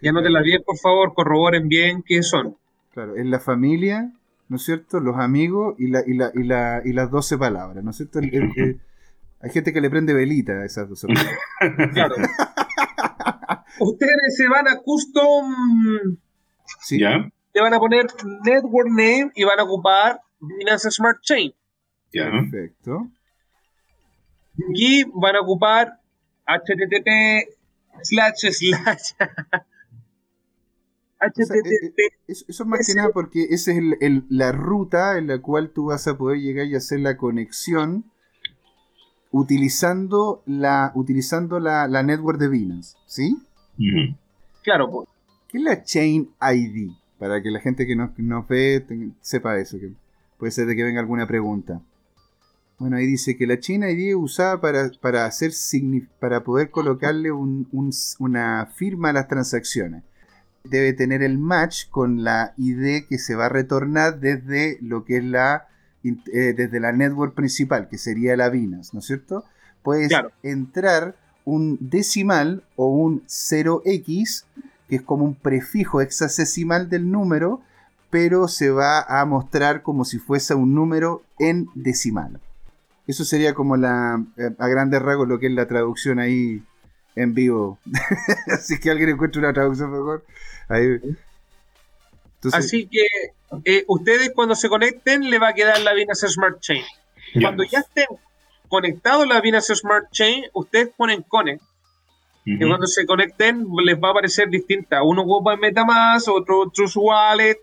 Ya 0.00 0.10
no 0.10 0.20
te 0.20 0.30
las 0.30 0.42
bien, 0.42 0.64
por 0.64 0.76
favor, 0.78 1.14
corroboren 1.14 1.68
bien 1.68 2.02
qué 2.04 2.24
son. 2.24 2.56
Claro, 2.92 3.16
en 3.16 3.30
la 3.30 3.40
familia, 3.40 4.12
¿no 4.48 4.56
es 4.56 4.64
cierto? 4.64 5.00
Los 5.00 5.16
amigos 5.16 5.74
y, 5.78 5.88
la, 5.88 6.02
y, 6.06 6.14
la, 6.14 6.30
y, 6.34 6.42
la, 6.44 6.82
y 6.84 6.92
las 6.92 7.10
12 7.10 7.38
palabras, 7.38 7.82
¿no 7.82 7.90
es 7.90 7.96
cierto? 7.96 8.20
Hay 8.20 9.50
gente 9.50 9.72
que 9.72 9.80
le 9.80 9.90
prende 9.90 10.14
velita 10.14 10.52
a 10.52 10.64
esas 10.64 10.88
dos 10.88 11.04
Claro. 11.92 12.14
Ustedes 13.80 14.36
se 14.36 14.48
van 14.48 14.68
a 14.68 14.76
custom. 14.76 16.18
¿Sí? 16.80 17.00
¿Ya? 17.00 17.28
Le 17.54 17.60
van 17.60 17.74
a 17.74 17.78
poner 17.78 18.06
network 18.44 18.88
name 18.88 19.32
y 19.34 19.44
van 19.44 19.58
a 19.58 19.64
ocupar 19.64 20.20
Binance 20.38 20.90
Smart 20.90 21.20
Chain. 21.22 21.52
Ya. 22.12 22.30
Perfecto. 22.30 23.08
Aquí 24.70 25.04
van 25.14 25.36
a 25.36 25.40
ocupar 25.40 25.98
HTTP 26.46 27.08
slash 28.02 28.52
slash. 28.52 29.12
HTTP. 31.22 31.66
Eh, 31.66 31.94
eh, 31.96 32.10
eso, 32.26 32.44
es 32.48 32.66
más 32.66 32.86
que 32.86 32.94
nada 32.94 33.10
porque 33.12 33.46
esa 33.50 33.72
es 33.72 33.82
la 34.28 34.52
ruta 34.52 35.18
en 35.18 35.28
la 35.28 35.40
cual 35.40 35.70
tú 35.70 35.86
vas 35.86 36.08
a 36.08 36.18
poder 36.18 36.40
llegar 36.40 36.66
y 36.66 36.74
hacer 36.74 37.00
la 37.00 37.16
conexión 37.16 38.04
utilizando 39.30 40.42
la, 40.46 40.92
utilizando 40.94 41.60
la, 41.60 41.86
network 42.02 42.38
de 42.38 42.48
Binance, 42.48 42.96
¿sí? 43.06 43.36
Claro. 44.62 44.90
Pues. 44.90 45.08
¿Qué 45.48 45.58
es 45.58 45.64
la 45.64 45.82
Chain 45.82 46.30
ID? 46.40 46.92
Para 47.18 47.40
que 47.40 47.50
la 47.50 47.60
gente 47.60 47.86
que 47.86 47.94
nos, 47.94 48.10
ve 48.48 48.84
sepa 49.20 49.58
eso, 49.58 49.78
que 49.78 49.92
puede 50.38 50.50
ser 50.50 50.66
de 50.66 50.74
que 50.74 50.82
venga 50.82 51.00
alguna 51.00 51.26
pregunta. 51.26 51.80
Bueno, 52.78 52.96
ahí 52.96 53.06
dice 53.06 53.36
que 53.36 53.46
la 53.46 53.60
Chain 53.60 53.84
ID 53.84 54.08
es 54.08 54.16
usada 54.16 54.60
para, 54.60 54.90
para, 55.00 55.24
hacer 55.24 55.52
para 56.18 56.42
poder 56.42 56.70
colocarle 56.70 57.30
una 57.30 58.66
firma 58.74 59.10
a 59.10 59.12
las 59.12 59.28
transacciones. 59.28 60.02
Debe 60.64 60.92
tener 60.92 61.22
el 61.22 61.38
match 61.38 61.88
con 61.90 62.24
la 62.24 62.54
ID 62.56 63.06
que 63.08 63.18
se 63.18 63.34
va 63.34 63.46
a 63.46 63.48
retornar 63.48 64.20
desde 64.20 64.78
lo 64.80 65.04
que 65.04 65.18
es 65.18 65.24
la 65.24 65.68
eh, 66.04 66.52
desde 66.56 66.80
la 66.80 66.90
network 66.90 67.34
principal, 67.34 67.88
que 67.88 67.96
sería 67.96 68.36
la 68.36 68.48
Binance, 68.48 68.90
¿no 68.92 68.98
es 68.98 69.06
cierto? 69.06 69.44
Puedes 69.84 70.12
entrar 70.42 71.14
un 71.44 71.78
decimal 71.80 72.64
o 72.74 72.86
un 72.86 73.22
0x, 73.26 74.44
que 74.88 74.96
es 74.96 75.02
como 75.02 75.24
un 75.24 75.36
prefijo 75.36 76.00
hexadecimal 76.00 76.88
del 76.88 77.08
número, 77.10 77.60
pero 78.10 78.48
se 78.48 78.70
va 78.70 79.00
a 79.00 79.24
mostrar 79.26 79.82
como 79.82 80.04
si 80.04 80.18
fuese 80.18 80.54
un 80.54 80.74
número 80.74 81.22
en 81.38 81.68
decimal. 81.76 82.40
Eso 83.06 83.24
sería 83.24 83.54
como 83.54 83.76
la, 83.76 84.24
eh, 84.36 84.50
a 84.58 84.68
grandes 84.68 85.02
rasgos 85.02 85.28
lo 85.28 85.38
que 85.38 85.46
es 85.46 85.52
la 85.52 85.66
traducción 85.66 86.18
ahí 86.18 86.62
en 87.16 87.34
vivo. 87.34 87.78
Así 88.46 88.78
que 88.78 88.90
alguien 88.90 89.10
encuentra 89.10 89.40
una 89.40 89.52
traducción 89.52 89.90
mejor. 89.90 90.24
Ahí. 90.68 90.98
Así 92.52 92.88
que 92.88 93.06
eh, 93.64 93.84
ustedes 93.86 94.32
cuando 94.34 94.54
se 94.54 94.68
conecten 94.68 95.30
le 95.30 95.38
va 95.38 95.48
a 95.48 95.54
quedar 95.54 95.80
la 95.80 95.92
Binance 95.92 96.28
Smart 96.28 96.60
Chain. 96.60 96.82
Cuando 97.40 97.62
ya 97.64 97.80
estén 97.80 98.06
conectados 98.68 99.24
a 99.24 99.26
la 99.26 99.40
Binance 99.40 99.74
Smart 99.76 100.10
Chain, 100.10 100.44
ustedes 100.54 100.90
ponen 100.96 101.22
Connect. 101.22 101.62
Y 102.44 102.58
cuando 102.66 102.88
se 102.88 103.06
conecten 103.06 103.66
les 103.84 103.96
va 103.96 104.08
a 104.08 104.10
aparecer 104.10 104.48
distinta. 104.48 105.02
Uno 105.04 105.22
ocupa 105.22 105.56
Metamask, 105.56 106.28
otro 106.28 106.68
Trust 106.74 106.96
Wallet, 106.96 107.60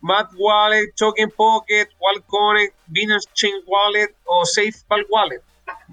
Mat 0.00 0.30
Wallet, 0.36 0.92
Token 0.96 1.30
Pocket, 1.30 1.88
Wallet 2.00 2.24
Connect, 2.26 2.74
Binance 2.86 3.28
Chain 3.34 3.54
Wallet 3.66 4.14
o 4.24 4.44
SafePal 4.44 5.06
Wallet. 5.10 5.42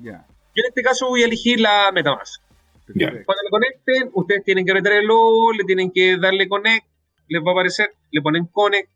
Yo 0.04 0.12
en 0.12 0.66
este 0.68 0.82
caso 0.82 1.08
voy 1.08 1.22
a 1.22 1.26
elegir 1.26 1.60
la 1.60 1.92
Metamask. 1.92 2.42
Cuando 2.86 3.44
lo 3.44 3.50
conecten, 3.50 4.10
ustedes 4.14 4.44
tienen 4.44 4.66
que 4.66 4.74
meter 4.74 4.94
el 4.94 5.06
logo, 5.06 5.54
le 5.54 5.64
tienen 5.64 5.92
que 5.92 6.18
darle 6.18 6.50
Connect, 6.50 6.86
les 7.30 7.42
va 7.42 7.52
a 7.52 7.54
aparecer, 7.54 7.94
le 8.12 8.22
ponen 8.22 8.46
Connect, 8.48 8.90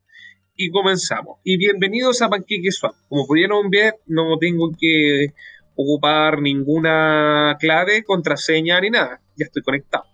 y 0.57 0.71
comenzamos. 0.71 1.39
Y 1.43 1.57
bienvenidos 1.57 2.21
a 2.21 2.29
PancakeSwap. 2.29 2.95
Como 3.07 3.25
pudieron 3.27 3.69
ver, 3.69 3.93
no 4.07 4.37
tengo 4.39 4.71
que 4.77 5.27
ocupar 5.75 6.41
ninguna 6.41 7.55
clave, 7.59 8.03
contraseña 8.03 8.81
ni 8.81 8.89
nada. 8.89 9.21
Ya 9.37 9.45
estoy 9.45 9.61
conectado. 9.61 10.05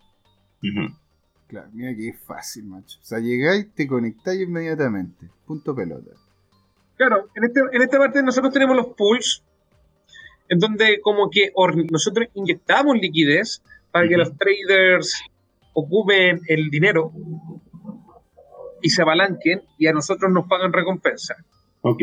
Claro, 1.47 1.69
mira 1.73 1.95
que 1.95 2.09
es 2.09 2.19
fácil, 2.19 2.65
macho. 2.65 2.99
O 3.01 3.05
sea, 3.05 3.19
llegáis, 3.19 3.73
te 3.73 3.87
conectáis 3.87 4.41
inmediatamente. 4.41 5.29
Punto 5.47 5.73
pelota. 5.73 6.11
Claro, 6.97 7.29
en, 7.35 7.43
este, 7.45 7.61
en 7.71 7.81
esta 7.81 7.97
parte 7.97 8.21
nosotros 8.21 8.53
tenemos 8.53 8.75
los 8.75 8.87
pools, 8.97 9.43
en 10.49 10.59
donde 10.59 10.99
como 11.01 11.29
que 11.29 11.51
nosotros 11.89 12.27
inyectamos 12.33 12.97
liquidez 12.97 13.61
para 13.91 14.07
que 14.07 14.17
los 14.17 14.31
traders 14.37 15.23
ocupen 15.73 16.41
el 16.47 16.69
dinero 16.69 17.11
y 18.81 18.89
se 18.89 19.01
abalanquen 19.01 19.63
y 19.77 19.87
a 19.87 19.93
nosotros 19.93 20.31
nos 20.31 20.47
pagan 20.47 20.73
recompensa. 20.73 21.35
Ok. 21.81 22.01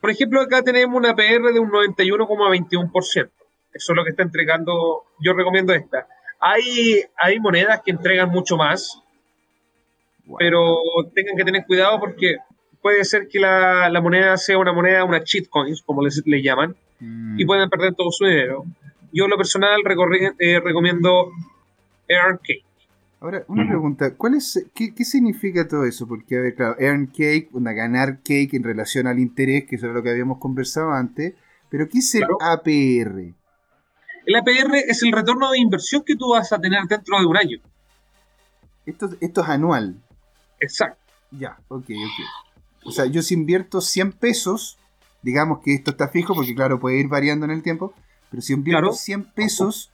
Por 0.00 0.10
ejemplo, 0.10 0.40
acá 0.40 0.62
tenemos 0.62 0.96
una 0.96 1.14
PR 1.14 1.52
de 1.52 1.60
un 1.60 1.70
91,21%. 1.70 3.30
Eso 3.72 3.92
es 3.92 3.96
lo 3.96 4.04
que 4.04 4.10
está 4.10 4.22
entregando. 4.22 5.04
Yo 5.20 5.32
recomiendo 5.32 5.72
esta. 5.72 6.08
Hay, 6.40 7.04
hay 7.16 7.38
monedas 7.38 7.82
que 7.84 7.92
entregan 7.92 8.30
mucho 8.30 8.56
más, 8.56 9.00
pero 10.38 10.78
tengan 11.14 11.36
que 11.36 11.44
tener 11.44 11.64
cuidado 11.66 12.00
porque 12.00 12.36
puede 12.82 13.04
ser 13.04 13.28
que 13.28 13.38
la, 13.38 14.00
moneda 14.02 14.36
sea 14.36 14.58
una 14.58 14.72
moneda, 14.72 15.04
una 15.04 15.22
cheat 15.22 15.48
coins, 15.48 15.82
como 15.82 16.02
les, 16.02 16.22
le 16.26 16.42
llaman, 16.42 16.74
mm. 17.00 17.40
y 17.40 17.44
pueden 17.46 17.70
perder 17.70 17.94
todo 17.94 18.10
su 18.10 18.26
dinero. 18.26 18.64
Yo, 19.12 19.28
lo 19.28 19.36
personal, 19.36 19.80
eh, 20.38 20.60
recomiendo 20.60 21.30
Cake. 22.08 22.64
Ahora, 23.20 23.44
una 23.46 23.68
pregunta, 23.68 24.16
¿cuál 24.16 24.34
es, 24.34 24.66
qué, 24.74 24.92
significa 25.04 25.68
todo 25.68 25.84
eso? 25.84 26.08
Porque, 26.08 26.36
a 26.36 26.40
ver, 26.40 26.56
claro, 26.56 26.74
earn 26.80 27.06
cake, 27.06 27.50
una 27.52 27.72
ganar 27.72 28.18
cake 28.18 28.54
en 28.54 28.64
relación 28.64 29.06
al 29.06 29.20
interés, 29.20 29.64
que 29.64 29.76
eso 29.76 29.86
es 29.86 29.94
lo 29.94 30.02
que 30.02 30.10
habíamos 30.10 30.38
conversado 30.38 30.90
antes, 30.90 31.34
pero 31.68 31.88
¿qué 31.88 31.98
es 31.98 32.14
el 32.16 32.24
APR? 32.40 33.32
El 34.26 34.34
APR 34.34 34.74
es 34.88 35.04
el 35.04 35.12
retorno 35.12 35.52
de 35.52 35.60
inversión 35.60 36.02
que 36.04 36.16
tú 36.16 36.30
vas 36.30 36.52
a 36.52 36.60
tener 36.60 36.82
dentro 36.88 37.20
de 37.20 37.26
un 37.26 37.36
año. 37.36 37.58
Esto, 38.86 39.10
esto 39.20 39.40
es 39.42 39.48
anual. 39.48 39.94
Exacto. 40.58 40.98
Ya, 41.30 41.56
ok, 41.68 41.84
ok. 41.90 42.51
O 42.84 42.92
sea, 42.92 43.06
yo 43.06 43.22
si 43.22 43.34
invierto 43.34 43.80
100 43.80 44.12
pesos, 44.12 44.78
digamos 45.22 45.60
que 45.60 45.74
esto 45.74 45.92
está 45.92 46.08
fijo, 46.08 46.34
porque 46.34 46.54
claro, 46.54 46.80
puede 46.80 46.98
ir 46.98 47.08
variando 47.08 47.44
en 47.44 47.52
el 47.52 47.62
tiempo, 47.62 47.94
pero 48.30 48.42
si 48.42 48.52
invierto 48.52 48.92
100 48.92 49.24
pesos 49.32 49.90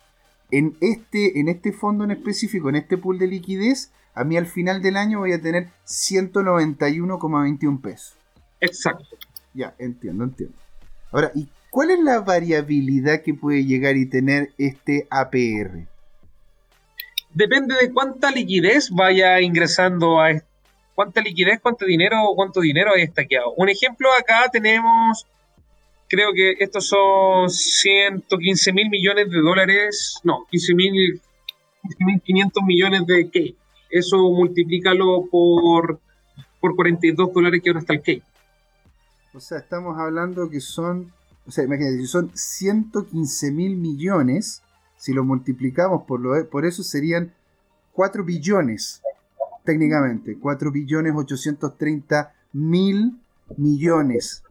en 0.51 0.77
este, 0.81 1.41
en 1.41 1.49
este 1.49 1.73
fondo 1.73 2.05
en 2.05 2.11
específico, 2.13 2.69
en 2.69 2.77
este 2.77 2.97
pool 2.97 3.19
de 3.19 3.27
liquidez, 3.27 3.93
a 4.15 4.25
mí 4.25 4.37
al 4.37 4.47
final 4.47 4.83
del 4.83 4.97
año 4.97 5.21
voy 5.21 5.33
a 5.33 5.41
tener 5.41 5.69
191,21 5.87 7.81
pesos. 7.81 8.15
Exacto. 8.61 9.17
Ya, 9.55 9.75
entiendo, 9.79 10.25
entiendo. 10.25 10.57
Ahora, 11.13 11.31
¿y 11.35 11.49
cuál 11.71 11.91
es 11.91 12.01
la 12.01 12.21
variabilidad 12.21 13.23
que 13.23 13.35
puede 13.35 13.65
llegar 13.65 13.97
y 13.97 14.07
tener 14.07 14.53
este 14.59 15.07
APR? 15.11 15.87
Depende 17.33 17.75
de 17.81 17.93
cuánta 17.93 18.31
liquidez 18.31 18.91
vaya 18.91 19.41
ingresando 19.41 20.21
a 20.21 20.31
cuánta 20.99 21.21
liquidez, 21.21 21.61
cuánto 21.63 21.85
dinero, 21.85 22.17
cuánto 22.35 22.61
dinero 22.61 22.91
hay 22.93 23.03
estaqueado. 23.03 23.53
Un 23.57 23.69
ejemplo 23.69 24.09
acá 24.19 24.51
tenemos 24.51 25.29
creo 26.09 26.33
que 26.35 26.57
estos 26.59 26.89
son 26.89 27.49
115 27.49 28.73
mil 28.73 28.91
millones 28.91 29.31
de 29.31 29.39
dólares, 29.39 30.19
no, 30.25 30.45
15 30.51 30.75
mil 30.75 31.23
500 32.25 32.63
millones 32.65 33.07
de 33.07 33.31
K. 33.31 33.57
Eso 33.89 34.17
multiplícalo 34.33 35.29
por, 35.31 36.01
por 36.61 36.75
42 36.75 37.33
dólares 37.33 37.61
que 37.63 37.71
ahora 37.71 37.79
está 37.79 37.95
el 37.95 38.03
K. 38.03 38.27
O 39.35 39.39
sea, 39.39 39.59
estamos 39.59 39.97
hablando 40.01 40.51
que 40.51 40.61
son, 40.61 41.13
o 41.47 41.53
sea, 41.53 41.63
imagínate, 41.63 41.99
si 41.99 42.09
son 42.09 42.33
115 42.35 43.53
mil 43.53 43.77
millones, 43.77 44.63
si 44.97 45.13
lo 45.13 45.23
multiplicamos 45.23 46.03
por, 46.09 46.19
lo, 46.19 46.51
por 46.51 46.67
eso 46.67 46.83
serían 46.83 47.33
4 47.93 48.25
billones, 48.25 49.01
técnicamente, 49.69 50.39
4 50.41 50.73
billones 50.73 51.13
830 51.15 52.33
mil 52.55 53.19
millones. 53.59 54.43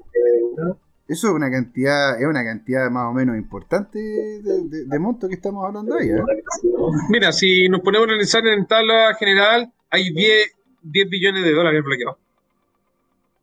Eso 1.07 1.27
es 1.30 1.34
una 1.34 1.49
cantidad, 1.49 2.22
es 2.22 2.27
una 2.27 2.44
cantidad 2.44 2.91
más 2.91 3.10
o 3.10 3.14
menos 3.14 3.35
importante 3.35 3.98
de, 3.98 4.99
monto 4.99 5.27
que 5.27 5.34
estamos 5.34 5.65
hablando 5.65 5.95
ahí. 5.95 6.10
¿eh? 6.10 6.22
Mira, 7.10 7.31
si 7.31 7.68
nos 7.68 7.81
ponemos 7.81 8.07
a 8.07 8.11
analizar 8.11 8.45
en 8.45 8.68
tabla 8.68 9.15
general, 9.15 9.73
hay 9.89 10.14
10, 10.14 10.52
10 10.84 11.10
billones 11.10 11.44
de 11.44 11.52
dólares 11.52 11.84
bloqueados. 11.84 12.18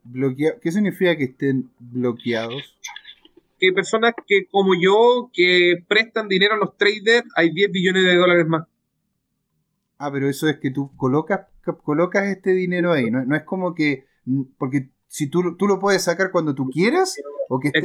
Bloquea 0.05 0.52
¿Qué 0.62 0.70
significa 0.70 1.16
que 1.16 1.24
estén 1.24 1.70
bloqueados? 1.80 2.76
Que 3.59 3.72
personas 3.72 4.12
que, 4.28 4.46
como 4.46 4.74
yo, 4.80 5.28
que 5.32 5.82
prestan 5.88 6.28
dinero 6.28 6.55
a 6.55 6.59
los 6.59 6.76
traders, 6.76 7.26
hay 7.34 7.52
10 7.52 7.72
billones 7.72 8.05
de 8.05 8.14
dólares 8.14 8.46
más. 8.46 8.62
Ah, 9.98 10.12
pero 10.12 10.28
eso 10.28 10.48
es 10.48 10.59
que 10.59 10.70
tú 10.70 10.92
colocas, 10.96 11.48
colocas 11.82 12.27
este 12.27 12.51
dinero 12.51 12.93
ahí, 12.93 13.11
no, 13.11 13.24
no 13.24 13.36
es 13.36 13.43
como 13.43 13.74
que, 13.74 14.07
porque 14.59 14.91
si 15.07 15.28
tú, 15.28 15.57
tú 15.57 15.66
lo 15.66 15.78
puedes 15.78 16.03
sacar 16.03 16.31
cuando 16.31 16.55
tú 16.55 16.69
quieras, 16.70 17.16
o 17.49 17.61
que 17.61 17.69
estén, 17.69 17.85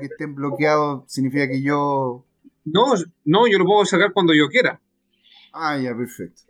que 0.00 0.06
estén 0.06 0.34
bloqueados 0.34 1.04
significa 1.06 1.48
que 1.48 1.62
yo... 1.62 2.24
No, 2.64 2.94
no, 3.24 3.46
yo 3.46 3.58
lo 3.58 3.64
puedo 3.66 3.84
sacar 3.84 4.12
cuando 4.12 4.32
yo 4.34 4.48
quiera. 4.48 4.80
Ah, 5.52 5.78
ya, 5.78 5.94
perfecto. 5.94 6.42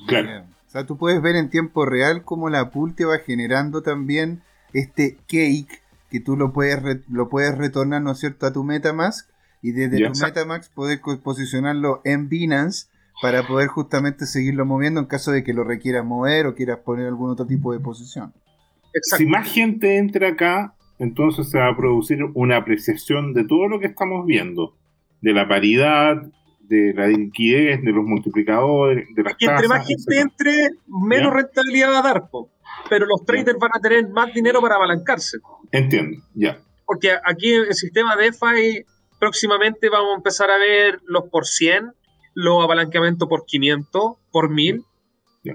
Claro. 0.07 0.43
O 0.68 0.69
sea, 0.69 0.85
tú 0.85 0.97
puedes 0.97 1.22
ver 1.22 1.35
en 1.35 1.49
tiempo 1.49 1.85
real 1.85 2.23
cómo 2.23 2.49
la 2.49 2.69
pool 2.69 2.95
te 2.95 3.06
va 3.06 3.19
generando 3.19 3.81
también 3.81 4.41
este 4.73 5.18
cake 5.27 5.81
que 6.10 6.19
tú 6.19 6.35
lo 6.35 6.52
puedes, 6.52 7.07
lo 7.10 7.30
puedes 7.30 7.57
retornar, 7.57 8.02
¿no 8.02 8.11
es 8.11 8.19
cierto?, 8.19 8.45
a 8.45 8.52
tu 8.53 8.64
Metamask 8.64 9.30
y 9.61 9.72
desde 9.72 10.06
tu 10.06 10.19
Metamask 10.19 10.72
puedes 10.73 10.99
posicionarlo 11.23 12.02
en 12.03 12.27
Binance 12.30 12.88
para 13.22 13.47
poder 13.47 13.69
justamente 13.69 14.26
seguirlo 14.26 14.65
moviendo 14.65 14.99
en 14.99 15.06
caso 15.06 15.31
de 15.31 15.43
que 15.43 15.53
lo 15.53 15.64
requieras 15.64 16.03
mover 16.03 16.45
o 16.47 16.56
quieras 16.56 16.80
poner 16.80 17.07
algún 17.07 17.31
otro 17.31 17.47
tipo 17.47 17.72
de 17.72 17.80
posición. 17.80 18.34
Si 19.02 19.26
más 19.26 19.52
gente 19.52 19.97
entra 19.97 20.30
acá, 20.30 20.76
entonces 20.99 21.49
se 21.49 21.59
va 21.59 21.69
a 21.69 21.77
producir 21.77 22.23
una 22.34 22.57
apreciación 22.57 23.34
de 23.34 23.45
todo 23.45 23.67
lo 23.67 23.80
que 23.80 23.88
estamos 23.88 24.26
viendo, 24.26 24.76
de 25.22 25.34
la 25.34 25.47
paridad, 25.47 26.23
de 26.61 26.93
la 26.93 27.07
liquidez, 27.07 27.84
de 27.84 27.91
los 27.91 28.05
multiplicadores, 28.05 29.07
de 29.15 29.23
las 29.23 29.35
Y 29.39 29.45
entre 29.45 29.67
más 29.67 29.88
gente 29.88 30.19
entre, 30.19 30.69
menos 30.88 31.34
rentabilidad 31.34 31.91
va 31.91 31.99
a 31.99 32.01
dar, 32.01 32.30
pero 32.89 33.05
los 33.05 33.26
traders 33.26 33.57
van 33.59 33.72
a 33.73 33.80
tener 33.80 34.07
más 34.09 34.34
dinero 34.34 34.61
para 34.61 34.76
apalancarse. 34.76 35.38
Entiendo, 35.72 36.23
ya. 36.34 36.59
Porque 36.85 37.11
aquí 37.23 37.53
en 37.53 37.63
el 37.65 37.73
sistema 37.73 38.15
DeFi 38.15 38.85
próximamente 39.19 39.89
vamos 39.89 40.13
a 40.13 40.17
empezar 40.17 40.49
a 40.51 40.57
ver 40.57 41.01
los 41.05 41.26
por 41.30 41.45
100, 41.45 41.91
los 42.34 42.63
apalancamientos 42.63 43.27
por 43.27 43.45
500, 43.45 44.13
por 44.31 44.49
1000. 44.49 44.84
Ya. 45.43 45.53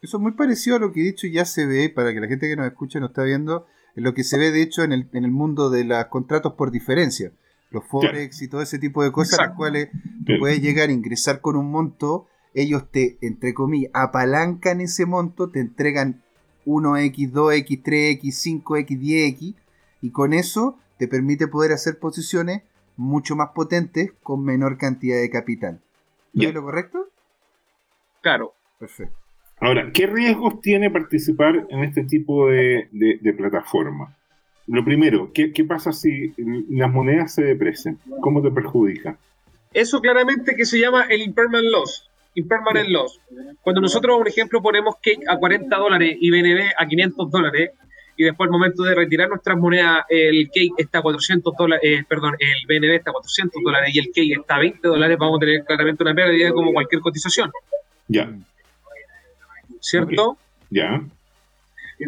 Eso 0.00 0.16
es 0.16 0.22
muy 0.22 0.32
parecido 0.32 0.76
a 0.76 0.78
lo 0.78 0.92
que 0.92 1.00
he 1.00 1.04
dicho 1.04 1.26
ya 1.26 1.44
se 1.44 1.66
ve, 1.66 1.90
para 1.90 2.12
que 2.12 2.20
la 2.20 2.28
gente 2.28 2.48
que 2.48 2.56
nos 2.56 2.66
escucha 2.66 3.00
nos 3.00 3.10
está 3.10 3.24
viendo, 3.24 3.66
en 3.66 3.77
lo 4.00 4.14
que 4.14 4.24
se 4.24 4.38
ve 4.38 4.50
de 4.50 4.62
hecho 4.62 4.82
en 4.82 4.92
el, 4.92 5.08
en 5.12 5.24
el 5.24 5.30
mundo 5.30 5.70
de 5.70 5.84
los 5.84 6.04
contratos 6.06 6.54
por 6.54 6.70
diferencia 6.70 7.32
los 7.70 7.84
forex 7.84 8.42
y 8.42 8.48
todo 8.48 8.62
ese 8.62 8.78
tipo 8.78 9.02
de 9.02 9.12
cosas, 9.12 9.38
las 9.38 9.56
cuales 9.56 9.90
tú 10.26 10.32
puedes 10.38 10.60
llegar 10.62 10.88
a 10.88 10.92
ingresar 10.92 11.40
con 11.40 11.56
un 11.56 11.70
monto, 11.70 12.26
ellos 12.54 12.90
te, 12.90 13.18
entre 13.20 13.54
comillas, 13.54 13.90
apalancan 13.94 14.80
ese 14.80 15.06
monto, 15.06 15.50
te 15.50 15.60
entregan 15.60 16.22
1x, 16.66 17.30
2x, 17.32 17.82
3x, 17.82 18.62
5x, 18.62 18.98
10x, 18.98 19.54
y 20.00 20.10
con 20.10 20.32
eso 20.32 20.78
te 20.96 21.08
permite 21.08 21.46
poder 21.46 21.72
hacer 21.72 21.98
posiciones 21.98 22.62
mucho 22.96 23.36
más 23.36 23.50
potentes 23.50 24.12
con 24.22 24.44
menor 24.44 24.78
cantidad 24.78 25.18
de 25.18 25.30
capital. 25.30 25.80
¿No 26.32 26.48
es 26.48 26.54
lo 26.54 26.62
correcto? 26.62 27.08
Claro. 28.22 28.54
Perfecto. 28.78 29.16
Ahora, 29.60 29.90
¿qué 29.92 30.06
riesgos 30.06 30.60
tiene 30.60 30.90
participar 30.90 31.66
en 31.68 31.84
este 31.84 32.04
tipo 32.04 32.48
de, 32.48 32.88
de, 32.92 33.18
de 33.20 33.32
plataforma? 33.32 34.16
Lo 34.68 34.84
primero, 34.84 35.32
¿qué, 35.32 35.64
pasa 35.64 35.92
si 35.92 36.34
las 36.68 36.90
monedas 36.90 37.34
se 37.34 37.42
deprecian? 37.42 37.98
¿Cómo 38.20 38.42
te 38.42 38.50
perjudica? 38.50 39.16
Eso 39.72 40.00
claramente 40.00 40.54
que 40.54 40.66
se 40.66 40.78
llama 40.78 41.06
el 41.08 41.22
impermanent 41.22 41.72
loss. 41.72 42.10
Impermanent 42.34 42.88
loss. 42.90 43.18
Cuando 43.62 43.80
nosotros, 43.80 44.18
por 44.18 44.28
ejemplo, 44.28 44.60
ponemos 44.60 44.96
cake 45.02 45.26
a 45.26 45.38
40 45.38 45.74
dólares 45.74 46.18
y 46.20 46.30
BNB 46.30 46.72
a 46.76 46.86
500 46.86 47.30
dólares, 47.30 47.70
y 48.18 48.24
después 48.24 48.46
al 48.48 48.52
momento 48.52 48.82
de 48.82 48.94
retirar 48.94 49.30
nuestras 49.30 49.56
monedas, 49.56 50.04
el 50.10 50.50
cake 50.52 50.74
está 50.76 50.98
a 50.98 51.02
400 51.02 51.54
dólares, 51.56 51.90
eh, 51.90 52.04
perdón, 52.06 52.34
el 52.38 52.66
BNB 52.66 52.96
está 52.96 53.10
a 53.10 53.14
400 53.14 53.62
dólares 53.64 53.94
y 53.94 53.98
el 54.00 54.06
cake 54.06 54.38
está 54.38 54.56
a 54.56 54.58
20 54.58 54.86
dólares, 54.86 55.16
vamos 55.18 55.38
a 55.38 55.40
tener 55.40 55.64
claramente 55.64 56.02
una 56.02 56.14
pérdida 56.14 56.52
como 56.52 56.74
cualquier 56.74 57.00
cotización. 57.00 57.50
Ya. 58.06 58.30
¿Cierto? 59.80 60.36
Ya. 60.70 61.02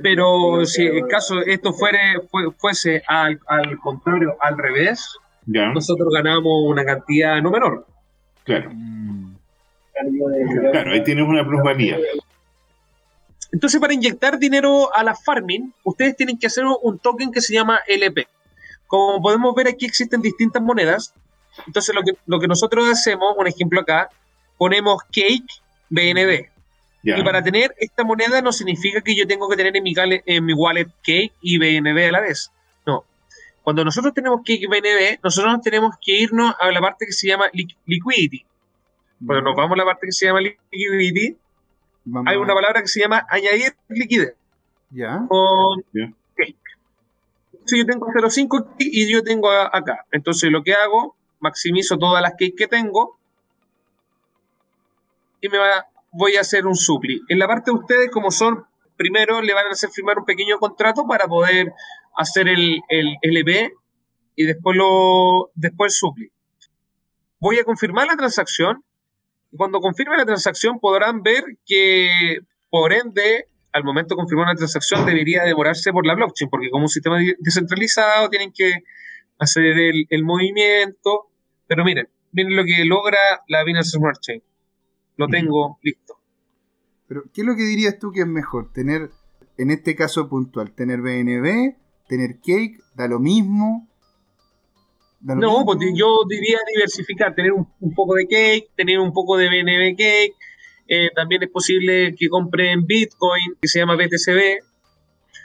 Pero 0.02 0.64
si 0.66 0.86
en 0.86 1.06
caso 1.08 1.40
esto 1.40 1.72
fuere, 1.72 2.20
fuese 2.58 3.02
al, 3.06 3.40
contrario, 3.82 4.36
al 4.40 4.56
revés, 4.56 5.16
nosotros 5.46 6.08
ganamos 6.12 6.52
una 6.66 6.84
cantidad 6.84 7.40
no 7.42 7.50
menor. 7.50 7.86
Claro. 8.44 8.70
Claro, 10.72 10.92
ahí 10.92 11.02
tienes 11.02 11.26
una 11.26 11.44
plusvalía. 11.44 11.98
Entonces, 13.52 13.80
para 13.80 13.92
inyectar 13.92 14.38
dinero 14.38 14.94
a 14.94 15.02
la 15.02 15.14
farming, 15.14 15.72
ustedes 15.82 16.16
tienen 16.16 16.38
que 16.38 16.46
hacer 16.46 16.64
un 16.64 16.98
token 16.98 17.32
que 17.32 17.40
se 17.40 17.54
llama 17.54 17.80
LP. 17.86 18.28
Como 18.86 19.20
podemos 19.20 19.54
ver 19.54 19.68
aquí 19.68 19.86
existen 19.86 20.22
distintas 20.22 20.62
monedas. 20.62 21.14
Entonces, 21.66 21.94
lo 21.94 22.02
que, 22.02 22.12
lo 22.26 22.38
que 22.38 22.46
nosotros 22.46 22.88
hacemos, 22.88 23.34
un 23.36 23.46
ejemplo 23.46 23.80
acá, 23.80 24.08
ponemos 24.56 25.02
Cake 25.04 25.46
BNB. 25.88 26.48
Y 27.02 27.22
para 27.22 27.42
tener 27.42 27.74
esta 27.78 28.04
moneda 28.04 28.42
no 28.42 28.52
significa 28.52 29.00
que 29.00 29.16
yo 29.16 29.26
tengo 29.26 29.48
que 29.48 29.56
tener 29.56 29.76
en 29.76 29.82
mi, 29.82 29.94
en 29.96 30.44
mi 30.44 30.52
wallet 30.52 30.88
Cake 31.02 31.32
y 31.40 31.58
BNB 31.58 32.08
a 32.08 32.12
la 32.12 32.20
vez. 32.20 32.52
No. 32.86 33.04
Cuando 33.62 33.84
nosotros 33.84 34.12
tenemos 34.12 34.40
Cake 34.40 34.60
y 34.62 34.66
BNB, 34.66 35.20
nosotros 35.22 35.60
tenemos 35.62 35.94
que 36.00 36.18
irnos 36.18 36.54
a 36.58 36.70
la 36.70 36.80
parte 36.80 37.06
que 37.06 37.12
se 37.12 37.28
llama 37.28 37.46
liquidity. 37.86 38.44
Cuando 39.24 39.50
nos 39.50 39.56
vamos 39.56 39.72
a 39.72 39.78
la 39.78 39.84
parte 39.84 40.06
que 40.06 40.12
se 40.12 40.26
llama 40.26 40.40
liquidity, 40.40 41.36
hay 42.26 42.36
una 42.36 42.54
palabra 42.54 42.82
que 42.82 42.88
se 42.88 43.00
llama 43.00 43.26
añadir 43.28 43.74
liquidez. 43.88 44.34
Ya. 44.90 45.24
Con 45.28 45.82
cake. 46.36 46.56
Si 47.64 47.78
yo 47.78 47.86
tengo 47.86 48.06
0.5 48.08 48.74
y 48.78 49.10
yo 49.10 49.22
tengo 49.22 49.50
acá. 49.50 50.04
Entonces 50.10 50.50
lo 50.50 50.62
que 50.62 50.74
hago, 50.74 51.14
maximizo 51.38 51.96
todas 51.98 52.20
las 52.22 52.32
cake 52.32 52.56
que 52.56 52.66
tengo 52.66 53.20
y 55.40 55.48
me 55.48 55.58
va, 55.58 55.86
voy 56.12 56.36
a 56.36 56.40
hacer 56.40 56.66
un 56.66 56.76
supli. 56.76 57.20
En 57.28 57.38
la 57.38 57.46
parte 57.46 57.70
de 57.70 57.78
ustedes, 57.78 58.10
como 58.10 58.30
son, 58.30 58.64
primero 58.96 59.40
le 59.40 59.54
van 59.54 59.66
a 59.66 59.70
hacer 59.70 59.90
firmar 59.90 60.18
un 60.18 60.24
pequeño 60.24 60.58
contrato 60.58 61.06
para 61.06 61.26
poder 61.26 61.72
hacer 62.16 62.48
el, 62.48 62.80
el 62.88 63.16
LP 63.22 63.72
y 64.36 64.44
después 64.44 64.76
lo 64.76 65.50
después 65.54 65.92
el 65.92 65.96
supli. 65.96 66.32
Voy 67.38 67.58
a 67.58 67.64
confirmar 67.64 68.06
la 68.06 68.16
transacción 68.16 68.84
cuando 69.56 69.80
confirme 69.80 70.16
la 70.16 70.24
transacción 70.24 70.78
podrán 70.78 71.22
ver 71.22 71.44
que, 71.66 72.38
por 72.70 72.92
ende, 72.92 73.48
al 73.72 73.84
momento 73.84 74.14
de 74.14 74.20
confirmar 74.20 74.46
una 74.46 74.54
transacción 74.54 75.04
debería 75.04 75.42
demorarse 75.42 75.92
por 75.92 76.06
la 76.06 76.14
blockchain, 76.14 76.50
porque 76.50 76.70
como 76.70 76.84
un 76.84 76.88
sistema 76.88 77.18
descentralizado 77.38 78.28
tienen 78.28 78.52
que 78.52 78.74
hacer 79.38 79.64
el, 79.64 80.24
movimiento. 80.24 81.30
Pero 81.66 81.84
miren, 81.84 82.08
miren 82.32 82.56
lo 82.56 82.64
que 82.64 82.84
logra 82.84 83.18
la 83.48 83.64
Binance 83.64 83.90
Smart 83.90 84.20
Chain. 84.20 84.42
Lo 85.20 85.28
tengo 85.28 85.78
listo. 85.82 86.18
Pero, 87.06 87.24
¿qué 87.32 87.40
es 87.40 87.46
lo 87.46 87.56
que 87.56 87.62
dirías 87.62 87.98
tú 87.98 88.12
que 88.12 88.20
es 88.20 88.26
mejor? 88.26 88.72
Tener, 88.72 89.10
en 89.58 89.70
este 89.70 89.96
caso 89.96 90.28
puntual, 90.28 90.72
tener 90.72 91.00
BNB, 91.00 91.76
tener 92.06 92.36
Cake, 92.40 92.78
da 92.94 93.08
lo 93.08 93.18
mismo, 93.18 93.90
no, 95.22 95.64
pues 95.64 95.78
yo 95.94 96.20
diría 96.28 96.58
diversificar, 96.72 97.34
tener 97.34 97.52
un, 97.52 97.94
poco 97.94 98.14
de 98.14 98.26
cake, 98.26 98.70
tener 98.74 98.98
un 98.98 99.12
poco 99.12 99.36
de 99.36 99.48
BNB 99.48 99.96
cake. 99.96 100.34
Eh, 100.88 101.10
también 101.14 101.42
es 101.42 101.50
posible 101.50 102.14
que 102.18 102.28
compren 102.28 102.86
Bitcoin, 102.86 103.56
que 103.60 103.68
se 103.68 103.78
llama 103.78 103.96
BTCB. 103.96 104.64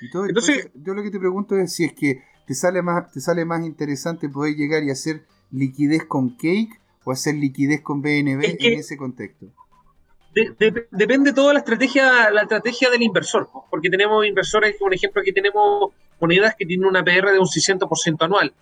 Entonces, 0.01 0.71
yo 0.75 0.93
lo 0.93 1.03
que 1.03 1.11
te 1.11 1.19
pregunto 1.19 1.57
es 1.57 1.73
si 1.73 1.83
es 1.83 1.93
que 1.93 2.23
te 2.47 2.53
sale 2.53 2.81
más, 2.81 3.11
te 3.11 3.19
sale 3.19 3.43
más 3.45 3.65
interesante 3.65 4.29
poder 4.29 4.55
llegar 4.55 4.83
y 4.83 4.91
hacer 4.91 5.25
liquidez 5.51 6.05
con 6.05 6.31
cake 6.31 6.81
o 7.03 7.11
hacer 7.11 7.35
liquidez 7.35 7.81
con 7.81 8.01
BNB 8.01 8.57
en 8.59 8.79
ese 8.79 8.97
contexto. 8.97 9.47
Depende 10.91 11.33
toda 11.33 11.53
la 11.53 11.59
estrategia, 11.59 12.29
la 12.29 12.41
estrategia 12.41 12.89
del 12.89 13.01
inversor, 13.01 13.47
porque 13.69 13.89
tenemos 13.89 14.25
inversores, 14.25 14.75
por 14.77 14.93
ejemplo, 14.93 15.21
aquí 15.21 15.31
tenemos 15.31 15.91
monedas 16.19 16.55
que 16.57 16.65
tienen 16.65 16.87
una 16.87 17.03
PR 17.03 17.31
de 17.31 17.39
un 17.39 17.45
600% 17.45 18.17
anual. 18.19 18.53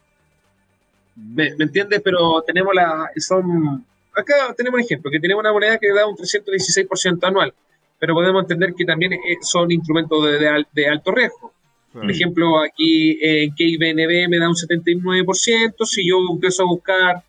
¿Me, 1.16 1.48
entiendes? 1.48 2.02
Pero 2.04 2.42
tenemos 2.44 2.74
la. 2.76 3.10
Son, 3.18 3.86
acá 4.16 4.54
tenemos 4.56 4.80
un 4.80 4.86
ejemplo, 4.86 5.10
que 5.10 5.20
tenemos 5.20 5.42
una 5.42 5.52
moneda 5.52 5.78
que 5.80 5.92
da 5.94 6.06
un 6.08 6.16
316% 6.16 7.20
anual, 7.24 7.54
pero 8.00 8.14
podemos 8.14 8.44
entender 8.44 8.74
que 8.76 8.86
también 8.86 9.14
eh, 9.14 9.38
son 9.42 9.72
instrumentos 9.72 10.24
de, 10.26 10.66
de, 10.72 10.88
alto 10.88 11.12
riesgo. 11.12 11.54
Por 11.92 12.10
ejemplo, 12.10 12.60
aquí 12.60 13.20
en 13.22 13.52
KBNB 13.52 14.28
me 14.28 14.40
da 14.40 14.50
un 14.50 14.56
79%, 14.56 15.86
si 15.86 16.08
yo 16.08 16.18
empiezo 16.32 16.64
a 16.64 16.66
buscar 16.66 17.24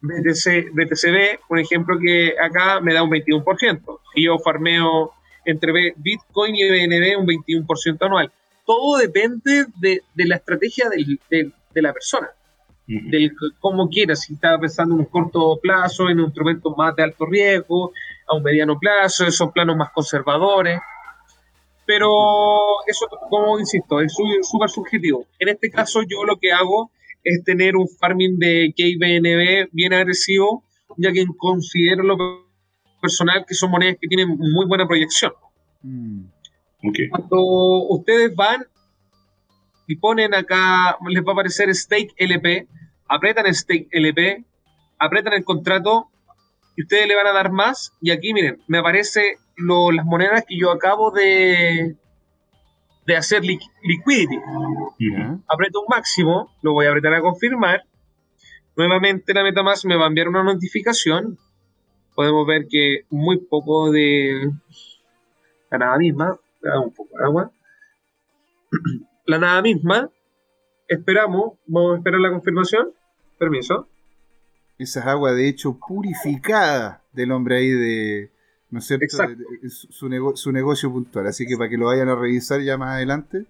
BTC, 0.00 0.72
BTCB, 0.72 1.46
por 1.48 1.58
ejemplo, 1.58 1.98
que 1.98 2.34
acá 2.40 2.80
me 2.80 2.94
da 2.94 3.02
un 3.02 3.10
21%. 3.10 4.00
Si 4.14 4.24
yo 4.24 4.38
farmeo 4.38 5.12
entre 5.44 5.94
Bitcoin 5.96 6.54
y 6.54 6.68
BNB 6.68 7.18
un 7.18 7.26
21% 7.26 7.98
anual. 8.00 8.30
Todo 8.64 8.98
depende 8.98 9.66
de, 9.76 10.02
de 10.14 10.24
la 10.26 10.36
estrategia 10.36 10.88
del, 10.90 11.18
de 11.30 11.82
la 11.82 11.92
persona 11.92 12.28
del 12.88 13.32
cómo 13.60 13.88
quieras, 13.88 14.22
si 14.22 14.32
estaba 14.32 14.58
pensando 14.58 14.94
en 14.94 15.00
un 15.00 15.06
corto 15.06 15.58
plazo, 15.60 16.08
en 16.08 16.20
un 16.20 16.26
instrumento 16.26 16.74
más 16.74 16.96
de 16.96 17.02
alto 17.02 17.26
riesgo, 17.26 17.92
a 18.26 18.36
un 18.36 18.42
mediano 18.42 18.78
plazo, 18.78 19.26
esos 19.26 19.52
planos 19.52 19.76
más 19.76 19.90
conservadores. 19.90 20.80
Pero 21.84 22.08
eso, 22.86 23.06
como 23.28 23.58
insisto, 23.58 24.00
es 24.00 24.14
súper 24.42 24.70
subjetivo. 24.70 25.26
En 25.38 25.50
este 25.50 25.70
caso, 25.70 26.00
yo 26.02 26.24
lo 26.24 26.36
que 26.36 26.50
hago 26.50 26.90
es 27.28 27.44
tener 27.44 27.76
un 27.76 27.86
farming 27.88 28.38
de 28.38 28.72
KBNB 28.74 29.68
bien 29.72 29.92
agresivo, 29.92 30.64
ya 30.96 31.12
que 31.12 31.26
considero 31.36 32.02
lo 32.02 32.16
personal 33.02 33.44
que 33.46 33.54
son 33.54 33.70
monedas 33.70 33.96
que 34.00 34.08
tienen 34.08 34.28
muy 34.38 34.66
buena 34.66 34.86
proyección. 34.86 35.32
Mm. 35.82 36.24
Cuando 37.10 37.38
ustedes 37.90 38.34
van 38.34 38.64
y 39.86 39.96
ponen 39.96 40.34
acá, 40.34 40.96
les 41.08 41.22
va 41.22 41.30
a 41.30 41.32
aparecer 41.32 41.74
Stake 41.74 42.14
LP, 42.16 42.66
apretan 43.08 43.52
Stake 43.54 43.88
LP, 43.90 44.44
apretan 44.98 45.34
el 45.34 45.44
contrato 45.44 46.08
y 46.76 46.82
ustedes 46.82 47.08
le 47.08 47.16
van 47.16 47.26
a 47.26 47.32
dar 47.32 47.50
más. 47.52 47.92
Y 48.00 48.10
aquí, 48.10 48.32
miren, 48.32 48.62
me 48.68 48.78
aparece 48.78 49.36
las 49.56 50.06
monedas 50.06 50.44
que 50.48 50.56
yo 50.58 50.70
acabo 50.70 51.10
de, 51.10 51.96
de 53.08 53.16
hacer 53.16 53.42
liquidity. 53.42 54.38
Apreto 55.48 55.80
un 55.80 55.86
máximo, 55.88 56.52
lo 56.60 56.74
voy 56.74 56.84
a 56.84 56.90
apretar 56.90 57.14
a 57.14 57.22
confirmar. 57.22 57.82
Nuevamente 58.76 59.32
la 59.32 59.42
MetaMask 59.42 59.86
me 59.86 59.96
va 59.96 60.04
a 60.04 60.08
enviar 60.08 60.28
una 60.28 60.44
notificación. 60.44 61.38
Podemos 62.14 62.46
ver 62.46 62.66
que 62.68 63.06
muy 63.08 63.38
poco 63.38 63.90
de 63.90 64.50
la 65.70 65.78
nada 65.78 65.96
misma. 65.96 66.38
Un 66.62 66.92
poco 66.92 67.16
de 67.16 67.24
agua. 67.24 67.50
la 69.24 69.38
nada 69.38 69.62
misma. 69.62 70.10
Esperamos, 70.86 71.54
vamos 71.66 71.94
a 71.94 71.96
esperar 71.96 72.20
la 72.20 72.30
confirmación. 72.30 72.92
Permiso. 73.38 73.88
Esa 74.76 75.00
es 75.00 75.06
agua, 75.06 75.32
de 75.32 75.48
hecho, 75.48 75.78
purificada 75.78 77.02
del 77.12 77.32
hombre 77.32 77.56
ahí 77.56 77.70
de. 77.70 78.30
¿No 78.70 78.80
es 78.80 78.86
cierto? 78.86 79.06
su, 79.68 80.34
su, 80.34 80.52
negocio 80.52 80.92
puntual. 80.92 81.26
Así 81.26 81.46
que 81.46 81.56
para 81.56 81.70
que 81.70 81.78
lo 81.78 81.86
vayan 81.86 82.08
a 82.08 82.14
revisar 82.14 82.60
ya 82.60 82.76
más 82.76 82.96
adelante. 82.96 83.46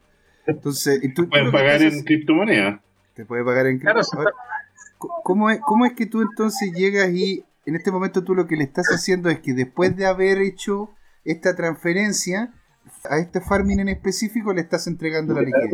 Entonces, 0.47 1.01
tú, 1.15 1.29
pueden 1.29 1.51
pagar 1.51 1.83
en 1.83 2.03
criptomonedas. 2.05 2.81
Te 3.15 3.25
puede 3.25 3.45
pagar 3.45 3.67
en 3.67 3.79
criptomonedas. 3.79 4.11
¿cómo, 4.99 5.51
es, 5.51 5.61
¿Cómo 5.61 5.87
es 5.87 5.93
que 5.95 6.07
tú 6.07 6.23
entonces 6.23 6.73
llegas 6.73 7.11
y 7.11 7.45
en 7.67 7.77
este 7.77 7.91
momento 7.91 8.25
tú 8.25 8.35
lo 8.35 8.47
que 8.47 8.57
le 8.57 8.65
estás 8.65 8.87
haciendo 8.89 9.29
es 9.29 9.41
que 9.41 9.53
después 9.53 9.97
de 9.97 10.07
haber 10.07 10.39
hecho 10.39 10.91
esta 11.25 11.55
transferencia, 11.55 12.53
a 13.09 13.19
este 13.19 13.41
farming 13.41 13.81
en 13.81 13.89
específico 13.89 14.53
le 14.53 14.63
estás 14.63 14.87
entregando 14.87 15.35
la 15.35 15.43
liquidez. 15.43 15.71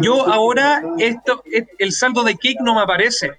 Yo 0.00 0.26
ahora, 0.26 0.82
esto, 0.98 1.42
el 1.78 1.92
saldo 1.92 2.22
de 2.22 2.34
cake 2.34 2.60
no 2.62 2.74
me 2.74 2.82
aparece, 2.82 3.32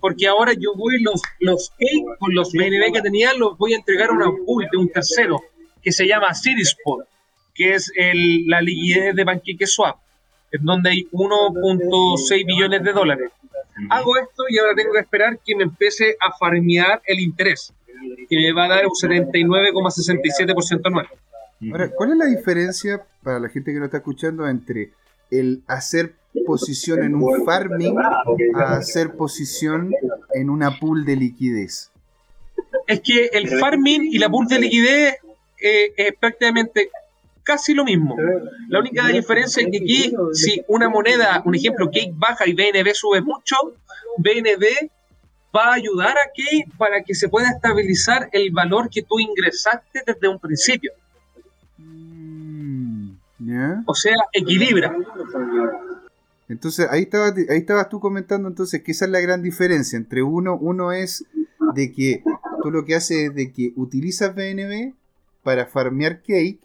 porque 0.00 0.26
ahora 0.26 0.52
yo 0.54 0.74
voy 0.74 1.00
los, 1.02 1.22
los 1.38 1.70
cake 1.70 2.18
con 2.18 2.34
los 2.34 2.52
BNB 2.52 2.92
que 2.92 3.02
tenía, 3.02 3.32
los 3.34 3.56
voy 3.58 3.74
a 3.74 3.76
entregar 3.76 4.10
a 4.10 4.12
una 4.12 4.30
pool 4.46 4.66
de 4.70 4.78
un 4.78 4.88
tercero, 4.88 5.40
que 5.82 5.92
se 5.92 6.06
llama 6.06 6.34
Citispot, 6.34 7.06
que 7.54 7.74
es 7.74 7.92
el, 7.96 8.46
la 8.46 8.60
liquidez 8.60 9.14
de 9.14 9.24
Banquique 9.24 9.66
Swap, 9.66 9.96
en 10.52 10.64
donde 10.64 10.90
hay 10.90 11.08
1.6 11.12 12.46
billones 12.46 12.82
de 12.82 12.92
dólares. 12.92 13.30
Hago 13.88 14.16
esto 14.18 14.44
y 14.48 14.58
ahora 14.58 14.74
tengo 14.74 14.92
que 14.92 15.00
esperar 15.00 15.38
que 15.44 15.54
me 15.54 15.64
empiece 15.64 16.16
a 16.20 16.32
farmear 16.36 17.00
el 17.06 17.20
interés, 17.20 17.72
que 18.28 18.36
me 18.36 18.52
va 18.52 18.64
a 18.64 18.68
dar 18.68 18.86
un 18.86 18.92
79,67% 18.92 20.80
anual. 20.84 21.08
Ahora, 21.70 21.90
¿cuál 21.90 22.12
es 22.12 22.16
la 22.16 22.26
diferencia 22.26 23.02
para 23.22 23.38
la 23.38 23.48
gente 23.48 23.72
que 23.72 23.78
no 23.78 23.84
está 23.84 23.98
escuchando 23.98 24.48
entre 24.48 24.92
el 25.30 25.62
hacer 25.66 26.14
posición 26.46 27.02
en 27.02 27.14
un 27.14 27.44
farming 27.44 27.96
a 27.98 28.76
hacer 28.76 29.12
posición 29.12 29.92
en 30.32 30.50
una 30.50 30.78
pool 30.78 31.04
de 31.04 31.16
liquidez? 31.16 31.90
Es 32.86 33.00
que 33.00 33.26
el 33.32 33.48
farming 33.48 34.08
y 34.12 34.18
la 34.18 34.28
pool 34.28 34.46
de 34.46 34.58
liquidez 34.58 35.16
eh, 35.60 35.92
es 35.96 36.14
prácticamente 36.18 36.90
casi 37.42 37.74
lo 37.74 37.84
mismo. 37.84 38.16
La 38.68 38.78
única 38.78 39.08
diferencia 39.08 39.62
es 39.62 39.70
que 39.70 39.78
aquí, 39.78 40.12
si 40.32 40.62
una 40.68 40.88
moneda, 40.88 41.42
un 41.44 41.54
ejemplo, 41.54 41.86
Cake 41.86 42.12
baja 42.14 42.46
y 42.46 42.52
BNB 42.52 42.94
sube 42.94 43.20
mucho, 43.20 43.56
BNB 44.18 44.90
va 45.54 45.70
a 45.70 45.72
ayudar 45.74 46.16
a 46.16 46.30
Cake 46.34 46.70
para 46.78 47.02
que 47.02 47.14
se 47.14 47.28
pueda 47.28 47.50
estabilizar 47.50 48.28
el 48.32 48.50
valor 48.50 48.88
que 48.88 49.02
tú 49.02 49.18
ingresaste 49.18 50.02
desde 50.06 50.28
un 50.28 50.38
principio. 50.38 50.92
O 53.86 53.94
sea, 53.94 54.16
equilibra. 54.32 54.94
Entonces, 56.50 56.88
ahí 56.90 57.02
estabas, 57.02 57.34
ahí 57.36 57.58
estabas 57.58 57.88
tú 57.88 58.00
comentando 58.00 58.48
entonces 58.48 58.82
que 58.82 58.90
esa 58.90 59.04
es 59.04 59.10
la 59.12 59.20
gran 59.20 59.40
diferencia 59.40 59.96
entre 59.96 60.24
uno, 60.24 60.58
uno 60.60 60.90
es 60.90 61.24
de 61.74 61.92
que 61.92 62.24
tú 62.60 62.72
lo 62.72 62.84
que 62.84 62.96
haces 62.96 63.28
es 63.28 63.34
de 63.36 63.52
que 63.52 63.72
utilizas 63.76 64.34
BNB 64.34 64.94
para 65.44 65.66
farmear 65.66 66.22
cake, 66.22 66.58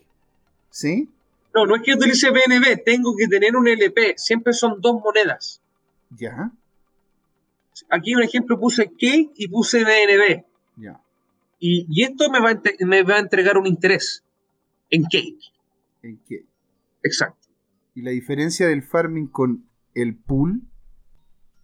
¿Sí? 0.71 1.07
No, 1.53 1.67
no 1.67 1.75
es 1.75 1.83
que 1.83 1.93
utilice 1.93 2.31
BNB, 2.31 2.83
tengo 2.83 3.15
que 3.15 3.27
tener 3.27 3.55
un 3.55 3.67
LP. 3.67 4.15
Siempre 4.17 4.51
son 4.51 4.81
dos 4.81 4.99
monedas. 5.01 5.61
Ya. 6.09 6.51
Aquí 7.89 8.15
un 8.15 8.23
ejemplo 8.23 8.59
puse 8.59 8.87
Cake 8.87 9.31
y 9.35 9.47
puse 9.47 9.83
BNB. 9.83 10.43
Ya. 10.75 10.99
Y, 11.59 12.03
esto 12.03 12.29
me 12.29 12.41
va, 12.41 12.51
a, 12.51 12.61
me 12.85 13.03
va 13.03 13.15
a 13.15 13.19
entregar 13.19 13.57
un 13.57 13.67
interés 13.67 14.23
en 14.89 15.03
Cake. 15.03 15.53
En 16.01 16.17
Cake. 16.17 16.45
Exacto. 17.03 17.47
¿Y 17.93 18.01
la 18.01 18.11
diferencia 18.11 18.67
del 18.67 18.83
farming 18.83 19.27
con 19.27 19.63
el 19.95 20.15
pool? 20.15 20.61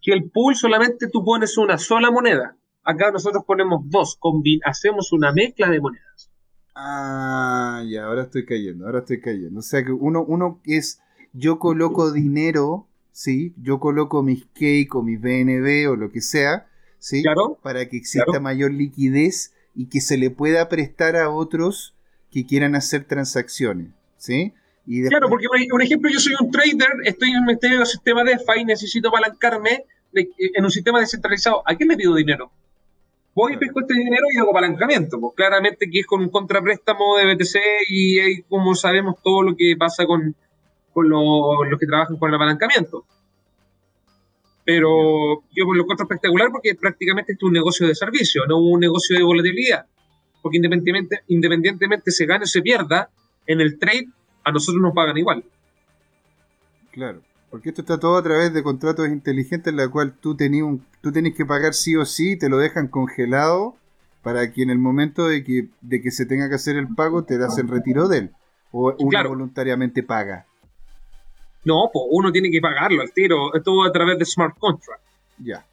Que 0.00 0.12
el 0.12 0.30
pool 0.30 0.56
solamente 0.56 1.08
tú 1.08 1.24
pones 1.24 1.56
una 1.58 1.78
sola 1.78 2.10
moneda. 2.10 2.56
Acá 2.82 3.12
nosotros 3.12 3.44
ponemos 3.46 3.82
dos, 3.84 4.18
hacemos 4.64 5.12
una 5.12 5.32
mezcla 5.32 5.70
de 5.70 5.80
monedas. 5.80 6.32
Ah, 6.74 7.84
ya, 7.86 8.06
ahora 8.06 8.22
estoy 8.22 8.44
cayendo, 8.44 8.86
ahora 8.86 9.00
estoy 9.00 9.20
cayendo. 9.20 9.60
O 9.60 9.62
sea 9.62 9.84
que 9.84 9.92
uno, 9.92 10.24
uno 10.24 10.60
es, 10.64 11.00
yo 11.32 11.58
coloco 11.58 12.10
dinero, 12.10 12.88
¿sí? 13.12 13.54
Yo 13.56 13.78
coloco 13.78 14.22
mis 14.22 14.46
cake 14.46 14.94
o 14.94 15.02
mis 15.02 15.20
BNB 15.20 15.88
o 15.90 15.96
lo 15.96 16.10
que 16.10 16.20
sea, 16.20 16.66
¿sí? 16.98 17.22
Claro. 17.22 17.58
Para 17.62 17.88
que 17.88 17.98
exista 17.98 18.40
mayor 18.40 18.72
liquidez 18.72 19.54
y 19.74 19.86
que 19.86 20.00
se 20.00 20.16
le 20.16 20.30
pueda 20.30 20.68
prestar 20.68 21.16
a 21.16 21.30
otros 21.30 21.94
que 22.30 22.46
quieran 22.46 22.74
hacer 22.74 23.04
transacciones, 23.04 23.88
¿sí? 24.16 24.54
Y 24.86 25.08
Claro, 25.08 25.28
porque 25.28 25.46
por 25.70 25.82
ejemplo 25.82 26.10
yo 26.10 26.18
soy 26.18 26.34
un 26.40 26.50
trader, 26.50 26.90
estoy 27.04 27.30
en 27.30 27.44
un 27.44 27.86
sistema 27.86 28.24
de 28.24 28.32
DeFi, 28.32 28.64
necesito 28.64 29.08
apalancarme 29.08 29.84
en 30.12 30.64
un 30.64 30.70
sistema 30.70 31.00
descentralizado. 31.00 31.62
¿A 31.64 31.74
quién 31.74 31.88
le 31.88 31.96
pido 31.96 32.14
dinero? 32.14 32.50
voy 33.34 33.54
y 33.54 33.56
pesco 33.56 33.80
este 33.80 33.94
dinero 33.94 34.26
y 34.32 34.38
hago 34.38 34.50
apalancamiento. 34.50 35.20
Pues 35.20 35.34
claramente 35.34 35.88
que 35.90 36.00
es 36.00 36.06
con 36.06 36.20
un 36.20 36.28
contrapréstamo 36.28 37.16
de 37.16 37.34
BTC 37.34 37.56
y 37.88 38.18
ahí 38.18 38.42
como 38.42 38.74
sabemos 38.74 39.16
todo 39.22 39.42
lo 39.42 39.56
que 39.56 39.74
pasa 39.78 40.06
con, 40.06 40.34
con 40.92 41.08
los 41.08 41.78
que 41.78 41.86
trabajan 41.86 42.16
con 42.16 42.28
el 42.28 42.36
apalancamiento. 42.36 43.04
Pero 44.64 45.42
yo 45.50 45.64
lo 45.64 45.82
encuentro 45.82 46.04
espectacular 46.04 46.50
porque 46.52 46.74
prácticamente 46.74 47.32
es 47.32 47.42
un 47.42 47.52
negocio 47.52 47.86
de 47.86 47.94
servicio, 47.94 48.46
no 48.46 48.58
un 48.58 48.80
negocio 48.80 49.16
de 49.16 49.24
volatilidad. 49.24 49.86
Porque 50.40 50.58
independientemente, 50.58 51.22
independientemente 51.28 52.10
se 52.10 52.26
gane 52.26 52.44
o 52.44 52.46
se 52.46 52.62
pierda, 52.62 53.10
en 53.46 53.60
el 53.60 53.78
trade 53.78 54.06
a 54.44 54.52
nosotros 54.52 54.82
nos 54.82 54.94
pagan 54.94 55.16
igual. 55.16 55.44
Claro. 56.90 57.20
Porque 57.50 57.68
esto 57.68 57.82
está 57.82 58.00
todo 58.00 58.16
a 58.16 58.22
través 58.22 58.54
de 58.54 58.62
contratos 58.62 59.08
inteligentes 59.08 59.70
en 59.70 59.76
la 59.76 59.88
cual 59.88 60.14
tú 60.14 60.34
tenés, 60.34 60.62
un, 60.62 60.84
tú 61.02 61.12
tenés 61.12 61.34
que 61.34 61.44
pagar 61.44 61.74
sí 61.74 61.96
o 61.96 62.04
sí, 62.06 62.38
te 62.38 62.48
lo 62.48 62.56
dejan 62.58 62.88
congelado 62.88 63.76
para 64.22 64.52
que 64.52 64.62
en 64.62 64.70
el 64.70 64.78
momento 64.78 65.26
de 65.26 65.44
que, 65.44 65.68
de 65.80 66.00
que 66.00 66.10
se 66.10 66.24
tenga 66.24 66.48
que 66.48 66.54
hacer 66.54 66.76
el 66.76 66.88
pago 66.94 67.24
te 67.24 67.36
das 67.38 67.58
el 67.58 67.68
retiro 67.68 68.08
de 68.08 68.18
él. 68.18 68.30
O 68.70 68.94
uno 68.98 69.28
voluntariamente 69.28 70.02
paga. 70.02 70.46
No, 71.64 71.90
pues 71.92 72.06
uno 72.10 72.32
tiene 72.32 72.50
que 72.50 72.60
pagarlo 72.60 73.02
al 73.02 73.12
tiro. 73.12 73.54
Esto 73.54 73.84
a 73.84 73.92
través 73.92 74.18
de 74.18 74.24
smart 74.24 74.56
contract. 74.58 75.02
Ya, 75.38 75.64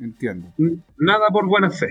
entiendo. 0.00 0.48
Nada 0.98 1.28
por 1.30 1.46
buena 1.46 1.70
fe. 1.70 1.88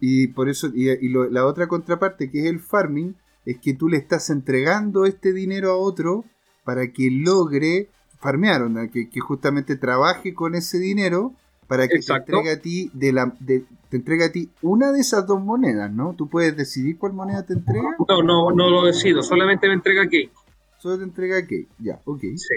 Y 0.00 0.28
por 0.28 0.48
eso, 0.48 0.68
y, 0.74 1.08
la 1.08 1.46
otra 1.46 1.66
contraparte 1.66 2.30
que 2.30 2.40
es 2.40 2.46
el 2.46 2.60
farming, 2.60 3.14
es 3.46 3.58
que 3.58 3.74
tú 3.74 3.88
le 3.88 3.98
estás 3.98 4.30
entregando 4.30 5.04
este 5.04 5.32
dinero 5.32 5.70
a 5.70 5.76
otro 5.76 6.24
para 6.64 6.92
que 6.92 7.10
logre 7.10 7.88
farmearon, 8.18 8.88
que, 8.88 9.10
que 9.10 9.20
justamente 9.20 9.76
trabaje 9.76 10.32
con 10.32 10.54
ese 10.54 10.78
dinero 10.78 11.34
para 11.66 11.88
que 11.88 11.98
te 12.00 12.12
entregue 12.12 12.50
a 12.50 12.60
ti 12.60 12.90
de 12.92 13.12
la 13.12 13.34
te 13.38 13.96
entregue 13.96 14.24
a 14.24 14.32
ti 14.32 14.50
una 14.62 14.92
de 14.92 15.00
esas 15.00 15.26
dos 15.26 15.42
monedas, 15.42 15.92
¿no? 15.92 16.14
Tú 16.14 16.28
puedes 16.28 16.56
decidir 16.56 16.98
cuál 16.98 17.12
moneda 17.12 17.44
te 17.44 17.52
entrega. 17.52 17.96
No, 18.08 18.22
no, 18.22 18.50
no 18.50 18.70
lo 18.70 18.84
decido, 18.84 19.22
solamente 19.22 19.68
me 19.68 19.74
entrega 19.74 20.04
Cake. 20.04 20.32
Solo 20.78 20.98
te 20.98 21.04
entrega 21.04 21.40
Cake, 21.42 21.68
ya, 21.78 22.00
ok. 22.04 22.20
Sí. 22.20 22.54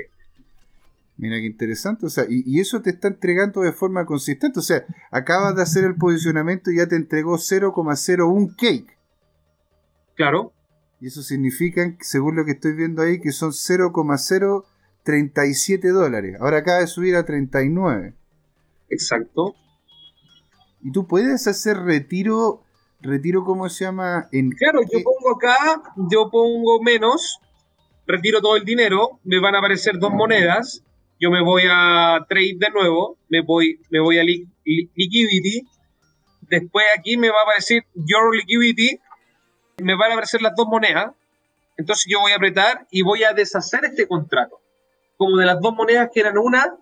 Mira 1.17 1.37
qué 1.37 1.45
interesante, 1.47 2.05
o 2.05 2.09
sea, 2.09 2.25
y, 2.29 2.43
y, 2.45 2.59
eso 2.59 2.81
te 2.81 2.91
está 2.91 3.07
entregando 3.07 3.61
de 3.61 3.71
forma 3.71 4.05
consistente, 4.05 4.59
o 4.59 4.61
sea, 4.61 4.85
acabas 5.09 5.55
de 5.55 5.63
hacer 5.63 5.83
el 5.83 5.95
posicionamiento 5.95 6.69
y 6.69 6.77
ya 6.77 6.87
te 6.87 6.95
entregó 6.95 7.37
0,01 7.37 8.55
cake. 8.55 8.97
Claro. 10.15 10.53
Y 10.99 11.07
eso 11.07 11.21
significa, 11.21 11.95
según 12.01 12.35
lo 12.35 12.45
que 12.45 12.51
estoy 12.51 12.73
viendo 12.73 13.01
ahí, 13.01 13.19
que 13.19 13.31
son 13.31 13.51
0,0 13.51 14.65
37 15.07 15.87
dólares. 15.87 16.35
Ahora 16.41 16.57
acaba 16.57 16.79
de 16.79 16.87
subir 16.87 17.15
a 17.15 17.23
39. 17.23 18.13
Exacto. 18.89 19.55
Y 20.83 20.91
tú 20.91 21.07
puedes 21.07 21.47
hacer 21.47 21.77
retiro, 21.77 22.63
retiro, 22.99 23.45
¿cómo 23.45 23.69
se 23.69 23.85
llama? 23.85 24.27
En 24.33 24.51
claro, 24.51 24.81
yo 24.81 24.99
pongo 25.01 25.37
acá, 25.37 25.81
yo 26.11 26.29
pongo 26.29 26.81
menos, 26.83 27.39
retiro 28.05 28.41
todo 28.41 28.57
el 28.57 28.65
dinero, 28.65 29.21
me 29.23 29.39
van 29.39 29.55
a 29.55 29.59
aparecer 29.59 29.97
dos 29.97 30.11
monedas, 30.11 30.83
yo 31.21 31.31
me 31.31 31.41
voy 31.41 31.63
a 31.71 32.25
trade 32.27 32.57
de 32.59 32.69
nuevo, 32.69 33.17
me 33.29 33.41
voy, 33.41 33.79
me 33.89 34.01
voy 34.01 34.19
a 34.19 34.23
liquidity, 34.25 35.65
después 36.41 36.85
aquí 36.97 37.15
me 37.15 37.29
va 37.29 37.39
a 37.39 37.43
aparecer 37.43 37.85
your 37.95 38.35
liquidity, 38.35 38.99
me 39.81 39.95
van 39.95 40.11
a 40.11 40.13
aparecer 40.13 40.41
las 40.41 40.55
dos 40.55 40.67
monedas, 40.67 41.11
entonces 41.77 42.05
yo 42.09 42.19
voy 42.19 42.31
a 42.31 42.35
apretar 42.35 42.87
y 42.91 43.03
voy 43.03 43.23
a 43.23 43.33
deshacer 43.33 43.85
este 43.85 44.07
contrato 44.07 44.59
como 45.17 45.37
de 45.37 45.45
las 45.45 45.59
dos 45.59 45.75
monedas 45.75 46.09
que 46.13 46.19
eran 46.19 46.37
una, 46.37 46.75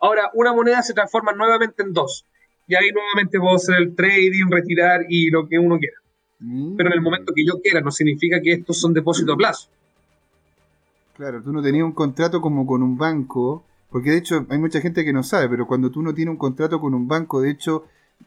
ahora 0.00 0.30
una 0.34 0.52
moneda 0.52 0.82
se 0.82 0.94
transforma 0.94 1.32
nuevamente 1.32 1.82
en 1.82 1.92
dos. 1.92 2.24
Y 2.66 2.74
ahí 2.74 2.90
nuevamente 2.92 3.38
puedo 3.38 3.56
hacer 3.56 3.76
el 3.76 3.94
trading, 3.94 4.50
retirar 4.50 5.02
y 5.08 5.30
lo 5.30 5.46
que 5.46 5.58
uno 5.58 5.78
quiera. 5.78 5.98
Mm. 6.40 6.76
Pero 6.76 6.88
en 6.88 6.94
el 6.94 7.02
momento 7.02 7.32
que 7.34 7.44
yo 7.44 7.60
quiera, 7.60 7.82
no 7.82 7.90
significa 7.90 8.40
que 8.40 8.52
estos 8.52 8.80
son 8.80 8.94
depósitos 8.94 9.34
a 9.34 9.36
plazo. 9.36 9.68
Claro, 11.14 11.42
tú 11.42 11.52
no 11.52 11.62
tenías 11.62 11.84
un 11.84 11.92
contrato 11.92 12.40
como 12.40 12.66
con 12.66 12.82
un 12.82 12.96
banco, 12.96 13.64
porque 13.90 14.10
de 14.10 14.18
hecho 14.18 14.46
hay 14.48 14.58
mucha 14.58 14.80
gente 14.80 15.04
que 15.04 15.12
no 15.12 15.22
sabe, 15.22 15.48
pero 15.48 15.66
cuando 15.66 15.90
tú 15.90 16.02
no 16.02 16.14
tienes 16.14 16.32
un 16.32 16.38
contrato 16.38 16.80
con 16.80 16.94
un 16.94 17.06
banco, 17.06 17.42
de 17.42 17.50
hecho, 17.50 17.84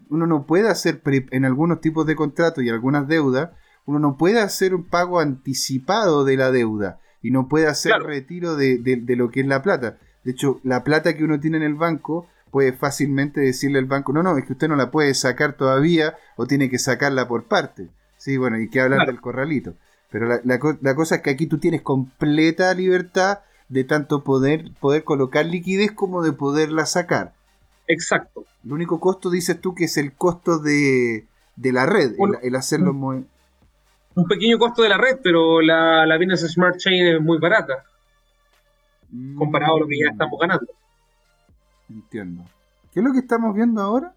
uno 0.10 0.28
no 0.28 0.46
puede 0.46 0.70
hacer, 0.70 1.02
en 1.04 1.46
algunos 1.46 1.82
tipos 1.82 2.06
de 2.06 2.16
contratos 2.16 2.64
y 2.64 2.70
algunas 2.70 3.08
deudas, 3.08 3.50
uno 3.88 4.00
no 4.00 4.18
puede 4.18 4.40
hacer 4.42 4.76
un 4.76 4.84
pago 4.84 5.20
anticipado 5.20 6.26
de 6.26 6.38
la 6.38 6.52
deuda 6.52 7.00
y 7.22 7.32
no 7.32 7.48
puede 7.48 7.68
hacer 7.68 7.94
retiro 8.04 8.56
de, 8.56 9.02
lo 9.08 9.32
que 9.32 9.40
es 9.40 9.48
la 9.48 9.64
plata. 9.64 9.98
De 10.24 10.32
hecho, 10.32 10.60
la 10.64 10.84
plata 10.84 11.16
que 11.16 11.24
uno 11.24 11.40
tiene 11.40 11.58
en 11.58 11.64
el 11.64 11.76
banco 11.76 12.28
puede 12.52 12.74
fácilmente 12.74 13.40
decirle 13.40 13.80
al 13.80 13.86
banco, 13.86 14.12
no, 14.12 14.22
no, 14.24 14.38
es 14.38 14.46
que 14.46 14.54
usted 14.54 14.68
no 14.68 14.76
la 14.76 14.92
puede 14.92 15.14
sacar 15.14 15.54
todavía 15.54 16.16
o 16.36 16.46
tiene 16.46 16.70
que 16.70 16.80
sacarla 16.80 17.30
por 17.30 17.46
parte. 17.46 17.88
Sí, 18.18 18.36
bueno, 18.36 18.60
y 18.60 18.70
que 18.70 18.82
hablar 18.82 19.08
del 19.08 19.22
corralito. 19.22 19.74
Pero 20.12 20.28
la, 20.28 20.42
la, 20.44 20.96
cosa 20.96 21.16
es 21.16 21.22
que 21.22 21.30
aquí 21.30 21.48
tú 21.48 21.58
tienes 21.58 21.82
completa 21.82 22.74
libertad 22.74 23.40
de 23.70 23.86
tanto 23.86 24.24
poder, 24.24 24.72
poder 24.82 25.06
colocar 25.06 25.46
liquidez 25.46 25.94
como 25.94 26.22
de 26.24 26.34
poderla 26.34 26.86
sacar. 26.86 27.34
Exacto. 27.88 28.46
El 28.66 28.74
único 28.74 29.00
costo, 29.00 29.30
dices 29.30 29.62
tú, 29.62 29.76
que 29.76 29.86
es 29.86 29.96
el 29.96 30.12
costo 30.14 30.60
de, 30.60 31.26
la 31.56 31.86
red, 31.86 32.16
el, 32.42 32.56
hacerlo 32.56 32.94
muy 32.94 33.26
un 34.18 34.28
pequeño 34.28 34.58
costo 34.58 34.82
de 34.82 34.90
la 34.90 34.98
red, 34.98 35.20
pero 35.22 35.62
la, 35.62 36.04
la 36.08 36.18
Binance 36.18 36.50
Smart 36.50 36.78
Chain 36.78 37.06
es 37.06 37.22
muy 37.22 37.38
barata 37.38 37.84
comparado 39.38 39.78
a 39.78 39.80
lo 39.82 39.88
que 39.88 40.00
ya 40.00 40.12
estamos 40.12 40.40
ganando. 40.40 40.68
Entiendo. 41.88 42.44
¿Qué 42.92 43.00
es 43.00 43.06
lo 43.06 43.14
que 43.14 43.20
estamos 43.20 43.56
viendo 43.56 43.80
ahora? 43.80 44.14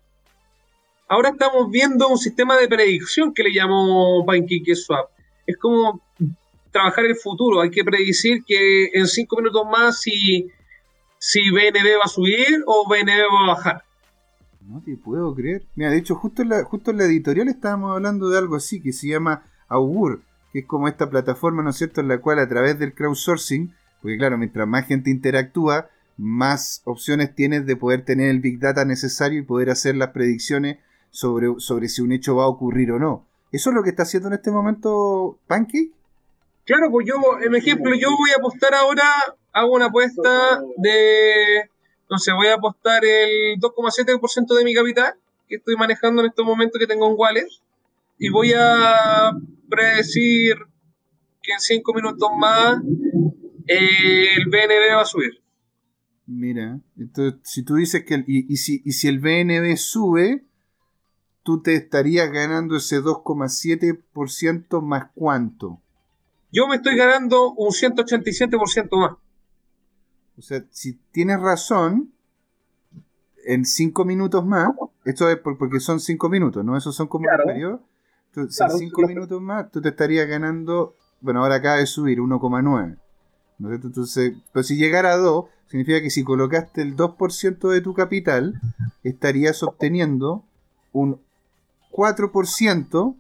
Ahora 1.07 1.29
estamos 1.29 1.71
viendo 1.71 2.09
un 2.09 2.17
sistema 2.17 2.57
de 2.57 2.67
predicción 2.67 3.35
que 3.35 3.43
le 3.43 3.51
llamo 3.51 4.25
Swap. 4.75 5.11
Es 5.47 5.59
como 5.59 6.01
trabajar 6.71 7.05
el 7.05 7.17
futuro. 7.17 7.61
Hay 7.61 7.71
que 7.71 7.85
predecir 7.85 8.43
que 8.47 8.87
en 8.95 9.07
cinco 9.07 9.37
minutos 9.37 9.67
más 9.71 10.01
si, 10.01 10.51
si 11.19 11.51
BNB 11.51 11.99
va 11.99 12.05
a 12.05 12.09
subir 12.09 12.65
o 12.67 12.89
BNB 12.89 13.21
va 13.31 13.45
a 13.45 13.55
bajar. 13.55 13.85
No 14.67 14.81
te 14.81 14.97
puedo 14.97 15.35
creer. 15.35 15.63
Mira, 15.75 15.91
de 15.91 15.99
hecho, 15.99 16.15
justo 16.15 16.41
en 16.41 16.49
la, 16.49 16.65
justo 16.65 16.91
en 16.91 16.99
la 16.99 17.05
editorial 17.05 17.49
estábamos 17.49 17.93
hablando 17.93 18.31
de 18.31 18.39
algo 18.39 18.57
así 18.57 18.81
que 18.81 18.93
se 18.95 19.09
llama 19.09 19.50
Augur, 19.71 20.21
que 20.53 20.61
es 20.61 20.67
como 20.67 20.89
esta 20.89 21.09
plataforma, 21.09 21.63
¿no 21.63 21.71
es 21.71 21.77
cierto?, 21.77 22.03
en 22.03 22.09
la 22.09 22.19
cual 22.19 22.39
a 22.39 22.49
través 22.49 22.79
del 22.79 22.93
crowdsourcing, 22.93 23.75
porque 24.03 24.19
claro, 24.19 24.37
mientras 24.37 24.69
más 24.69 24.87
gente 24.87 25.11
interactúa, 25.11 25.89
más 26.19 26.83
opciones 26.85 27.35
tienes 27.35 27.65
de 27.65 27.77
poder 27.77 28.05
tener 28.05 28.29
el 28.29 28.41
big 28.41 28.59
data 28.59 28.85
necesario 28.85 29.39
y 29.39 29.45
poder 29.45 29.71
hacer 29.71 29.97
las 29.97 30.11
predicciones 30.11 30.79
sobre, 31.11 31.55
sobre 31.59 31.89
si 31.89 32.03
un 32.03 32.13
hecho 32.13 32.37
va 32.37 32.45
a 32.45 32.49
ocurrir 32.49 32.93
o 32.93 32.99
no. 32.99 33.25
¿Eso 33.53 33.71
es 33.71 33.77
lo 33.77 33.83
que 33.83 33.91
está 33.91 34.03
haciendo 34.03 34.29
en 34.29 34.35
este 34.35 34.51
momento 34.51 35.39
Pancake? 35.47 35.91
Claro, 36.65 36.91
pues 36.91 37.07
yo, 37.07 37.17
en 37.43 37.55
ejemplo, 37.55 37.95
yo 37.95 38.11
voy 38.17 38.31
a 38.31 38.39
apostar 38.39 38.75
ahora, 38.75 39.03
hago 39.53 39.75
una 39.75 39.87
apuesta 39.87 40.63
de, 40.77 41.69
no 42.09 42.37
voy 42.37 42.47
a 42.49 42.55
apostar 42.55 43.05
el 43.05 43.59
2,7% 43.59 44.57
de 44.57 44.65
mi 44.65 44.75
capital 44.75 45.15
que 45.49 45.57
estoy 45.57 45.75
manejando 45.77 46.23
en 46.23 46.29
estos 46.29 46.47
momentos 46.47 46.79
que 46.79 46.87
tengo 46.87 47.09
en 47.09 47.15
Wallet 47.19 47.49
y 48.21 48.29
voy 48.29 48.53
a 48.55 49.33
predecir 49.69 50.55
que 51.43 51.53
en 51.53 51.59
cinco 51.59 51.95
minutos 51.95 52.29
más 52.39 52.79
eh, 53.67 54.35
el 54.37 54.45
BNB 54.45 54.95
va 54.95 55.01
a 55.01 55.07
subir. 55.07 55.43
Mira, 56.27 56.79
entonces 56.99 57.41
si 57.45 57.65
tú 57.65 57.77
dices 57.77 58.05
que 58.05 58.23
y, 58.27 58.57
si, 58.59 58.83
y 58.85 58.93
si 58.93 59.09
el 59.09 59.21
BNB 59.21 59.75
sube, 59.79 60.45
tú 61.43 61.63
te 61.63 61.75
estarías 61.75 62.31
ganando 62.31 62.77
ese 62.77 63.01
2,7% 63.01 64.83
más 64.83 65.11
cuánto. 65.15 65.81
Yo 66.53 66.69
me 66.69 66.77
estoy 66.77 66.97
ganando 66.97 67.53
un 67.53 67.71
187% 67.71 69.01
más. 69.01 69.13
O 70.37 70.43
sea, 70.43 70.63
si 70.71 70.99
tienes 71.11 71.41
razón, 71.41 72.13
en 73.47 73.65
5 73.65 74.05
minutos 74.05 74.45
más, 74.45 74.69
esto 75.07 75.31
es 75.31 75.39
porque 75.39 75.81
son 75.81 76.01
5 76.01 76.29
minutos, 76.29 76.63
¿no? 76.65 76.77
Esos 76.77 76.95
son 76.95 77.09
como 77.09 77.27
los 77.27 77.81
Entonces, 78.35 78.61
en 78.61 78.79
5 78.79 79.03
minutos 79.09 79.41
más, 79.41 79.71
tú 79.71 79.81
te 79.81 79.89
estarías 79.89 80.27
ganando, 80.29 80.95
bueno, 81.21 81.43
ahora 81.43 81.57
acaba 81.57 81.77
de 81.77 81.87
subir 81.87 82.19
1,9. 82.21 82.97
¿no 83.59 83.73
Entonces, 83.73 84.35
pero 84.53 84.63
si 84.63 84.77
llegara 84.77 85.13
a 85.13 85.17
2, 85.17 85.47
significa 85.67 86.01
que 86.01 86.11
si 86.11 86.23
colocaste 86.23 86.83
el 86.83 86.97
2% 86.97 87.69
de 87.69 87.81
tu 87.81 87.93
capital, 87.93 88.61
estarías 89.03 89.63
obteniendo 89.63 90.45
un 90.93 91.21
4% 91.91 93.17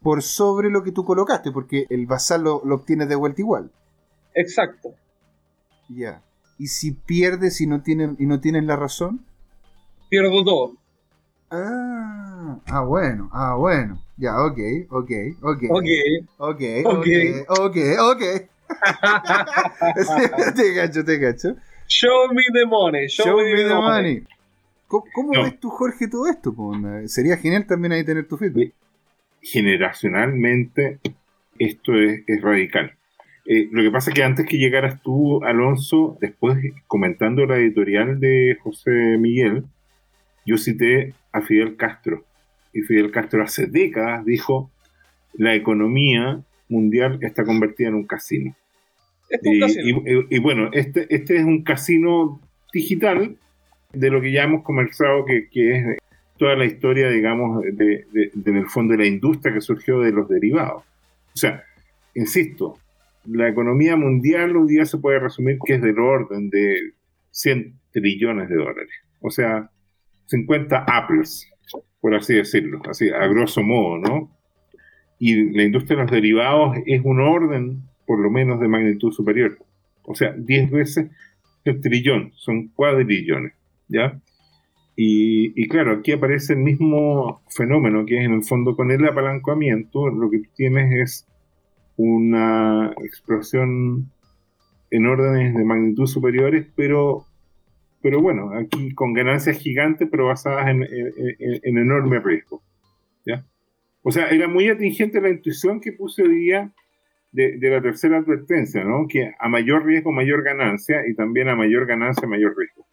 por 0.00 0.22
sobre 0.22 0.70
lo 0.70 0.82
que 0.82 0.92
tú 0.92 1.04
colocaste, 1.04 1.52
porque 1.52 1.86
el 1.90 2.06
basal 2.06 2.42
lo, 2.44 2.56
obtienes 2.56 3.08
de 3.08 3.14
vuelta 3.14 3.40
igual. 3.40 3.70
Exacto. 4.34 4.94
Ya. 5.88 6.22
¿Y 6.58 6.68
si 6.68 6.92
pierdes 6.92 7.60
y 7.60 7.66
no 7.66 7.82
tienes, 7.82 8.18
y 8.18 8.26
no 8.26 8.40
tienes 8.40 8.64
la 8.64 8.76
razón? 8.76 9.24
Pierdo 10.08 10.42
todo. 10.44 10.81
Ah, 11.54 12.58
ah, 12.68 12.80
bueno, 12.80 13.28
ah, 13.30 13.56
bueno. 13.56 14.02
Ya, 14.16 14.42
ok, 14.42 14.58
ok, 14.88 15.10
ok. 15.42 15.62
Ok. 15.68 15.84
Ok, 16.38 16.62
ok, 16.84 17.02
ok, 17.48 17.76
ok. 18.00 18.22
te 20.56 20.74
cacho, 20.74 21.04
te 21.04 21.20
cacho. 21.20 21.56
Show 21.86 22.32
me 22.32 22.42
the 22.54 22.64
money, 22.64 23.06
show, 23.06 23.36
me, 23.36 23.54
the 23.54 23.74
money. 23.74 24.24
¿Cómo, 24.88 25.32
ves 25.42 25.60
tú, 25.60 25.68
Jorge, 25.68 26.08
todo 26.08 26.26
esto? 26.26 26.54
Sería 27.06 27.36
genial 27.36 27.66
también 27.66 27.92
ahí 27.92 28.04
tener 28.04 28.26
tu 28.26 28.38
feedback. 28.38 28.72
Generacionalmente, 29.42 31.00
esto 31.58 31.92
es, 31.98 32.22
radical. 32.40 32.96
Eh, 33.44 33.68
lo 33.72 33.82
que 33.82 33.90
pasa 33.90 34.08
es 34.08 34.14
que 34.14 34.22
antes 34.22 34.46
que 34.46 34.56
llegaras 34.56 35.02
tú, 35.02 35.44
Alonso, 35.44 36.16
después 36.18 36.56
comentando 36.86 37.44
la 37.44 37.56
editorial 37.58 38.20
de 38.20 38.56
José 38.62 39.18
Miguel, 39.18 39.64
yo 40.46 40.56
cité 40.56 41.12
a 41.32 41.42
Fidel 41.42 41.76
Castro. 41.76 42.24
Y 42.72 42.82
Fidel 42.82 43.10
Castro 43.10 43.42
hace 43.42 43.66
décadas 43.66 44.24
dijo, 44.24 44.70
la 45.34 45.54
economía 45.54 46.42
mundial 46.68 47.18
está 47.22 47.44
convertida 47.44 47.88
en 47.88 47.94
un 47.94 48.06
casino. 48.06 48.54
Y, 49.42 50.38
bueno, 50.40 50.68
este, 50.72 51.06
este 51.14 51.36
es 51.36 51.44
un 51.44 51.62
casino 51.62 52.40
digital 52.72 53.36
de 53.92 54.10
lo 54.10 54.20
que 54.20 54.32
ya 54.32 54.44
hemos 54.44 54.62
conversado, 54.62 55.24
que, 55.24 55.48
es 55.52 55.98
toda 56.36 56.54
la 56.56 56.64
historia, 56.64 57.08
digamos, 57.08 57.62
de, 57.62 58.06
en 58.14 58.56
el 58.56 58.66
fondo 58.66 58.92
de 58.92 58.98
la 58.98 59.06
industria 59.06 59.54
que 59.54 59.60
surgió 59.60 60.00
de 60.00 60.12
los 60.12 60.28
derivados. 60.28 60.82
O 61.34 61.36
sea, 61.36 61.62
insisto, 62.14 62.78
la 63.26 63.48
economía 63.48 63.96
mundial 63.96 64.56
hoy 64.56 64.68
día 64.68 64.84
se 64.84 64.98
puede 64.98 65.18
resumir 65.18 65.58
que 65.64 65.74
es 65.74 65.82
del 65.82 65.98
orden 65.98 66.50
de 66.50 66.92
100 67.30 67.74
trillones 67.92 68.48
de 68.48 68.56
dólares. 68.56 68.90
O 69.20 69.30
sea, 69.30 69.70
50 70.26 70.84
apples, 70.86 71.48
por 72.00 72.14
así 72.14 72.34
decirlo, 72.34 72.80
así 72.88 73.10
a 73.10 73.26
grosso 73.26 73.62
modo, 73.62 73.98
¿no? 73.98 74.30
Y 75.18 75.50
la 75.52 75.62
industria 75.62 75.96
de 75.96 76.02
los 76.02 76.12
derivados 76.12 76.76
es 76.86 77.00
un 77.04 77.20
orden, 77.20 77.82
por 78.06 78.18
lo 78.18 78.30
menos, 78.30 78.60
de 78.60 78.68
magnitud 78.68 79.12
superior. 79.12 79.58
O 80.04 80.14
sea, 80.14 80.32
10 80.36 80.70
veces 80.70 81.10
el 81.64 81.80
trillón, 81.80 82.32
son 82.34 82.68
cuadrillones. 82.68 83.52
¿ya? 83.88 84.20
Y, 84.94 85.68
claro, 85.68 85.92
aquí 85.92 86.12
aparece 86.12 86.52
el 86.52 86.60
mismo 86.60 87.42
fenómeno 87.48 88.04
que 88.04 88.18
es 88.18 88.24
en 88.24 88.34
el 88.34 88.44
fondo 88.44 88.76
con 88.76 88.90
el 88.90 89.06
apalancamiento, 89.06 90.08
lo 90.10 90.30
que 90.30 90.42
tienes 90.54 90.92
es 90.92 91.26
una 91.96 92.92
explosión 93.02 94.10
en 94.90 95.06
órdenes 95.06 95.54
de 95.54 95.64
magnitud 95.64 96.06
superiores, 96.06 96.66
pero, 96.76 97.26
pero 98.02 98.20
bueno, 98.20 98.50
aquí 98.54 98.94
con 98.94 99.12
ganancias 99.12 99.58
gigantes, 99.58 100.08
pero 100.10 100.26
basadas 100.26 100.68
en, 100.68 100.86
enorme 101.62 102.20
riesgo. 102.20 102.62
¿ya? 103.24 103.44
O 104.02 104.10
sea, 104.10 104.28
era 104.28 104.48
muy 104.48 104.68
atingente 104.68 105.20
la 105.20 105.30
intuición 105.30 105.80
que 105.80 105.92
puse 105.92 106.22
hoy 106.22 106.34
día 106.34 106.72
de, 107.30 107.58
de, 107.58 107.70
la 107.70 107.80
tercera 107.80 108.18
advertencia, 108.18 108.84
¿no? 108.84 109.06
Que 109.08 109.32
a 109.38 109.48
mayor 109.48 109.86
riesgo, 109.86 110.12
mayor 110.12 110.42
ganancia, 110.42 111.06
y 111.08 111.14
también 111.14 111.48
a 111.48 111.56
mayor 111.56 111.86
ganancia, 111.86 112.28
mayor 112.28 112.54
riesgo. 112.58 112.84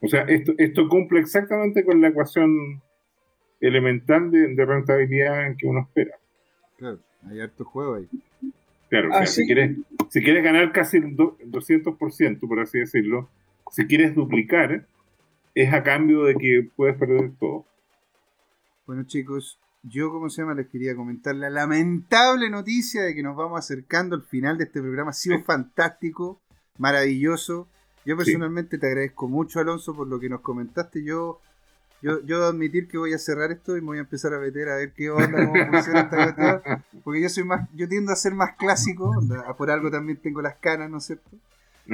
O 0.00 0.08
sea, 0.08 0.22
esto, 0.22 0.54
esto 0.58 0.88
cumple 0.88 1.20
exactamente 1.20 1.84
con 1.84 2.00
la 2.00 2.08
ecuación 2.08 2.82
elemental 3.60 4.30
de, 4.30 4.64
rentabilidad 4.64 5.56
que 5.58 5.66
uno 5.66 5.80
espera. 5.80 6.16
Claro, 6.76 6.98
hay 7.28 7.40
harto 7.40 7.64
juego 7.64 7.94
ahí. 7.94 8.08
Claro, 8.88 9.10
ah, 9.12 9.26
si, 9.26 9.44
quieres, 9.46 9.76
si 10.10 10.22
quieres 10.22 10.44
ganar 10.44 10.70
casi 10.72 10.98
el 10.98 11.16
200%, 11.16 12.48
por 12.48 12.60
así 12.60 12.78
decirlo, 12.78 13.28
si 13.70 13.86
quieres 13.86 14.14
duplicar, 14.14 14.86
es 15.54 15.72
a 15.72 15.82
cambio 15.82 16.24
de 16.24 16.34
que 16.34 16.68
puedes 16.76 16.96
perder 16.96 17.32
todo. 17.38 17.64
Bueno, 18.86 19.04
chicos, 19.04 19.58
yo, 19.82 20.10
como 20.10 20.28
se 20.28 20.42
llama, 20.42 20.54
les 20.54 20.68
quería 20.68 20.96
comentar 20.96 21.34
la 21.34 21.48
lamentable 21.48 22.50
noticia 22.50 23.02
de 23.02 23.14
que 23.14 23.22
nos 23.22 23.36
vamos 23.36 23.58
acercando 23.58 24.16
al 24.16 24.22
final 24.22 24.58
de 24.58 24.64
este 24.64 24.80
programa. 24.80 25.10
Ha 25.10 25.14
sido 25.14 25.42
fantástico, 25.42 26.40
maravilloso. 26.78 27.68
Yo 28.04 28.16
personalmente 28.16 28.78
te 28.78 28.86
agradezco 28.86 29.28
mucho, 29.28 29.60
Alonso, 29.60 29.94
por 29.94 30.08
lo 30.08 30.20
que 30.20 30.28
nos 30.28 30.40
comentaste. 30.40 31.02
Yo, 31.04 31.40
yo, 32.02 32.20
yo 32.24 32.44
admitir 32.44 32.88
que 32.88 32.98
voy 32.98 33.12
a 33.14 33.18
cerrar 33.18 33.50
esto 33.50 33.76
y 33.76 33.80
me 33.80 33.86
voy 33.88 33.98
a 33.98 34.02
empezar 34.02 34.34
a 34.34 34.38
meter 34.38 34.68
a 34.68 34.76
ver 34.76 34.92
qué 34.92 35.10
onda, 35.10 35.46
cómo 35.46 35.66
funciona 35.70 36.00
esta 36.00 36.16
cuestión. 36.16 36.84
Porque 37.02 37.22
yo 37.22 37.28
soy 37.28 37.44
más, 37.44 37.68
yo 37.74 37.88
tiendo 37.88 38.12
a 38.12 38.16
ser 38.16 38.34
más 38.34 38.56
clásico, 38.56 39.12
por 39.56 39.70
algo 39.70 39.90
también 39.90 40.18
tengo 40.18 40.42
las 40.42 40.56
canas, 40.56 40.90
¿no 40.90 40.98
es 40.98 41.04
cierto? 41.04 41.30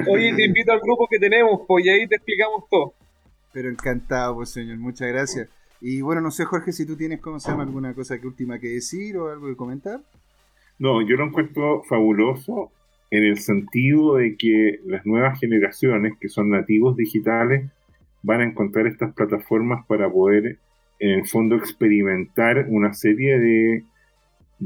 Oye, 0.09 0.35
te 0.35 0.45
invito 0.45 0.73
al 0.73 0.81
grupo 0.81 1.07
que 1.11 1.19
tenemos, 1.19 1.61
pues 1.67 1.85
y 1.85 1.91
ahí 1.91 2.07
te 2.07 2.17
explicamos 2.17 2.65
todo. 2.71 2.95
Pero 3.53 3.69
encantado, 3.69 4.37
pues 4.37 4.51
señor, 4.51 4.79
muchas 4.79 5.09
gracias. 5.09 5.49
Y 5.81 6.01
bueno, 6.01 6.21
no 6.21 6.31
sé, 6.31 6.45
Jorge, 6.45 6.73
si 6.73 6.87
tú 6.87 6.97
tienes, 6.97 7.21
¿cómo 7.21 7.41
se 7.41 7.51
llama? 7.51 7.65
¿Alguna 7.65 7.93
cosa 7.93 8.19
que 8.21 8.27
última 8.27 8.59
que 8.59 8.69
decir 8.69 9.17
o 9.17 9.29
algo 9.29 9.49
que 9.49 9.57
comentar? 9.57 10.01
No, 10.79 11.03
yo 11.07 11.17
lo 11.17 11.27
encuentro 11.27 11.83
fabuloso 11.83 12.71
en 13.11 13.25
el 13.25 13.39
sentido 13.39 14.17
de 14.17 14.37
que 14.37 14.81
las 14.87 15.05
nuevas 15.05 15.39
generaciones, 15.39 16.15
que 16.19 16.29
son 16.29 16.51
nativos 16.51 16.97
digitales, 16.97 17.71
van 18.23 18.41
a 18.41 18.45
encontrar 18.45 18.87
estas 18.87 19.13
plataformas 19.13 19.85
para 19.87 20.11
poder, 20.11 20.59
en 20.99 21.11
el 21.11 21.27
fondo, 21.27 21.57
experimentar 21.57 22.67
una 22.69 22.95
serie 22.95 23.39
de, 23.39 23.85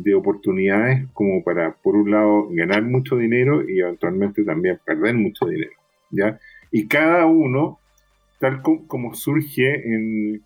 de 0.03 0.15
oportunidades 0.15 1.07
como 1.15 1.43
para, 1.43 1.73
por 1.73 1.97
un 1.97 2.11
lado, 2.11 2.49
ganar 2.51 2.83
mucho 2.83 3.17
dinero 3.17 3.67
y 3.67 3.81
eventualmente 3.81 4.45
también 4.45 4.79
perder 4.85 5.15
mucho 5.15 5.47
dinero. 5.47 5.73
¿ya? 6.11 6.39
Y 6.71 6.87
cada 6.87 7.25
uno, 7.25 7.79
tal 8.39 8.61
como, 8.61 9.15
surge 9.15 9.95
en, 9.95 10.43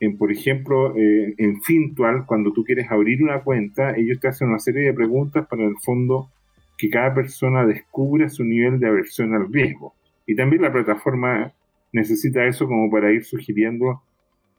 en, 0.00 0.18
por 0.18 0.30
ejemplo, 0.30 0.94
eh, 0.96 1.34
en 1.38 1.62
Fintual, 1.62 2.26
cuando 2.26 2.52
tú 2.52 2.62
quieres 2.62 2.90
abrir 2.90 3.22
una 3.22 3.42
cuenta, 3.42 3.96
ellos 3.96 4.20
te 4.20 4.28
hacen 4.28 4.48
una 4.48 4.58
serie 4.58 4.82
de 4.82 4.92
preguntas 4.92 5.46
para, 5.46 5.62
en 5.62 5.70
el 5.70 5.78
fondo, 5.78 6.30
que 6.76 6.90
cada 6.90 7.14
persona 7.14 7.64
descubra 7.64 8.28
su 8.28 8.44
nivel 8.44 8.78
de 8.80 8.88
aversión 8.88 9.32
al 9.34 9.50
riesgo. 9.50 9.94
Y 10.26 10.36
también 10.36 10.60
la 10.60 10.72
plataforma 10.72 11.54
necesita 11.92 12.44
eso 12.44 12.66
como 12.66 12.90
para 12.90 13.12
ir 13.12 13.24
sugiriendo 13.24 14.02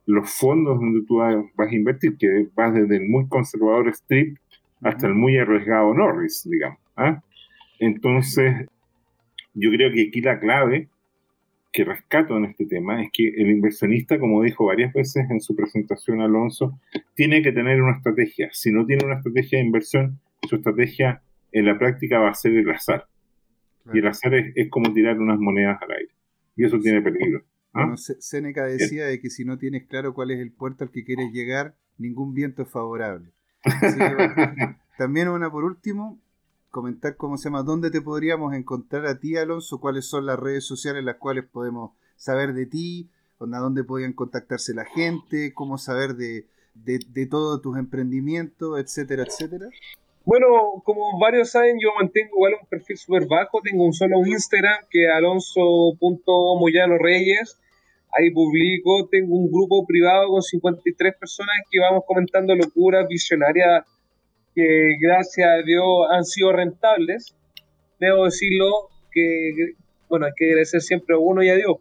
los 0.05 0.31
fondos 0.31 0.79
donde 0.79 1.05
tú 1.05 1.17
vas 1.17 1.71
a 1.71 1.75
invertir, 1.75 2.17
que 2.17 2.47
vas 2.55 2.73
desde 2.73 2.97
el 2.97 3.09
muy 3.09 3.27
conservador 3.27 3.89
Strip 3.89 4.37
hasta 4.81 5.07
el 5.07 5.15
muy 5.15 5.37
arriesgado 5.37 5.93
Norris, 5.93 6.47
digamos. 6.49 6.79
¿ah? 6.95 7.21
Entonces, 7.79 8.67
yo 9.53 9.71
creo 9.71 9.91
que 9.91 10.07
aquí 10.09 10.21
la 10.21 10.39
clave 10.39 10.89
que 11.71 11.83
rescato 11.83 12.37
en 12.37 12.45
este 12.45 12.65
tema 12.65 13.03
es 13.03 13.09
que 13.11 13.27
el 13.27 13.49
inversionista, 13.51 14.17
como 14.17 14.41
dijo 14.41 14.65
varias 14.65 14.93
veces 14.93 15.29
en 15.29 15.41
su 15.41 15.55
presentación 15.55 16.21
Alonso, 16.21 16.79
tiene 17.15 17.41
que 17.41 17.51
tener 17.51 17.81
una 17.81 17.97
estrategia. 17.97 18.49
Si 18.53 18.71
no 18.71 18.85
tiene 18.85 19.05
una 19.05 19.15
estrategia 19.15 19.59
de 19.59 19.65
inversión, 19.65 20.19
su 20.47 20.55
estrategia 20.55 21.21
en 21.51 21.65
la 21.65 21.77
práctica 21.77 22.19
va 22.19 22.29
a 22.29 22.33
ser 22.33 22.53
el 22.53 22.69
azar. 22.69 23.07
Y 23.93 23.99
el 23.99 24.07
azar 24.07 24.33
es, 24.33 24.69
como 24.69 24.93
tirar 24.93 25.19
unas 25.19 25.37
monedas 25.37 25.77
al 25.81 25.91
aire. 25.91 26.11
Y 26.55 26.63
eso 26.63 26.79
tiene 26.79 27.01
peligro. 27.01 27.43
¿Ah? 27.75 27.81
Bueno, 27.81 27.97
Seneca 27.97 28.65
decía 28.65 29.05
de 29.05 29.19
que 29.19 29.29
si 29.29 29.45
no 29.45 29.57
tienes 29.57 29.85
claro 29.87 30.13
cuál 30.13 30.31
es 30.31 30.39
el 30.39 30.51
puerto 30.51 30.83
al 30.83 30.91
que 30.91 31.03
quieres 31.03 31.31
llegar, 31.31 31.75
ningún 31.97 32.33
viento 32.33 32.63
es 32.63 32.69
favorable. 32.69 33.31
también 34.97 35.27
una 35.27 35.51
por 35.51 35.63
último, 35.63 36.19
comentar 36.71 37.17
cómo 37.17 37.37
se 37.37 37.45
llama, 37.45 37.63
dónde 37.63 37.91
te 37.91 38.01
podríamos 38.01 38.53
encontrar 38.53 39.05
a 39.05 39.19
ti, 39.19 39.37
Alonso, 39.37 39.79
cuáles 39.79 40.05
son 40.05 40.25
las 40.25 40.39
redes 40.39 40.65
sociales 40.65 41.01
en 41.01 41.05
las 41.05 41.17
cuales 41.17 41.45
podemos 41.45 41.91
saber 42.15 42.53
de 42.53 42.65
ti, 42.65 43.09
dónde 43.39 43.83
podían 43.83 44.13
contactarse 44.13 44.73
la 44.73 44.85
gente, 44.85 45.53
cómo 45.53 45.77
saber 45.77 46.15
de, 46.15 46.47
de, 46.73 46.99
de 47.09 47.25
todos 47.25 47.61
tus 47.61 47.77
emprendimientos, 47.77 48.79
etcétera, 48.79 49.23
etcétera. 49.23 49.67
Bueno, 50.25 50.81
como 50.83 51.17
varios 51.19 51.51
saben, 51.51 51.77
yo 51.79 51.91
mantengo 51.99 52.35
igual 52.35 52.55
un 52.59 52.65
perfil 52.67 52.97
súper 52.97 53.27
bajo. 53.27 53.61
Tengo 53.61 53.85
un 53.85 53.93
solo 53.93 54.25
Instagram 54.25 54.85
que 54.89 55.05
es 55.05 55.11
alonso.moyano-reyes. 55.11 57.59
Ahí 58.17 58.31
publico. 58.31 59.07
Tengo 59.09 59.35
un 59.35 59.51
grupo 59.51 59.85
privado 59.85 60.29
con 60.29 60.41
53 60.41 61.15
personas 61.19 61.55
que 61.69 61.79
vamos 61.79 62.03
comentando 62.07 62.55
locuras 62.55 63.07
visionarias 63.07 63.83
que 64.55 64.95
gracias 65.01 65.47
a 65.47 65.61
Dios 65.63 66.07
han 66.09 66.23
sido 66.23 66.53
rentables. 66.53 67.35
Debo 67.99 68.25
decirlo 68.25 68.89
que, 69.11 69.73
bueno, 70.07 70.27
hay 70.27 70.31
que 70.35 70.45
agradecer 70.45 70.81
siempre 70.81 71.15
a 71.15 71.19
uno 71.19 71.43
y 71.43 71.49
a 71.49 71.55
Dios. 71.55 71.77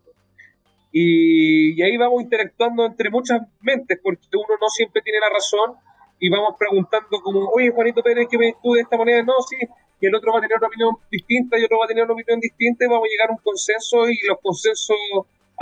Y, 0.97 1.83
ahí 1.83 1.97
vamos 1.97 2.23
interactuando 2.23 2.87
entre 2.87 3.11
muchas 3.11 3.43
mentes, 3.61 3.99
porque 4.03 4.27
uno 4.35 4.55
no 4.61 4.69
siempre 4.69 5.03
tiene 5.03 5.19
la 5.21 5.29
razón 5.29 5.75
y 6.21 6.29
vamos 6.29 6.55
preguntando 6.57 7.21
como, 7.21 7.49
oye, 7.51 7.71
Juanito 7.71 8.01
Pérez, 8.03 8.29
¿qué 8.31 8.39
ves 8.39 8.55
tú 8.63 8.75
de 8.75 8.83
esta 8.83 8.97
manera? 8.97 9.23
No, 9.25 9.35
sí, 9.43 9.57
y 10.01 10.07
el 10.07 10.15
otro 10.15 10.33
va 10.33 10.39
a 10.39 10.43
tener 10.43 10.57
una 10.57 10.69
opinión 10.69 10.95
distinta 11.11 11.59
y 11.59 11.65
otro 11.65 11.79
va 11.79 11.87
a 11.87 11.89
tener 11.89 12.05
una 12.05 12.15
opinión 12.15 12.39
distinta 12.39 12.85
y 12.85 12.89
vamos 12.89 13.07
a 13.07 13.11
llegar 13.11 13.31
a 13.31 13.33
un 13.33 13.43
consenso 13.43 14.09
y 14.09 14.17
los 14.29 14.39
consensos 14.41 14.97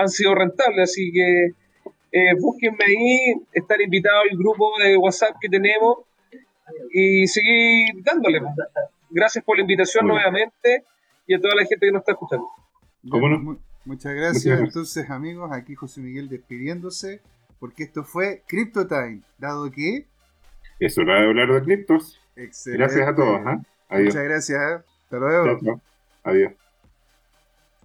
han 0.03 0.09
sido 0.09 0.35
rentables, 0.35 0.91
así 0.91 1.11
que 1.13 1.53
eh, 2.13 2.35
búsquenme 2.39 2.85
ahí, 2.85 3.35
estar 3.53 3.81
invitado 3.81 4.21
al 4.21 4.37
grupo 4.37 4.71
de 4.83 4.97
WhatsApp 4.97 5.37
que 5.41 5.49
tenemos 5.49 5.99
y 6.93 7.27
seguir 7.27 8.03
dándole. 8.05 8.41
Gracias 9.11 9.45
por 9.45 9.57
la 9.57 9.63
invitación 9.63 10.07
nuevamente 10.07 10.85
y 11.27 11.35
a 11.35 11.41
toda 11.41 11.55
la 11.55 11.63
gente 11.65 11.87
que 11.87 11.93
nos 11.93 12.01
está 12.01 12.13
escuchando. 12.13 12.47
Muchas 13.85 14.15
gracias. 14.15 14.61
Entonces, 14.61 15.11
amigos, 15.11 15.51
aquí 15.53 15.75
José 15.75 16.01
Miguel 16.01 16.29
despidiéndose, 16.29 17.21
porque 17.59 17.85
esto 17.85 18.05
fue 18.05 18.43
Crypto 18.47 18.87
Time, 18.87 19.21
dado 19.39 19.71
que... 19.71 20.07
Es 20.79 20.99
hora 20.99 21.21
de 21.21 21.29
hablar 21.29 21.53
de 21.53 21.63
criptos. 21.63 22.21
Gracias 22.37 23.09
a 23.09 23.15
todos. 23.15 23.41
¿eh? 23.41 23.59
Muchas 23.91 24.25
gracias. 24.25 24.59
¿eh? 24.61 24.85
Hasta 25.05 25.17
luego. 25.17 25.81
Adiós. 26.25 26.53